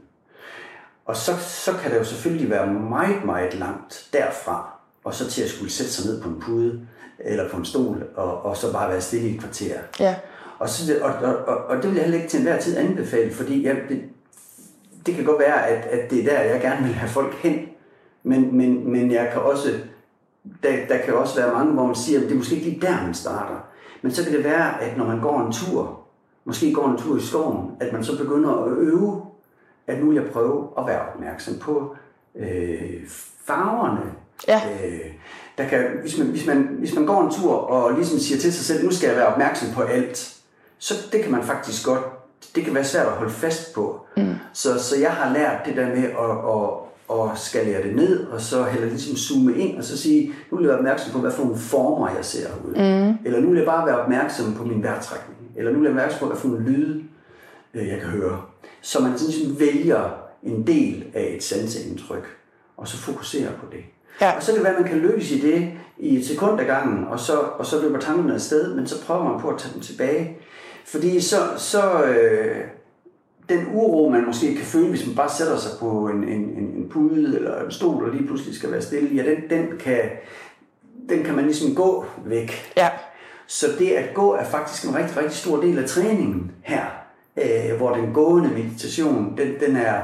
Og 1.06 1.16
så, 1.16 1.32
så 1.40 1.74
kan 1.82 1.92
det 1.92 1.98
jo 1.98 2.04
selvfølgelig 2.04 2.50
være 2.50 2.68
meget, 2.68 3.26
meget 3.26 3.54
langt 3.54 4.10
derfra, 4.14 4.80
og 5.04 5.14
så 5.14 5.30
til 5.30 5.42
at 5.44 5.50
skulle 5.50 5.72
sætte 5.72 5.92
sig 5.92 6.06
ned 6.06 6.22
på 6.22 6.30
en 6.30 6.40
pude, 6.42 6.82
eller 7.20 7.50
på 7.50 7.58
en 7.58 7.66
stol, 7.66 8.04
og, 8.16 8.46
og 8.46 8.58
så 8.58 8.74
bare 8.74 8.90
være 8.90 9.02
stille 9.02 9.30
i 9.30 9.36
et 9.36 9.40
kvarter. 9.40 9.80
Ja. 10.00 10.16
Og, 10.60 10.70
så, 10.70 11.00
og, 11.02 11.14
og, 11.48 11.58
og, 11.58 11.78
det 11.78 11.86
vil 11.86 11.94
jeg 11.94 12.04
heller 12.04 12.18
ikke 12.18 12.30
til 12.30 12.38
enhver 12.38 12.60
tid 12.60 12.78
anbefale, 12.78 13.34
fordi 13.34 13.66
jeg, 13.66 13.78
det, 13.90 14.02
det 15.06 15.16
kan 15.16 15.26
godt 15.26 15.40
være, 15.40 15.68
at, 15.68 15.86
at 15.86 16.12
det 16.12 16.20
er 16.20 16.24
der, 16.34 16.42
jeg 16.42 16.62
gerne 16.62 16.86
vil 16.86 16.94
have 16.94 17.10
folk 17.10 17.34
hen. 17.34 17.68
Men, 18.24 18.58
men, 18.58 18.92
men 18.92 19.12
jeg 19.12 19.30
kan 19.34 19.42
også, 19.42 19.70
der, 20.64 20.72
der 20.90 20.98
kan 20.98 21.14
også 21.14 21.42
være 21.42 21.54
mange, 21.54 21.74
hvor 21.74 21.86
man 21.86 21.96
siger, 21.96 22.20
at 22.20 22.26
det 22.26 22.32
er 22.32 22.38
måske 22.38 22.56
ikke 22.56 22.70
lige 22.70 22.82
der, 22.82 23.04
man 23.06 23.14
starter. 23.14 23.56
Men 24.02 24.12
så 24.12 24.24
kan 24.24 24.34
det 24.34 24.44
være, 24.44 24.82
at 24.82 24.98
når 24.98 25.06
man 25.06 25.22
går 25.22 25.42
en 25.42 25.52
tur, 25.52 26.00
måske 26.46 26.74
går 26.74 26.88
en 26.88 26.98
tur 26.98 27.18
i 27.18 27.22
skoven, 27.22 27.72
at 27.80 27.94
man 27.94 28.04
så 28.04 28.18
begynder 28.18 28.64
at 28.64 28.72
øve, 28.72 29.22
at 29.88 30.00
nu 30.00 30.08
vil 30.08 30.16
jeg 30.16 30.32
prøve 30.32 30.68
at 30.78 30.88
være 30.88 31.02
opmærksom 31.14 31.58
på 31.60 31.96
øh, 32.36 33.08
farverne. 33.46 34.02
Ja. 34.48 34.62
Øh, 34.84 35.14
der 35.58 35.68
kan, 35.68 35.86
hvis, 36.02 36.18
man, 36.18 36.28
hvis, 36.28 36.48
man, 36.48 36.76
hvis 36.80 36.96
man 36.96 37.06
går 37.06 37.22
en 37.22 37.32
tur 37.32 37.54
og 37.54 37.94
ligesom 37.94 38.20
siger 38.20 38.40
til 38.40 38.54
sig 38.54 38.66
selv, 38.66 38.86
nu 38.86 38.92
skal 38.92 39.08
jeg 39.08 39.18
være 39.18 39.28
opmærksom 39.28 39.74
på 39.74 39.82
alt, 39.82 40.36
så 40.78 40.94
det 41.12 41.22
kan 41.22 41.32
man 41.32 41.44
faktisk 41.44 41.86
godt, 41.86 42.04
det 42.56 42.64
kan 42.64 42.76
være 42.76 42.84
svært 42.84 43.06
at 43.06 43.12
holde 43.12 43.32
fast 43.32 43.74
på. 43.76 44.06
Mm. 44.18 44.34
Så, 44.54 44.84
så 44.84 45.00
jeg 45.00 45.12
har 45.12 45.34
lært 45.34 45.66
det 45.66 45.76
der 45.76 45.88
med 45.88 46.04
at, 46.04 46.32
at, 46.50 46.89
og 47.10 47.38
skalere 47.38 47.84
det 47.84 47.96
ned, 47.96 48.26
og 48.26 48.42
så 48.42 48.64
heller 48.64 48.88
ligesom 48.88 49.16
zoome 49.16 49.58
ind, 49.58 49.78
og 49.78 49.84
så 49.84 49.98
sige, 49.98 50.34
nu 50.52 50.58
vil 50.58 50.64
jeg 50.64 50.70
være 50.70 50.78
opmærksom 50.78 51.12
på, 51.12 51.20
hvad 51.20 51.32
for 51.32 51.44
nogle 51.44 51.58
former 51.58 52.10
jeg 52.10 52.26
ser 52.26 52.48
ud. 52.68 52.72
Mm. 52.72 53.18
Eller 53.26 53.40
nu 53.40 53.50
vil 53.50 53.58
jeg 53.58 53.66
bare 53.66 53.86
være 53.86 54.00
opmærksom 54.00 54.54
på 54.54 54.64
min 54.64 54.84
vejrtrækning. 54.84 55.40
Eller 55.56 55.72
nu 55.72 55.80
vil 55.80 55.86
jeg 55.86 55.96
være 55.96 56.04
opmærksom 56.04 56.28
på, 56.28 56.34
hvad 56.34 56.42
for 56.42 56.48
nogle 56.48 56.72
lyde 56.72 57.04
øh, 57.74 57.88
jeg 57.88 58.00
kan 58.00 58.10
høre. 58.10 58.42
Så 58.82 59.00
man 59.00 59.18
sådan 59.18 59.34
ligesom 59.34 59.60
vælger 59.60 60.10
en 60.44 60.68
del 60.68 61.06
af 61.14 61.34
et 61.36 61.44
sanseindtryk, 61.44 62.38
og 62.78 62.88
så 62.88 62.98
fokuserer 62.98 63.52
på 63.52 63.66
det. 63.72 63.84
Ja. 64.22 64.36
Og 64.36 64.44
så 64.44 64.52
kan 64.52 64.56
det 64.56 64.64
være, 64.64 64.76
at 64.76 64.82
man 64.82 64.90
kan 64.90 65.00
lykkes 65.00 65.32
i 65.32 65.40
det 65.42 65.72
i 65.98 66.18
et 66.18 66.26
sekund 66.26 66.62
ad 66.62 66.66
gangen, 66.66 67.08
og 67.08 67.20
så, 67.20 67.34
og 67.34 67.66
så 67.66 67.82
løber 67.82 68.00
tankerne 68.00 68.34
afsted, 68.34 68.76
men 68.76 68.88
så 68.88 69.06
prøver 69.06 69.24
man 69.24 69.42
på 69.42 69.50
at 69.50 69.58
tage 69.60 69.74
dem 69.74 69.82
tilbage. 69.82 70.38
Fordi 70.86 71.22
så, 71.22 71.38
så 71.58 72.04
øh, 72.04 72.58
den 73.50 73.68
uro, 73.74 74.10
man 74.10 74.26
måske 74.26 74.56
kan 74.56 74.66
føle, 74.66 74.90
hvis 74.90 75.08
man 75.08 75.16
bare 75.16 75.30
sætter 75.38 75.58
sig 75.58 75.72
på 75.80 76.08
en, 76.08 76.24
en, 76.24 76.42
en, 76.42 76.74
en 76.78 76.90
pude 76.90 77.36
eller 77.36 77.64
en 77.66 77.72
stol, 77.72 78.04
og 78.04 78.16
lige 78.16 78.28
pludselig 78.28 78.56
skal 78.56 78.72
være 78.72 78.82
stille, 78.82 79.16
ja, 79.16 79.32
den, 79.32 79.50
den, 79.50 79.78
kan, 79.80 80.00
den 81.10 81.24
kan 81.24 81.36
man 81.36 81.46
ligesom 81.46 81.76
gå 81.76 82.06
væk. 82.26 82.74
Ja. 82.78 82.90
Så 83.48 83.68
det 83.80 83.90
at 83.90 84.14
gå 84.14 84.34
er 84.34 84.44
faktisk 84.44 84.90
en 84.90 84.96
rigtig, 84.96 85.18
rigtig 85.18 85.38
stor 85.38 85.62
del 85.62 85.78
af 85.78 85.86
træningen 85.90 86.52
her, 86.62 86.86
øh, 87.38 87.78
hvor 87.78 87.96
den 87.96 88.14
gående 88.14 88.50
meditation, 88.50 89.38
den, 89.38 89.54
den 89.68 89.76
er 89.76 90.02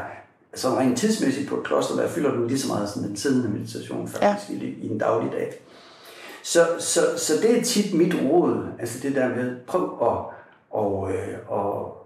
så 0.54 0.70
rent 0.70 0.98
tidsmæssigt 0.98 1.50
på 1.50 1.56
et 1.56 1.64
kloster, 1.64 1.96
der 1.96 2.08
fylder 2.08 2.32
den 2.32 2.48
lige 2.48 2.60
så 2.60 2.68
meget 2.68 2.89
som 2.89 3.04
den 3.04 3.18
siddende 3.18 3.50
meditation 3.50 4.08
faktisk 4.08 4.62
ja. 4.62 4.66
i, 4.66 4.78
i 4.82 4.88
den 4.88 4.98
daglige 4.98 5.32
dag. 5.32 5.54
Så, 6.43 6.60
så, 6.80 7.00
så 7.18 7.34
det 7.41 7.58
er 7.58 7.64
tit 7.64 7.93
mit 7.93 8.16
råd, 8.24 8.68
altså 8.80 9.00
det 9.08 9.16
der 9.16 9.30
med, 9.30 9.56
prøv 9.68 9.84
at, 10.02 10.18
og, 10.72 11.12
øh, 11.12 11.38
og, 11.48 12.05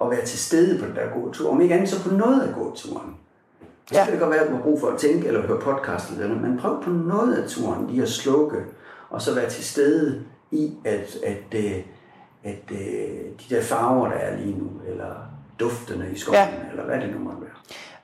at 0.00 0.10
være 0.10 0.24
til 0.24 0.38
stede 0.38 0.78
på 0.78 0.86
den 0.86 0.94
der 0.94 1.20
gåtur. 1.20 1.50
Om 1.50 1.60
ikke 1.60 1.74
andet 1.74 1.88
så 1.88 2.08
på 2.08 2.14
noget 2.14 2.40
af 2.40 2.54
gåturen. 2.54 3.16
Så 3.86 3.98
ja. 3.98 4.04
kan 4.04 4.12
det 4.12 4.20
godt 4.20 4.30
være, 4.30 4.40
at 4.40 4.46
man 4.46 4.56
har 4.56 4.62
brug 4.62 4.80
for 4.80 4.86
at 4.86 4.98
tænke 4.98 5.26
eller 5.26 5.46
høre 5.46 5.60
podcast 5.60 6.10
eller 6.10 6.26
noget, 6.26 6.42
men 6.42 6.58
prøv 6.58 6.82
på 6.82 6.90
noget 6.90 7.34
af 7.34 7.48
turen 7.48 7.86
lige 7.86 8.02
at 8.02 8.08
slukke, 8.08 8.56
og 9.10 9.22
så 9.22 9.34
være 9.34 9.50
til 9.50 9.64
stede 9.64 10.24
i, 10.50 10.72
at, 10.84 11.16
at, 11.26 11.54
at, 11.54 11.64
øh, 11.64 11.72
at, 12.44 12.52
at 12.52 12.70
øh, 12.70 12.78
de 13.48 13.54
der 13.54 13.62
farver, 13.62 14.08
der 14.08 14.16
er 14.16 14.36
lige 14.36 14.58
nu, 14.58 14.70
eller 14.88 15.14
duftene 15.60 16.10
i 16.12 16.18
skoven, 16.18 16.38
ja. 16.38 16.48
eller 16.70 16.84
hvad 16.84 17.00
det 17.00 17.10
nu 17.14 17.18
måtte 17.18 17.40
være. 17.40 17.50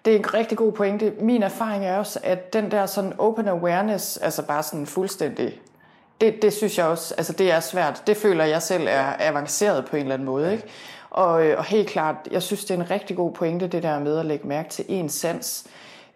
Det 0.05 0.15
er 0.15 0.19
en 0.19 0.35
rigtig 0.35 0.59
god 0.59 0.73
pointe. 0.73 1.13
Min 1.21 1.43
erfaring 1.43 1.85
er 1.85 1.99
også, 1.99 2.21
at 2.23 2.53
den 2.53 2.71
der 2.71 2.87
sådan 2.87 3.13
open 3.19 3.49
awareness, 3.49 4.17
altså 4.17 4.47
bare 4.47 4.63
sådan 4.63 4.87
fuldstændig, 4.87 5.61
det, 6.21 6.43
det 6.43 6.53
synes 6.53 6.79
jeg 6.79 6.87
også, 6.87 7.15
altså 7.19 7.33
det 7.33 7.53
er 7.53 7.61
svært. 7.61 8.03
Det 8.07 8.17
føler 8.17 8.45
jeg 8.45 8.63
selv 8.63 8.87
er 8.91 9.13
avanceret 9.19 9.85
på 9.85 9.97
en 9.97 10.03
eller 10.03 10.15
anden 10.15 10.27
måde. 10.27 10.53
Ikke? 10.53 10.65
Og, 11.17 11.47
øh, 11.47 11.59
og 11.59 11.65
helt 11.65 11.89
klart, 11.89 12.17
jeg 12.31 12.43
synes, 12.43 12.65
det 12.65 12.71
er 12.75 12.79
en 12.79 12.91
rigtig 12.91 13.17
god 13.17 13.33
pointe, 13.33 13.67
det 13.67 13.83
der 13.83 13.99
med 13.99 14.19
at 14.19 14.27
lægge 14.27 14.49
mærke 14.49 14.69
til 14.69 14.85
en 14.89 15.09
sans. 15.09 15.67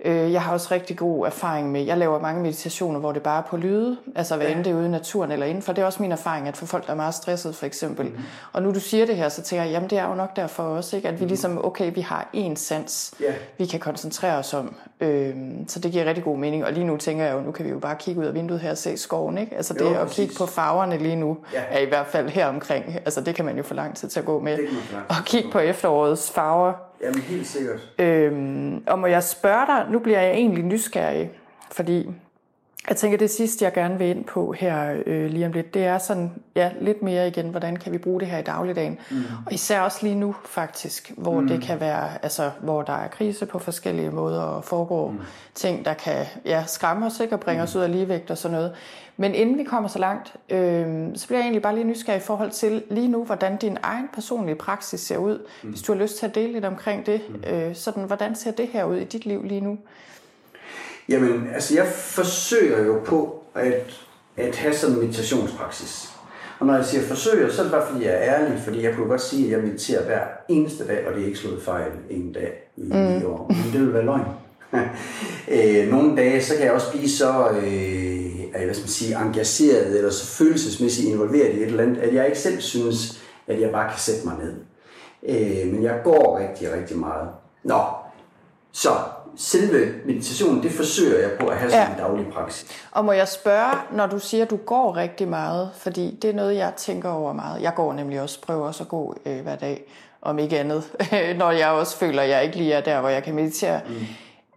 Øh, 0.05 0.33
jeg 0.33 0.43
har 0.43 0.53
også 0.53 0.69
rigtig 0.71 0.97
god 0.97 1.27
erfaring 1.27 1.73
med, 1.73 1.83
jeg 1.83 1.99
laver 1.99 2.21
mange 2.21 2.43
meditationer, 2.43 3.01
hvor 3.01 3.13
det 3.13 3.23
bare 3.23 3.39
er 3.39 3.43
på 3.43 3.57
lyde, 3.57 3.97
altså 4.15 4.37
hvad 4.37 4.47
end 4.47 4.65
det 4.65 4.71
er 4.71 4.75
ude 4.75 4.87
i 4.87 4.89
naturen 4.89 5.33
eller 5.33 5.47
indenfor. 5.47 5.73
Det 5.73 5.83
er 5.83 5.87
også 5.87 6.03
min 6.03 6.13
erfaring, 6.13 6.49
at 6.49 6.57
for 6.57 6.67
folk, 6.67 6.87
der 6.87 6.93
er 6.93 6.97
meget 6.97 7.15
stresset 7.15 7.55
for 7.55 7.67
eksempel. 7.67 8.07
Mm-hmm. 8.07 8.25
Og 8.53 8.63
nu 8.63 8.75
du 8.75 8.81
siger 8.81 9.07
det 9.07 9.17
her, 9.17 9.29
så 9.29 9.43
tænker 9.43 9.65
jeg, 9.65 9.73
jamen 9.73 9.91
det 9.91 9.99
er 9.99 10.09
jo 10.09 10.15
nok 10.15 10.37
derfor 10.37 10.63
også, 10.63 10.97
ikke? 10.97 11.09
at 11.09 11.15
vi 11.15 11.19
mhm. 11.19 11.29
ligesom, 11.29 11.65
okay, 11.65 11.95
vi 11.95 12.01
har 12.01 12.29
én 12.35 12.55
sans, 12.55 13.15
yeah. 13.23 13.35
vi 13.59 13.67
kan 13.67 13.81
koncentrere 13.81 14.39
os 14.39 14.55
om. 14.55 14.75
Øh, 15.01 15.35
så 15.69 15.79
det 15.79 15.93
giver 15.93 16.05
rigtig 16.05 16.25
god 16.25 16.39
mening. 16.39 16.65
Og 16.65 16.73
lige 16.73 16.87
nu 16.87 16.97
tænker 16.97 17.25
jeg 17.25 17.35
jo, 17.35 17.41
nu 17.41 17.53
kan 17.53 17.65
vi 17.65 17.71
jo 17.71 17.79
bare 17.79 17.97
kigge 17.97 18.21
ud 18.21 18.27
af 18.27 18.35
vinduet 18.35 18.61
her 18.61 18.71
og 18.71 18.79
se 18.79 18.97
skoven. 18.97 19.39
Ikke? 19.39 19.57
Altså 19.57 19.75
det 19.75 19.81
jo, 19.81 20.01
at 20.01 20.11
kigge 20.11 20.35
på 20.39 20.47
farverne 20.47 20.99
lige 20.99 21.17
nu, 21.17 21.37
ja. 21.53 21.63
er 21.71 21.79
i 21.79 21.87
hvert 21.87 22.07
fald 22.07 22.29
her 22.29 22.47
omkring. 22.47 22.97
Altså 23.05 23.21
det 23.21 23.35
kan 23.35 23.45
man 23.45 23.57
jo 23.57 23.63
få 23.63 23.75
lang 23.75 23.97
tid 23.97 24.09
til 24.09 24.21
at 24.21 24.27
gå 24.27 24.41
med. 24.41 24.59
Og 25.09 25.17
kigge 25.25 25.51
på 25.51 25.59
efterårets 25.59 26.31
farver 26.31 26.90
Jamen 27.03 27.21
helt 27.21 27.47
sikkert. 27.47 27.89
Øhm, 27.99 28.83
og 28.87 28.99
må 28.99 29.07
jeg 29.07 29.23
spørge 29.23 29.67
dig, 29.67 29.87
nu 29.91 29.99
bliver 29.99 30.21
jeg 30.21 30.31
egentlig 30.31 30.65
nysgerrig, 30.65 31.31
fordi 31.71 32.11
jeg 32.91 32.97
tænker, 32.97 33.19
det 33.19 33.31
sidste, 33.31 33.65
jeg 33.65 33.73
gerne 33.73 33.99
vil 33.99 34.07
ind 34.07 34.25
på 34.25 34.53
her 34.53 35.03
øh, 35.07 35.31
lige 35.31 35.47
om 35.47 35.53
lidt, 35.53 35.75
det 35.75 35.85
er 35.85 35.99
sådan, 35.99 36.33
ja, 36.57 36.71
lidt 36.81 37.03
mere 37.03 37.29
igen, 37.29 37.49
hvordan 37.49 37.77
kan 37.77 37.93
vi 37.93 37.99
bruge 37.99 38.21
det 38.21 38.29
her 38.29 38.39
i 38.39 38.43
dagligdagen. 38.43 38.99
Mm. 39.11 39.23
Og 39.47 39.53
især 39.53 39.81
også 39.81 39.99
lige 40.03 40.15
nu 40.15 40.35
faktisk, 40.45 41.13
hvor 41.17 41.41
mm. 41.41 41.49
det 41.49 41.63
kan 41.63 41.81
være, 41.81 42.09
altså 42.23 42.51
hvor 42.61 42.83
der 42.83 42.93
er 42.93 43.09
krise 43.09 43.47
på 43.47 43.59
forskellige 43.59 44.11
måder 44.11 44.43
og 44.43 44.65
foregår 44.65 45.11
mm. 45.11 45.19
ting, 45.55 45.85
der 45.85 45.95
kan 45.95 46.27
ja, 46.45 46.65
skræmme 46.67 47.07
os 47.07 47.21
ikke, 47.21 47.35
og 47.35 47.41
bringe 47.41 47.63
mm. 47.63 47.65
os 47.65 47.77
ud 47.77 47.83
af 47.83 47.93
ligevægt 47.93 48.31
og 48.31 48.39
sådan 48.39 48.57
noget. 48.57 48.73
Men 49.17 49.35
inden 49.35 49.59
vi 49.59 49.65
kommer 49.65 49.89
så 49.89 49.99
langt, 49.99 50.35
øh, 50.49 51.09
så 51.15 51.27
bliver 51.27 51.39
jeg 51.39 51.45
egentlig 51.45 51.63
bare 51.63 51.75
lige 51.75 51.85
nysgerrig 51.87 52.19
i 52.19 52.23
forhold 52.23 52.51
til 52.51 52.83
lige 52.91 53.09
nu, 53.09 53.25
hvordan 53.25 53.57
din 53.57 53.79
egen 53.83 54.09
personlige 54.15 54.57
praksis 54.57 55.01
ser 55.01 55.17
ud. 55.17 55.47
Mm. 55.63 55.69
Hvis 55.69 55.83
du 55.83 55.93
har 55.93 56.01
lyst 56.01 56.19
til 56.19 56.27
at 56.27 56.35
dele 56.35 56.53
lidt 56.53 56.65
omkring 56.65 57.07
det, 57.07 57.21
mm. 57.29 57.51
øh, 57.51 57.75
sådan, 57.75 58.05
hvordan 58.05 58.35
ser 58.35 58.51
det 58.51 58.69
her 58.69 58.85
ud 58.85 58.97
i 58.97 59.05
dit 59.05 59.27
liv 59.27 59.43
lige 59.45 59.61
nu? 59.61 59.79
Jamen, 61.11 61.49
altså 61.55 61.75
jeg 61.75 61.87
forsøger 61.87 62.85
jo 62.85 63.01
på 63.05 63.43
at, 63.55 64.07
at 64.37 64.57
have 64.57 64.75
sådan 64.75 64.95
en 64.95 65.01
meditationspraksis. 65.01 66.11
Og 66.59 66.67
når 66.67 66.75
jeg 66.75 66.85
siger 66.85 67.03
forsøger, 67.03 67.51
så 67.51 67.61
er 67.61 67.65
det 67.65 67.73
bare 67.73 67.87
fordi 67.87 68.05
jeg 68.05 68.13
er 68.13 68.35
ærlig, 68.35 68.61
fordi 68.65 68.83
jeg 68.83 68.95
kunne 68.95 69.09
godt 69.09 69.21
sige, 69.21 69.45
at 69.47 69.53
jeg 69.53 69.61
mediterer 69.61 70.05
hver 70.05 70.21
eneste 70.49 70.87
dag, 70.87 71.07
og 71.07 71.15
det 71.15 71.23
er 71.23 71.27
ikke 71.27 71.39
slået 71.39 71.63
fejl 71.63 71.91
en 72.11 72.33
dag 72.33 72.71
i 72.77 72.83
mm. 72.83 73.27
år. 73.27 73.47
Men 73.49 73.73
det 73.73 73.81
vil 73.81 73.95
være 73.95 74.05
løgn. 74.05 74.27
øh, 75.55 75.91
nogle 75.91 76.17
dage, 76.17 76.43
så 76.43 76.55
kan 76.57 76.65
jeg 76.65 76.73
også 76.73 76.91
blive 76.91 77.09
så 77.09 77.49
øh, 77.49 78.65
hvad 78.65 78.75
skal 78.75 78.83
man 78.83 78.89
sige, 78.89 79.17
engageret 79.17 79.97
eller 79.97 80.11
så 80.11 80.27
følelsesmæssigt 80.27 81.09
involveret 81.09 81.55
i 81.55 81.63
et 81.63 81.67
eller 81.67 81.83
andet, 81.83 81.99
at 81.99 82.15
jeg 82.15 82.27
ikke 82.27 82.39
selv 82.39 82.61
synes, 82.61 83.23
at 83.47 83.61
jeg 83.61 83.71
bare 83.71 83.91
kan 83.91 83.99
sætte 83.99 84.21
mig 84.25 84.35
ned. 84.43 84.55
Øh, 85.29 85.73
men 85.73 85.83
jeg 85.83 86.01
går 86.05 86.39
rigtig, 86.39 86.73
rigtig 86.73 86.99
meget. 86.99 87.29
Nå, 87.65 87.81
så 88.73 88.91
selve 89.37 89.95
meditationen, 90.07 90.63
det 90.63 90.73
forsøger 90.73 91.29
jeg 91.29 91.31
på 91.41 91.47
at 91.47 91.59
have 91.59 91.71
som 91.71 91.81
ja. 91.81 91.91
en 91.91 91.99
daglig 91.99 92.27
praksis. 92.33 92.87
Og 92.91 93.05
må 93.05 93.13
jeg 93.13 93.29
spørge, 93.29 93.77
når 93.93 94.07
du 94.07 94.19
siger, 94.19 94.45
at 94.45 94.51
du 94.51 94.57
går 94.57 94.97
rigtig 94.97 95.29
meget, 95.29 95.71
fordi 95.77 96.19
det 96.23 96.31
er 96.31 96.35
noget, 96.35 96.57
jeg 96.57 96.73
tænker 96.77 97.09
over 97.09 97.33
meget. 97.33 97.63
Jeg 97.63 97.75
går 97.75 97.93
nemlig 97.93 98.21
også, 98.21 98.41
prøver 98.41 98.67
også 98.67 98.83
at 98.83 98.89
gå 98.89 99.17
øh, 99.27 99.41
hver 99.41 99.57
dag, 99.57 99.83
om 100.23 100.39
ikke 100.39 100.59
andet, 100.59 100.85
når 101.41 101.51
jeg 101.51 101.69
også 101.69 101.97
føler, 101.97 102.23
at 102.23 102.29
jeg 102.29 102.45
ikke 102.45 102.57
lige 102.57 102.73
er 102.73 102.81
der, 102.81 103.01
hvor 103.01 103.09
jeg 103.09 103.23
kan 103.23 103.35
meditere. 103.35 103.81
Mm. 103.89 103.95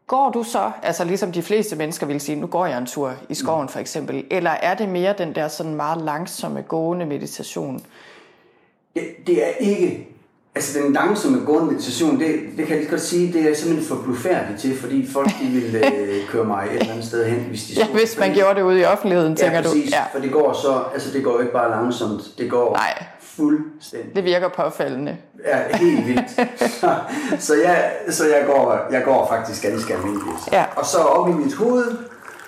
Går 0.07 0.29
du 0.29 0.43
så, 0.43 0.71
altså 0.83 1.03
ligesom 1.03 1.31
de 1.31 1.41
fleste 1.41 1.75
mennesker 1.75 2.05
vil 2.05 2.21
sige, 2.21 2.35
nu 2.35 2.47
går 2.47 2.65
jeg 2.65 2.77
en 2.77 2.85
tur 2.85 3.13
i 3.29 3.33
skoven 3.33 3.69
for 3.69 3.79
eksempel, 3.79 4.25
eller 4.31 4.51
er 4.51 4.73
det 4.73 4.89
mere 4.89 5.15
den 5.17 5.35
der 5.35 5.47
sådan 5.47 5.75
meget 5.75 6.01
langsomme 6.01 6.61
gående 6.61 7.05
meditation? 7.05 7.85
Det 9.27 9.47
er 9.47 9.51
ikke 9.59 10.12
Altså 10.55 10.79
den 10.79 10.93
langsomme 10.93 11.45
gående 11.45 11.71
meditation, 11.71 12.19
det, 12.19 12.35
det 12.57 12.65
kan 12.65 12.69
jeg 12.69 12.77
lige 12.77 12.89
godt 12.89 13.01
sige, 13.01 13.33
det 13.33 13.51
er 13.51 13.55
simpelthen 13.55 13.87
for 13.87 14.03
blufærdigt 14.03 14.59
til, 14.61 14.79
fordi 14.79 15.09
folk 15.13 15.29
de 15.41 15.45
vil 15.45 15.75
øh, 15.75 16.27
køre 16.31 16.45
mig 16.45 16.65
et 16.65 16.79
eller 16.79 16.91
andet 16.91 17.05
sted 17.05 17.25
hen, 17.25 17.39
hvis 17.39 17.63
de 17.63 17.73
Ja, 17.79 17.87
hvis 17.87 18.19
man 18.19 18.33
gjorde 18.33 18.55
det 18.55 18.61
ude 18.61 18.79
i 18.79 18.85
offentligheden, 18.85 19.35
tænker 19.35 19.57
ja, 19.57 19.61
præcis, 19.61 19.91
du. 19.91 19.95
Ja, 19.97 20.03
for 20.13 20.19
det 20.19 20.31
går 20.31 20.53
så, 20.53 20.83
altså 20.93 21.09
det 21.13 21.23
går 21.23 21.39
ikke 21.39 21.53
bare 21.53 21.69
langsomt, 21.69 22.21
det 22.37 22.49
går 22.51 22.73
Nej. 22.75 23.03
fuldstændig. 23.21 24.15
Det 24.15 24.23
virker 24.23 24.49
påfaldende. 24.49 25.17
Ja, 25.45 25.77
helt 25.77 26.07
vildt. 26.07 26.29
så, 26.71 26.95
så, 27.39 27.53
jeg, 27.63 27.91
så 28.09 28.25
jeg, 28.25 28.43
går, 28.45 28.87
jeg 28.91 29.03
går 29.03 29.27
faktisk 29.29 29.63
ganske 29.63 29.93
almindeligt. 29.93 30.51
Ja. 30.51 30.65
Og 30.75 30.85
så 30.85 30.97
op 30.97 31.29
i 31.29 31.31
mit 31.31 31.53
hoved, 31.53 31.97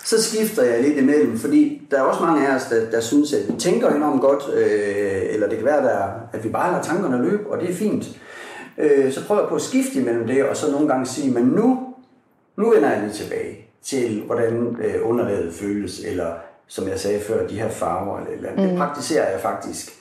så 0.05 0.23
skifter 0.23 0.63
jeg 0.63 0.83
lidt 0.83 0.97
imellem, 0.97 1.39
fordi 1.39 1.87
der 1.91 1.97
er 1.97 2.01
også 2.01 2.23
mange 2.23 2.47
af 2.47 2.55
os, 2.55 2.63
der, 2.63 2.89
der 2.91 3.01
synes, 3.01 3.33
at 3.33 3.47
vi 3.47 3.59
tænker 3.59 3.89
enormt 3.89 4.21
godt, 4.21 4.43
øh, 4.53 5.21
eller 5.29 5.47
det 5.49 5.57
kan 5.57 5.65
være, 5.65 5.83
der, 5.83 6.03
at 6.33 6.43
vi 6.43 6.49
bare 6.49 6.71
lader 6.71 6.83
tankerne 6.83 7.29
løbe, 7.29 7.51
og 7.51 7.61
det 7.61 7.69
er 7.69 7.73
fint. 7.73 8.05
Øh, 8.77 9.13
så 9.13 9.25
prøver 9.27 9.41
jeg 9.41 9.49
på 9.49 9.55
at 9.55 9.61
skifte 9.61 9.99
imellem 9.99 10.27
det, 10.27 10.45
og 10.45 10.57
så 10.57 10.71
nogle 10.71 10.87
gange 10.87 11.05
sige, 11.05 11.31
men 11.31 11.43
nu, 11.43 11.79
nu 12.57 12.69
vender 12.69 12.89
jeg 12.89 13.01
lige 13.01 13.13
tilbage 13.13 13.67
til, 13.83 14.23
hvordan 14.25 14.77
øh, 14.83 15.09
underlaget 15.09 15.53
føles, 15.53 15.99
eller 15.99 16.33
som 16.67 16.87
jeg 16.87 16.99
sagde 16.99 17.19
før, 17.19 17.47
de 17.47 17.59
her 17.59 17.69
farver 17.69 18.19
eller, 18.19 18.49
eller 18.49 18.63
mm. 18.63 18.69
Det 18.69 18.77
praktiserer 18.77 19.31
jeg 19.31 19.39
faktisk 19.41 19.91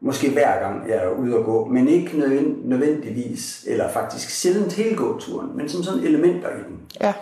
måske 0.00 0.30
hver 0.30 0.60
gang 0.60 0.88
jeg 0.88 0.96
er 0.96 1.10
ude 1.10 1.36
og 1.36 1.44
gå, 1.44 1.64
men 1.64 1.88
ikke 1.88 2.18
nødvendigvis, 2.64 3.64
eller 3.66 3.92
faktisk 3.92 4.30
sjældent 4.30 4.72
hele 4.72 4.96
gåturen, 4.96 5.56
men 5.56 5.68
som 5.68 5.82
sådan 5.82 6.00
elementer 6.00 6.48
i 6.48 6.62
den. 6.68 6.80
Ja. 7.00 7.12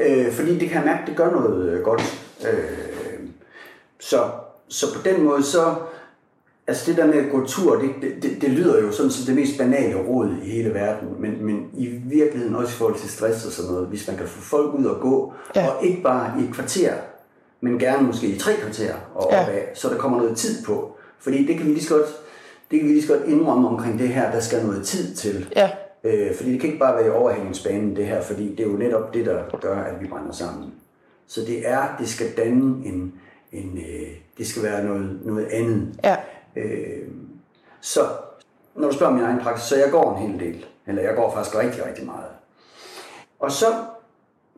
Øh, 0.00 0.32
fordi 0.32 0.58
det 0.58 0.68
kan 0.68 0.76
jeg 0.76 0.86
mærke, 0.86 1.02
det 1.06 1.16
gør 1.16 1.30
noget 1.30 1.68
øh, 1.68 1.82
godt. 1.82 2.24
Øh, 2.52 2.88
så, 4.00 4.24
så 4.68 4.86
på 4.94 5.02
den 5.02 5.22
måde, 5.22 5.42
så, 5.42 5.74
altså 6.66 6.90
det 6.90 6.96
der 6.96 7.06
med 7.06 7.14
at 7.14 7.30
gå 7.30 7.46
tur, 7.46 7.76
det, 7.76 7.90
det, 8.02 8.22
det, 8.22 8.42
det 8.42 8.50
lyder 8.50 8.80
jo 8.82 8.92
sådan 8.92 9.10
som 9.10 9.26
det 9.26 9.34
mest 9.34 9.58
banale 9.58 9.96
råd 9.96 10.30
i 10.42 10.50
hele 10.50 10.74
verden, 10.74 11.08
men, 11.18 11.46
men 11.46 11.70
i 11.74 11.86
virkeligheden 11.86 12.54
også 12.54 12.72
i 12.72 12.76
forhold 12.76 12.98
til 12.98 13.10
stress 13.10 13.46
og 13.46 13.52
sådan 13.52 13.70
noget, 13.70 13.86
hvis 13.88 14.08
man 14.08 14.16
kan 14.16 14.26
få 14.26 14.40
folk 14.40 14.74
ud 14.74 14.84
og 14.84 15.00
gå, 15.00 15.32
ja. 15.56 15.68
og 15.68 15.84
ikke 15.84 16.02
bare 16.02 16.40
i 16.40 16.44
et 16.44 16.54
kvarter, 16.54 16.92
men 17.60 17.78
gerne 17.78 18.06
måske 18.06 18.26
i 18.26 18.38
tre 18.38 18.52
kvarter 18.54 18.94
og 19.14 19.28
ja. 19.32 19.42
opad, 19.42 19.62
så 19.74 19.88
der 19.88 19.96
kommer 19.96 20.18
noget 20.18 20.36
tid 20.36 20.64
på. 20.64 20.96
Fordi 21.20 21.46
det 21.46 21.56
kan 21.56 21.66
vi 21.66 21.70
lige 21.70 21.84
så 21.84 21.94
godt, 21.94 22.06
det 22.70 22.80
kan 22.80 22.88
vi 22.88 22.94
lige 22.94 23.06
så 23.06 23.12
godt 23.12 23.28
indrømme 23.28 23.68
omkring 23.68 23.98
det 23.98 24.08
her, 24.08 24.30
der 24.30 24.40
skal 24.40 24.66
noget 24.66 24.86
tid 24.86 25.14
til. 25.14 25.48
Ja. 25.56 25.70
Øh, 26.08 26.34
fordi 26.34 26.52
det 26.52 26.60
kan 26.60 26.68
ikke 26.68 26.80
bare 26.80 26.96
være 26.96 27.06
i 27.06 27.10
overhængningsbanen 27.10 27.96
det 27.96 28.06
her, 28.06 28.22
fordi 28.22 28.50
det 28.50 28.60
er 28.60 28.70
jo 28.70 28.76
netop 28.76 29.14
det, 29.14 29.26
der 29.26 29.58
gør, 29.60 29.76
at 29.76 30.00
vi 30.00 30.06
brænder 30.06 30.32
sammen. 30.32 30.74
Så 31.26 31.40
det 31.40 31.68
er, 31.68 31.96
det 31.98 32.08
skal 32.08 32.26
danne 32.36 32.86
en, 32.86 33.14
en 33.52 33.78
øh, 33.78 34.08
det 34.38 34.46
skal 34.46 34.62
være 34.62 34.84
noget, 34.84 35.20
noget 35.24 35.46
andet. 35.46 36.00
Ja. 36.04 36.16
Øh, 36.56 37.08
så 37.80 38.00
når 38.74 38.90
du 38.90 38.94
spørger 38.94 39.12
min 39.12 39.24
egen 39.24 39.40
praksis, 39.40 39.68
så 39.68 39.76
jeg 39.76 39.90
går 39.90 40.16
en 40.16 40.30
hel 40.30 40.40
del. 40.40 40.66
Eller 40.86 41.02
jeg 41.02 41.14
går 41.16 41.34
faktisk 41.34 41.58
rigtig, 41.58 41.86
rigtig 41.86 42.06
meget. 42.06 42.30
Og 43.38 43.52
så 43.52 43.66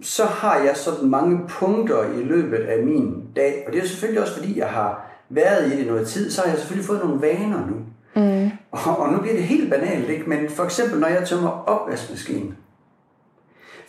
så 0.02 0.24
har 0.24 0.58
jeg 0.58 0.76
sådan 0.76 1.08
mange 1.08 1.40
punkter 1.48 2.04
i 2.04 2.22
løbet 2.22 2.58
af 2.58 2.82
min 2.82 3.24
dag, 3.36 3.64
og 3.66 3.72
det 3.72 3.82
er 3.82 3.86
selvfølgelig 3.86 4.22
også 4.22 4.34
fordi, 4.34 4.58
jeg 4.58 4.68
har 4.68 5.10
været 5.28 5.72
i 5.72 5.78
det 5.78 5.86
noget 5.86 6.08
tid, 6.08 6.30
så 6.30 6.40
har 6.40 6.48
jeg 6.48 6.58
selvfølgelig 6.58 6.86
fået 6.86 7.04
nogle 7.04 7.22
vaner 7.22 7.66
nu. 7.66 7.76
Mm. 8.14 8.50
Og, 8.70 8.98
og 8.98 9.12
nu 9.12 9.18
bliver 9.20 9.34
det 9.34 9.44
helt 9.44 9.70
banalt, 9.70 10.08
ikke? 10.08 10.28
men 10.28 10.50
for 10.50 10.64
eksempel 10.64 11.00
når 11.00 11.08
jeg 11.08 11.28
tømmer 11.28 11.50
opvaskemaskinen. 11.50 12.56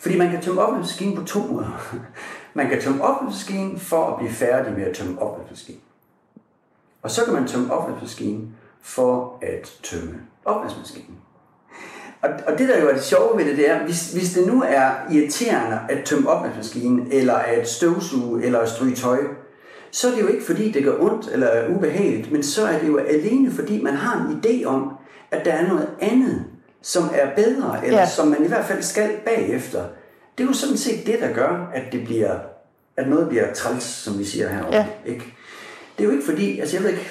Fordi 0.00 0.18
man 0.18 0.30
kan 0.30 0.42
tømme 0.42 0.60
opvaskemaskinen 0.60 1.16
på 1.16 1.24
to 1.24 1.40
måder. 1.40 1.96
Man 2.54 2.68
kan 2.68 2.82
tømme 2.82 3.04
opvaskemaskinen 3.04 3.78
for 3.78 4.06
at 4.06 4.18
blive 4.18 4.32
færdig 4.32 4.72
med 4.72 4.82
at 4.82 4.96
tømme 4.96 5.22
opvaskemaskinen. 5.22 5.80
Og 7.02 7.10
så 7.10 7.24
kan 7.24 7.34
man 7.34 7.46
tømme 7.46 7.72
opvaskemaskinen 7.72 8.54
for 8.82 9.38
at 9.42 9.72
tømme 9.82 10.20
opvaskemaskinen. 10.44 11.16
Og, 12.22 12.30
og 12.46 12.58
det 12.58 12.68
der 12.68 12.80
jo 12.80 12.88
er 12.88 12.92
det 12.92 13.02
sjove 13.02 13.38
ved 13.38 13.44
det, 13.44 13.56
det 13.56 13.70
er, 13.70 13.84
hvis, 13.84 14.12
hvis 14.12 14.32
det 14.32 14.46
nu 14.46 14.62
er 14.66 14.90
irriterende 15.12 15.78
at 15.88 16.04
tømme 16.04 16.30
opvaskemaskinen, 16.30 17.08
eller 17.12 17.34
at 17.34 17.68
støvsuge, 17.68 18.44
eller 18.44 18.58
at 18.58 18.68
stryge 18.68 18.94
tøj, 18.94 19.18
så 19.92 20.08
er 20.08 20.14
det 20.14 20.20
jo 20.20 20.26
ikke 20.26 20.44
fordi, 20.44 20.70
det 20.70 20.84
gør 20.84 21.00
ondt 21.00 21.28
eller 21.32 21.46
er 21.46 21.74
ubehageligt, 21.76 22.32
men 22.32 22.42
så 22.42 22.66
er 22.66 22.78
det 22.78 22.88
jo 22.88 22.98
alene 22.98 23.50
fordi, 23.50 23.82
man 23.82 23.94
har 23.94 24.26
en 24.26 24.40
idé 24.40 24.64
om, 24.64 24.92
at 25.30 25.44
der 25.44 25.52
er 25.52 25.68
noget 25.68 25.88
andet, 26.00 26.44
som 26.82 27.02
er 27.14 27.34
bedre, 27.36 27.86
eller 27.86 27.98
ja. 27.98 28.08
som 28.08 28.28
man 28.28 28.44
i 28.44 28.48
hvert 28.48 28.64
fald 28.64 28.82
skal 28.82 29.10
bagefter. 29.24 29.84
Det 30.38 30.44
er 30.44 30.48
jo 30.48 30.52
sådan 30.52 30.76
set 30.76 31.06
det, 31.06 31.16
der 31.20 31.32
gør, 31.32 31.70
at 31.74 31.92
det 31.92 32.04
bliver, 32.04 32.38
at 32.96 33.08
noget 33.08 33.28
bliver 33.28 33.54
træls, 33.54 33.84
som 33.84 34.18
vi 34.18 34.24
siger 34.24 34.48
herovre. 34.48 34.76
Ja. 34.76 34.86
Ikke? 35.06 35.34
Det 35.98 36.04
er 36.04 36.04
jo 36.04 36.10
ikke 36.10 36.24
fordi, 36.24 36.60
altså 36.60 36.76
jeg 36.76 36.84
ved 36.84 36.90
ikke, 36.90 37.10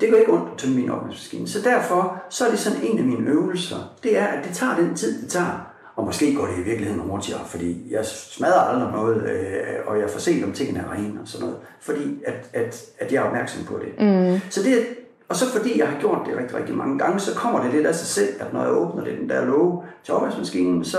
det 0.00 0.10
gør 0.10 0.18
ikke 0.18 0.32
ondt 0.32 0.52
at 0.52 0.58
tømme 0.58 0.76
min 0.76 0.90
opvaskemaskine. 0.90 1.48
Så 1.48 1.60
derfor, 1.62 2.22
så 2.30 2.46
er 2.46 2.50
det 2.50 2.58
sådan 2.58 2.82
en 2.82 2.98
af 2.98 3.04
mine 3.04 3.30
øvelser. 3.30 3.96
Det 4.02 4.18
er, 4.18 4.26
at 4.26 4.44
det 4.44 4.56
tager 4.56 4.76
den 4.76 4.94
tid, 4.94 5.22
det 5.22 5.30
tager. 5.30 5.72
Og 5.98 6.04
måske 6.04 6.34
går 6.34 6.46
det 6.46 6.58
i 6.58 6.62
virkeligheden 6.62 7.00
hurtigere, 7.00 7.40
fordi 7.46 7.86
jeg 7.90 8.06
smadrer 8.06 8.60
aldrig 8.60 8.92
noget, 8.92 9.30
øh, 9.30 9.86
og 9.86 10.00
jeg 10.00 10.10
får 10.10 10.18
set, 10.18 10.44
om 10.44 10.52
tingene 10.52 10.78
er 10.78 10.92
rene 10.92 11.20
og 11.20 11.28
sådan 11.28 11.46
noget. 11.46 11.60
Fordi 11.80 12.22
at, 12.26 12.50
at, 12.52 12.84
at 12.98 13.12
jeg 13.12 13.22
er 13.22 13.26
opmærksom 13.26 13.64
på 13.64 13.78
det. 13.78 14.06
Mm. 14.06 14.40
Så 14.50 14.62
det 14.62 14.86
og 15.28 15.36
så 15.36 15.52
fordi 15.52 15.78
jeg 15.78 15.88
har 15.88 16.00
gjort 16.00 16.18
det 16.26 16.36
rigtig, 16.36 16.56
rigtig 16.56 16.76
mange 16.76 16.98
gange, 16.98 17.20
så 17.20 17.34
kommer 17.34 17.62
det 17.62 17.72
lidt 17.72 17.86
af 17.86 17.94
sig 17.94 18.06
selv, 18.06 18.40
at 18.40 18.52
når 18.52 18.62
jeg 18.62 18.72
åbner 18.72 19.04
det, 19.04 19.18
den 19.18 19.28
der 19.28 19.44
låge 19.44 19.82
til 20.04 20.14
opvaskemaskinen, 20.14 20.84
så 20.84 20.98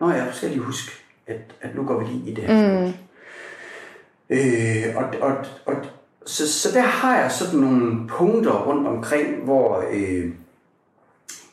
når 0.00 0.10
jeg 0.10 0.28
skal 0.32 0.48
lige 0.48 0.60
huske, 0.60 0.92
at, 1.26 1.40
at 1.60 1.74
nu 1.74 1.84
går 1.84 1.98
vi 1.98 2.04
lige 2.04 2.30
i 2.30 2.34
det 2.34 2.44
her. 2.44 2.80
Mm. 2.80 2.92
Øh, 4.30 4.96
og, 4.96 5.04
og, 5.30 5.36
og, 5.66 5.74
så, 6.26 6.52
så 6.52 6.68
der 6.74 6.82
har 6.82 7.18
jeg 7.20 7.32
sådan 7.32 7.60
nogle 7.60 8.08
punkter 8.08 8.52
rundt 8.66 8.88
omkring, 8.88 9.44
hvor 9.44 9.84
øh, 9.92 10.30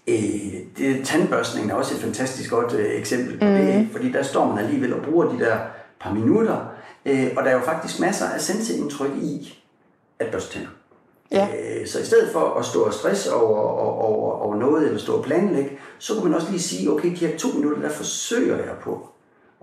øh, 0.07 0.53
det, 0.77 1.05
tandbørstningen 1.05 1.71
er 1.71 1.75
også 1.75 1.95
et 1.95 2.01
fantastisk 2.01 2.49
godt 2.49 2.73
øh, 2.73 2.99
eksempel 2.99 3.39
på 3.39 3.45
mm. 3.45 3.51
det, 3.51 3.87
fordi 3.91 4.11
der 4.11 4.23
står 4.23 4.47
man 4.47 4.63
alligevel 4.65 4.93
og 4.93 5.01
bruger 5.01 5.25
de 5.25 5.39
der 5.39 5.57
par 5.99 6.13
minutter, 6.13 6.57
øh, 7.05 7.27
og 7.37 7.43
der 7.43 7.49
er 7.49 7.53
jo 7.53 7.61
faktisk 7.61 7.99
masser 7.99 8.25
af 8.25 8.41
senseindtryk 8.41 9.11
i 9.21 9.59
at 10.19 10.31
børste 10.31 10.53
tænder. 10.53 10.69
Ja. 11.31 11.47
Øh, 11.47 11.87
så 11.87 11.99
i 11.99 12.05
stedet 12.05 12.29
for 12.31 12.59
at 12.59 12.65
stå 12.65 12.81
og 12.81 12.93
stresse 12.93 13.33
over, 13.33 13.59
over, 13.59 14.31
over 14.31 14.55
noget, 14.55 14.85
eller 14.85 14.99
stå 14.99 15.17
og 15.17 15.23
planlægge, 15.23 15.77
så 15.99 16.13
kan 16.13 16.23
man 16.23 16.33
også 16.33 16.49
lige 16.49 16.61
sige, 16.61 16.91
okay, 16.91 17.09
de 17.09 17.27
her 17.27 17.37
to 17.37 17.47
minutter, 17.55 17.81
der 17.81 17.89
forsøger 17.89 18.57
jeg 18.57 18.75
på 18.81 19.09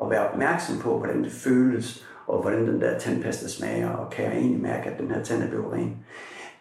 at 0.02 0.10
være 0.10 0.28
opmærksom 0.28 0.78
på, 0.78 0.98
hvordan 0.98 1.24
det 1.24 1.32
føles, 1.32 2.04
og 2.26 2.42
hvordan 2.42 2.68
den 2.68 2.80
der 2.80 2.98
tandpasta 2.98 3.48
smager, 3.48 3.90
og 3.90 4.10
kan 4.10 4.24
jeg 4.24 4.32
egentlig 4.32 4.60
mærke, 4.60 4.90
at 4.90 4.98
den 4.98 5.10
her 5.10 5.22
tand 5.22 5.42
er 5.42 5.48
blevet 5.48 5.72
ren. 5.72 5.96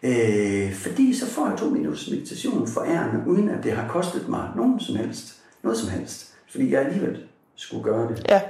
Øh, 0.02 0.74
fordi 0.74 1.14
så 1.14 1.26
får 1.26 1.48
jeg 1.48 1.58
to 1.58 1.64
minutters 1.66 2.10
meditation 2.10 2.68
for 2.68 2.80
ærende, 2.80 3.22
uden 3.26 3.48
at 3.48 3.64
det 3.64 3.72
har 3.72 3.88
kostet 3.88 4.28
mig 4.28 4.48
nogen 4.56 4.80
som 4.80 4.96
helst, 4.96 5.36
noget 5.62 5.78
som 5.78 5.90
helst, 5.90 6.32
fordi 6.50 6.72
jeg 6.72 6.80
alligevel 6.80 7.18
skulle 7.56 7.84
gøre 7.84 8.08
det. 8.08 8.26
Ja. 8.28 8.40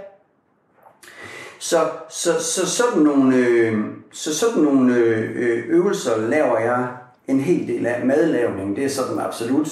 Så, 1.59 1.79
så, 2.11 2.33
så 2.41 2.67
sådan 2.67 3.03
nogle, 3.03 3.37
øh, 3.37 3.79
så 4.13 4.35
sådan 4.35 4.63
nogle 4.63 4.95
øh, 4.97 5.65
øvelser 5.69 6.17
laver 6.17 6.59
jeg 6.59 6.89
en 7.29 7.41
hel 7.41 7.69
del 7.69 7.87
af. 7.87 8.07
Madlavning, 8.07 8.77
det 8.77 8.85
er 8.85 8.89
sådan 8.89 9.19
absolut 9.19 9.69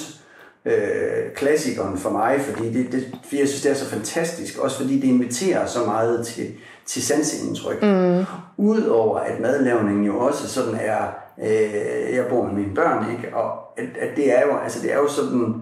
øh, 0.64 1.32
klassikeren 1.36 1.98
for 1.98 2.10
mig, 2.10 2.40
fordi, 2.40 2.72
det, 2.72 2.92
det, 2.92 3.16
fordi 3.24 3.40
jeg 3.40 3.48
synes, 3.48 3.62
det 3.62 3.70
er 3.70 3.74
så 3.74 3.86
fantastisk. 3.86 4.58
Også 4.58 4.80
fordi 4.80 5.00
det 5.00 5.04
inviterer 5.04 5.66
så 5.66 5.84
meget 5.84 6.26
til, 6.26 6.54
til 6.86 7.02
sanseindtryk. 7.02 7.82
Mm. 7.82 8.24
Udover 8.56 9.18
at 9.18 9.40
madlavningen 9.40 10.04
jo 10.04 10.18
også 10.18 10.48
sådan 10.48 10.74
er, 10.74 11.27
øh, 11.42 12.14
jeg 12.14 12.26
bor 12.30 12.44
med 12.44 12.52
mine 12.52 12.74
børn, 12.74 13.10
ikke? 13.10 13.36
og 13.36 13.58
at, 13.76 13.88
at 14.00 14.16
det 14.16 14.38
er 14.38 14.46
jo, 14.46 14.58
altså 14.58 14.82
det 14.82 14.92
er 14.92 14.96
jo 14.96 15.08
sådan 15.08 15.54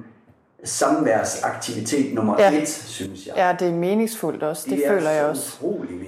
samværsaktivitet 0.65 2.15
nummer 2.15 2.37
ja. 2.39 2.63
et, 2.63 2.69
synes 2.69 3.27
jeg. 3.27 3.35
Ja, 3.37 3.57
det 3.59 3.69
er 3.69 3.73
meningsfuldt 3.79 4.43
også. 4.43 4.67
Det, 4.71 4.79
det 4.79 4.85
føler 4.89 5.11
jeg 5.11 5.25
også 5.25 5.59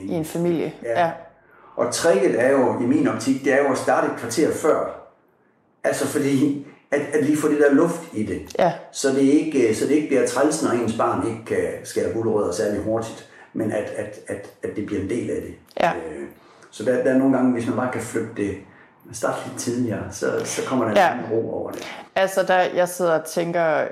i 0.02 0.12
en 0.12 0.24
familie. 0.24 0.72
Ja. 0.82 1.00
ja. 1.00 1.10
Og 1.76 1.92
tricket 1.92 2.42
er 2.42 2.50
jo, 2.50 2.80
i 2.80 2.86
min 2.86 3.08
optik, 3.08 3.44
det 3.44 3.52
er 3.52 3.58
jo 3.58 3.72
at 3.72 3.78
starte 3.78 4.12
et 4.12 4.18
kvarter 4.18 4.52
før. 4.52 5.08
Altså 5.84 6.06
fordi, 6.06 6.66
at, 6.90 7.00
at 7.12 7.24
lige 7.24 7.36
få 7.36 7.48
det 7.48 7.58
der 7.58 7.74
luft 7.74 8.00
i 8.12 8.22
det. 8.22 8.40
Ja. 8.58 8.72
Så, 8.92 9.08
det 9.08 9.20
ikke, 9.20 9.74
så 9.74 9.86
det 9.86 9.92
ikke 9.92 10.08
bliver 10.08 10.26
træls, 10.26 10.62
når 10.62 10.70
ens 10.70 10.96
barn 10.96 11.26
ikke 11.26 11.44
kan 11.46 11.68
skære 11.84 12.12
gulerødder 12.12 12.52
særlig 12.52 12.80
hurtigt, 12.80 13.28
men 13.52 13.72
at, 13.72 13.90
at, 13.96 14.18
at, 14.26 14.50
at 14.62 14.76
det 14.76 14.86
bliver 14.86 15.02
en 15.02 15.10
del 15.10 15.30
af 15.30 15.42
det. 15.42 15.54
Ja. 15.80 15.92
Øh, 15.92 16.26
så 16.70 16.84
der, 16.84 17.04
der 17.04 17.14
er 17.14 17.18
nogle 17.18 17.36
gange, 17.36 17.52
hvis 17.52 17.66
man 17.66 17.76
bare 17.76 17.92
kan 17.92 18.00
flytte 18.00 18.30
det, 18.36 18.56
starte 19.12 19.38
lidt 19.48 19.58
tidligere, 19.58 20.02
så, 20.10 20.40
så 20.44 20.62
kommer 20.66 20.84
der 20.84 21.00
ja. 21.00 21.14
en 21.14 21.20
ro 21.30 21.52
over 21.52 21.70
det. 21.70 21.86
Altså, 22.14 22.42
der, 22.42 22.54
jeg 22.54 22.88
sidder 22.88 23.18
og 23.18 23.24
tænker, 23.24 23.84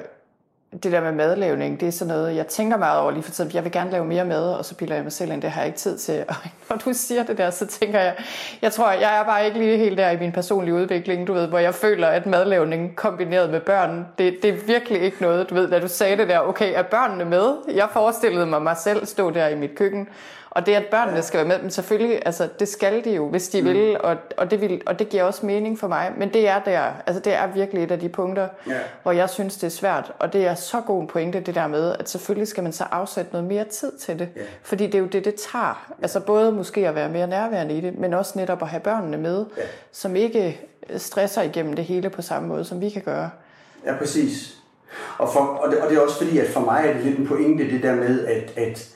det 0.83 0.93
der 0.93 1.01
med 1.01 1.13
madlavning, 1.13 1.81
det 1.81 1.89
er 1.89 1.93
sådan 1.93 2.15
noget, 2.15 2.37
jeg 2.37 2.47
tænker 2.47 2.77
meget 2.77 3.01
over 3.01 3.11
lige 3.11 3.23
for 3.23 3.31
tiden. 3.31 3.51
Jeg 3.55 3.65
vil 3.65 3.73
gerne 3.73 3.91
lave 3.91 4.05
mere 4.05 4.25
mad, 4.25 4.53
og 4.53 4.65
så 4.65 4.75
bilder 4.75 4.95
jeg 4.95 5.03
mig 5.03 5.13
selv 5.13 5.33
ind, 5.33 5.43
det 5.43 5.51
har 5.51 5.61
jeg 5.61 5.67
ikke 5.67 5.79
tid 5.79 5.99
til. 5.99 6.25
Og 6.29 6.35
når 6.71 6.77
du 6.77 6.93
siger 6.93 7.23
det 7.23 7.39
der, 7.39 7.51
så 7.51 7.67
tænker 7.67 8.01
jeg, 8.01 8.15
jeg 8.63 8.73
tror, 8.73 8.91
jeg 8.93 9.19
er 9.19 9.25
bare 9.25 9.47
ikke 9.47 9.59
lige 9.59 9.79
helt 9.79 9.99
der 9.99 10.11
i 10.11 10.19
min 10.19 10.33
personlige 10.33 10.75
udvikling, 10.75 11.27
du 11.27 11.33
ved, 11.33 11.47
hvor 11.47 11.59
jeg 11.59 11.75
føler, 11.75 12.09
at 12.09 12.27
madlavning 12.27 12.97
kombineret 12.97 13.51
med 13.51 13.61
børn, 13.61 14.07
det, 14.19 14.39
det 14.43 14.51
er 14.51 14.67
virkelig 14.67 15.03
ikke 15.03 15.17
noget, 15.21 15.51
du 15.51 15.55
ved, 15.55 15.69
da 15.71 15.81
du 15.81 15.89
sagde 15.89 16.17
det 16.17 16.29
der, 16.29 16.39
okay, 16.41 16.73
er 16.75 16.83
børnene 16.83 17.25
med? 17.25 17.57
Jeg 17.75 17.89
forestillede 17.93 18.47
mig 18.47 18.63
mig 18.63 18.77
selv 18.77 19.07
stå 19.07 19.31
der 19.31 19.49
i 19.49 19.57
mit 19.57 19.75
køkken 19.75 20.09
og 20.57 20.67
det, 20.67 20.73
at 20.73 20.87
børnene 20.91 21.23
skal 21.23 21.39
være 21.39 21.49
med, 21.49 21.63
men 21.63 21.71
selvfølgelig, 21.71 22.23
altså, 22.27 22.49
det 22.61 22.69
skal 22.69 23.05
de 23.05 23.11
jo, 23.11 23.29
hvis 23.29 23.49
de 23.49 23.61
mm. 23.61 23.69
vil, 23.69 24.01
og, 24.01 24.17
og, 24.37 24.51
det 24.51 24.61
vil, 24.61 24.83
og 24.87 24.99
det 24.99 25.09
giver 25.09 25.25
også 25.25 25.47
mening 25.47 25.79
for 25.79 25.89
mig. 25.89 26.13
Men 26.19 26.33
det 26.33 26.49
er 26.49 26.59
der, 26.59 26.83
altså 27.07 27.21
det 27.21 27.35
er 27.35 27.47
virkelig 27.47 27.85
et 27.85 27.91
af 27.91 28.01
de 28.01 28.09
punkter, 28.09 28.49
ja. 28.67 28.79
hvor 29.03 29.13
jeg 29.13 29.31
synes, 29.31 29.57
det 29.57 29.67
er 29.67 29.71
svært. 29.71 30.13
Og 30.19 30.33
det 30.33 30.47
er 30.47 30.55
så 30.55 30.81
god 30.81 31.01
en 31.01 31.07
pointe, 31.07 31.41
det 31.41 31.55
der 31.55 31.67
med, 31.67 31.95
at 31.99 32.09
selvfølgelig 32.11 32.49
skal 32.49 32.63
man 32.63 32.73
så 32.73 32.85
afsætte 32.91 33.33
noget 33.33 33.47
mere 33.47 33.65
tid 33.65 33.93
til 33.99 34.19
det. 34.19 34.29
Ja. 34.37 34.41
Fordi 34.63 34.87
det 34.87 34.95
er 34.95 34.99
jo 34.99 35.07
det, 35.07 35.25
det 35.25 35.35
tager. 35.35 35.93
Altså 36.03 36.21
både 36.21 36.53
måske 36.53 36.89
at 36.89 36.95
være 36.95 37.09
mere 37.09 37.27
nærværende 37.27 37.79
i 37.79 37.81
det, 37.81 37.99
men 37.99 38.15
også 38.15 38.33
netop 38.39 38.63
at 38.63 38.69
have 38.69 38.81
børnene 38.81 39.17
med, 39.17 39.45
ja. 39.57 39.63
som 39.93 40.17
ikke 40.17 40.61
stresser 40.97 41.43
igennem 41.43 41.73
det 41.73 41.85
hele 41.85 42.11
på 42.11 42.23
samme 42.23 42.49
måde, 42.49 42.65
som 42.65 42.81
vi 42.81 42.91
kan 42.91 43.03
gøre. 43.03 43.31
Ja, 43.87 43.99
præcis. 43.99 44.57
Og, 45.19 45.33
for, 45.33 45.41
og, 45.41 45.73
det, 45.73 45.81
og 45.81 45.91
det 45.91 45.97
er 45.97 46.01
også 46.01 46.17
fordi, 46.17 46.39
at 46.39 46.49
for 46.49 46.61
mig 46.61 46.85
er 46.87 46.93
det 46.93 47.05
lidt 47.05 47.19
en 47.19 47.27
pointe, 47.27 47.71
det 47.71 47.83
der 47.83 47.95
med, 47.95 48.27
at, 48.27 48.53
at 48.57 48.96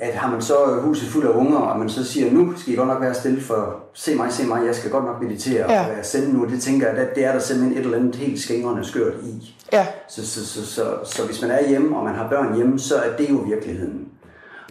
at 0.00 0.14
har 0.14 0.30
man 0.30 0.42
så 0.42 0.54
huset 0.80 1.08
fuld 1.08 1.26
af 1.26 1.30
unger, 1.30 1.58
og 1.58 1.78
man 1.78 1.88
så 1.88 2.04
siger, 2.04 2.32
nu 2.32 2.56
skal 2.56 2.72
I 2.72 2.76
godt 2.76 2.88
nok 2.88 3.02
være 3.02 3.14
stille 3.14 3.40
for, 3.40 3.76
se 3.94 4.14
mig, 4.14 4.32
se 4.32 4.46
mig, 4.46 4.66
jeg 4.66 4.74
skal 4.74 4.90
godt 4.90 5.04
nok 5.04 5.22
meditere 5.22 5.72
ja. 5.72 5.84
og 5.84 5.90
være 5.90 6.04
sende 6.04 6.32
nu, 6.32 6.44
det 6.44 6.62
tænker 6.62 6.88
jeg, 6.88 6.98
at 6.98 7.14
det 7.14 7.24
er 7.24 7.32
der 7.32 7.38
simpelthen 7.38 7.78
et 7.78 7.84
eller 7.84 7.98
andet 7.98 8.16
helt 8.16 8.40
skængrende 8.40 8.84
skørt 8.84 9.14
i. 9.22 9.54
Ja. 9.72 9.86
Så, 10.08 10.26
så, 10.26 10.46
så, 10.46 10.66
så, 10.66 10.84
så, 11.04 11.26
hvis 11.26 11.42
man 11.42 11.50
er 11.50 11.68
hjemme, 11.68 11.96
og 11.96 12.04
man 12.04 12.14
har 12.14 12.28
børn 12.28 12.56
hjemme, 12.56 12.78
så 12.78 12.96
er 12.96 13.16
det 13.16 13.30
jo 13.30 13.36
virkeligheden. 13.36 14.08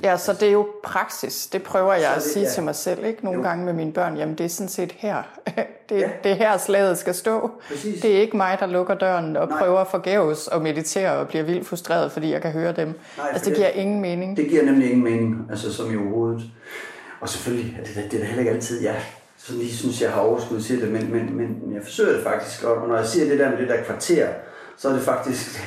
Ja, 0.04 0.18
så 0.18 0.34
det 0.34 0.48
er 0.48 0.52
jo 0.52 0.68
praksis. 0.84 1.48
Det 1.48 1.64
prøver 1.64 1.94
jeg 1.94 2.10
det, 2.10 2.16
at 2.16 2.24
sige 2.24 2.46
ja. 2.46 2.52
til 2.52 2.64
mig 2.64 2.76
selv, 2.76 3.06
ikke? 3.06 3.26
Nogle 3.26 3.40
jo. 3.40 3.48
gange 3.48 3.66
med 3.66 3.74
mine 3.74 3.92
børn. 3.92 4.18
Jamen, 4.18 4.36
det 4.36 4.44
er 4.44 4.50
sådan 4.50 4.70
set 4.70 4.92
her. 4.92 5.24
Det, 5.90 6.00
ja. 6.00 6.10
det 6.24 6.32
er 6.32 6.36
her, 6.36 6.58
slaget 6.58 6.98
skal 6.98 7.14
stå. 7.14 7.52
Præcis. 7.68 8.02
Det 8.02 8.16
er 8.16 8.22
ikke 8.22 8.38
mig, 8.38 8.58
der 8.60 8.66
lukker 8.66 8.96
døren 8.96 9.38
og 9.38 9.48
Nej. 9.48 9.60
prøver 9.60 9.84
forgæves 9.84 10.48
og 10.48 10.62
meditere 10.62 11.12
og 11.12 11.28
bliver 11.28 11.44
vildt 11.44 11.68
frustreret, 11.68 12.12
fordi 12.12 12.32
jeg 12.32 12.42
kan 12.42 12.52
høre 12.52 12.72
dem. 12.72 12.88
Nej, 12.88 13.28
altså, 13.34 13.50
det 13.50 13.58
giver 13.58 13.68
ingen 13.68 14.02
mening. 14.02 14.38
Det 14.38 14.50
giver 14.50 14.64
nemlig 14.64 14.90
ingen 14.90 15.04
mening, 15.04 15.48
altså 15.50 15.74
som 15.74 15.94
i 15.94 15.98
overhovedet. 15.98 16.44
Og 17.22 17.30
selvfølgelig, 17.30 17.80
det, 17.86 17.96
det, 17.96 18.12
det 18.12 18.14
er 18.14 18.20
da 18.20 18.26
heller 18.26 18.40
ikke 18.40 18.52
altid, 18.52 18.84
jeg 18.84 19.02
så 19.38 19.54
lige 19.54 19.76
synes, 19.76 20.02
jeg 20.02 20.12
har 20.12 20.22
overskud 20.22 20.62
til 20.62 20.82
det, 20.82 20.92
men, 20.92 21.12
men, 21.12 21.38
men 21.38 21.74
jeg 21.74 21.84
forsøger 21.84 22.14
det 22.14 22.24
faktisk, 22.24 22.64
og 22.64 22.88
når 22.88 22.98
jeg 22.98 23.08
siger 23.08 23.30
det 23.30 23.40
der 23.40 23.50
med 23.50 23.58
det 23.58 23.70
der 23.70 23.84
kvarter, 23.84 24.28
så 24.78 24.90
er 24.90 24.94
det 24.94 25.02
faktisk, 25.02 25.60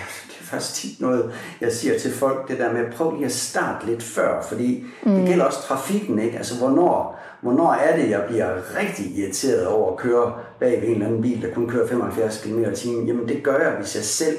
faktisk 0.49 0.75
tit 0.75 1.01
noget, 1.01 1.33
jeg 1.61 1.73
siger 1.73 1.99
til 1.99 2.13
folk, 2.13 2.49
det 2.49 2.59
der 2.59 2.73
med, 2.73 2.93
prøv 2.93 3.15
lige 3.15 3.27
at 3.27 3.33
starte 3.33 3.87
lidt 3.87 4.03
før, 4.03 4.43
fordi 4.43 4.85
mm. 5.03 5.15
det 5.15 5.27
gælder 5.27 5.45
også 5.45 5.63
trafikken, 5.63 6.19
ikke? 6.19 6.37
Altså, 6.37 6.59
hvornår, 6.59 7.21
hvornår 7.41 7.73
er 7.73 7.97
det, 7.97 8.11
jeg 8.11 8.25
bliver 8.29 8.77
rigtig 8.81 9.19
irriteret 9.19 9.67
over 9.67 9.93
at 9.93 9.99
køre 9.99 10.35
bag 10.61 10.81
ved 10.81 10.89
en 10.89 10.95
eller 10.95 11.07
anden 11.07 11.23
bil, 11.23 11.43
der 11.43 11.55
kun 11.55 11.69
kører 11.69 11.89
75 11.89 12.43
km 12.43 12.59
i 12.59 12.75
timen? 12.75 13.07
Jamen, 13.07 13.29
det 13.29 13.43
gør 13.43 13.59
jeg, 13.59 13.73
hvis 13.79 13.97
jeg 13.97 14.05
selv 14.05 14.37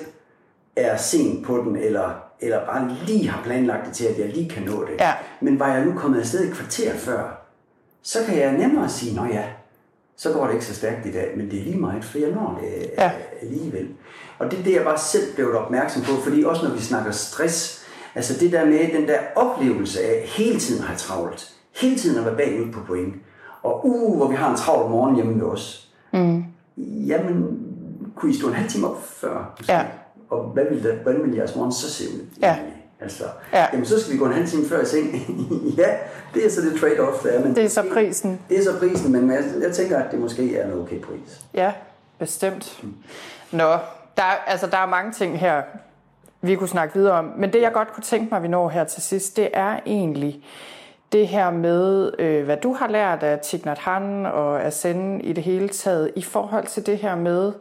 er 0.76 0.98
sent 0.98 1.46
på 1.46 1.58
den, 1.58 1.76
eller, 1.76 2.24
eller 2.40 2.66
bare 2.66 2.92
lige 3.06 3.30
har 3.30 3.44
planlagt 3.44 3.86
det 3.86 3.94
til, 3.94 4.06
at 4.06 4.20
jeg 4.20 4.28
lige 4.28 4.50
kan 4.50 4.64
nå 4.64 4.86
det. 4.86 5.00
Ja. 5.00 5.14
Men 5.42 5.60
var 5.60 5.74
jeg 5.74 5.86
nu 5.86 5.94
kommet 5.94 6.20
afsted 6.20 6.50
et 6.50 6.54
kvarter 6.54 6.94
før, 6.94 7.46
så 8.04 8.20
kan 8.26 8.38
jeg 8.38 8.58
nemmere 8.58 8.90
sige, 8.90 9.16
nå 9.16 9.26
ja, 9.26 9.44
så 10.20 10.34
går 10.34 10.46
det 10.46 10.54
ikke 10.54 10.66
så 10.66 10.76
stærkt 10.76 11.06
i 11.06 11.12
dag, 11.12 11.34
men 11.38 11.52
det 11.52 11.60
er 11.60 11.64
lige 11.64 11.78
meget, 11.78 12.04
for 12.06 12.20
jeg 12.20 12.30
når 12.30 12.60
det 12.62 12.90
ja. 12.98 13.12
alligevel. 13.42 13.88
Og 14.40 14.52
det 14.52 14.60
er 14.60 14.64
det, 14.64 14.74
jeg 14.74 14.84
bare 14.84 14.98
selv 14.98 15.36
blev 15.36 15.56
opmærksom 15.56 16.02
på, 16.02 16.12
fordi 16.24 16.44
også 16.44 16.68
når 16.68 16.76
vi 16.76 16.82
snakker 16.82 17.12
stress, 17.12 17.80
Altså 18.16 18.34
det 18.40 18.52
der 18.52 18.66
med 18.66 19.00
den 19.00 19.08
der 19.08 19.20
oplevelse 19.36 20.02
af 20.02 20.24
hele 20.38 20.60
tiden 20.60 20.82
at 20.82 20.88
have 20.88 20.98
travlt, 20.98 21.54
hele 21.76 21.98
tiden 21.98 22.20
at 22.20 22.26
være 22.26 22.36
bagud 22.36 22.72
på 22.72 22.80
point, 22.88 23.16
og 23.64 23.86
uh, 23.86 24.18
hvor 24.18 24.28
vi 24.28 24.36
har 24.36 24.52
en 24.52 24.58
travl 24.58 24.90
morgen 24.90 25.16
hjemme 25.16 25.36
ved 25.36 25.48
os. 25.48 25.90
Mm. 26.14 26.44
Jamen, 26.78 27.60
kunne 28.16 28.32
I 28.32 28.36
stå 28.36 28.48
en 28.48 28.54
halv 28.54 28.70
time 28.70 28.88
op 28.88 29.04
før? 29.04 29.56
Måske? 29.58 29.74
Ja. 29.74 29.86
Og 30.30 30.44
hvad 30.44 30.64
ville, 30.70 30.90
der, 30.90 30.96
hvordan 30.96 31.22
ville 31.22 31.38
jeres 31.38 31.56
morgen 31.56 31.72
så 31.72 31.94
se 31.94 32.04
ud? 32.04 32.26
Ja. 32.42 32.58
Altså, 33.02 33.24
Ja. 33.54 33.66
jamen 33.74 33.86
så 33.86 34.00
skal 34.02 34.14
vi 34.14 34.18
gå 34.18 34.26
en 34.26 34.34
halv 34.34 34.48
time 34.48 34.70
før 34.70 34.82
i 34.82 34.86
seng. 34.86 35.14
ja, 35.78 35.90
det 36.34 36.46
er 36.46 36.50
så 36.50 36.62
det 36.62 36.72
trade-off, 36.74 37.24
der 37.28 37.30
er. 37.34 37.44
Men 37.44 37.56
Det 37.56 37.64
er 37.66 37.70
så 37.70 37.84
prisen. 37.94 38.40
Det 38.50 38.60
er 38.60 38.64
så 38.64 38.80
prisen, 38.80 39.12
men 39.12 39.32
jeg, 39.32 39.44
jeg 39.62 39.72
tænker, 39.72 39.98
at 40.00 40.12
det 40.12 40.20
måske 40.20 40.58
er 40.58 40.66
en 40.66 40.80
okay 40.82 41.02
pris. 41.02 41.42
Ja, 41.54 41.72
bestemt. 42.20 42.84
Nå, 43.52 43.68
der, 44.18 44.24
er- 44.24 44.44
altså, 44.48 44.68
der 44.68 44.78
er 44.78 44.86
mange 44.86 45.12
ting 45.12 45.40
her, 45.40 45.62
vi 46.42 46.56
kunne 46.56 46.68
snakke 46.68 46.96
videre 46.96 47.14
om. 47.14 47.32
Men 47.38 47.54
det, 47.54 47.62
jeg 47.62 47.72
godt 47.74 47.94
kunne 47.94 48.04
tænke 48.04 48.28
mig, 48.34 48.44
vi 48.44 48.48
når 48.48 48.70
her 48.70 48.84
til 48.84 49.02
sidst, 49.04 49.38
det 49.38 49.50
er 49.54 49.80
egentlig 49.86 50.44
det 51.12 51.28
her 51.28 51.52
med, 51.52 52.12
øh, 52.20 52.46
hvad 52.46 52.58
du 52.58 52.74
har 52.74 52.88
lært 52.88 53.24
af 53.24 53.40
Thich 53.44 53.66
Nhat 53.66 53.78
Hanh 53.78 54.28
og 54.28 54.64
af 54.64 54.74
Zen 54.74 55.22
i 55.22 55.34
det 55.34 55.44
hele 55.44 55.70
taget, 55.70 56.12
i 56.16 56.22
forhold 56.22 56.66
til 56.68 56.86
det 56.86 56.98
her 56.98 57.16
med 57.16 57.54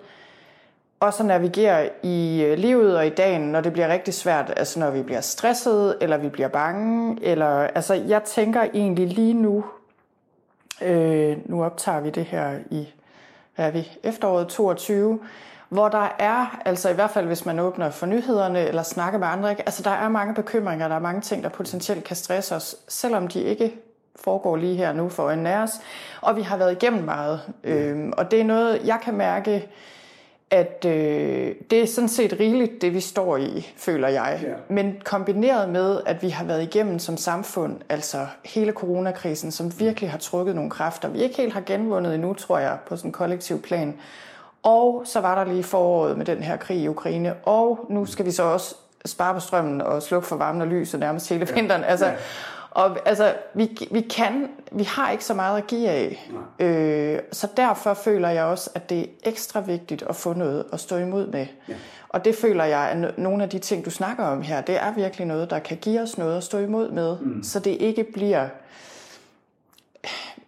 også 1.00 1.22
at 1.22 1.26
navigere 1.26 1.90
i 2.02 2.42
øh, 2.42 2.58
livet 2.58 2.96
og 2.96 3.06
i 3.06 3.10
dagen, 3.10 3.40
når 3.40 3.60
det 3.60 3.72
bliver 3.72 3.88
rigtig 3.88 4.14
svært, 4.14 4.52
altså 4.56 4.80
når 4.80 4.90
vi 4.90 5.02
bliver 5.02 5.20
stresset, 5.20 5.96
eller 6.00 6.16
vi 6.16 6.28
bliver 6.28 6.48
bange, 6.48 7.18
eller, 7.22 7.46
altså 7.46 7.94
jeg 7.94 8.22
tænker 8.22 8.62
egentlig 8.74 9.06
lige 9.08 9.34
nu, 9.34 9.64
øh, 10.82 11.36
nu 11.44 11.64
optager 11.64 12.00
vi 12.00 12.10
det 12.10 12.24
her 12.24 12.58
i, 12.70 12.88
hvad 13.56 13.66
er 13.66 13.70
vi, 13.70 13.98
efteråret 14.02 14.48
22, 14.48 15.20
hvor 15.68 15.88
der 15.88 16.16
er, 16.18 16.60
altså 16.64 16.88
i 16.88 16.94
hvert 16.94 17.10
fald 17.10 17.26
hvis 17.26 17.46
man 17.46 17.58
åbner 17.58 17.90
for 17.90 18.06
nyhederne 18.06 18.60
eller 18.66 18.82
snakker 18.82 19.18
med 19.18 19.28
andre, 19.28 19.50
ikke? 19.50 19.62
altså 19.66 19.82
der 19.82 19.90
er 19.90 20.08
mange 20.08 20.34
bekymringer, 20.34 20.88
der 20.88 20.94
er 20.94 21.00
mange 21.00 21.20
ting, 21.20 21.42
der 21.42 21.48
potentielt 21.48 22.04
kan 22.04 22.16
stresse 22.16 22.54
os, 22.54 22.76
selvom 22.88 23.28
de 23.28 23.42
ikke 23.42 23.74
foregår 24.16 24.56
lige 24.56 24.76
her 24.76 24.92
nu 24.92 25.08
for 25.08 25.30
en 25.30 25.46
af 25.46 25.62
os, 25.62 25.70
og 26.20 26.36
vi 26.36 26.42
har 26.42 26.56
været 26.56 26.72
igennem 26.72 27.04
meget. 27.04 27.40
Øhm, 27.64 28.12
og 28.16 28.30
det 28.30 28.40
er 28.40 28.44
noget, 28.44 28.80
jeg 28.84 28.98
kan 29.02 29.14
mærke, 29.14 29.68
at 30.50 30.84
øh, 30.86 31.54
det 31.70 31.82
er 31.82 31.86
sådan 31.86 32.08
set 32.08 32.36
rigeligt, 32.40 32.82
det 32.82 32.94
vi 32.94 33.00
står 33.00 33.36
i, 33.36 33.72
føler 33.76 34.08
jeg. 34.08 34.40
Ja. 34.42 34.48
Men 34.68 34.96
kombineret 35.04 35.68
med, 35.68 36.00
at 36.06 36.22
vi 36.22 36.28
har 36.28 36.44
været 36.44 36.62
igennem 36.62 36.98
som 36.98 37.16
samfund, 37.16 37.76
altså 37.88 38.26
hele 38.44 38.72
coronakrisen, 38.72 39.52
som 39.52 39.80
virkelig 39.80 40.10
har 40.10 40.18
trukket 40.18 40.54
nogle 40.54 40.70
kræfter, 40.70 41.08
vi 41.08 41.18
ikke 41.22 41.36
helt 41.36 41.52
har 41.52 41.60
genvundet 41.60 42.14
endnu, 42.14 42.34
tror 42.34 42.58
jeg, 42.58 42.76
på 42.88 42.96
sådan 42.96 43.08
en 43.08 43.12
kollektiv 43.12 43.62
plan. 43.62 43.94
Og 44.62 45.02
så 45.06 45.20
var 45.20 45.44
der 45.44 45.52
lige 45.52 45.62
foråret 45.62 46.18
med 46.18 46.26
den 46.26 46.42
her 46.42 46.56
krig 46.56 46.78
i 46.78 46.88
Ukraine, 46.88 47.34
og 47.34 47.86
nu 47.88 48.06
skal 48.06 48.26
vi 48.26 48.30
så 48.30 48.42
også 48.42 48.74
spare 49.06 49.34
på 49.34 49.40
strømmen 49.40 49.80
og 49.80 50.02
slukke 50.02 50.28
for 50.28 50.36
varmen 50.36 50.62
og 50.62 50.68
lyset 50.68 51.00
nærmest 51.00 51.28
hele 51.28 51.48
vinteren. 51.54 51.84
Altså, 51.84 52.06
Ja. 52.06 52.12
Og 52.78 53.08
altså, 53.08 53.34
vi, 53.54 53.78
vi 53.90 54.00
kan, 54.00 54.48
vi 54.72 54.82
har 54.82 55.10
ikke 55.10 55.24
så 55.24 55.34
meget 55.34 55.58
at 55.58 55.66
give 55.66 55.88
af. 55.88 56.30
Øh, 56.58 57.18
så 57.32 57.48
derfor 57.56 57.94
føler 57.94 58.28
jeg 58.28 58.44
også, 58.44 58.70
at 58.74 58.90
det 58.90 59.00
er 59.00 59.06
ekstra 59.22 59.60
vigtigt 59.60 60.04
at 60.08 60.16
få 60.16 60.32
noget 60.32 60.64
at 60.72 60.80
stå 60.80 60.96
imod 60.96 61.26
med. 61.26 61.46
Ja. 61.68 61.74
Og 62.08 62.24
det 62.24 62.34
føler 62.34 62.64
jeg, 62.64 62.80
at 62.80 63.04
no- 63.04 63.20
nogle 63.20 63.42
af 63.42 63.48
de 63.48 63.58
ting, 63.58 63.84
du 63.84 63.90
snakker 63.90 64.24
om 64.24 64.42
her, 64.42 64.60
det 64.60 64.76
er 64.82 64.94
virkelig 64.94 65.26
noget, 65.26 65.50
der 65.50 65.58
kan 65.58 65.76
give 65.76 66.00
os 66.00 66.18
noget 66.18 66.36
at 66.36 66.44
stå 66.44 66.58
imod 66.58 66.90
med, 66.90 67.16
mm. 67.20 67.42
så 67.42 67.60
det 67.60 67.70
ikke 67.70 68.04
bliver 68.14 68.48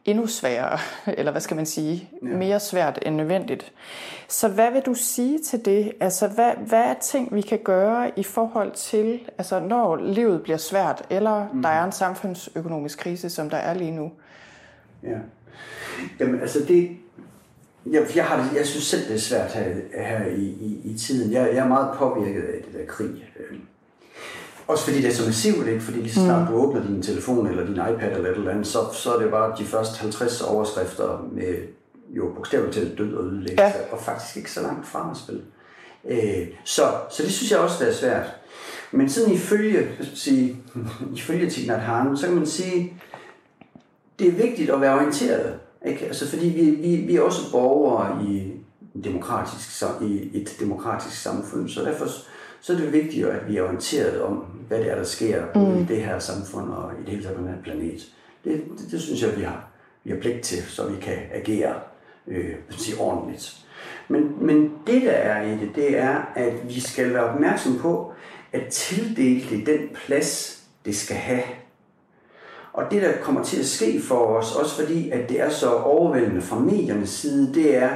endnu 0.05 0.27
sværere, 0.27 0.79
eller 1.19 1.33
hvad 1.33 1.41
skal 1.41 1.57
man 1.57 1.67
sige, 1.67 2.11
ja. 2.23 2.29
mere 2.29 2.61
svært 2.61 2.99
end 3.03 3.17
nødvendigt. 3.17 3.73
Så 4.29 4.49
hvad 4.49 4.73
vil 4.73 4.83
du 4.87 4.95
sige 4.95 5.39
til 5.39 5.65
det? 5.65 5.93
Altså, 6.01 6.29
hvad, 6.29 6.53
hvad 6.67 6.83
er 6.83 6.95
ting, 6.95 7.35
vi 7.35 7.41
kan 7.41 7.59
gøre 7.65 8.13
i 8.17 8.23
forhold 8.23 8.73
til, 8.73 9.21
altså 9.39 9.61
når 9.61 9.97
livet 9.97 10.43
bliver 10.43 10.59
svært, 10.59 11.07
eller 11.11 11.49
mm. 11.53 11.63
der 11.63 11.69
er 11.69 11.85
en 11.85 11.93
samfundsøkonomisk 11.93 12.99
krise, 12.99 13.31
som 13.31 13.51
der 13.51 13.57
er 13.57 13.75
lige 13.75 13.91
nu? 13.91 14.13
Ja. 15.03 15.19
Jamen, 16.21 16.41
altså 16.41 16.59
det... 16.69 16.97
Jeg, 17.87 18.07
jeg, 18.17 18.25
har 18.25 18.51
jeg 18.57 18.67
synes 18.67 18.85
selv, 18.85 19.09
det 19.09 19.15
er 19.15 19.19
svært 19.19 19.55
her, 19.55 19.75
her 19.95 20.27
i, 20.27 20.43
i, 20.43 20.81
i 20.85 20.99
tiden. 20.99 21.33
Jeg, 21.33 21.49
jeg 21.55 21.65
er 21.65 21.69
meget 21.69 21.99
påvirket 21.99 22.43
af 22.43 22.63
det 22.65 22.75
der 22.75 22.87
krig. 22.87 23.25
Også 24.71 24.85
fordi 24.85 25.03
det 25.03 25.09
er 25.11 25.15
så 25.15 25.27
massivt, 25.27 25.67
ikke? 25.67 25.81
Fordi 25.81 25.99
lige 25.99 26.13
så 26.13 26.21
snart 26.21 26.49
du 26.49 26.55
åbner 26.55 26.87
din 26.87 27.03
telefon 27.03 27.47
eller 27.47 27.65
din 27.67 27.75
iPad 27.75 28.17
eller 28.17 28.31
et 28.31 28.37
eller 28.37 28.51
andet, 28.51 28.67
så, 28.67 28.79
så 28.93 29.15
er 29.15 29.19
det 29.23 29.31
bare 29.31 29.55
de 29.59 29.65
første 29.65 29.99
50 29.99 30.41
overskrifter 30.43 31.29
med 31.33 31.55
jo 32.11 32.33
bogstaveligt 32.37 32.75
talt 32.77 32.99
død 32.99 33.15
og 33.15 33.25
ødelæggelse, 33.25 33.65
Ja. 33.65 33.73
og 33.93 33.99
faktisk 34.01 34.37
ikke 34.37 34.51
så 34.53 34.63
langt 34.63 34.87
frem 34.87 35.11
at 35.11 35.17
spille. 35.17 35.43
Øh, 36.09 36.47
så, 36.65 36.83
så 37.11 37.23
det 37.23 37.33
synes 37.33 37.51
jeg 37.51 37.59
også, 37.59 37.85
det 37.85 37.89
er 37.89 37.95
svært. 37.95 38.27
Men 38.93 39.09
sådan 39.09 39.33
ifølge, 39.35 39.89
sige, 40.15 40.57
ifølge 41.17 41.67
Nhat 41.67 41.81
Hanh, 41.81 42.19
så 42.19 42.27
kan 42.27 42.37
man 42.37 42.47
sige, 42.47 42.93
det 44.19 44.29
er 44.29 44.33
vigtigt 44.33 44.71
at 44.71 44.81
være 44.81 44.95
orienteret. 44.95 45.55
Ikke? 45.87 46.07
Altså, 46.07 46.29
fordi 46.29 46.47
vi, 46.49 46.71
vi, 46.71 46.97
vi 46.97 47.17
er 47.17 47.23
også 47.23 47.53
borgere 47.53 48.25
i, 48.25 48.53
demokratisk, 49.05 49.83
i 50.03 50.31
et 50.41 50.57
demokratisk 50.61 51.23
samfund, 51.23 51.69
så 51.69 51.85
derfor 51.85 52.07
så 52.61 52.73
er 52.73 52.77
det 52.77 52.93
vigtigt, 52.93 53.27
at 53.27 53.49
vi 53.49 53.57
er 53.57 53.63
orienteret 53.63 54.23
om, 54.23 54.35
hvad 54.69 54.79
det 54.79 54.91
er, 54.91 54.97
der 54.97 55.05
sker 55.05 55.45
mm. 55.55 55.81
i 55.81 55.85
det 55.85 56.05
her 56.05 56.19
samfund 56.19 56.71
og 56.71 56.93
i 57.01 57.01
det 57.01 57.09
hele 57.09 57.23
taget 57.23 57.37
på 57.37 57.43
den 57.43 57.53
her 57.53 57.63
planet. 57.63 58.07
Det, 58.45 58.65
det, 58.79 58.91
det 58.91 59.01
synes 59.01 59.23
jeg, 59.23 59.37
vi 59.37 59.43
har, 59.43 59.69
vi 60.05 60.11
har 60.11 60.19
pligt 60.19 60.43
til, 60.43 60.63
så 60.63 60.89
vi 60.89 61.01
kan 61.01 61.19
agere 61.33 61.75
øh, 62.27 62.55
sige, 62.71 63.01
ordentligt. 63.01 63.57
Men, 64.09 64.47
men 64.47 64.73
det, 64.87 65.03
der 65.03 65.11
er 65.11 65.43
i 65.43 65.51
det, 65.51 65.71
det 65.75 65.99
er, 65.99 66.33
at 66.35 66.69
vi 66.69 66.81
skal 66.81 67.15
være 67.15 67.25
opmærksom 67.25 67.79
på 67.79 68.13
at 68.53 68.67
tildele 68.71 69.51
det 69.51 69.67
den 69.67 69.89
plads, 69.95 70.63
det 70.85 70.97
skal 70.97 71.17
have. 71.17 71.43
Og 72.73 72.85
det, 72.91 73.03
der 73.03 73.13
kommer 73.23 73.45
til 73.45 73.61
at 73.61 73.67
ske 73.67 74.01
for 74.01 74.27
os, 74.27 74.57
også 74.57 74.81
fordi, 74.81 75.11
at 75.11 75.29
det 75.29 75.41
er 75.41 75.51
så 75.51 75.75
overvældende 75.75 76.43
fra 76.43 76.59
mediernes 76.59 77.11
side, 77.11 77.55
det 77.55 77.77
er, 77.77 77.91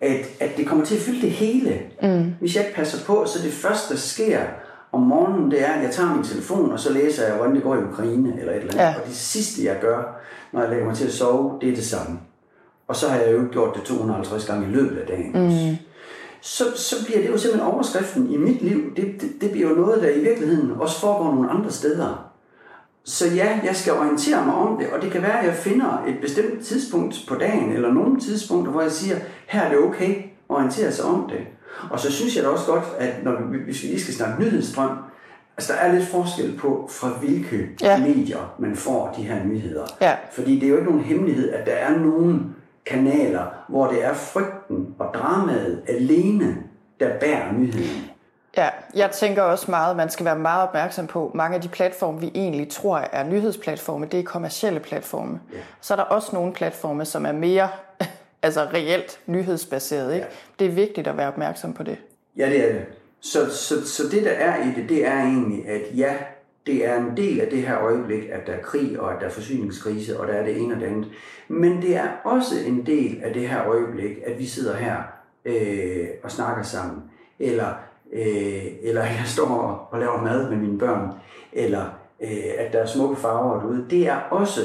at, 0.00 0.26
at 0.40 0.50
det 0.56 0.66
kommer 0.66 0.84
til 0.84 0.94
at 0.96 1.00
fylde 1.00 1.20
det 1.20 1.30
hele. 1.30 1.80
Mm. 2.02 2.34
Hvis 2.40 2.56
jeg 2.56 2.64
ikke 2.64 2.76
passer 2.76 3.04
på, 3.06 3.24
så 3.26 3.42
det 3.42 3.52
første, 3.52 3.94
der 3.94 4.00
sker 4.00 4.40
om 4.92 5.00
morgenen, 5.00 5.50
det 5.50 5.62
er, 5.62 5.72
at 5.72 5.82
jeg 5.82 5.90
tager 5.90 6.14
min 6.14 6.24
telefon, 6.24 6.72
og 6.72 6.80
så 6.80 6.92
læser 6.92 7.26
jeg, 7.26 7.36
hvordan 7.36 7.54
det 7.54 7.62
går 7.62 7.74
i 7.74 7.84
Ukraine, 7.92 8.40
eller 8.40 8.52
et 8.52 8.58
eller 8.58 8.72
andet. 8.72 8.84
Ja. 8.84 8.94
Og 9.00 9.06
det 9.06 9.16
sidste, 9.16 9.64
jeg 9.64 9.78
gør, 9.80 10.20
når 10.52 10.60
jeg 10.60 10.70
lægger 10.70 10.86
mig 10.86 10.96
til 10.96 11.06
at 11.06 11.12
sove, 11.12 11.58
det 11.60 11.68
er 11.68 11.74
det 11.74 11.84
samme. 11.84 12.18
Og 12.88 12.96
så 12.96 13.08
har 13.08 13.18
jeg 13.18 13.32
jo 13.32 13.48
gjort 13.52 13.74
det 13.74 13.82
250 13.82 14.46
gange 14.46 14.68
i 14.68 14.70
løbet 14.70 14.98
af 14.98 15.06
dagen. 15.06 15.32
Mm. 15.32 15.76
Så, 16.40 16.64
så 16.76 17.04
bliver 17.06 17.20
det 17.20 17.28
jo 17.28 17.38
simpelthen 17.38 17.72
overskriften 17.72 18.30
i 18.30 18.36
mit 18.36 18.62
liv. 18.62 18.96
Det, 18.96 19.20
det, 19.20 19.30
det 19.40 19.50
bliver 19.50 19.68
jo 19.68 19.74
noget, 19.74 20.02
der 20.02 20.10
i 20.10 20.20
virkeligheden 20.20 20.70
også 20.70 21.00
foregår 21.00 21.34
nogle 21.34 21.50
andre 21.50 21.70
steder. 21.70 22.25
Så 23.06 23.26
ja, 23.34 23.60
jeg 23.64 23.76
skal 23.76 23.92
orientere 23.92 24.46
mig 24.46 24.54
om 24.54 24.78
det, 24.78 24.90
og 24.90 25.02
det 25.02 25.10
kan 25.12 25.22
være, 25.22 25.40
at 25.40 25.46
jeg 25.46 25.54
finder 25.54 26.04
et 26.08 26.16
bestemt 26.20 26.64
tidspunkt 26.64 27.24
på 27.28 27.34
dagen, 27.34 27.72
eller 27.72 27.92
nogle 27.92 28.20
tidspunkter, 28.20 28.72
hvor 28.72 28.82
jeg 28.82 28.92
siger, 28.92 29.16
her 29.46 29.62
er 29.62 29.68
det 29.68 29.78
okay 29.78 30.14
at 30.16 30.24
orientere 30.48 30.92
sig 30.92 31.04
om 31.04 31.28
det. 31.28 31.38
Og 31.90 32.00
så 32.00 32.12
synes 32.12 32.36
jeg 32.36 32.44
da 32.44 32.48
også 32.48 32.66
godt, 32.66 32.84
at 32.98 33.24
når 33.24 33.32
vi, 33.50 33.58
hvis 33.64 33.82
vi 33.82 33.88
lige 33.88 34.00
skal 34.00 34.14
snakke 34.14 34.42
nyhedsstrøm, 34.42 34.90
altså 35.56 35.72
der 35.72 35.78
er 35.78 35.92
lidt 35.92 36.08
forskel 36.08 36.56
på, 36.58 36.88
fra 36.92 37.08
hvilke 37.08 37.68
Ja. 37.82 37.98
medier 37.98 38.54
man 38.58 38.76
får 38.76 39.14
de 39.16 39.22
her 39.22 39.44
nyheder. 39.44 39.84
Ja. 40.00 40.14
Fordi 40.32 40.54
det 40.54 40.62
er 40.62 40.68
jo 40.68 40.76
ikke 40.76 40.90
nogen 40.90 41.04
hemmelighed, 41.04 41.52
at 41.52 41.66
der 41.66 41.72
er 41.72 41.98
nogle 41.98 42.40
kanaler, 42.86 43.44
hvor 43.68 43.86
det 43.86 44.04
er 44.04 44.14
frygten 44.14 44.86
og 44.98 45.14
dramaet 45.14 45.82
alene, 45.88 46.56
der 47.00 47.08
bærer 47.20 47.52
nyheden. 47.52 48.04
Jeg 48.96 49.10
tænker 49.10 49.42
også 49.42 49.70
meget, 49.70 49.90
at 49.90 49.96
man 49.96 50.10
skal 50.10 50.26
være 50.26 50.38
meget 50.38 50.68
opmærksom 50.68 51.06
på, 51.06 51.30
mange 51.34 51.54
af 51.54 51.62
de 51.62 51.68
platforme, 51.68 52.20
vi 52.20 52.32
egentlig 52.34 52.68
tror 52.68 52.98
er 52.98 53.24
nyhedsplatforme, 53.24 54.06
det 54.06 54.20
er 54.20 54.24
kommercielle 54.24 54.80
platforme. 54.80 55.40
Ja. 55.52 55.58
Så 55.80 55.94
er 55.94 55.96
der 55.96 56.04
også 56.04 56.30
nogle 56.32 56.52
platforme, 56.52 57.04
som 57.04 57.26
er 57.26 57.32
mere 57.32 57.68
altså 58.42 58.64
reelt 58.74 59.20
nyhedsbaseret. 59.26 60.14
Ikke? 60.14 60.26
Ja. 60.26 60.32
Det 60.58 60.66
er 60.66 60.72
vigtigt 60.72 61.06
at 61.06 61.16
være 61.16 61.28
opmærksom 61.28 61.72
på 61.72 61.82
det. 61.82 61.96
Ja, 62.36 62.50
det 62.50 62.68
er 62.68 62.72
det. 62.72 62.84
Så, 63.20 63.50
så, 63.50 63.88
så 63.88 64.02
det, 64.10 64.24
der 64.24 64.30
er 64.30 64.64
i 64.64 64.80
det, 64.80 64.88
det 64.88 65.06
er 65.06 65.20
egentlig, 65.20 65.68
at 65.68 65.82
ja, 65.96 66.14
det 66.66 66.86
er 66.86 66.96
en 66.96 67.16
del 67.16 67.40
af 67.40 67.50
det 67.50 67.62
her 67.62 67.78
øjeblik, 67.78 68.24
at 68.32 68.46
der 68.46 68.52
er 68.52 68.62
krig, 68.62 69.00
og 69.00 69.12
at 69.12 69.20
der 69.20 69.26
er 69.26 69.30
forsyningskrise, 69.30 70.20
og 70.20 70.28
der 70.28 70.34
er 70.34 70.44
det 70.44 70.56
ene 70.56 70.74
og 70.74 70.80
det 70.80 70.86
andet. 70.86 71.08
Men 71.48 71.82
det 71.82 71.96
er 71.96 72.08
også 72.24 72.54
en 72.66 72.86
del 72.86 73.20
af 73.22 73.34
det 73.34 73.48
her 73.48 73.66
øjeblik, 73.66 74.18
at 74.26 74.38
vi 74.38 74.46
sidder 74.46 74.76
her 74.76 74.96
øh, 75.44 76.08
og 76.22 76.30
snakker 76.30 76.62
sammen. 76.62 77.02
Eller, 77.38 77.74
øh, 78.12 78.64
eller 78.82 79.02
jeg 79.02 79.22
står 79.26 79.88
og, 79.90 79.98
laver 79.98 80.22
mad 80.22 80.50
med 80.50 80.56
mine 80.56 80.78
børn. 80.78 81.12
Eller 81.52 81.84
øh, 82.22 82.52
at 82.58 82.72
der 82.72 82.78
er 82.78 82.86
smukke 82.86 83.16
farver 83.16 83.60
derude. 83.60 83.86
Det 83.90 84.08
er 84.08 84.16
også 84.16 84.60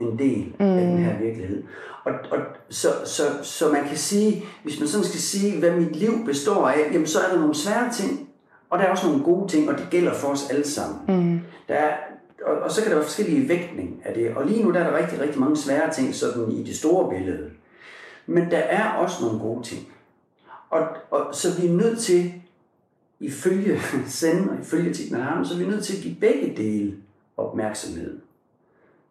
en 0.00 0.18
del 0.18 0.54
mm. 0.60 0.66
af 0.66 0.86
den 0.86 0.98
her 0.98 1.18
virkelighed. 1.18 1.62
Og, 2.04 2.12
og 2.30 2.38
så, 2.68 2.88
så, 3.04 3.22
så 3.42 3.72
man 3.72 3.84
kan 3.84 3.96
sige, 3.96 4.44
hvis 4.62 4.80
man 4.80 4.88
sådan 4.88 5.04
skal 5.04 5.20
sige, 5.20 5.58
hvad 5.58 5.70
mit 5.70 5.96
liv 5.96 6.12
består 6.26 6.68
af, 6.68 6.90
jamen 6.92 7.06
så 7.06 7.18
er 7.18 7.32
der 7.32 7.40
nogle 7.40 7.54
svære 7.54 7.92
ting, 7.92 8.28
og 8.70 8.78
der 8.78 8.84
er 8.84 8.90
også 8.90 9.06
nogle 9.06 9.24
gode 9.24 9.48
ting, 9.48 9.70
og 9.70 9.78
det 9.78 9.86
gælder 9.90 10.14
for 10.14 10.28
os 10.28 10.50
alle 10.50 10.68
sammen. 10.68 11.00
Mm. 11.08 11.40
Der 11.68 11.74
er, 11.74 11.96
og, 12.46 12.58
og 12.58 12.70
så 12.70 12.82
kan 12.82 12.90
der 12.90 12.96
være 12.96 13.06
forskellige 13.06 13.48
vægtning 13.48 14.02
af 14.04 14.14
det. 14.14 14.36
Og 14.36 14.46
lige 14.46 14.64
nu 14.64 14.72
der 14.72 14.80
er 14.80 14.90
der 14.90 14.98
rigtig, 14.98 15.20
rigtig 15.20 15.40
mange 15.40 15.56
svære 15.56 15.92
ting 15.92 16.14
sådan 16.14 16.52
i 16.52 16.62
det 16.62 16.76
store 16.76 17.10
billede. 17.10 17.50
Men 18.26 18.50
der 18.50 18.58
er 18.58 18.90
også 18.90 19.24
nogle 19.24 19.40
gode 19.40 19.62
ting. 19.62 19.88
Og, 20.70 20.86
og 21.10 21.34
så 21.34 21.60
vi 21.60 21.66
er 21.66 21.72
nødt 21.72 21.98
til 21.98 22.32
ifølge 23.20 23.80
send 24.06 24.48
og 24.50 24.56
ifølge 24.60 24.94
Tignan 24.94 25.44
så 25.44 25.54
er 25.54 25.58
vi 25.58 25.66
nødt 25.66 25.84
til 25.84 25.96
at 25.96 26.02
give 26.02 26.16
begge 26.20 26.54
dele 26.56 26.94
opmærksomhed. 27.36 28.18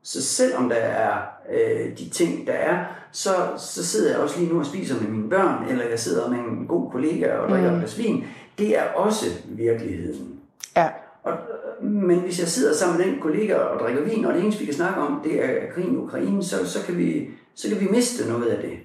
Så 0.04 0.24
selvom 0.24 0.70
der 0.70 0.76
er 0.76 1.22
øh, 1.54 1.98
de 1.98 2.10
ting, 2.10 2.48
der 2.48 2.54
er, 2.54 2.86
så, 3.12 3.36
så 3.58 3.86
sidder 3.86 4.12
jeg 4.12 4.20
også 4.20 4.40
lige 4.40 4.54
nu 4.54 4.60
og 4.60 4.66
spiser 4.66 5.02
med 5.02 5.10
mine 5.10 5.30
børn, 5.30 5.70
eller 5.70 5.86
jeg 5.86 6.00
sidder 6.00 6.30
med 6.30 6.38
en 6.38 6.68
god 6.68 6.92
kollega 6.92 7.34
og 7.34 7.50
drikker 7.50 7.76
mm. 7.76 7.84
et 7.84 7.98
vin. 7.98 8.24
Det 8.58 8.78
er 8.78 8.84
også 8.84 9.26
virkeligheden. 9.46 10.40
Ja. 10.76 10.88
Og, 11.24 11.34
men 11.82 12.20
hvis 12.20 12.40
jeg 12.40 12.48
sidder 12.48 12.74
sammen 12.74 12.98
med 12.98 13.08
den 13.08 13.22
kollega 13.22 13.56
og 13.56 13.80
drikker 13.80 14.04
vin, 14.04 14.26
og 14.26 14.34
det 14.34 14.44
eneste, 14.44 14.60
vi 14.60 14.66
kan 14.66 14.76
snakke 14.76 15.02
om, 15.02 15.22
det 15.24 15.44
er 15.44 15.72
krigen 15.74 15.94
i 15.94 15.98
Ukraine, 15.98 16.44
så, 16.44 16.70
så, 16.70 16.86
kan 16.86 16.98
vi, 16.98 17.30
så 17.56 17.70
kan 17.70 17.80
vi 17.80 17.88
miste 17.92 18.30
noget 18.30 18.46
af 18.46 18.62
det. 18.62 18.78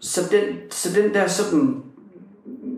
Så 0.00 0.20
den, 0.30 0.70
så 0.70 1.00
den 1.00 1.14
der 1.14 1.26
sådan, 1.26 1.82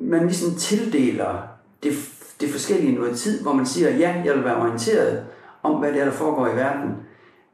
man 0.04 0.26
ligesom 0.26 0.54
tildeler 0.54 1.48
det, 1.82 1.92
det 2.40 2.50
forskellige 2.50 2.94
noget 2.94 3.18
tid, 3.18 3.42
hvor 3.42 3.52
man 3.52 3.66
siger, 3.66 3.90
ja, 3.90 4.22
jeg 4.24 4.34
vil 4.34 4.44
være 4.44 4.56
orienteret 4.56 5.26
om, 5.62 5.74
hvad 5.74 5.92
det 5.92 6.00
er, 6.00 6.04
der 6.04 6.12
foregår 6.12 6.48
i 6.48 6.56
verden, 6.56 6.96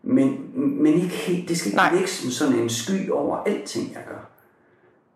men, 0.03 0.51
men 0.55 0.95
ikke 0.95 1.09
helt, 1.09 1.49
det 1.49 1.59
skal 1.59 1.73
ikke 1.73 1.83
ligge 1.93 2.09
som 2.09 2.31
sådan 2.31 2.55
en 2.55 2.69
sky 2.69 3.11
over 3.11 3.37
alting, 3.37 3.93
jeg 3.93 4.03
gør. 4.09 4.31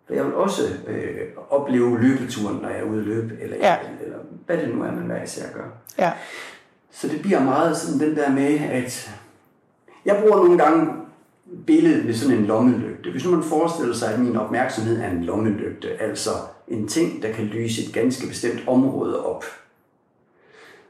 For 0.07 0.15
jeg 0.15 0.25
vil 0.25 0.35
også 0.35 0.63
øh, 0.87 1.17
opleve 1.51 2.01
løbeturen, 2.01 2.57
når 2.63 2.69
jeg 2.69 2.79
er 2.79 2.85
ude 2.85 3.01
at 3.01 3.07
løbe, 3.07 3.37
eller, 3.41 3.57
ja. 3.57 3.77
eller, 4.05 4.19
hvad 4.47 4.57
det 4.57 4.75
nu 4.75 4.83
er, 4.83 4.93
man 4.93 5.07
hver 5.07 5.23
især 5.23 5.53
gør. 5.53 5.65
Ja. 5.99 6.13
Så 6.91 7.09
det 7.09 7.23
bliver 7.23 7.45
meget 7.45 7.77
sådan 7.77 8.01
den 8.01 8.17
der 8.17 8.31
med, 8.31 8.59
at 8.59 9.11
jeg 10.05 10.17
bruger 10.21 10.37
nogle 10.37 10.59
gange 10.59 11.04
billedet 11.67 12.05
med 12.05 12.15
sådan 12.15 12.39
en 12.39 12.47
lommelygte. 12.47 13.11
Hvis 13.11 13.25
nu 13.25 13.31
man 13.31 13.43
forestiller 13.43 13.95
sig, 13.95 14.13
at 14.13 14.21
min 14.21 14.37
opmærksomhed 14.37 15.01
er 15.01 15.11
en 15.11 15.25
lommelygte, 15.25 16.03
altså 16.03 16.31
en 16.69 16.89
ting, 16.89 17.23
der 17.23 17.33
kan 17.33 17.45
lyse 17.45 17.87
et 17.87 17.93
ganske 17.93 18.27
bestemt 18.27 18.69
område 18.69 19.27
op, 19.27 19.45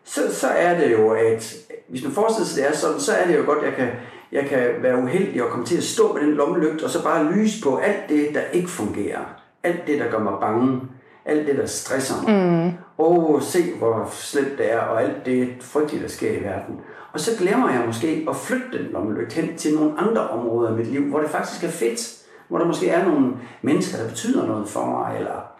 så, 0.04 0.20
så 0.34 0.48
er 0.48 0.78
det 0.78 0.92
jo, 0.92 1.10
at 1.10 1.56
hvis 1.88 2.04
man 2.04 2.12
forestiller 2.12 2.46
sig, 2.46 2.64
at 2.64 2.70
det 2.70 2.76
er 2.76 2.80
sådan, 2.80 3.00
så 3.00 3.12
er 3.12 3.26
det 3.26 3.38
jo 3.38 3.44
godt, 3.44 3.58
at 3.58 3.64
jeg 3.64 3.74
kan, 3.74 3.88
jeg 4.32 4.46
kan 4.48 4.82
være 4.82 5.02
uheldig 5.02 5.44
og 5.44 5.50
komme 5.50 5.66
til 5.66 5.76
at 5.76 5.84
stå 5.84 6.12
med 6.12 6.22
den 6.22 6.34
lommelygte, 6.34 6.84
og 6.84 6.90
så 6.90 7.02
bare 7.02 7.32
lyse 7.32 7.62
på 7.62 7.76
alt 7.76 8.08
det, 8.08 8.34
der 8.34 8.40
ikke 8.52 8.68
fungerer. 8.68 9.20
Alt 9.62 9.86
det, 9.86 9.98
der 9.98 10.10
gør 10.10 10.18
mig 10.18 10.32
bange. 10.40 10.80
Alt 11.24 11.46
det, 11.46 11.56
der 11.56 11.66
stresser 11.66 12.14
mig. 12.22 12.52
Mm. 12.64 12.72
Og 13.04 13.42
se, 13.42 13.74
hvor 13.78 14.08
slemt 14.12 14.58
det 14.58 14.72
er, 14.72 14.78
og 14.78 15.02
alt 15.02 15.26
det 15.26 15.54
frygtelige, 15.60 16.02
der 16.02 16.08
sker 16.08 16.30
i 16.30 16.42
verden. 16.42 16.80
Og 17.12 17.20
så 17.20 17.30
glemmer 17.38 17.70
jeg 17.70 17.82
måske 17.86 18.26
at 18.30 18.36
flytte 18.36 18.78
den 18.78 18.86
lommelygte 18.92 19.34
hen 19.34 19.56
til 19.56 19.74
nogle 19.74 19.98
andre 19.98 20.28
områder 20.28 20.72
i 20.72 20.76
mit 20.76 20.86
liv, 20.86 21.04
hvor 21.04 21.20
det 21.20 21.30
faktisk 21.30 21.64
er 21.64 21.68
fedt. 21.68 22.24
Hvor 22.48 22.58
der 22.58 22.66
måske 22.66 22.88
er 22.88 23.04
nogle 23.04 23.32
mennesker, 23.62 23.98
der 23.98 24.08
betyder 24.08 24.46
noget 24.46 24.68
for 24.68 24.86
mig, 24.86 25.16
eller 25.18 25.54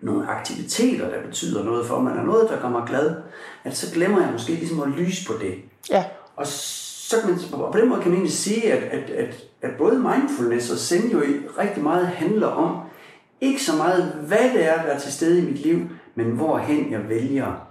nogle 0.00 0.28
aktiviteter, 0.28 1.10
der 1.10 1.22
betyder 1.26 1.64
noget 1.64 1.86
for 1.86 2.00
mig, 2.00 2.10
eller 2.10 2.24
noget, 2.24 2.50
der 2.50 2.60
gør 2.60 2.68
mig 2.68 2.82
glad, 2.86 3.14
at 3.64 3.76
så 3.76 3.94
glemmer 3.94 4.20
jeg 4.20 4.32
måske 4.32 4.52
ligesom 4.52 4.82
at 4.82 4.88
lyse 4.88 5.26
på 5.26 5.32
det. 5.40 5.54
Ja. 5.90 6.04
Og 6.36 6.46
så 6.46 7.16
kan 7.20 7.30
man, 7.30 7.38
og 7.52 7.72
på 7.72 7.78
den 7.78 7.88
måde 7.88 8.00
kan 8.00 8.10
man 8.10 8.16
egentlig 8.16 8.36
sige, 8.36 8.72
at, 8.72 8.82
at, 8.82 9.10
at, 9.10 9.34
at 9.62 9.70
både 9.78 9.98
mindfulness 9.98 10.70
og 10.70 10.78
zen 10.78 11.10
jo 11.10 11.22
rigtig 11.58 11.82
meget 11.82 12.06
handler 12.06 12.46
om, 12.46 12.80
ikke 13.42 13.62
så 13.62 13.76
meget, 13.76 14.04
hvad 14.04 14.52
det 14.54 14.68
er, 14.68 14.82
der 14.82 14.92
er 14.92 14.98
til 14.98 15.12
stede 15.12 15.38
i 15.38 15.44
mit 15.44 15.58
liv, 15.58 15.88
men 16.14 16.26
hvorhen 16.26 16.92
jeg 16.92 17.08
vælger 17.08 17.68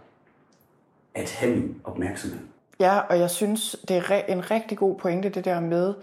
at 1.15 1.31
have 1.31 1.55
min 1.55 1.81
opmærksomhed. 1.83 2.39
Ja, 2.79 2.99
og 2.99 3.19
jeg 3.19 3.29
synes, 3.29 3.75
det 3.87 3.97
er 3.97 4.21
en 4.27 4.51
rigtig 4.51 4.77
god 4.77 4.95
pointe, 4.95 5.29
det 5.29 5.45
der 5.45 5.59
med, 5.59 5.93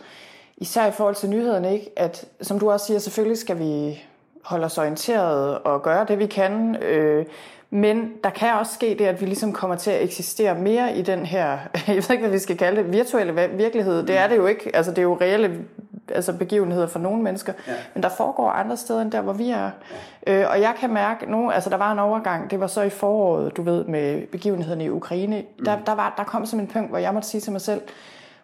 især 0.57 0.87
i 0.87 0.93
forhold 0.93 1.15
til 1.15 1.31
nyhederne, 1.31 1.75
ikke? 1.75 1.91
at 1.97 2.29
som 2.41 2.59
du 2.59 2.71
også 2.71 2.87
siger, 2.87 2.99
selvfølgelig 2.99 3.39
skal 3.39 3.59
vi 3.59 4.03
holde 4.43 4.65
os 4.65 4.79
orienteret 4.79 5.59
og 5.59 5.83
gøre 5.83 6.07
det, 6.09 6.19
vi 6.19 6.27
kan. 6.27 6.77
Øh, 6.83 7.27
men 7.71 8.13
der 8.25 8.31
kan 8.31 8.55
også 8.55 8.75
ske 8.75 8.97
det, 8.99 9.05
at 9.05 9.21
vi 9.21 9.27
ligesom 9.27 9.53
kommer 9.53 9.77
til 9.77 9.91
at 9.91 10.03
eksistere 10.03 10.55
mere 10.55 10.97
i 10.97 11.03
den 11.03 11.27
her, 11.27 11.59
jeg 11.87 11.97
ved 11.97 12.11
ikke, 12.11 12.19
hvad 12.19 12.31
vi 12.31 12.39
skal 12.39 12.57
kalde 12.57 12.83
det, 12.83 12.93
virtuelle 12.93 13.49
virkelighed. 13.57 14.07
Det 14.07 14.17
er 14.17 14.29
det 14.29 14.37
jo 14.37 14.47
ikke. 14.47 14.77
Altså, 14.77 14.91
det 14.91 14.99
er 14.99 15.03
jo 15.03 15.19
reelle 15.21 15.65
altså 16.11 16.33
begivenheder 16.33 16.87
for 16.87 16.99
nogle 16.99 17.23
mennesker. 17.23 17.53
Ja. 17.67 17.73
Men 17.95 18.03
der 18.03 18.09
foregår 18.09 18.51
andre 18.51 18.77
steder 18.77 19.03
end 19.03 19.13
der, 19.13 19.21
hvor 19.21 19.33
vi 19.33 19.51
er. 19.51 19.71
Ja. 20.27 20.33
Øh, 20.33 20.51
og 20.51 20.61
jeg 20.61 20.75
kan 20.81 20.93
mærke 20.93 21.31
nu, 21.31 21.51
altså 21.51 21.71
der 21.71 21.77
var 21.77 21.93
en 21.93 21.99
overgang, 21.99 22.51
det 22.51 22.61
var 22.61 22.67
så 22.67 22.83
i 22.83 22.91
foråret, 22.91 23.57
du 23.57 23.63
ved, 23.63 23.85
med 23.85 24.27
begivenhederne 24.27 24.85
i 24.85 24.91
Ukraine. 24.91 25.45
Mm. 25.59 25.65
Der, 25.65 25.79
der, 25.87 25.95
var, 25.95 26.15
der 26.17 26.25
kom 26.25 26.47
som 26.47 26.61
en 26.61 26.67
punkt, 26.67 26.91
hvor 26.91 26.99
jeg 26.99 27.15
måtte 27.15 27.29
sige 27.29 27.41
til 27.41 27.53
mig 27.53 27.61
selv, 27.61 27.81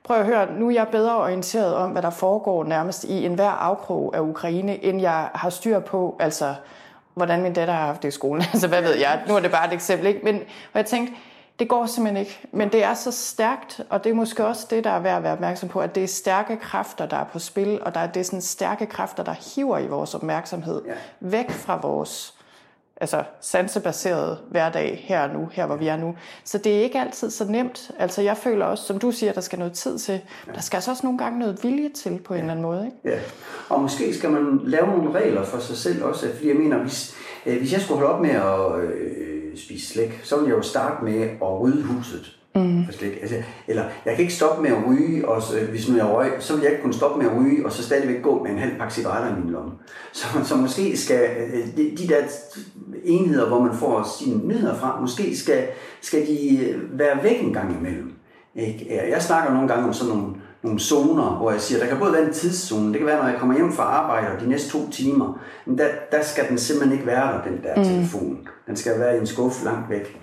prøv 0.05 0.17
at 0.17 0.27
høre, 0.27 0.53
nu 0.59 0.69
er 0.69 0.73
jeg 0.73 0.89
bedre 0.89 1.17
orienteret 1.17 1.75
om, 1.75 1.91
hvad 1.91 2.03
der 2.03 2.11
foregår 2.11 2.65
nærmest 2.65 3.05
i 3.05 3.27
enhver 3.27 3.51
afkrog 3.51 4.17
af 4.17 4.21
Ukraine, 4.21 4.85
end 4.85 5.01
jeg 5.01 5.29
har 5.35 5.51
styr 5.51 5.79
på, 5.79 6.17
altså 6.21 6.55
hvordan 7.15 7.43
min 7.43 7.53
datter 7.53 7.75
har 7.75 7.87
haft 7.87 8.03
det 8.03 8.09
i 8.09 8.11
skolen. 8.11 8.45
altså 8.53 8.69
hvad 8.69 8.83
ved 8.83 8.95
jeg, 8.95 9.23
nu 9.29 9.37
er 9.37 9.41
det 9.41 9.51
bare 9.51 9.67
et 9.67 9.73
eksempel, 9.73 10.07
ikke? 10.07 10.21
Men 10.25 10.37
og 10.73 10.79
jeg 10.79 10.87
tænkte, 10.87 11.15
det 11.59 11.69
går 11.69 11.87
simpelthen 11.87 12.21
ikke. 12.21 12.41
Men 12.53 12.69
det 12.69 12.85
er 12.85 12.95
så 12.95 13.11
stærkt, 13.11 13.81
og 13.91 14.05
det 14.05 14.11
er 14.11 14.15
måske 14.15 14.47
også 14.47 14.67
det, 14.71 14.85
der 14.85 14.91
er 14.91 14.99
værd 14.99 15.17
at 15.17 15.23
være 15.23 15.33
opmærksom 15.33 15.69
på, 15.69 15.81
at 15.81 15.95
det 15.95 16.03
er 16.03 16.09
stærke 16.09 16.57
kræfter, 16.57 17.07
der 17.07 17.17
er 17.17 17.25
på 17.25 17.39
spil, 17.39 17.83
og 17.83 17.95
der 17.95 18.01
er, 18.01 18.07
det 18.07 18.21
er 18.21 18.25
sådan 18.25 18.43
stærke 18.43 18.87
kræfter, 18.87 19.23
der 19.23 19.55
hiver 19.55 19.79
i 19.79 19.87
vores 19.87 20.15
opmærksomhed 20.15 20.83
væk 21.21 21.51
fra 21.51 21.77
vores 21.83 22.35
altså 22.97 23.23
sansebaseret 23.41 24.39
hverdag 24.51 25.05
her 25.09 25.23
og 25.23 25.35
nu, 25.35 25.49
her 25.53 25.67
hvor 25.67 25.77
vi 25.77 25.87
er 25.87 25.97
nu. 25.97 26.17
Så 26.45 26.59
det 26.59 26.77
er 26.79 26.83
ikke 26.83 27.01
altid 27.01 27.31
så 27.31 27.45
nemt. 27.45 27.91
Altså 27.99 28.23
jeg 28.23 28.37
føler 28.37 28.65
også, 28.65 28.85
som 28.85 28.99
du 28.99 29.11
siger, 29.11 29.33
der 29.33 29.41
skal 29.41 29.59
noget 29.59 29.73
tid 29.73 29.99
til. 29.99 30.21
Ja. 30.47 30.53
Der 30.53 30.61
skal 30.61 30.77
altså 30.77 30.91
også 30.91 31.07
nogle 31.07 31.19
gange 31.19 31.39
noget 31.39 31.59
vilje 31.63 31.89
til 31.89 32.21
på 32.25 32.35
en 32.35 32.41
eller 32.41 32.53
anden 32.53 32.63
måde. 32.63 32.85
Ikke? 32.87 33.17
Ja, 33.17 33.21
og 33.69 33.81
måske 33.81 34.15
skal 34.15 34.31
man 34.31 34.61
lave 34.65 34.87
nogle 34.87 35.13
regler 35.13 35.45
for 35.45 35.59
sig 35.59 35.77
selv 35.77 36.05
også. 36.05 36.27
Fordi 36.35 36.49
jeg 36.49 36.57
mener, 36.57 36.79
hvis, 36.79 37.17
øh, 37.47 37.59
hvis 37.59 37.73
jeg 37.73 37.81
skulle 37.81 38.01
holde 38.01 38.15
op 38.15 38.21
med 38.23 38.31
at 38.31 38.85
øh, 38.85 39.59
spise 39.59 39.93
slik, 39.93 40.21
så 40.25 40.37
ville 40.37 40.49
jeg 40.49 40.57
jo 40.57 40.63
starte 40.63 41.05
med 41.05 41.23
at 41.23 41.61
rydde 41.61 41.83
huset. 41.83 42.37
Mm. 42.57 42.85
For 42.85 42.93
slik. 42.93 43.19
Altså, 43.23 43.37
eller 43.69 43.85
jeg 44.05 44.15
kan 44.15 44.23
ikke 44.23 44.35
stoppe 44.35 44.63
med 44.63 44.71
at 44.71 44.87
ryge, 44.89 45.29
og 45.29 45.43
så, 45.43 45.55
hvis 45.71 45.89
nu 45.89 45.97
jeg 45.97 46.07
røg, 46.07 46.33
så 46.39 46.55
vil 46.55 46.63
jeg 46.63 46.71
ikke 46.71 46.83
kunne 46.83 46.95
stoppe 46.95 47.23
med 47.23 47.31
at 47.31 47.37
ryge, 47.39 47.67
og 47.67 47.73
så 47.73 47.83
stadigvæk 47.83 48.23
gå 48.23 48.43
med 48.43 48.51
en 48.51 48.59
halv 48.59 48.79
pakke 48.79 48.95
cigaretter 48.95 49.37
i 49.37 49.41
min 49.41 49.53
lomme. 49.53 49.73
Så, 50.13 50.27
så 50.45 50.57
måske 50.57 50.97
skal 50.97 51.29
øh, 51.55 51.67
de, 51.77 51.97
de 51.97 52.09
der 52.09 52.23
enheder, 53.05 53.49
hvor 53.49 53.63
man 53.63 53.75
får 53.75 54.09
sine 54.19 54.49
nyheder 54.49 54.75
fra, 54.75 55.01
måske 55.01 55.37
skal, 55.37 55.65
skal 56.01 56.27
de 56.27 56.59
øh, 56.59 56.99
være 56.99 57.23
væk 57.23 57.43
en 57.43 57.53
gang 57.53 57.77
imellem. 57.81 58.13
Ikke? 58.55 59.03
Jeg 59.11 59.23
snakker 59.23 59.53
nogle 59.53 59.69
gange 59.69 59.87
om 59.87 59.93
sådan 59.93 60.15
nogle, 60.15 60.35
nogle 60.63 60.81
zoner, 60.81 61.37
hvor 61.37 61.51
jeg 61.51 61.61
siger, 61.61 61.79
der 61.79 61.87
kan 61.87 61.99
både 61.99 62.13
være 62.13 62.27
en 62.27 62.33
tidszone, 62.33 62.89
det 62.89 62.99
kan 62.99 63.07
være, 63.07 63.23
når 63.23 63.29
jeg 63.29 63.39
kommer 63.39 63.57
hjem 63.57 63.73
fra 63.73 63.83
arbejde, 63.83 64.35
og 64.35 64.41
de 64.41 64.49
næste 64.49 64.71
to 64.71 64.91
timer, 64.91 65.41
men 65.67 65.79
der, 65.79 65.89
der 66.13 66.23
skal 66.23 66.49
den 66.49 66.59
simpelthen 66.59 66.93
ikke 66.93 67.07
være 67.07 67.33
der, 67.33 67.51
den 67.51 67.63
der 67.63 67.77
mm. 67.77 67.85
telefon. 67.85 68.49
Den 68.67 68.77
skal 68.77 69.01
være 69.01 69.17
i 69.17 69.21
en 69.21 69.27
skuffe 69.27 69.65
langt 69.65 69.91
væk. 69.91 70.21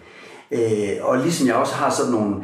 Øh, 0.51 0.97
og 1.01 1.17
ligesom 1.17 1.47
jeg 1.47 1.55
også 1.55 1.73
har 1.73 1.89
sådan 1.89 2.11
nogle, 2.11 2.35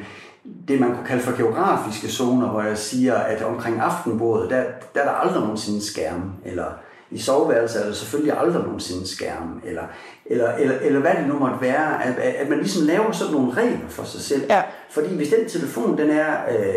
det 0.68 0.80
man 0.80 0.96
kunne 0.96 1.08
kalde 1.08 1.24
for 1.24 1.38
geografiske 1.38 2.08
zoner, 2.08 2.48
hvor 2.50 2.62
jeg 2.62 2.78
siger, 2.78 3.14
at 3.14 3.44
omkring 3.44 3.80
aftenbordet, 3.80 4.50
der, 4.50 4.64
der 4.94 5.02
er 5.02 5.06
der 5.06 5.12
aldrig 5.12 5.42
nogensinde 5.42 5.86
skærm, 5.86 6.32
eller 6.46 6.66
i 7.12 7.18
soveværelset 7.20 7.82
er 7.82 7.86
der 7.86 7.94
selvfølgelig 7.94 8.38
aldrig 8.40 8.64
nogensinde 8.64 9.08
skærm, 9.08 9.62
eller, 9.66 9.84
eller, 10.26 10.52
eller, 10.52 10.76
eller 10.82 11.00
hvad 11.00 11.12
det 11.12 11.28
nu 11.28 11.40
måtte 11.40 11.62
være, 11.62 12.06
at, 12.06 12.16
at 12.20 12.50
man 12.50 12.58
ligesom 12.58 12.88
laver 12.88 13.12
sådan 13.12 13.34
nogle 13.34 13.54
regler 13.54 13.90
for 13.90 14.04
sig 14.04 14.22
selv. 14.22 14.44
Ja. 14.50 14.62
Fordi 14.90 15.16
hvis 15.16 15.30
den 15.30 15.50
telefon, 15.50 15.98
den 15.98 16.10
er, 16.10 16.34
øh, 16.50 16.76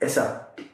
altså, 0.00 0.20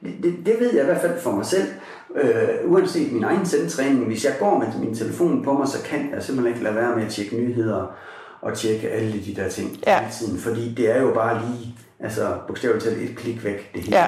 det, 0.03 0.15
det, 0.23 0.35
det 0.47 0.57
ved 0.61 0.75
jeg 0.75 0.83
i 0.83 0.87
hvert 0.87 1.01
fald 1.01 1.21
for 1.21 1.31
mig 1.31 1.47
selv, 1.47 1.69
øh, 2.15 2.73
uanset 2.73 3.13
min 3.13 3.25
egen 3.25 3.47
selvtræning, 3.47 4.07
hvis 4.07 4.25
jeg 4.25 4.35
går 4.39 4.59
med 4.59 4.67
min 4.81 4.95
telefon 4.95 5.43
på 5.45 5.53
mig, 5.53 5.69
så 5.69 5.83
kan 5.85 6.11
jeg 6.15 6.23
simpelthen 6.23 6.55
ikke 6.55 6.65
lade 6.65 6.77
være 6.77 6.97
med 6.97 7.05
at 7.05 7.13
tjekke 7.13 7.37
nyheder, 7.37 7.97
og 8.43 8.59
tjekke 8.59 8.91
alle 8.91 9.25
de 9.25 9.35
der 9.35 9.49
ting 9.49 9.79
ja. 9.87 10.01
hele 10.01 10.13
tiden, 10.13 10.39
fordi 10.39 10.75
det 10.75 10.97
er 10.97 11.03
jo 11.03 11.15
bare 11.15 11.43
lige, 11.47 11.75
altså 12.01 12.35
bogstaveligt 12.47 12.85
talt 12.85 13.11
et 13.11 13.17
klik 13.17 13.45
væk, 13.45 13.73
det 13.75 13.83
hele. 13.83 13.97
Ja. 13.97 14.07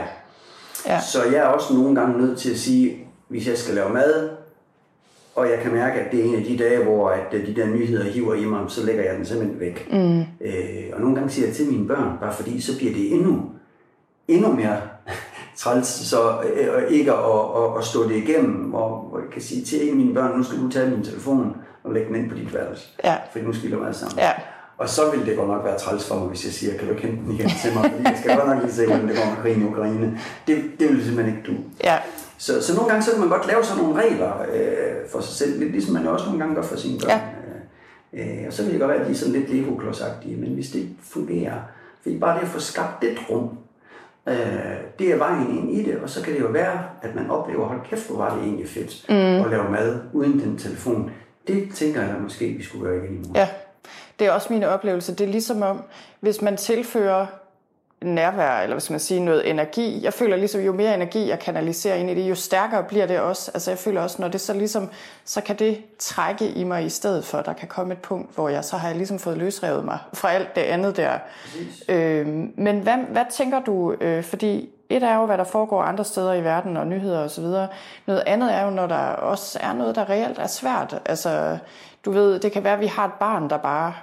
Ja. 0.87 1.01
Så 1.01 1.25
jeg 1.25 1.37
er 1.37 1.45
også 1.45 1.75
nogle 1.75 2.01
gange 2.01 2.19
nødt 2.19 2.39
til 2.39 2.51
at 2.51 2.59
sige, 2.59 3.07
hvis 3.29 3.49
jeg 3.49 3.59
skal 3.59 3.75
lave 3.75 3.93
mad, 3.93 4.31
og 5.35 5.51
jeg 5.51 5.59
kan 5.63 5.73
mærke, 5.73 6.01
at 6.01 6.13
det 6.13 6.21
er 6.21 6.25
en 6.25 6.35
af 6.35 6.45
de 6.45 6.59
dage, 6.59 6.85
hvor 6.85 7.09
at 7.09 7.33
de 7.33 7.55
der 7.57 7.67
nyheder 7.67 8.05
hiver 8.05 8.35
i 8.35 8.45
mig, 8.45 8.65
så 8.69 8.87
lægger 8.87 9.05
jeg 9.05 9.17
den 9.17 9.27
simpelthen 9.27 9.61
væk. 9.61 9.89
Mm. 9.93 10.21
Øh, 10.21 10.85
og 10.93 11.01
nogle 11.01 11.15
gange 11.17 11.31
siger 11.31 11.47
jeg 11.47 11.57
til 11.57 11.67
mine 11.67 11.89
børn, 11.89 12.19
bare 12.21 12.35
fordi 12.35 12.61
så 12.61 12.77
bliver 12.77 12.93
det 12.93 13.13
endnu, 13.13 13.43
endnu 14.29 14.53
mere 14.53 14.77
træls, 15.57 15.87
så 15.87 16.41
øh, 16.43 16.91
ikke 16.91 17.13
at, 17.13 17.19
at, 17.57 17.79
at, 17.79 17.85
stå 17.85 18.09
det 18.09 18.17
igennem, 18.17 18.55
hvor, 18.55 19.19
jeg 19.19 19.33
kan 19.33 19.43
sige 19.43 19.65
til 19.65 19.83
en 19.83 19.91
af 19.91 19.97
mine 19.97 20.15
børn, 20.15 20.39
nu 20.39 20.43
skal 20.43 20.59
du 20.59 20.69
tage 20.69 20.91
min 20.91 21.05
telefon, 21.05 21.57
og 21.85 21.93
lægge 21.93 22.09
den 22.09 22.17
ind 22.17 22.31
på 22.31 22.37
dit 22.37 22.55
værelse. 22.55 22.89
Ja. 23.05 23.17
Fordi 23.33 23.45
nu 23.45 23.53
spiller 23.53 23.79
man 23.79 23.95
sammen. 23.95 24.19
Ja. 24.19 24.33
Og 24.79 24.89
så 24.89 25.11
vil 25.11 25.27
det 25.27 25.37
godt 25.37 25.49
nok 25.49 25.65
være 25.65 25.79
træls 25.79 26.09
for 26.09 26.15
mig, 26.15 26.29
hvis 26.29 26.45
jeg 26.45 26.53
siger, 26.53 26.79
kan 26.79 26.89
du 26.89 26.95
ikke 26.95 27.07
hente 27.07 27.25
den 27.25 27.33
igen 27.33 27.51
til 27.63 27.75
mig, 27.75 27.83
fordi 27.91 28.05
jeg 28.05 28.17
skal 28.21 28.37
godt 28.37 28.49
nok 28.49 28.63
lige 28.63 28.73
se, 28.73 28.87
hvordan 28.87 29.09
det 29.09 29.17
går 29.17 29.31
med 29.31 29.43
krigen 29.43 29.63
i 29.63 29.65
Ukraine. 29.65 30.21
Det, 30.47 30.65
det 30.81 30.89
vil 30.89 31.05
simpelthen 31.05 31.37
ikke 31.37 31.47
du. 31.47 31.57
Ja. 31.85 31.99
Så, 32.39 32.63
så 32.63 32.75
nogle 32.75 32.91
gange 32.91 33.05
så 33.05 33.11
kan 33.11 33.21
man 33.21 33.29
godt 33.29 33.47
lave 33.47 33.65
sådan 33.65 33.83
nogle 33.83 34.03
regler 34.03 34.33
øh, 34.55 35.11
for 35.13 35.21
sig 35.21 35.35
selv, 35.35 35.59
lidt 35.59 35.73
ligesom 35.73 35.95
man 35.95 36.07
også 36.07 36.27
nogle 36.27 36.41
gange 36.41 36.55
gør 36.55 36.63
for 36.63 36.77
sine 36.77 36.99
børn. 37.01 37.21
Ja. 38.13 38.41
Øh, 38.41 38.47
og 38.47 38.53
så 38.53 38.63
vil 38.63 38.73
det 38.73 38.81
godt 38.81 38.91
være, 38.91 39.01
at 39.01 39.07
de 39.07 39.13
er 39.13 39.17
sådan 39.17 39.35
lidt 39.35 39.51
lego 39.51 39.71
men 40.25 40.55
hvis 40.55 40.71
det 40.71 40.89
fungerer, 41.03 41.61
fordi 42.03 42.19
bare 42.19 42.37
det 42.37 42.43
at 42.43 42.49
få 42.49 42.61
skabt 42.61 43.03
det 43.03 43.19
rum, 43.31 43.59
øh, 44.29 44.35
det 44.99 45.13
er 45.13 45.17
vejen 45.17 45.59
ind 45.59 45.71
i 45.71 45.83
det, 45.85 45.99
og 46.03 46.11
så 46.11 46.23
kan 46.23 46.35
det 46.35 46.41
jo 46.41 46.47
være, 46.47 46.83
at 47.03 47.15
man 47.15 47.31
oplever, 47.31 47.69
hold 47.69 47.81
kæft, 47.85 48.09
hvor 48.09 48.17
var 48.17 48.35
det 48.35 48.45
egentlig 48.45 48.69
fedt 48.69 49.07
mm. 49.09 49.45
at 49.45 49.51
lave 49.51 49.71
mad 49.71 50.01
uden 50.13 50.41
den 50.41 50.59
telefon 50.59 51.11
det 51.47 51.69
tænker 51.75 52.03
jeg 52.03 52.17
måske, 52.23 52.49
vi 52.49 52.63
skulle 52.63 52.91
gøre 52.91 53.05
igen 53.05 53.15
i 53.15 53.19
morgen. 53.19 53.37
Ja. 53.37 53.49
det 54.19 54.27
er 54.27 54.31
også 54.33 54.53
min 54.53 54.63
oplevelse. 54.63 55.15
Det 55.15 55.27
er 55.27 55.33
ligesom 55.33 55.63
om, 55.63 55.83
hvis 56.21 56.43
man 56.43 56.57
tilfører 56.57 57.27
nærvær, 58.05 58.61
eller 58.61 58.75
hvad 58.75 58.81
skal 58.81 58.93
man 58.93 59.01
sige, 59.01 59.21
noget 59.21 59.51
energi. 59.51 60.01
Jeg 60.03 60.13
føler 60.13 60.37
ligesom, 60.37 60.61
jo 60.61 60.73
mere 60.73 60.95
energi 60.95 61.29
jeg 61.29 61.39
kanaliserer 61.39 61.95
ind 61.95 62.11
i 62.11 62.15
det, 62.15 62.31
jo 62.31 62.35
stærkere 62.35 62.85
bliver 62.85 63.07
det 63.07 63.21
også. 63.21 63.51
Altså 63.55 63.71
jeg 63.71 63.79
føler 63.79 64.01
også, 64.01 64.23
når 64.23 64.29
det 64.29 64.41
så 64.41 64.53
ligesom, 64.53 64.89
så 65.25 65.41
kan 65.41 65.57
det 65.59 65.83
trække 65.99 66.49
i 66.49 66.65
mig 66.65 66.85
i 66.85 66.89
stedet 66.89 67.25
for, 67.25 67.41
der 67.41 67.53
kan 67.53 67.69
komme 67.69 67.93
et 67.93 67.99
punkt, 67.99 68.35
hvor 68.35 68.49
jeg 68.49 68.65
så 68.65 68.77
har 68.77 68.89
jeg 68.89 68.97
ligesom 68.97 69.19
fået 69.19 69.39
løsrevet 69.39 69.85
mig 69.85 69.99
fra 70.13 70.33
alt 70.33 70.55
det 70.55 70.61
andet 70.61 70.97
der. 70.97 71.19
Øh, 71.89 72.27
men 72.57 72.81
hvad, 72.81 72.97
hvad 72.97 73.25
tænker 73.31 73.61
du, 73.61 73.93
øh, 73.93 74.23
fordi 74.23 74.74
et 74.89 75.03
er 75.03 75.17
jo, 75.17 75.27
hvad 75.27 75.39
der 75.39 75.45
foregår 75.45 75.83
andre 75.83 76.05
steder 76.05 76.33
i 76.33 76.45
verden 76.45 76.77
og 76.77 76.87
nyheder 76.87 77.19
og 77.19 77.31
så 77.31 77.41
videre. 77.41 77.69
Noget 78.07 78.23
andet 78.27 78.55
er 78.55 78.65
jo, 78.65 78.71
når 78.71 78.87
der 78.87 79.07
også 79.07 79.59
er 79.63 79.73
noget, 79.73 79.95
der 79.95 80.11
reelt 80.11 80.39
er 80.39 80.47
svært. 80.47 81.03
Altså, 81.07 81.59
du 82.05 82.11
ved, 82.11 82.39
det 82.39 82.53
kan 82.53 82.65
være, 82.65 82.73
at 82.75 82.81
vi 82.81 82.87
har 82.87 83.05
et 83.05 83.13
barn, 83.21 83.51
der 83.51 83.57
bare 83.57 83.95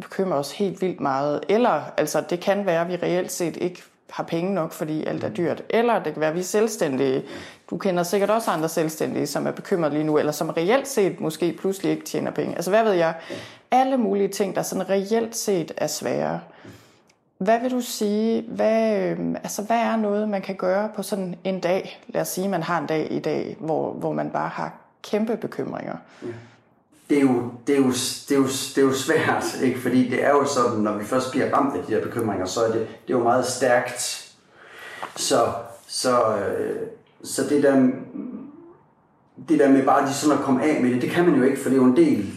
bekymrer 0.00 0.38
os 0.38 0.52
helt 0.52 0.82
vildt 0.82 1.00
meget. 1.00 1.40
Eller 1.48 1.82
altså, 1.96 2.20
det 2.20 2.40
kan 2.40 2.66
være, 2.66 2.80
at 2.80 2.88
vi 2.88 2.96
reelt 2.96 3.32
set 3.32 3.56
ikke 3.56 3.82
har 4.10 4.24
penge 4.24 4.54
nok, 4.54 4.72
fordi 4.72 5.04
alt 5.04 5.24
er 5.24 5.28
dyrt. 5.28 5.62
Eller 5.70 6.02
det 6.02 6.12
kan 6.12 6.20
være, 6.20 6.30
at 6.30 6.34
vi 6.34 6.40
er 6.40 6.44
selvstændige. 6.44 7.22
Du 7.70 7.78
kender 7.78 8.02
sikkert 8.02 8.30
også 8.30 8.50
andre 8.50 8.68
selvstændige, 8.68 9.26
som 9.26 9.46
er 9.46 9.50
bekymret 9.50 9.92
lige 9.92 10.04
nu, 10.04 10.18
eller 10.18 10.32
som 10.32 10.48
reelt 10.48 10.88
set 10.88 11.20
måske 11.20 11.56
pludselig 11.60 11.92
ikke 11.92 12.04
tjener 12.04 12.30
penge. 12.30 12.54
Altså 12.54 12.70
hvad 12.70 12.84
ved 12.84 12.92
jeg? 12.92 13.14
Alle 13.70 13.96
mulige 13.96 14.28
ting, 14.28 14.56
der 14.56 14.62
sådan 14.62 14.90
reelt 14.90 15.36
set 15.36 15.72
er 15.76 15.86
svære. 15.86 16.40
Hvad 17.38 17.60
vil 17.60 17.70
du 17.70 17.80
sige, 17.80 18.42
hvad, 18.48 19.02
øh, 19.02 19.30
altså, 19.34 19.62
hvad 19.62 19.76
er 19.76 19.96
noget, 19.96 20.28
man 20.28 20.42
kan 20.42 20.56
gøre 20.56 20.90
på 20.96 21.02
sådan 21.02 21.34
en 21.44 21.60
dag? 21.60 22.00
Lad 22.08 22.20
os 22.20 22.28
sige, 22.28 22.48
man 22.48 22.62
har 22.62 22.80
en 22.80 22.86
dag 22.86 23.12
i 23.12 23.18
dag, 23.18 23.56
hvor, 23.60 23.92
hvor 23.92 24.12
man 24.12 24.30
bare 24.30 24.48
har 24.48 24.72
kæmpe 25.02 25.36
bekymringer. 25.36 25.96
Ja 26.22 26.28
det 27.10 27.18
er 27.18 27.22
jo, 27.22 27.50
det 27.66 27.74
er 27.74 27.78
jo, 27.78 27.86
det 28.28 28.30
er 28.30 28.36
jo, 28.36 28.46
det 28.46 28.78
er 28.78 28.82
jo 28.82 28.92
svært, 28.92 29.44
ikke? 29.64 29.80
fordi 29.80 30.08
det 30.08 30.24
er 30.24 30.30
jo 30.30 30.44
sådan, 30.46 30.78
når 30.78 30.98
vi 30.98 31.04
først 31.04 31.30
bliver 31.30 31.54
ramt 31.54 31.76
af 31.76 31.84
de 31.84 31.92
her 31.92 32.02
bekymringer, 32.02 32.46
så 32.46 32.60
er 32.60 32.72
det, 32.72 32.80
det 32.80 33.14
er 33.14 33.18
jo 33.18 33.22
meget 33.22 33.46
stærkt. 33.46 34.24
Så, 35.16 35.52
så, 35.86 36.36
øh, 36.36 36.76
så 37.24 37.42
det, 37.50 37.62
der, 37.62 37.90
det 39.48 39.58
der 39.58 39.68
med 39.68 39.84
bare 39.84 40.04
lige 40.04 40.14
sådan 40.14 40.38
at 40.38 40.44
komme 40.44 40.64
af 40.64 40.82
med 40.82 40.90
det, 40.90 41.02
det 41.02 41.10
kan 41.10 41.24
man 41.24 41.34
jo 41.34 41.42
ikke, 41.42 41.60
for 41.60 41.68
det 41.68 41.76
er 41.76 41.82
jo 41.82 41.88
en 41.88 41.96
del 41.96 42.30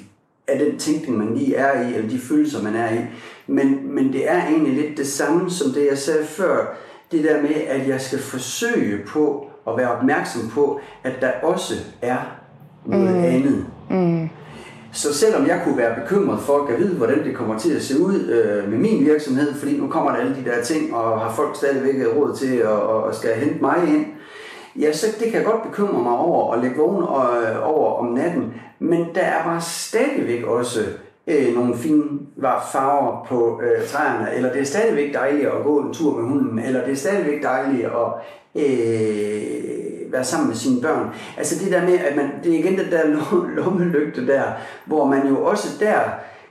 af 0.48 0.60
den 0.60 0.80
tænkning, 0.80 1.18
man 1.18 1.38
lige 1.38 1.56
er 1.56 1.82
i, 1.82 1.94
eller 1.96 2.10
de 2.10 2.20
følelser, 2.20 2.64
man 2.64 2.76
er 2.76 2.94
i. 2.94 3.06
Men, 3.52 3.96
men 3.96 4.14
det 4.14 4.32
er 4.32 4.48
egentlig 4.48 4.74
lidt 4.74 4.98
det 4.98 5.08
samme 5.08 5.50
som 5.50 5.72
det, 5.72 5.88
jeg 5.90 5.98
sagde 5.98 6.26
før. 6.26 6.78
Det 7.12 7.24
der 7.24 7.42
med, 7.42 7.56
at 7.68 7.88
jeg 7.88 8.02
skal 8.02 8.20
forsøge 8.20 9.00
på 9.08 9.48
at 9.68 9.78
være 9.78 9.92
opmærksom 9.92 10.50
på, 10.50 10.80
at 11.04 11.14
der 11.22 11.32
også 11.44 11.74
er 12.02 12.18
noget 12.86 13.18
mm. 13.18 13.24
andet. 13.24 13.66
Mm. 13.90 14.30
Så 14.92 15.14
selvom 15.14 15.48
jeg 15.48 15.62
kunne 15.64 15.78
være 15.78 15.96
bekymret 16.02 16.40
for 16.40 16.68
at 16.68 16.80
vide, 16.80 16.98
hvordan 16.98 17.24
det 17.24 17.36
kommer 17.36 17.60
til 17.60 17.76
at 17.76 17.82
se 17.82 18.00
ud 18.00 18.20
øh, 18.20 18.70
med 18.70 18.78
min 18.78 19.06
virksomhed, 19.06 19.54
fordi 19.54 19.78
nu 19.78 19.88
kommer 19.88 20.12
der 20.12 20.18
alle 20.18 20.36
de 20.36 20.50
der 20.50 20.64
ting, 20.64 20.96
og 20.96 21.20
har 21.20 21.34
folk 21.34 21.56
stadigvæk 21.56 22.06
råd 22.16 22.36
til 22.36 22.56
at 22.56 22.68
og 22.68 23.16
skal 23.16 23.36
hente 23.36 23.62
mig 23.62 23.78
ind, 23.88 24.06
ja, 24.80 24.94
så 24.94 25.08
det 25.20 25.32
kan 25.32 25.36
jeg 25.36 25.46
godt 25.46 25.64
bekymre 25.64 26.04
mig 26.04 26.18
over 26.18 26.54
og 26.54 26.62
lægge 26.62 26.78
vågen 26.78 27.04
og, 27.04 27.44
øh, 27.44 27.70
over 27.70 27.94
om 27.94 28.06
natten. 28.06 28.54
Men 28.80 29.06
der 29.16 29.22
er 29.22 29.44
bare 29.44 29.62
stadigvæk 29.62 30.44
også 30.44 30.80
øh, 31.28 31.56
nogle 31.56 31.78
fine 31.78 32.04
farver 32.72 33.26
på 33.30 33.62
øh, 33.64 33.88
træerne, 33.88 34.36
eller 34.36 34.54
det 34.54 34.62
er 34.62 34.66
stadigvæk 34.66 35.14
dejligt 35.14 35.48
at 35.48 35.64
gå 35.64 35.80
en 35.80 35.94
tur 35.94 36.20
med 36.20 36.30
hunden, 36.30 36.60
eller 36.60 36.84
det 36.84 36.92
er 36.92 36.96
stadigvæk 36.96 37.44
dejligt 37.44 37.86
at 37.86 38.08
øh, 38.56 40.12
være 40.12 40.24
sammen 40.24 40.48
med 40.48 40.56
sine 40.56 40.82
børn. 40.82 41.10
Altså 41.38 41.64
det 41.64 41.72
der 41.72 41.86
med, 41.86 42.00
at 42.00 42.16
man, 42.16 42.32
det 42.44 42.54
er 42.54 42.60
igen 42.60 42.78
det 42.78 42.92
der 42.92 43.06
lommelygte 43.56 44.28
der, 44.28 44.44
hvor 44.86 45.06
man 45.06 45.28
jo 45.28 45.46
også 45.46 45.68
der 45.80 46.00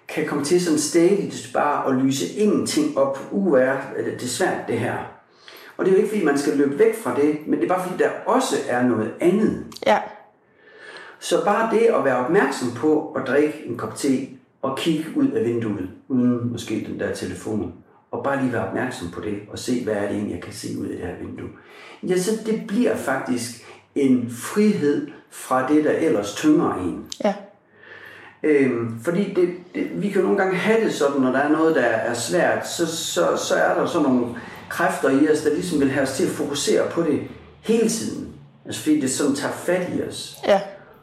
kan 0.09 0.27
komme 0.27 0.45
til 0.45 0.64
sådan 0.64 0.79
stadigt 0.79 1.51
bare 1.55 1.89
at 1.89 2.05
lyse 2.05 2.35
ingenting 2.35 2.99
op. 2.99 3.18
Uh, 3.31 3.61
er 3.61 3.77
det 3.97 4.23
er 4.23 4.27
svært 4.27 4.68
det 4.68 4.79
her. 4.79 4.95
Og 5.77 5.85
det 5.85 5.93
er 5.93 5.97
jo 5.97 6.03
ikke 6.03 6.09
fordi, 6.09 6.25
man 6.25 6.39
skal 6.39 6.57
løbe 6.57 6.79
væk 6.79 6.97
fra 7.03 7.16
det, 7.16 7.39
men 7.47 7.59
det 7.61 7.64
er 7.64 7.75
bare 7.75 7.89
fordi, 7.89 8.03
der 8.03 8.11
også 8.27 8.57
er 8.68 8.83
noget 8.83 9.12
andet. 9.21 9.64
Ja. 9.87 9.99
Så 11.18 11.45
bare 11.45 11.75
det 11.75 11.87
at 11.87 12.05
være 12.05 12.16
opmærksom 12.16 12.68
på 12.77 13.12
at 13.16 13.27
drikke 13.27 13.62
en 13.66 13.77
kop 13.77 13.95
te 13.95 14.29
og 14.62 14.78
kigge 14.78 15.04
ud 15.16 15.28
af 15.28 15.44
vinduet, 15.44 15.88
uden 16.08 16.52
måske 16.52 16.86
den 16.88 17.00
der 17.00 17.14
telefon, 17.14 17.72
og 18.11 18.24
bare 18.24 18.42
lige 18.42 18.52
være 18.52 18.68
opmærksom 18.68 19.11
på 19.11 19.20
det, 19.20 19.38
og 19.50 19.58
se, 19.58 19.84
hvad 19.84 19.94
er 19.94 20.02
det 20.02 20.11
egentlig, 20.11 20.34
jeg 20.34 20.42
kan 20.42 20.52
se 20.52 20.68
ud 20.78 20.84
af 20.84 20.90
det 20.90 21.06
her 21.06 21.14
vindue. 21.20 21.48
Ja, 22.02 22.18
så 22.18 22.30
det 22.46 22.66
bliver 22.68 22.96
faktisk 22.96 23.66
en 23.94 24.30
frihed 24.30 25.08
fra 25.30 25.68
det, 25.72 25.84
der 25.84 25.90
ellers 25.90 26.34
tynger 26.34 26.74
en. 26.74 27.04
Ja. 27.24 27.34
Øhm, 28.42 29.00
fordi 29.02 29.34
det, 29.34 29.48
det, 29.74 30.02
vi 30.02 30.08
kan 30.08 30.20
jo 30.20 30.26
nogle 30.26 30.42
gange 30.42 30.56
have 30.56 30.84
det 30.84 30.94
sådan, 30.94 31.20
når 31.20 31.32
der 31.32 31.38
er 31.38 31.48
noget, 31.48 31.74
der 31.74 31.82
er 31.82 32.14
svært, 32.14 32.68
så, 32.68 32.86
så, 32.86 33.36
så 33.36 33.54
er 33.54 33.74
der 33.74 33.86
sådan 33.86 34.08
nogle 34.08 34.26
kræfter 34.68 35.11
i 35.11 35.28
os, 35.28 35.40
der 35.42 35.54
ligesom 35.54 35.80
vil 35.80 35.90
have 35.90 36.02
os 36.02 36.16
til 36.16 36.24
at 36.24 36.30
fokusere 36.30 36.90
på 36.90 37.02
det 37.02 37.20
hele 37.61 37.88
tiden. 37.88 38.28
Altså 38.66 38.82
fordi 38.82 39.00
det 39.00 39.11
sådan 39.11 39.34
tager 39.34 39.52
fat 39.52 39.88
i 39.98 40.02
os. 40.02 40.36
Ja. 40.46 40.61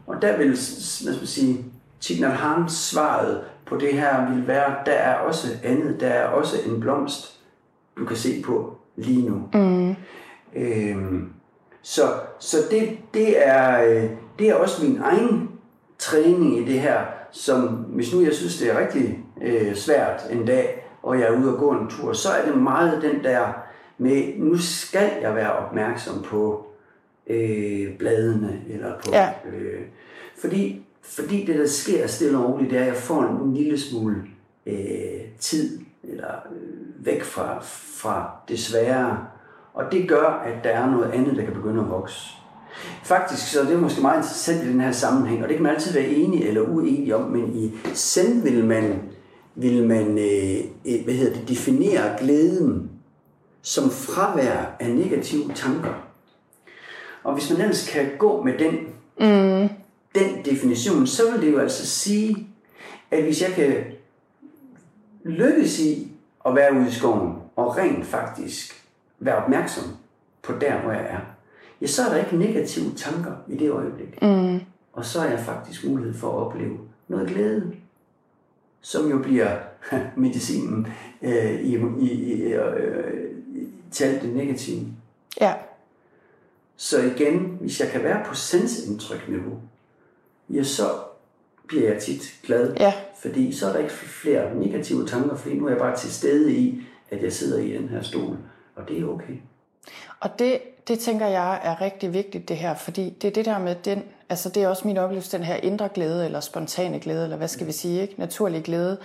Og 0.07 0.21
der 0.21 0.37
vil, 0.37 0.47
hvad 0.47 0.57
skal 0.57 1.17
man 1.17 1.27
sige, 1.27 1.65
Tignan 2.01 2.31
Hans 2.31 2.73
svaret 2.73 3.41
på 3.65 3.77
det 3.77 3.93
her 3.93 4.33
vil 4.33 4.47
være, 4.47 4.75
der 4.85 4.91
er 4.91 5.15
også 5.15 5.47
andet, 5.63 5.99
der 5.99 6.07
er 6.07 6.27
også 6.27 6.57
en 6.65 6.79
blomst, 6.79 7.39
du 7.97 8.05
kan 8.05 8.17
se 8.17 8.41
på 8.45 8.77
lige 8.95 9.29
nu. 9.29 9.49
Mm. 9.53 9.95
Øhm, 10.55 11.29
så 11.81 12.01
så 12.39 12.57
det, 12.71 12.97
det, 13.13 13.47
er, 13.47 13.83
øh, 13.83 14.09
det 14.39 14.49
er 14.49 14.55
også 14.55 14.85
min 14.85 15.01
egen 15.03 15.49
træning 15.99 16.57
i 16.57 16.65
det 16.73 16.79
her, 16.79 17.01
som 17.31 17.67
hvis 17.67 18.13
nu 18.13 18.21
jeg 18.21 18.33
synes, 18.33 18.57
det 18.57 18.71
er 18.71 18.79
rigtig 18.79 19.19
øh, 19.41 19.75
svært 19.75 20.27
en 20.31 20.45
dag, 20.45 20.87
og 21.03 21.19
jeg 21.19 21.27
er 21.27 21.39
ude 21.39 21.53
og 21.53 21.59
gå 21.59 21.71
en 21.71 21.89
tur, 21.89 22.13
så 22.13 22.29
er 22.29 22.45
det 22.45 22.57
meget 22.57 23.01
den 23.01 23.23
der 23.23 23.47
med, 23.97 24.33
nu 24.37 24.57
skal 24.57 25.11
jeg 25.21 25.35
være 25.35 25.51
opmærksom 25.51 26.21
på 26.21 26.67
øh, 27.27 27.97
bladene, 27.97 28.61
eller 28.69 28.93
på... 29.05 29.11
Ja. 29.11 29.29
Øh, 29.53 29.81
fordi 30.41 30.86
fordi 31.07 31.45
det, 31.45 31.55
der 31.55 31.67
sker 31.67 32.07
stille 32.07 32.37
og 32.37 32.53
roligt, 32.53 32.71
det 32.71 32.77
er, 32.77 32.81
at 32.81 32.87
jeg 32.87 32.95
får 32.95 33.23
en 33.23 33.53
lille 33.53 33.79
smule 33.79 34.15
øh, 34.65 34.75
tid 35.39 35.79
eller 36.03 36.27
øh, 36.27 37.05
væk 37.05 37.23
fra, 37.23 37.59
fra 38.01 38.31
det 38.47 38.59
svære. 38.59 39.25
Og 39.73 39.83
det 39.91 40.09
gør, 40.09 40.43
at 40.45 40.63
der 40.63 40.69
er 40.69 40.91
noget 40.91 41.11
andet, 41.11 41.35
der 41.35 41.45
kan 41.45 41.53
begynde 41.53 41.81
at 41.81 41.89
vokse. 41.89 42.29
Faktisk 43.03 43.51
så 43.51 43.61
er 43.61 43.65
det 43.65 43.79
måske 43.79 44.01
meget 44.01 44.17
interessant 44.17 44.63
i 44.63 44.71
den 44.71 44.81
her 44.81 44.91
sammenhæng, 44.91 45.43
og 45.43 45.47
det 45.47 45.55
kan 45.55 45.63
man 45.63 45.75
altid 45.75 45.93
være 45.93 46.07
enig 46.07 46.43
eller 46.43 46.61
uenig 46.61 47.15
om, 47.15 47.21
men 47.21 47.55
i 47.55 47.71
send 47.93 48.43
vil 48.43 48.65
man, 48.65 49.01
vil 49.55 49.87
man 49.87 50.17
øh, 50.17 50.59
øh 50.85 51.03
hvad 51.03 51.13
hedder 51.13 51.39
det, 51.39 51.49
definere 51.49 52.19
glæden 52.19 52.91
som 53.61 53.89
fravær 53.89 54.75
af 54.79 54.89
negative 54.89 55.53
tanker. 55.55 55.93
Og 57.23 57.33
hvis 57.33 57.51
man 57.51 57.61
ellers 57.61 57.89
kan 57.89 58.09
gå 58.17 58.43
med 58.43 58.53
den, 58.57 58.73
mm 59.19 59.69
den 60.15 60.45
definition, 60.45 61.07
så 61.07 61.31
vil 61.31 61.41
det 61.41 61.51
jo 61.51 61.59
altså 61.59 61.87
sige, 61.87 62.47
at 63.11 63.23
hvis 63.23 63.41
jeg 63.41 63.51
kan 63.51 63.83
lykkes 65.23 65.79
i 65.79 66.11
at 66.45 66.55
være 66.55 66.73
ude 66.73 66.87
i 66.87 66.91
skoven, 66.91 67.33
og 67.55 67.77
rent 67.77 68.05
faktisk 68.05 68.85
være 69.19 69.35
opmærksom 69.35 69.83
på 70.41 70.53
der, 70.61 70.81
hvor 70.81 70.91
jeg 70.91 71.05
er, 71.09 71.19
ja, 71.81 71.87
så 71.87 72.03
er 72.03 72.09
der 72.09 72.17
ikke 72.17 72.37
negative 72.37 72.91
tanker 72.95 73.31
i 73.47 73.55
det 73.55 73.71
øjeblik. 73.71 74.21
Mm. 74.21 74.59
Og 74.93 75.05
så 75.05 75.19
er 75.19 75.29
jeg 75.29 75.39
faktisk 75.39 75.85
mulighed 75.85 76.13
for 76.13 76.27
at 76.27 76.45
opleve 76.45 76.77
noget 77.07 77.27
glæde, 77.27 77.73
som 78.81 79.09
jo 79.09 79.17
bliver 79.17 79.57
medicinen 80.17 80.87
øh, 81.21 81.61
i, 81.61 81.77
i, 81.99 82.11
i, 82.11 82.53
øh, 82.53 83.31
til 83.91 84.03
alt 84.03 84.21
det 84.21 84.35
negative. 84.35 84.85
Ja. 85.41 85.53
Så 86.75 87.01
igen, 87.01 87.57
hvis 87.61 87.79
jeg 87.79 87.89
kan 87.89 88.03
være 88.03 88.25
på 88.25 88.35
sansindtryk-niveau, 88.35 89.59
ja, 90.49 90.63
så 90.63 90.89
bliver 91.67 91.91
jeg 91.91 92.01
tit 92.01 92.39
glad. 92.43 92.75
Ja. 92.79 92.93
Fordi 93.21 93.51
så 93.51 93.67
er 93.67 93.71
der 93.71 93.79
ikke 93.79 93.93
flere 93.93 94.55
negative 94.55 95.07
tanker, 95.07 95.35
fordi 95.35 95.55
nu 95.55 95.65
er 95.65 95.69
jeg 95.69 95.79
bare 95.79 95.97
til 95.97 96.13
stede 96.13 96.53
i, 96.53 96.81
at 97.09 97.23
jeg 97.23 97.33
sidder 97.33 97.59
i 97.59 97.71
den 97.71 97.89
her 97.89 98.01
stol. 98.01 98.37
Og 98.75 98.87
det 98.87 99.01
er 99.01 99.05
okay. 99.05 99.33
Og 100.19 100.39
det, 100.39 100.59
det 100.87 100.99
tænker 100.99 101.27
jeg 101.27 101.59
er 101.63 101.81
rigtig 101.81 102.13
vigtigt 102.13 102.49
det 102.49 102.57
her, 102.57 102.75
fordi 102.75 103.09
det 103.21 103.27
er 103.27 103.31
det 103.31 103.45
der 103.45 103.59
med 103.59 103.75
den, 103.85 104.03
altså 104.29 104.49
det 104.49 104.63
er 104.63 104.67
også 104.67 104.87
min 104.87 104.97
oplevelse, 104.97 105.37
den 105.37 105.45
her 105.45 105.55
indre 105.55 105.89
glæde, 105.93 106.25
eller 106.25 106.39
spontane 106.39 106.99
glæde, 106.99 107.23
eller 107.23 107.37
hvad 107.37 107.47
skal 107.47 107.67
vi 107.67 107.71
sige, 107.71 108.01
ikke? 108.01 108.15
naturlig 108.17 108.63
glæde 108.63 108.97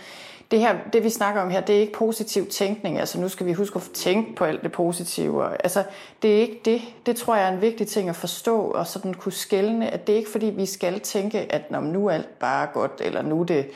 det 0.53 0.61
her, 0.61 0.77
det 0.93 1.05
vi 1.05 1.11
snakker 1.11 1.41
om 1.41 1.51
her, 1.51 1.61
det 1.61 1.77
er 1.77 1.81
ikke 1.81 1.93
positiv 1.93 2.47
tænkning. 2.47 2.99
Altså 2.99 3.21
nu 3.21 3.29
skal 3.29 3.47
vi 3.47 3.53
huske 3.53 3.77
at 3.77 3.83
tænke 3.95 4.35
på 4.35 4.45
alt 4.45 4.63
det 4.63 4.73
positive. 4.73 5.63
Altså 5.65 5.85
det 6.23 6.37
er 6.37 6.41
ikke 6.41 6.61
det. 6.65 6.83
Det 7.07 7.17
tror 7.17 7.37
jeg 7.37 7.49
er 7.49 7.53
en 7.53 7.61
vigtig 7.61 7.87
ting 7.87 8.09
at 8.09 8.17
forstå 8.17 8.61
og 8.61 8.87
sådan 8.87 9.15
kunne 9.15 9.33
skælne, 9.33 9.91
at 9.91 10.07
det 10.07 10.13
er 10.13 10.17
ikke 10.17 10.31
fordi 10.31 10.47
vi 10.47 10.67
skal 10.67 11.01
tænke, 11.01 11.53
at 11.53 11.71
når 11.71 11.81
nu 11.81 12.07
er 12.07 12.13
alt 12.13 12.39
bare 12.39 12.67
godt, 12.73 12.93
eller 13.01 13.23
nu 13.23 13.41
er 13.41 13.45
det 13.45 13.67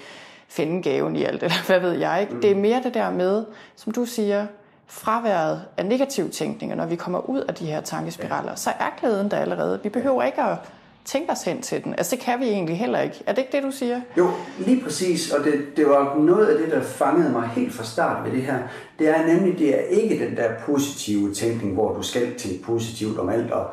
finde 0.48 0.82
gaven 0.82 1.16
i 1.16 1.24
alt, 1.24 1.43
eller 1.44 1.66
hvad 1.66 1.81
ved 1.81 1.93
jeg 1.93 2.20
ikke. 2.20 2.43
Det 2.43 2.51
er 2.51 2.57
mere 2.57 2.82
det 2.82 2.94
der 2.94 3.11
med, 3.11 3.44
som 3.77 3.93
du 3.93 4.05
siger, 4.05 4.47
fraværet 4.86 5.62
af 5.77 5.86
negativ 5.86 6.31
tænkning, 6.31 6.73
og 6.73 6.78
når 6.78 6.86
vi 6.86 6.97
kommer 6.97 7.31
ud 7.31 7.40
af 7.40 7.55
de 7.55 7.66
her 7.66 7.81
tankespiraler, 7.81 8.55
så 8.55 8.70
er 8.70 9.01
glæden 9.01 9.31
der 9.31 9.36
allerede. 9.36 9.81
Vi 9.82 9.89
behøver 9.89 10.23
ikke 10.23 10.43
at 10.43 10.59
tænke 11.07 11.33
os 11.33 11.43
hen 11.43 11.62
til 11.62 11.85
den. 11.85 11.95
Altså 11.99 12.16
det 12.16 12.24
kan 12.24 12.41
vi 12.41 12.45
egentlig 12.45 12.78
heller 12.78 13.01
ikke. 13.01 13.23
Er 13.27 13.33
det 13.33 13.39
ikke 13.39 13.57
det, 13.57 13.62
du 13.62 13.70
siger? 13.70 14.01
Jo, 14.19 14.31
lige 14.59 14.81
præcis, 14.81 15.31
og 15.31 15.45
det, 15.45 15.77
det 15.77 15.87
var 15.87 16.16
noget 16.19 16.47
af 16.47 16.59
det, 16.59 16.73
der 16.73 16.83
fangede 16.83 17.33
mig 17.33 17.49
helt 17.49 17.73
fra 17.74 17.85
start 17.85 18.24
ved 18.24 18.33
det 18.33 18.43
her. 18.43 18.59
Det 18.99 19.09
er 19.09 19.27
nemlig, 19.27 19.59
det 19.59 19.74
er 19.74 19.83
ikke 19.83 20.27
den 20.27 20.37
der 20.37 20.51
positive 20.66 21.35
tænkning, 21.35 21.74
hvor 21.74 21.95
du 21.95 22.03
skal 22.03 22.35
tænke 22.39 22.62
positivt 22.65 23.19
om 23.19 23.28
alt, 23.28 23.51
og, 23.51 23.66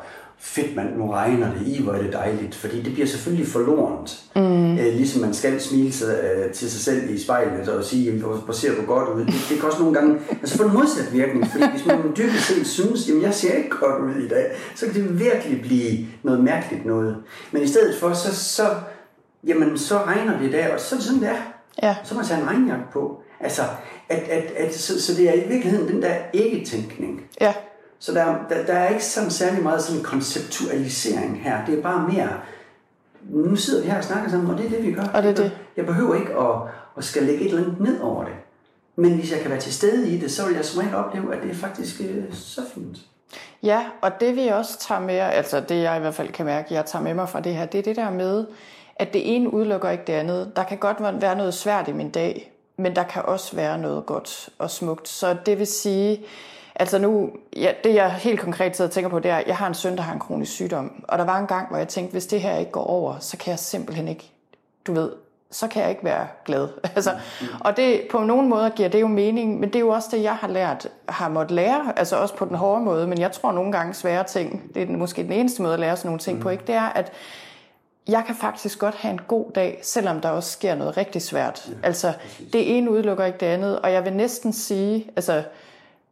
fedt 0.44 0.76
man, 0.76 0.86
nu 0.96 1.10
regner 1.10 1.54
det 1.58 1.66
i, 1.66 1.82
hvor 1.82 1.92
er 1.92 2.02
det 2.02 2.12
dejligt. 2.12 2.54
Fordi 2.54 2.82
det 2.82 2.92
bliver 2.92 3.06
selvfølgelig 3.06 3.48
forlorent. 3.48 4.22
Mm. 4.36 4.78
Æ, 4.78 4.90
ligesom 4.90 5.22
man 5.22 5.34
skal 5.34 5.60
smile 5.60 5.92
sig, 5.92 6.20
øh, 6.24 6.52
til 6.52 6.70
sig 6.70 6.80
selv 6.80 7.10
i 7.10 7.18
spejlet 7.18 7.68
og 7.68 7.84
sige, 7.84 8.12
hvor 8.12 8.52
ser 8.52 8.74
du 8.74 8.86
godt 8.86 9.08
ud. 9.08 9.20
Det, 9.20 9.34
det 9.50 9.58
kan 9.58 9.64
også 9.64 9.78
nogle 9.78 9.94
gange 9.94 10.18
altså 10.30 10.56
få 10.56 10.62
en 10.64 10.72
modsat 10.72 11.12
virkning. 11.12 11.46
Fordi 11.46 11.64
hvis 11.70 11.86
man 11.86 11.96
dybest 12.16 12.46
set 12.46 12.66
synes, 12.66 13.08
jamen 13.08 13.22
jeg 13.22 13.34
ser 13.34 13.52
ikke 13.52 13.70
godt 13.70 14.02
ud 14.02 14.22
i 14.22 14.28
dag, 14.28 14.46
så 14.74 14.86
kan 14.86 14.94
det 14.94 15.20
virkelig 15.20 15.60
blive 15.62 16.06
noget 16.22 16.44
mærkeligt 16.44 16.86
noget. 16.86 17.16
Men 17.52 17.62
i 17.62 17.66
stedet 17.66 17.96
for, 18.00 18.12
så, 18.12 18.34
så, 18.34 18.66
jamen, 19.46 19.78
så 19.78 19.98
regner 19.98 20.40
det 20.40 20.52
der, 20.52 20.74
og 20.74 20.80
så 20.80 20.94
er 20.94 20.98
det 20.98 21.06
sådan, 21.06 21.20
det 21.20 21.28
er. 21.28 21.42
Ja. 21.82 21.96
Så 22.04 22.14
må 22.14 22.18
man 22.18 22.28
tage 22.28 22.40
en 22.40 22.48
regnjakke 22.48 22.84
på. 22.92 23.20
Altså, 23.40 23.62
at, 24.08 24.22
at, 24.22 24.44
at, 24.56 24.74
så, 24.74 25.02
så 25.02 25.14
det 25.14 25.28
er 25.28 25.32
i 25.32 25.48
virkeligheden 25.48 25.88
den 25.88 26.02
der 26.02 26.14
ikke-tænkning. 26.32 27.20
Ja 27.40 27.54
så 27.98 28.14
der, 28.14 28.24
der, 28.48 28.66
der 28.66 28.72
er 28.72 28.88
ikke 28.88 29.04
sådan 29.04 29.30
særlig 29.30 29.62
meget 29.62 29.82
sådan 29.82 30.02
konceptualisering 30.02 31.42
her. 31.42 31.64
Det 31.66 31.78
er 31.78 31.82
bare 31.82 32.08
mere, 32.08 32.28
nu 33.22 33.56
sidder 33.56 33.82
vi 33.82 33.88
her 33.88 33.98
og 33.98 34.04
snakker 34.04 34.30
sammen, 34.30 34.50
og 34.50 34.58
det 34.58 34.66
er 34.66 34.70
det, 34.70 34.82
vi 34.82 34.92
gør. 34.92 35.04
Og 35.14 35.22
det 35.22 35.30
er 35.30 35.34
det. 35.34 35.58
Jeg 35.76 35.86
behøver 35.86 36.14
ikke 36.14 36.38
at, 36.38 36.56
at 36.96 37.04
skal 37.04 37.22
lægge 37.22 37.44
et 37.44 37.48
eller 37.48 37.62
andet 37.62 37.80
ned 37.80 38.00
over 38.00 38.24
det. 38.24 38.32
Men 38.96 39.14
hvis 39.14 39.32
jeg 39.32 39.40
kan 39.40 39.50
være 39.50 39.60
til 39.60 39.74
stede 39.74 40.08
i 40.10 40.18
det, 40.18 40.30
så 40.30 40.46
vil 40.46 40.54
jeg 40.54 40.64
som 40.64 40.80
regel 40.80 40.94
opleve, 40.94 41.34
at 41.36 41.42
det 41.42 41.50
er 41.50 41.54
faktisk 41.54 42.00
øh, 42.00 42.24
så 42.32 42.60
fint. 42.74 42.98
Ja, 43.62 43.86
og 44.00 44.20
det 44.20 44.36
vi 44.36 44.48
også 44.48 44.78
tager 44.78 45.00
med, 45.00 45.14
altså 45.14 45.60
det 45.60 45.82
jeg 45.82 45.96
i 45.96 46.00
hvert 46.00 46.14
fald 46.14 46.32
kan 46.32 46.46
mærke, 46.46 46.74
jeg 46.74 46.86
tager 46.86 47.02
med 47.02 47.14
mig 47.14 47.28
fra 47.28 47.40
det 47.40 47.54
her, 47.54 47.66
det 47.66 47.78
er 47.78 47.82
det 47.82 47.96
der 47.96 48.10
med, 48.10 48.46
at 48.96 49.12
det 49.12 49.36
ene 49.36 49.54
udelukker 49.54 49.90
ikke 49.90 50.04
det 50.06 50.12
andet. 50.12 50.52
Der 50.56 50.64
kan 50.64 50.78
godt 50.78 51.22
være 51.22 51.36
noget 51.36 51.54
svært 51.54 51.88
i 51.88 51.92
min 51.92 52.10
dag, 52.10 52.52
men 52.76 52.96
der 52.96 53.02
kan 53.02 53.22
også 53.22 53.56
være 53.56 53.78
noget 53.78 54.06
godt 54.06 54.48
og 54.58 54.70
smukt. 54.70 55.08
Så 55.08 55.36
det 55.46 55.58
vil 55.58 55.66
sige, 55.66 56.24
Altså 56.76 56.98
nu, 56.98 57.30
ja, 57.56 57.72
det 57.84 57.94
jeg 57.94 58.12
helt 58.12 58.40
konkret 58.40 58.76
sidder 58.76 58.88
og 58.88 58.92
tænker 58.92 59.10
på, 59.10 59.18
det 59.18 59.30
er, 59.30 59.36
at 59.36 59.46
jeg 59.46 59.56
har 59.56 59.66
en 59.66 59.74
søn, 59.74 59.96
der 59.96 60.02
har 60.02 60.12
en 60.12 60.18
kronisk 60.18 60.52
sygdom. 60.52 61.04
Og 61.08 61.18
der 61.18 61.24
var 61.24 61.38
en 61.38 61.46
gang, 61.46 61.68
hvor 61.68 61.78
jeg 61.78 61.88
tænkte, 61.88 62.12
hvis 62.12 62.26
det 62.26 62.40
her 62.40 62.56
ikke 62.56 62.72
går 62.72 62.84
over, 62.84 63.18
så 63.18 63.36
kan 63.36 63.50
jeg 63.50 63.58
simpelthen 63.58 64.08
ikke, 64.08 64.32
du 64.86 64.92
ved, 64.92 65.10
så 65.50 65.68
kan 65.68 65.82
jeg 65.82 65.90
ikke 65.90 66.04
være 66.04 66.26
glad. 66.44 66.68
altså, 66.96 67.10
og 67.60 67.76
det, 67.76 68.00
på 68.10 68.18
nogle 68.18 68.48
måder 68.48 68.68
giver 68.68 68.88
det 68.88 69.00
jo 69.00 69.08
mening, 69.08 69.60
men 69.60 69.68
det 69.68 69.76
er 69.76 69.80
jo 69.80 69.88
også 69.88 70.08
det, 70.12 70.22
jeg 70.22 70.34
har 70.34 70.48
lært, 70.48 70.88
har 71.08 71.28
måttet 71.28 71.50
lære, 71.50 71.92
altså 71.96 72.16
også 72.16 72.34
på 72.34 72.44
den 72.44 72.56
hårde 72.56 72.84
måde, 72.84 73.06
men 73.06 73.18
jeg 73.18 73.32
tror 73.32 73.52
nogle 73.52 73.72
gange 73.72 73.94
svære 73.94 74.24
ting, 74.24 74.74
det 74.74 74.82
er 74.82 74.86
måske 74.86 75.22
den 75.22 75.32
eneste 75.32 75.62
måde 75.62 75.74
at 75.74 75.80
lære 75.80 75.96
sådan 75.96 76.08
nogle 76.08 76.20
ting 76.20 76.40
på, 76.40 76.48
ikke? 76.48 76.64
det 76.66 76.74
er, 76.74 76.88
at 76.88 77.12
jeg 78.08 78.22
kan 78.26 78.34
faktisk 78.34 78.78
godt 78.78 78.94
have 78.94 79.12
en 79.12 79.20
god 79.28 79.52
dag, 79.54 79.80
selvom 79.82 80.20
der 80.20 80.28
også 80.28 80.50
sker 80.50 80.74
noget 80.74 80.96
rigtig 80.96 81.22
svært. 81.22 81.68
Altså, 81.82 82.12
det 82.52 82.76
ene 82.76 82.90
udelukker 82.90 83.24
ikke 83.24 83.38
det 83.38 83.46
andet, 83.46 83.80
og 83.80 83.92
jeg 83.92 84.04
vil 84.04 84.12
næsten 84.12 84.52
sige, 84.52 85.10
altså, 85.16 85.42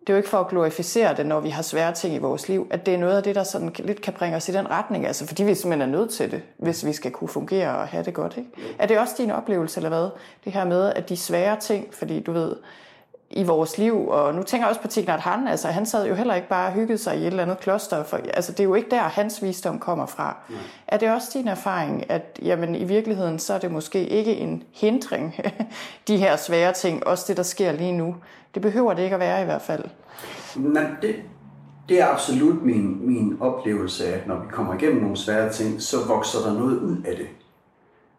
det 0.07 0.09
er 0.09 0.13
jo 0.13 0.17
ikke 0.17 0.29
for 0.29 0.39
at 0.39 0.49
glorificere 0.49 1.17
det, 1.17 1.27
når 1.27 1.41
vi 1.41 1.49
har 1.49 1.63
svære 1.63 1.93
ting 1.93 2.15
i 2.15 2.19
vores 2.19 2.49
liv, 2.49 2.67
at 2.71 2.87
det 2.87 2.95
er 2.95 2.99
noget 2.99 3.17
af 3.17 3.23
det, 3.23 3.35
der 3.35 3.43
sådan 3.43 3.73
lidt 3.79 4.01
kan 4.01 4.13
bringe 4.13 4.37
os 4.37 4.49
i 4.49 4.53
den 4.53 4.71
retning, 4.71 5.07
altså 5.07 5.27
fordi 5.27 5.43
vi 5.43 5.55
simpelthen 5.55 5.95
er 5.95 5.99
nødt 5.99 6.11
til 6.11 6.31
det, 6.31 6.43
hvis 6.57 6.87
vi 6.87 6.93
skal 6.93 7.11
kunne 7.11 7.29
fungere 7.29 7.77
og 7.77 7.89
have 7.89 8.05
det 8.05 8.15
godt. 8.15 8.37
Ikke? 8.37 8.51
Er 8.79 8.87
det 8.87 8.99
også 8.99 9.15
din 9.19 9.31
oplevelse, 9.31 9.79
eller 9.79 9.89
hvad? 9.89 10.09
Det 10.45 10.53
her 10.53 10.65
med, 10.65 10.93
at 10.97 11.09
de 11.09 11.17
svære 11.17 11.61
ting, 11.61 11.95
fordi 11.95 12.21
du 12.21 12.33
ved, 12.33 12.57
i 13.33 13.43
vores 13.43 13.79
liv, 13.79 14.09
og 14.09 14.35
nu 14.35 14.43
tænker 14.43 14.67
jeg 14.67 14.71
også 14.71 14.81
på 14.81 14.89
Tignat 14.89 15.21
Han, 15.21 15.49
altså 15.49 15.69
han 15.69 15.87
sad 15.87 16.07
jo 16.07 16.15
heller 16.15 16.35
ikke 16.35 16.49
bare 16.49 16.67
og 16.67 16.73
hyggede 16.73 16.99
sig 16.99 17.17
i 17.17 17.21
et 17.21 17.27
eller 17.27 17.43
andet 17.43 17.61
kloster, 17.61 18.05
for, 18.05 18.21
altså 18.35 18.53
det 18.53 18.61
er 18.61 18.65
jo 18.65 18.75
ikke 18.75 18.91
der, 18.91 19.01
hans 19.01 19.43
visdom 19.43 19.79
kommer 19.79 20.07
fra. 20.07 20.37
Nej. 20.49 20.59
Er 20.89 20.97
det 20.97 21.11
også 21.11 21.29
din 21.35 21.49
erfaring, 21.49 22.11
at 22.11 22.39
jamen, 22.43 22.75
i 22.75 22.85
virkeligheden, 22.85 23.39
så 23.39 23.55
er 23.55 23.59
det 23.59 23.71
måske 23.71 24.07
ikke 24.09 24.37
en 24.37 24.63
hindring, 24.73 25.41
de 26.09 26.17
her 26.17 26.37
svære 26.37 26.73
ting, 26.73 27.07
også 27.07 27.25
det, 27.29 27.37
der 27.37 27.43
sker 27.43 27.73
lige 27.73 27.93
nu, 27.93 28.17
det 28.55 28.63
behøver 28.63 28.95
det 28.95 29.03
ikke 29.03 29.15
at 29.15 29.21
være 29.21 29.43
i 29.43 29.45
hvert 29.45 29.63
fald. 29.63 29.85
Men 30.57 30.87
det, 31.03 31.15
det 31.89 32.01
er 32.01 32.07
absolut 32.07 32.63
min, 32.63 33.07
min 33.07 33.37
oplevelse, 33.41 34.07
at 34.07 34.27
når 34.27 34.37
vi 34.37 34.47
kommer 34.51 34.75
igennem 34.75 35.03
nogle 35.03 35.17
svære 35.17 35.53
ting, 35.53 35.83
så 35.83 35.97
vokser 36.09 36.39
der 36.39 36.53
noget 36.53 36.79
ud 36.79 36.97
af 37.07 37.17
det. 37.17 37.27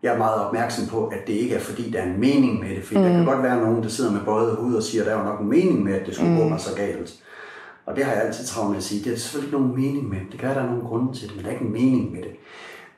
Jeg 0.04 0.14
er 0.14 0.18
meget 0.18 0.46
opmærksom 0.46 0.88
på, 0.88 1.08
at 1.08 1.28
det 1.28 1.34
ikke 1.34 1.56
er 1.56 1.60
fordi, 1.60 1.92
der 1.92 2.00
er 2.00 2.06
en 2.06 2.20
mening 2.20 2.60
med 2.60 2.70
det. 2.70 2.84
For 2.84 2.96
mm. 2.96 3.02
der 3.02 3.10
kan 3.10 3.26
godt 3.26 3.44
være 3.44 3.62
nogen, 3.62 3.84
der 3.84 3.90
sidder 3.90 4.12
med 4.12 4.22
bøjet 4.26 4.56
hoved 4.56 4.76
og 4.76 4.84
siger, 4.84 5.04
at 5.04 5.08
der 5.08 5.18
er 5.18 5.24
nok 5.24 5.40
en 5.40 5.50
mening 5.50 5.84
med, 5.84 5.94
at 5.94 6.06
det 6.06 6.16
skulle 6.16 6.32
mm. 6.32 6.38
gå 6.38 6.48
mig 6.48 6.60
så 6.60 6.76
galt. 6.76 7.24
Og 7.86 7.96
det 7.96 8.06
har 8.06 8.14
jeg 8.14 8.24
altid 8.24 8.46
travlt 8.46 8.70
med 8.70 8.78
at 8.78 8.84
sige. 8.84 9.04
Det 9.04 9.14
er 9.14 9.18
selvfølgelig 9.18 9.48
ikke 9.48 9.62
nogen 9.62 9.82
mening 9.82 10.10
med 10.10 10.20
det. 10.20 10.28
Det 10.32 10.40
kan 10.40 10.50
være, 10.50 10.58
der 10.58 10.64
er 10.64 10.70
nogen 10.70 10.86
grunde 10.86 11.14
til 11.14 11.28
det, 11.28 11.36
men 11.36 11.46
der 11.46 11.52
er 11.52 11.54
ikke 11.54 11.66
en 11.66 11.72
mening 11.72 12.12
med 12.12 12.22
det. 12.22 12.32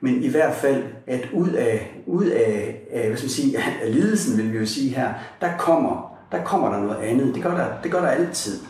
Men 0.00 0.22
i 0.22 0.28
hvert 0.28 0.54
fald, 0.54 0.84
at 1.06 1.28
ud 1.32 1.48
af, 1.48 2.02
ud 2.06 2.26
af, 2.26 2.80
af 2.90 3.06
hvad 3.06 3.16
skal 3.16 3.24
man 3.24 3.30
sige, 3.30 3.58
af 3.84 3.94
lidelsen, 3.94 4.38
vil 4.38 4.52
vi 4.52 4.58
jo 4.58 4.66
sige 4.66 4.94
her, 4.94 5.14
der 5.40 5.48
kommer 5.58 6.15
der 6.32 6.44
kommer 6.44 6.72
der 6.72 6.80
noget 6.80 6.96
andet. 6.96 7.34
Det 7.34 7.42
gør 7.42 7.56
der, 7.56 7.82
det 7.82 7.92
gør 7.92 8.00
der 8.00 8.08
altid. 8.08 8.60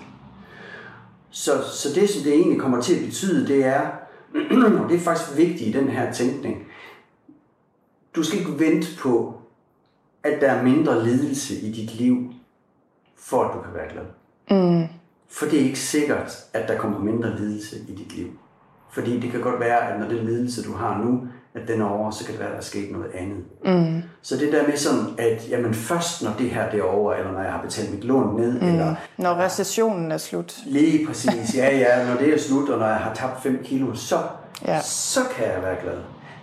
Så, 1.30 1.52
så 1.72 1.88
det, 1.94 2.10
som 2.10 2.22
det 2.22 2.32
egentlig 2.32 2.60
kommer 2.60 2.80
til 2.80 2.94
at 2.94 3.04
betyde, 3.04 3.46
det 3.46 3.64
er, 3.64 3.80
og 4.82 4.88
det 4.88 4.96
er 4.96 5.00
faktisk 5.00 5.36
vigtigt 5.36 5.76
i 5.76 5.78
den 5.78 5.88
her 5.88 6.12
tænkning, 6.12 6.66
du 8.16 8.22
skal 8.22 8.38
ikke 8.38 8.58
vente 8.58 8.88
på, 8.98 9.40
at 10.22 10.40
der 10.40 10.50
er 10.50 10.62
mindre 10.62 11.04
lidelse 11.04 11.60
i 11.60 11.72
dit 11.72 11.94
liv, 11.94 12.32
for 13.16 13.44
at 13.44 13.54
du 13.54 13.62
kan 13.62 13.74
være 13.74 13.92
glad. 13.92 14.04
Mm. 14.50 14.84
For 15.28 15.46
det 15.46 15.60
er 15.60 15.64
ikke 15.64 15.78
sikkert, 15.78 16.44
at 16.52 16.68
der 16.68 16.78
kommer 16.78 16.98
mindre 16.98 17.36
lidelse 17.36 17.76
i 17.88 17.94
dit 17.94 18.16
liv. 18.16 18.26
Fordi 18.90 19.20
det 19.20 19.30
kan 19.30 19.40
godt 19.40 19.60
være, 19.60 19.92
at 19.92 20.00
når 20.00 20.08
den 20.08 20.26
lidelse, 20.26 20.62
du 20.62 20.72
har 20.72 21.04
nu, 21.04 21.28
at 21.56 21.68
den 21.68 21.80
er 21.80 21.84
over, 21.84 22.10
så 22.10 22.24
kan 22.24 22.32
det 22.32 22.40
være, 22.40 22.48
at 22.48 22.52
der 22.52 22.58
er 22.58 22.64
sket 22.64 22.92
noget 22.92 23.10
andet. 23.14 23.44
Mm. 23.64 24.02
Så 24.22 24.36
det 24.36 24.52
der 24.52 24.66
med 24.66 24.76
sådan, 24.76 25.04
at 25.18 25.48
jamen 25.50 25.74
først 25.74 26.22
når 26.22 26.34
det 26.38 26.50
her 26.50 26.70
det 26.70 26.78
er 26.78 26.84
over, 26.84 27.14
eller 27.14 27.32
når 27.32 27.40
jeg 27.40 27.52
har 27.52 27.62
betalt 27.62 27.94
mit 27.94 28.04
lån 28.04 28.36
ned, 28.36 28.60
mm. 28.60 28.68
eller... 28.68 28.94
Når 29.16 29.34
recessionen 29.34 30.12
er 30.12 30.16
slut. 30.16 30.58
Lige 30.66 31.06
præcis, 31.06 31.56
ja 31.56 31.78
ja, 31.78 32.08
når 32.08 32.16
det 32.16 32.34
er 32.34 32.38
slut, 32.38 32.68
og 32.68 32.78
når 32.78 32.86
jeg 32.86 32.96
har 32.96 33.14
tabt 33.14 33.42
5 33.42 33.60
kilo, 33.64 33.94
så, 33.94 34.18
ja. 34.66 34.80
så 34.82 35.20
kan 35.36 35.46
jeg 35.46 35.62
være 35.62 35.76
glad. 35.82 35.98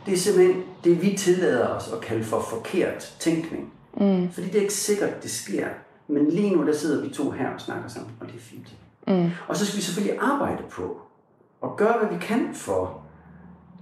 Det 0.06 0.14
er 0.14 0.18
simpelthen 0.18 0.64
det, 0.84 1.02
vi 1.02 1.18
tillader 1.18 1.68
os 1.68 1.90
at 1.94 2.02
kalde 2.02 2.24
for 2.24 2.40
forkert 2.40 3.16
tænkning. 3.20 3.74
Mm. 3.98 4.32
Fordi 4.32 4.48
det 4.48 4.56
er 4.56 4.62
ikke 4.62 4.74
sikkert, 4.74 5.24
det 5.24 5.32
sker. 5.32 5.68
Men 6.08 6.30
lige 6.30 6.56
nu, 6.56 6.68
der 6.68 6.74
sidder 6.74 7.04
vi 7.04 7.14
to 7.14 7.32
her 7.32 7.50
og 7.54 7.62
snakker 7.62 7.90
sammen, 7.90 8.12
og 8.22 8.28
det 8.28 8.36
er 8.36 8.40
fint. 8.40 8.68
Mm. 9.08 9.30
Og 9.48 9.58
så 9.58 9.66
skal 9.66 9.78
vi 9.78 9.82
selvfølgelig 9.82 10.20
arbejde 10.22 10.64
på, 10.72 11.02
og 11.62 11.78
gøre, 11.78 11.98
hvad 12.00 12.18
vi 12.18 12.26
kan 12.26 12.50
for 12.54 13.03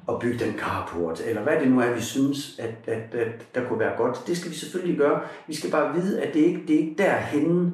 at 0.10 0.20
bygge 0.20 0.46
den 0.46 0.54
carport, 0.58 1.22
eller 1.26 1.42
hvad 1.42 1.60
det 1.60 1.72
nu 1.72 1.80
er, 1.80 1.94
vi 1.94 2.02
synes, 2.02 2.60
at, 2.60 2.74
at, 2.88 3.16
at 3.16 3.56
der 3.56 3.68
kunne 3.68 3.80
være 3.80 3.98
godt. 3.98 4.24
Det 4.28 4.38
skal 4.38 4.52
vi 4.52 4.56
selvfølgelig 4.56 4.98
gøre. 4.98 5.22
Vi 5.48 5.56
skal 5.56 5.72
bare 5.72 5.96
vide, 5.96 6.22
at 6.22 6.34
det 6.34 6.40
ikke 6.40 6.64
det 6.68 6.76
er 6.76 6.80
ikke 6.80 6.96
derhenne, 6.98 7.74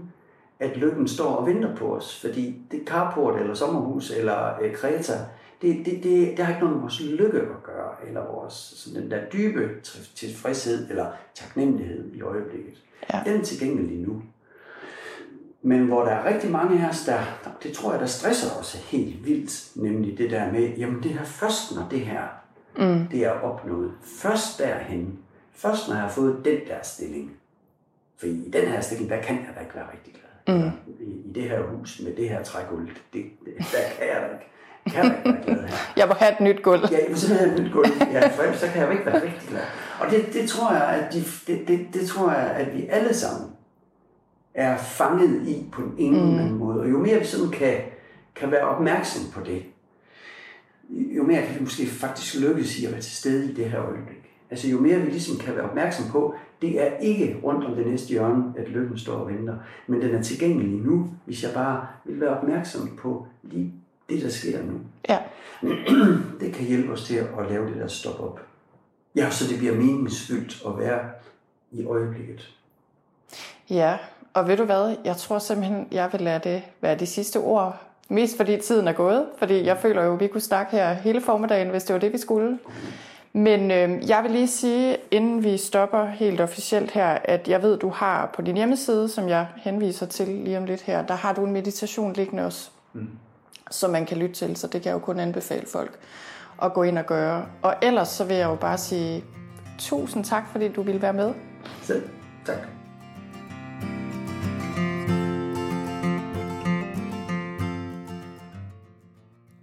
at 0.59 0.77
lykken 0.77 1.07
står 1.07 1.35
og 1.35 1.47
venter 1.47 1.75
på 1.75 1.95
os. 1.95 2.21
Fordi 2.21 2.61
det 2.71 2.81
carport, 2.85 3.39
eller 3.39 3.53
sommerhus, 3.53 4.11
eller 4.11 4.61
øh, 4.61 4.75
Kreta, 4.75 5.13
det, 5.61 5.85
det, 5.85 6.03
det, 6.03 6.37
det 6.37 6.45
har 6.45 6.53
ikke 6.53 6.59
noget 6.59 6.75
med 6.75 6.81
vores 6.81 7.01
lykke 7.01 7.39
at 7.39 7.63
gøre, 7.63 8.07
eller 8.07 8.25
vores 8.25 8.53
sådan 8.53 9.01
den 9.01 9.11
der 9.11 9.19
dybe 9.33 9.69
tilfredshed, 10.15 10.89
eller 10.89 11.11
taknemmelighed 11.35 12.13
i 12.13 12.21
øjeblikket. 12.21 12.83
Ja. 13.13 13.21
Den 13.25 13.41
er 13.41 13.43
tilgængelig 13.43 13.97
nu. 13.97 14.21
Men 15.61 15.85
hvor 15.85 16.03
der 16.03 16.11
er 16.11 16.33
rigtig 16.33 16.51
mange 16.51 16.85
af 16.85 16.89
os, 16.89 17.05
der, 17.05 17.19
det 17.63 17.73
tror 17.73 17.91
jeg, 17.91 17.99
der 17.99 18.05
stresser 18.05 18.59
os 18.59 18.73
helt 18.73 19.25
vildt, 19.25 19.71
nemlig 19.75 20.17
det 20.17 20.31
der 20.31 20.51
med, 20.51 20.69
jamen 20.77 21.03
det 21.03 21.11
er 21.11 21.23
først, 21.23 21.75
når 21.75 21.87
det 21.91 21.99
her, 21.99 22.21
mm. 22.77 23.07
det 23.07 23.25
er 23.25 23.31
opnået. 23.31 23.91
Først 24.21 24.59
derhen, 24.59 25.19
først 25.55 25.87
når 25.87 25.95
jeg 25.95 26.03
har 26.03 26.09
fået 26.09 26.41
den 26.45 26.57
der 26.67 26.83
stilling. 26.83 27.31
For 28.17 28.25
i 28.25 28.49
den 28.53 28.67
her 28.67 28.81
stilling, 28.81 29.09
der 29.09 29.21
kan 29.21 29.35
jeg 29.35 29.49
da 29.55 29.59
ikke 29.59 29.75
være 29.75 29.85
rigtig 29.91 30.13
glad. 30.13 30.55
Mm. 30.55 30.71
I, 30.99 31.03
I 31.03 31.33
det 31.35 31.43
her 31.43 31.61
hus 31.61 32.01
med 32.03 32.15
det 32.15 32.29
her 32.29 32.43
trægulv, 32.43 32.89
det, 33.13 33.23
der 33.45 33.77
kan 33.97 34.07
jeg 34.07 34.21
da 34.21 34.33
ikke. 34.33 34.51
Kan 34.95 35.05
jeg 35.05 35.17
ikke 35.17 35.29
være 35.29 35.43
glad 35.43 35.67
her. 35.67 35.77
Jeg 35.97 36.07
må 36.07 36.13
have 36.13 36.31
et 36.33 36.39
nyt 36.39 36.63
gulv. 36.63 36.81
Ja, 36.91 36.97
jeg 36.97 37.05
må 37.09 37.15
simpelthen 37.15 37.49
have 37.49 37.59
et 37.59 37.65
nyt 37.65 37.73
gulv. 37.73 37.91
Ja, 38.11 38.27
for 38.27 38.57
så 38.57 38.67
kan 38.67 38.81
jeg 38.81 38.87
jo 38.87 38.91
ikke 38.91 39.05
være 39.05 39.15
rigtig 39.15 39.49
glad. 39.49 39.61
Og 39.99 40.11
det, 40.11 40.33
det 40.33 40.49
tror 40.49 40.73
jeg, 40.73 40.83
at 40.83 41.13
de, 41.13 41.23
det, 41.47 41.67
det, 41.67 41.87
det 41.93 42.07
tror 42.07 42.31
jeg, 42.31 42.51
at 42.51 42.75
vi 42.75 42.87
alle 42.89 43.13
sammen 43.13 43.51
er 44.57 44.77
fanget 44.77 45.47
i 45.47 45.65
på 45.71 45.81
en 45.97 46.15
eller 46.15 46.39
anden 46.39 46.51
mm. 46.51 46.59
måde. 46.59 46.79
Og 46.79 46.91
jo 46.91 46.99
mere 46.99 47.19
vi 47.19 47.25
sådan 47.25 47.49
kan, 47.49 47.77
kan 48.35 48.51
være 48.51 48.67
opmærksom 48.67 49.31
på 49.31 49.41
det, 49.45 49.63
jo 50.89 51.23
mere 51.23 51.41
kan 51.41 51.55
vi 51.55 51.59
måske 51.59 51.85
faktisk 51.85 52.35
lykkes 52.41 52.79
i 52.79 52.85
at 52.85 52.91
være 52.91 53.01
til 53.01 53.15
stede 53.15 53.51
i 53.51 53.53
det 53.53 53.69
her 53.69 53.85
øjeblik. 53.85 54.17
Altså 54.49 54.67
jo 54.67 54.79
mere 54.79 54.99
vi 54.99 55.09
ligesom 55.09 55.37
kan 55.37 55.55
være 55.55 55.69
opmærksom 55.69 56.11
på, 56.11 56.35
det 56.61 56.81
er 56.81 56.97
ikke 56.97 57.39
rundt 57.43 57.65
om 57.65 57.75
det 57.75 57.87
næste 57.87 58.09
hjørne, 58.09 58.53
at 58.57 58.69
lykken 58.69 58.97
står 58.97 59.13
og 59.13 59.27
venter, 59.27 59.57
men 59.87 60.01
den 60.01 60.15
er 60.15 60.21
tilgængelig 60.21 60.79
nu, 60.79 61.09
hvis 61.25 61.43
jeg 61.43 61.51
bare 61.53 61.87
vil 62.05 62.19
være 62.19 62.37
opmærksom 62.37 62.97
på 62.97 63.27
lige 63.43 63.73
det, 64.09 64.21
der 64.21 64.29
sker 64.29 64.63
nu. 64.63 64.73
Ja. 65.09 65.19
Det 66.39 66.53
kan 66.53 66.65
hjælpe 66.65 66.91
os 66.91 67.03
til 67.03 67.15
at 67.15 67.49
lave 67.49 67.67
det 67.67 67.75
der 67.75 67.87
stop 67.87 68.19
op. 68.19 68.39
Ja, 69.15 69.29
så 69.29 69.49
det 69.49 69.57
bliver 69.57 69.75
meningsfyldt 69.75 70.63
at 70.67 70.77
være 70.77 70.99
i 71.71 71.85
øjeblikket. 71.85 72.53
Ja, 73.69 73.97
og 74.37 74.47
ved 74.47 74.57
du 74.57 74.63
hvad, 74.63 74.95
jeg 75.05 75.17
tror 75.17 75.39
simpelthen, 75.39 75.87
jeg 75.91 76.09
vil 76.11 76.21
lade 76.21 76.39
det 76.39 76.61
være 76.81 76.95
de 76.95 77.05
sidste 77.05 77.37
ord. 77.37 77.75
Mest 78.09 78.37
fordi 78.37 78.57
tiden 78.57 78.87
er 78.87 78.91
gået, 78.91 79.25
fordi 79.37 79.65
jeg 79.65 79.77
føler 79.77 80.03
jo, 80.03 80.13
at 80.13 80.19
vi 80.19 80.27
kunne 80.27 80.41
snakke 80.41 80.71
her 80.71 80.93
hele 80.93 81.21
formiddagen, 81.21 81.69
hvis 81.69 81.83
det 81.83 81.93
var 81.93 81.99
det, 81.99 82.13
vi 82.13 82.17
skulle. 82.17 82.59
Men 83.33 83.71
øh, 83.71 84.09
jeg 84.09 84.23
vil 84.23 84.31
lige 84.31 84.47
sige, 84.47 84.97
inden 85.11 85.43
vi 85.43 85.57
stopper 85.57 86.05
helt 86.05 86.41
officielt 86.41 86.91
her, 86.91 87.07
at 87.07 87.47
jeg 87.47 87.61
ved, 87.61 87.77
du 87.77 87.89
har 87.89 88.31
på 88.35 88.41
din 88.41 88.55
hjemmeside, 88.55 89.09
som 89.09 89.29
jeg 89.29 89.47
henviser 89.55 90.05
til 90.05 90.27
lige 90.27 90.57
om 90.57 90.65
lidt 90.65 90.81
her, 90.81 91.01
der 91.01 91.13
har 91.13 91.33
du 91.33 91.45
en 91.45 91.51
meditation 91.51 92.13
liggende 92.13 92.45
også, 92.45 92.69
mm. 92.93 93.09
som 93.71 93.91
man 93.91 94.05
kan 94.05 94.17
lytte 94.17 94.35
til, 94.35 94.55
så 94.55 94.67
det 94.67 94.81
kan 94.81 94.89
jeg 94.89 94.93
jo 94.93 94.99
kun 94.99 95.19
anbefale 95.19 95.67
folk 95.67 95.99
at 96.61 96.73
gå 96.73 96.83
ind 96.83 96.97
og 96.97 97.05
gøre. 97.05 97.45
Og 97.61 97.75
ellers 97.81 98.07
så 98.07 98.23
vil 98.23 98.35
jeg 98.35 98.47
jo 98.49 98.55
bare 98.55 98.77
sige 98.77 99.23
tusind 99.77 100.23
tak, 100.23 100.43
fordi 100.51 100.67
du 100.67 100.81
ville 100.81 101.01
være 101.01 101.13
med. 101.13 101.33
Selv 101.81 102.09
tak. 102.45 102.76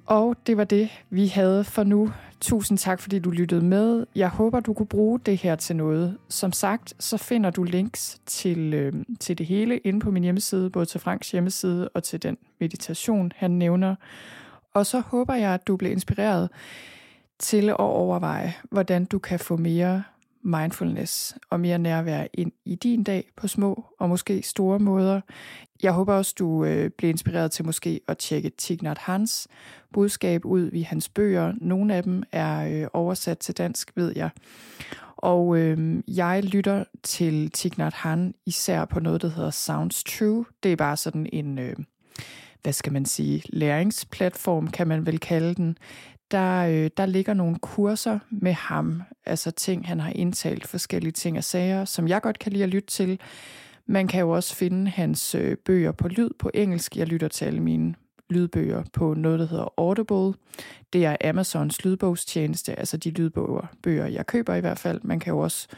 Og 0.07 0.37
det 0.47 0.57
var 0.57 0.65
det, 0.65 0.89
vi 1.11 1.27
havde 1.27 1.65
for 1.65 1.85
nu. 1.85 2.13
Tusind 2.41 2.79
tak, 2.79 3.01
fordi 3.01 3.19
du 3.19 3.31
lyttede 3.31 3.65
med. 3.65 4.07
Jeg 4.15 4.29
håber, 4.29 4.61
du 4.61 4.73
kunne 4.73 4.87
bruge 4.87 5.21
det 5.27 5.37
her 5.37 5.57
til 5.57 5.77
noget. 5.77 6.19
Som 6.29 6.53
sagt, 6.53 6.95
så 6.99 7.17
finder 7.17 7.51
du 7.51 7.63
links 7.63 8.21
til, 8.27 8.75
øh, 8.75 8.93
til 9.21 9.39
det 9.39 9.47
hele 9.47 9.79
inde 9.79 10.01
på 10.01 10.11
min 10.11 10.23
hjemmeside, 10.23 10.71
både 10.71 10.87
til 10.87 11.01
Franks 11.01 11.31
hjemmeside 11.31 11.89
og 11.89 12.03
til 12.03 12.23
den 12.23 12.37
meditation, 12.61 13.33
han 13.37 13.51
nævner. 13.51 13.95
Og 14.75 14.87
så 14.87 15.01
håber 15.01 15.35
jeg, 15.35 15.55
at 15.55 15.67
du 15.67 15.77
bliver 15.77 15.93
inspireret 15.93 16.51
til 17.39 17.69
at 17.69 17.79
overveje, 17.79 18.55
hvordan 18.71 19.05
du 19.05 19.19
kan 19.19 19.39
få 19.39 19.57
mere 19.57 20.03
mindfulness 20.45 21.37
og 21.51 21.61
mere 21.61 21.79
nærvær 21.79 22.27
ind 22.35 22.53
i 22.65 22.75
din 22.75 23.03
dag 23.03 23.31
på 23.37 23.49
små 23.49 23.85
og 23.99 24.09
måske 24.09 24.43
store 24.43 24.79
måder. 24.79 25.21
Jeg 25.83 25.93
håber 25.93 26.15
også, 26.15 26.35
du 26.39 26.65
øh, 26.65 26.91
bliver 26.91 27.11
inspireret 27.11 27.51
til 27.51 27.65
måske 27.65 28.01
at 28.09 28.19
tjekke 28.19 28.51
Tignat 28.51 28.99
Hans 28.99 29.49
budskab 29.93 30.45
ud 30.45 30.71
i 30.73 30.83
hans 30.83 31.09
bøger. 31.09 31.53
Nogle 31.61 31.95
af 31.95 32.03
dem 32.03 32.23
er 32.33 32.83
øh, 32.83 32.89
oversat 32.93 33.39
til 33.39 33.57
dansk, 33.59 33.93
ved 33.95 34.13
jeg. 34.17 34.31
Og 35.17 35.59
øh, 35.59 36.03
jeg 36.09 36.45
lytter 36.45 36.85
til 37.03 37.51
Tignat 37.51 37.93
Han 37.93 38.35
især 38.47 38.85
på 38.85 39.01
noget, 39.01 39.23
der 39.23 39.29
hedder 39.29 39.51
Sounds 39.51 40.05
True. 40.05 40.45
Det 40.63 40.73
er 40.73 40.77
bare 40.77 40.97
sådan 40.97 41.27
en, 41.33 41.59
øh, 41.59 41.77
hvad 42.63 42.73
skal 42.73 42.93
man 42.93 43.05
sige, 43.05 43.43
læringsplatform, 43.49 44.71
kan 44.71 44.89
man 44.89 45.07
vel 45.07 45.21
kalde 45.21 45.55
den 45.55 45.79
der, 46.35 46.67
øh, 46.67 46.91
der 46.97 47.07
ligger 47.07 47.35
nogle 47.35 47.57
kurser 47.59 48.19
med 48.31 48.53
ham, 48.53 49.03
altså 49.27 49.51
ting, 49.51 49.87
han 49.87 50.01
har 50.01 50.11
indtalt, 50.11 50.67
forskellige 50.67 51.13
ting 51.13 51.39
og 51.39 51.45
sager, 51.45 51.85
som 51.85 52.09
jeg 52.09 52.23
godt 52.23 52.39
kan 52.39 52.53
lide 52.53 52.65
at 52.65 52.71
lytte 52.71 52.89
til. 52.89 53.21
Man 53.87 54.09
kan 54.09 54.21
jo 54.21 54.31
også 54.31 54.55
finde 54.55 54.91
hans 54.91 55.35
øh, 55.35 55.57
bøger 55.57 55.93
på 55.93 56.09
lyd 56.09 56.31
på 56.39 56.51
engelsk. 56.55 56.97
Jeg 56.97 57.07
lytter 57.07 57.29
til 57.29 57.45
alle 57.45 57.61
mine 57.61 57.95
lydbøger 58.31 58.83
på 58.93 59.15
noget, 59.15 59.39
der 59.39 59.47
hedder 59.47 59.73
Audible. 59.77 60.41
Det 60.93 61.05
er 61.05 61.17
Amazons 61.25 61.85
lydbogstjeneste, 61.85 62.79
altså 62.79 62.97
de 62.97 63.11
lydbøger, 63.11 63.67
bøger, 63.83 64.07
jeg 64.07 64.27
køber 64.27 64.55
i 64.55 64.61
hvert 64.61 64.79
fald. 64.79 65.01
Man 65.03 65.21
kan 65.21 65.33
jo 65.33 65.39
også 65.39 65.69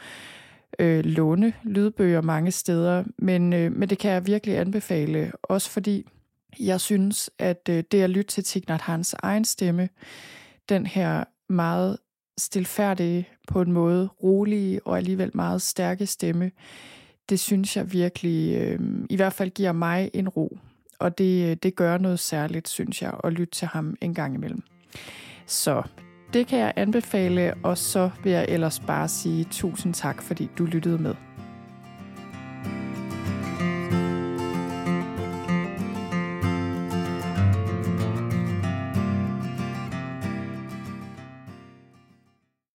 øh, 0.79 1.05
låne 1.05 1.53
lydbøger 1.63 2.21
mange 2.21 2.51
steder, 2.51 3.03
men, 3.17 3.53
øh, 3.53 3.71
men 3.71 3.89
det 3.89 3.97
kan 3.97 4.11
jeg 4.11 4.27
virkelig 4.27 4.57
anbefale, 4.57 5.31
også 5.43 5.69
fordi 5.69 6.07
jeg 6.59 6.81
synes, 6.81 7.29
at 7.39 7.69
øh, 7.69 7.83
det 7.91 8.01
at 8.01 8.09
lytte 8.09 8.31
til 8.31 8.43
Tignat 8.43 8.81
Hans 8.81 9.15
egen 9.19 9.45
stemme, 9.45 9.89
den 10.69 10.85
her 10.85 11.23
meget 11.49 11.97
stilfærdige, 12.37 13.27
på 13.47 13.61
en 13.61 13.71
måde 13.71 14.07
rolige 14.23 14.87
og 14.87 14.97
alligevel 14.97 15.31
meget 15.33 15.61
stærke 15.61 16.05
stemme, 16.05 16.51
det 17.29 17.39
synes 17.39 17.77
jeg 17.77 17.93
virkelig, 17.93 18.57
øh, 18.57 18.79
i 19.09 19.15
hvert 19.15 19.33
fald 19.33 19.49
giver 19.49 19.71
mig 19.71 20.11
en 20.13 20.29
ro. 20.29 20.57
Og 20.99 21.17
det, 21.17 21.49
øh, 21.49 21.57
det 21.63 21.75
gør 21.75 21.97
noget 21.97 22.19
særligt, 22.19 22.69
synes 22.69 23.01
jeg, 23.01 23.13
at 23.23 23.33
lytte 23.33 23.51
til 23.51 23.67
ham 23.67 23.95
en 24.01 24.13
gang 24.13 24.35
imellem. 24.35 24.63
Så 25.45 25.83
det 26.33 26.47
kan 26.47 26.59
jeg 26.59 26.73
anbefale, 26.75 27.53
og 27.63 27.77
så 27.77 28.09
vil 28.23 28.31
jeg 28.31 28.45
ellers 28.49 28.79
bare 28.79 29.07
sige 29.07 29.43
tusind 29.43 29.93
tak, 29.93 30.21
fordi 30.21 30.49
du 30.57 30.65
lyttede 30.65 30.97
med. 30.97 31.26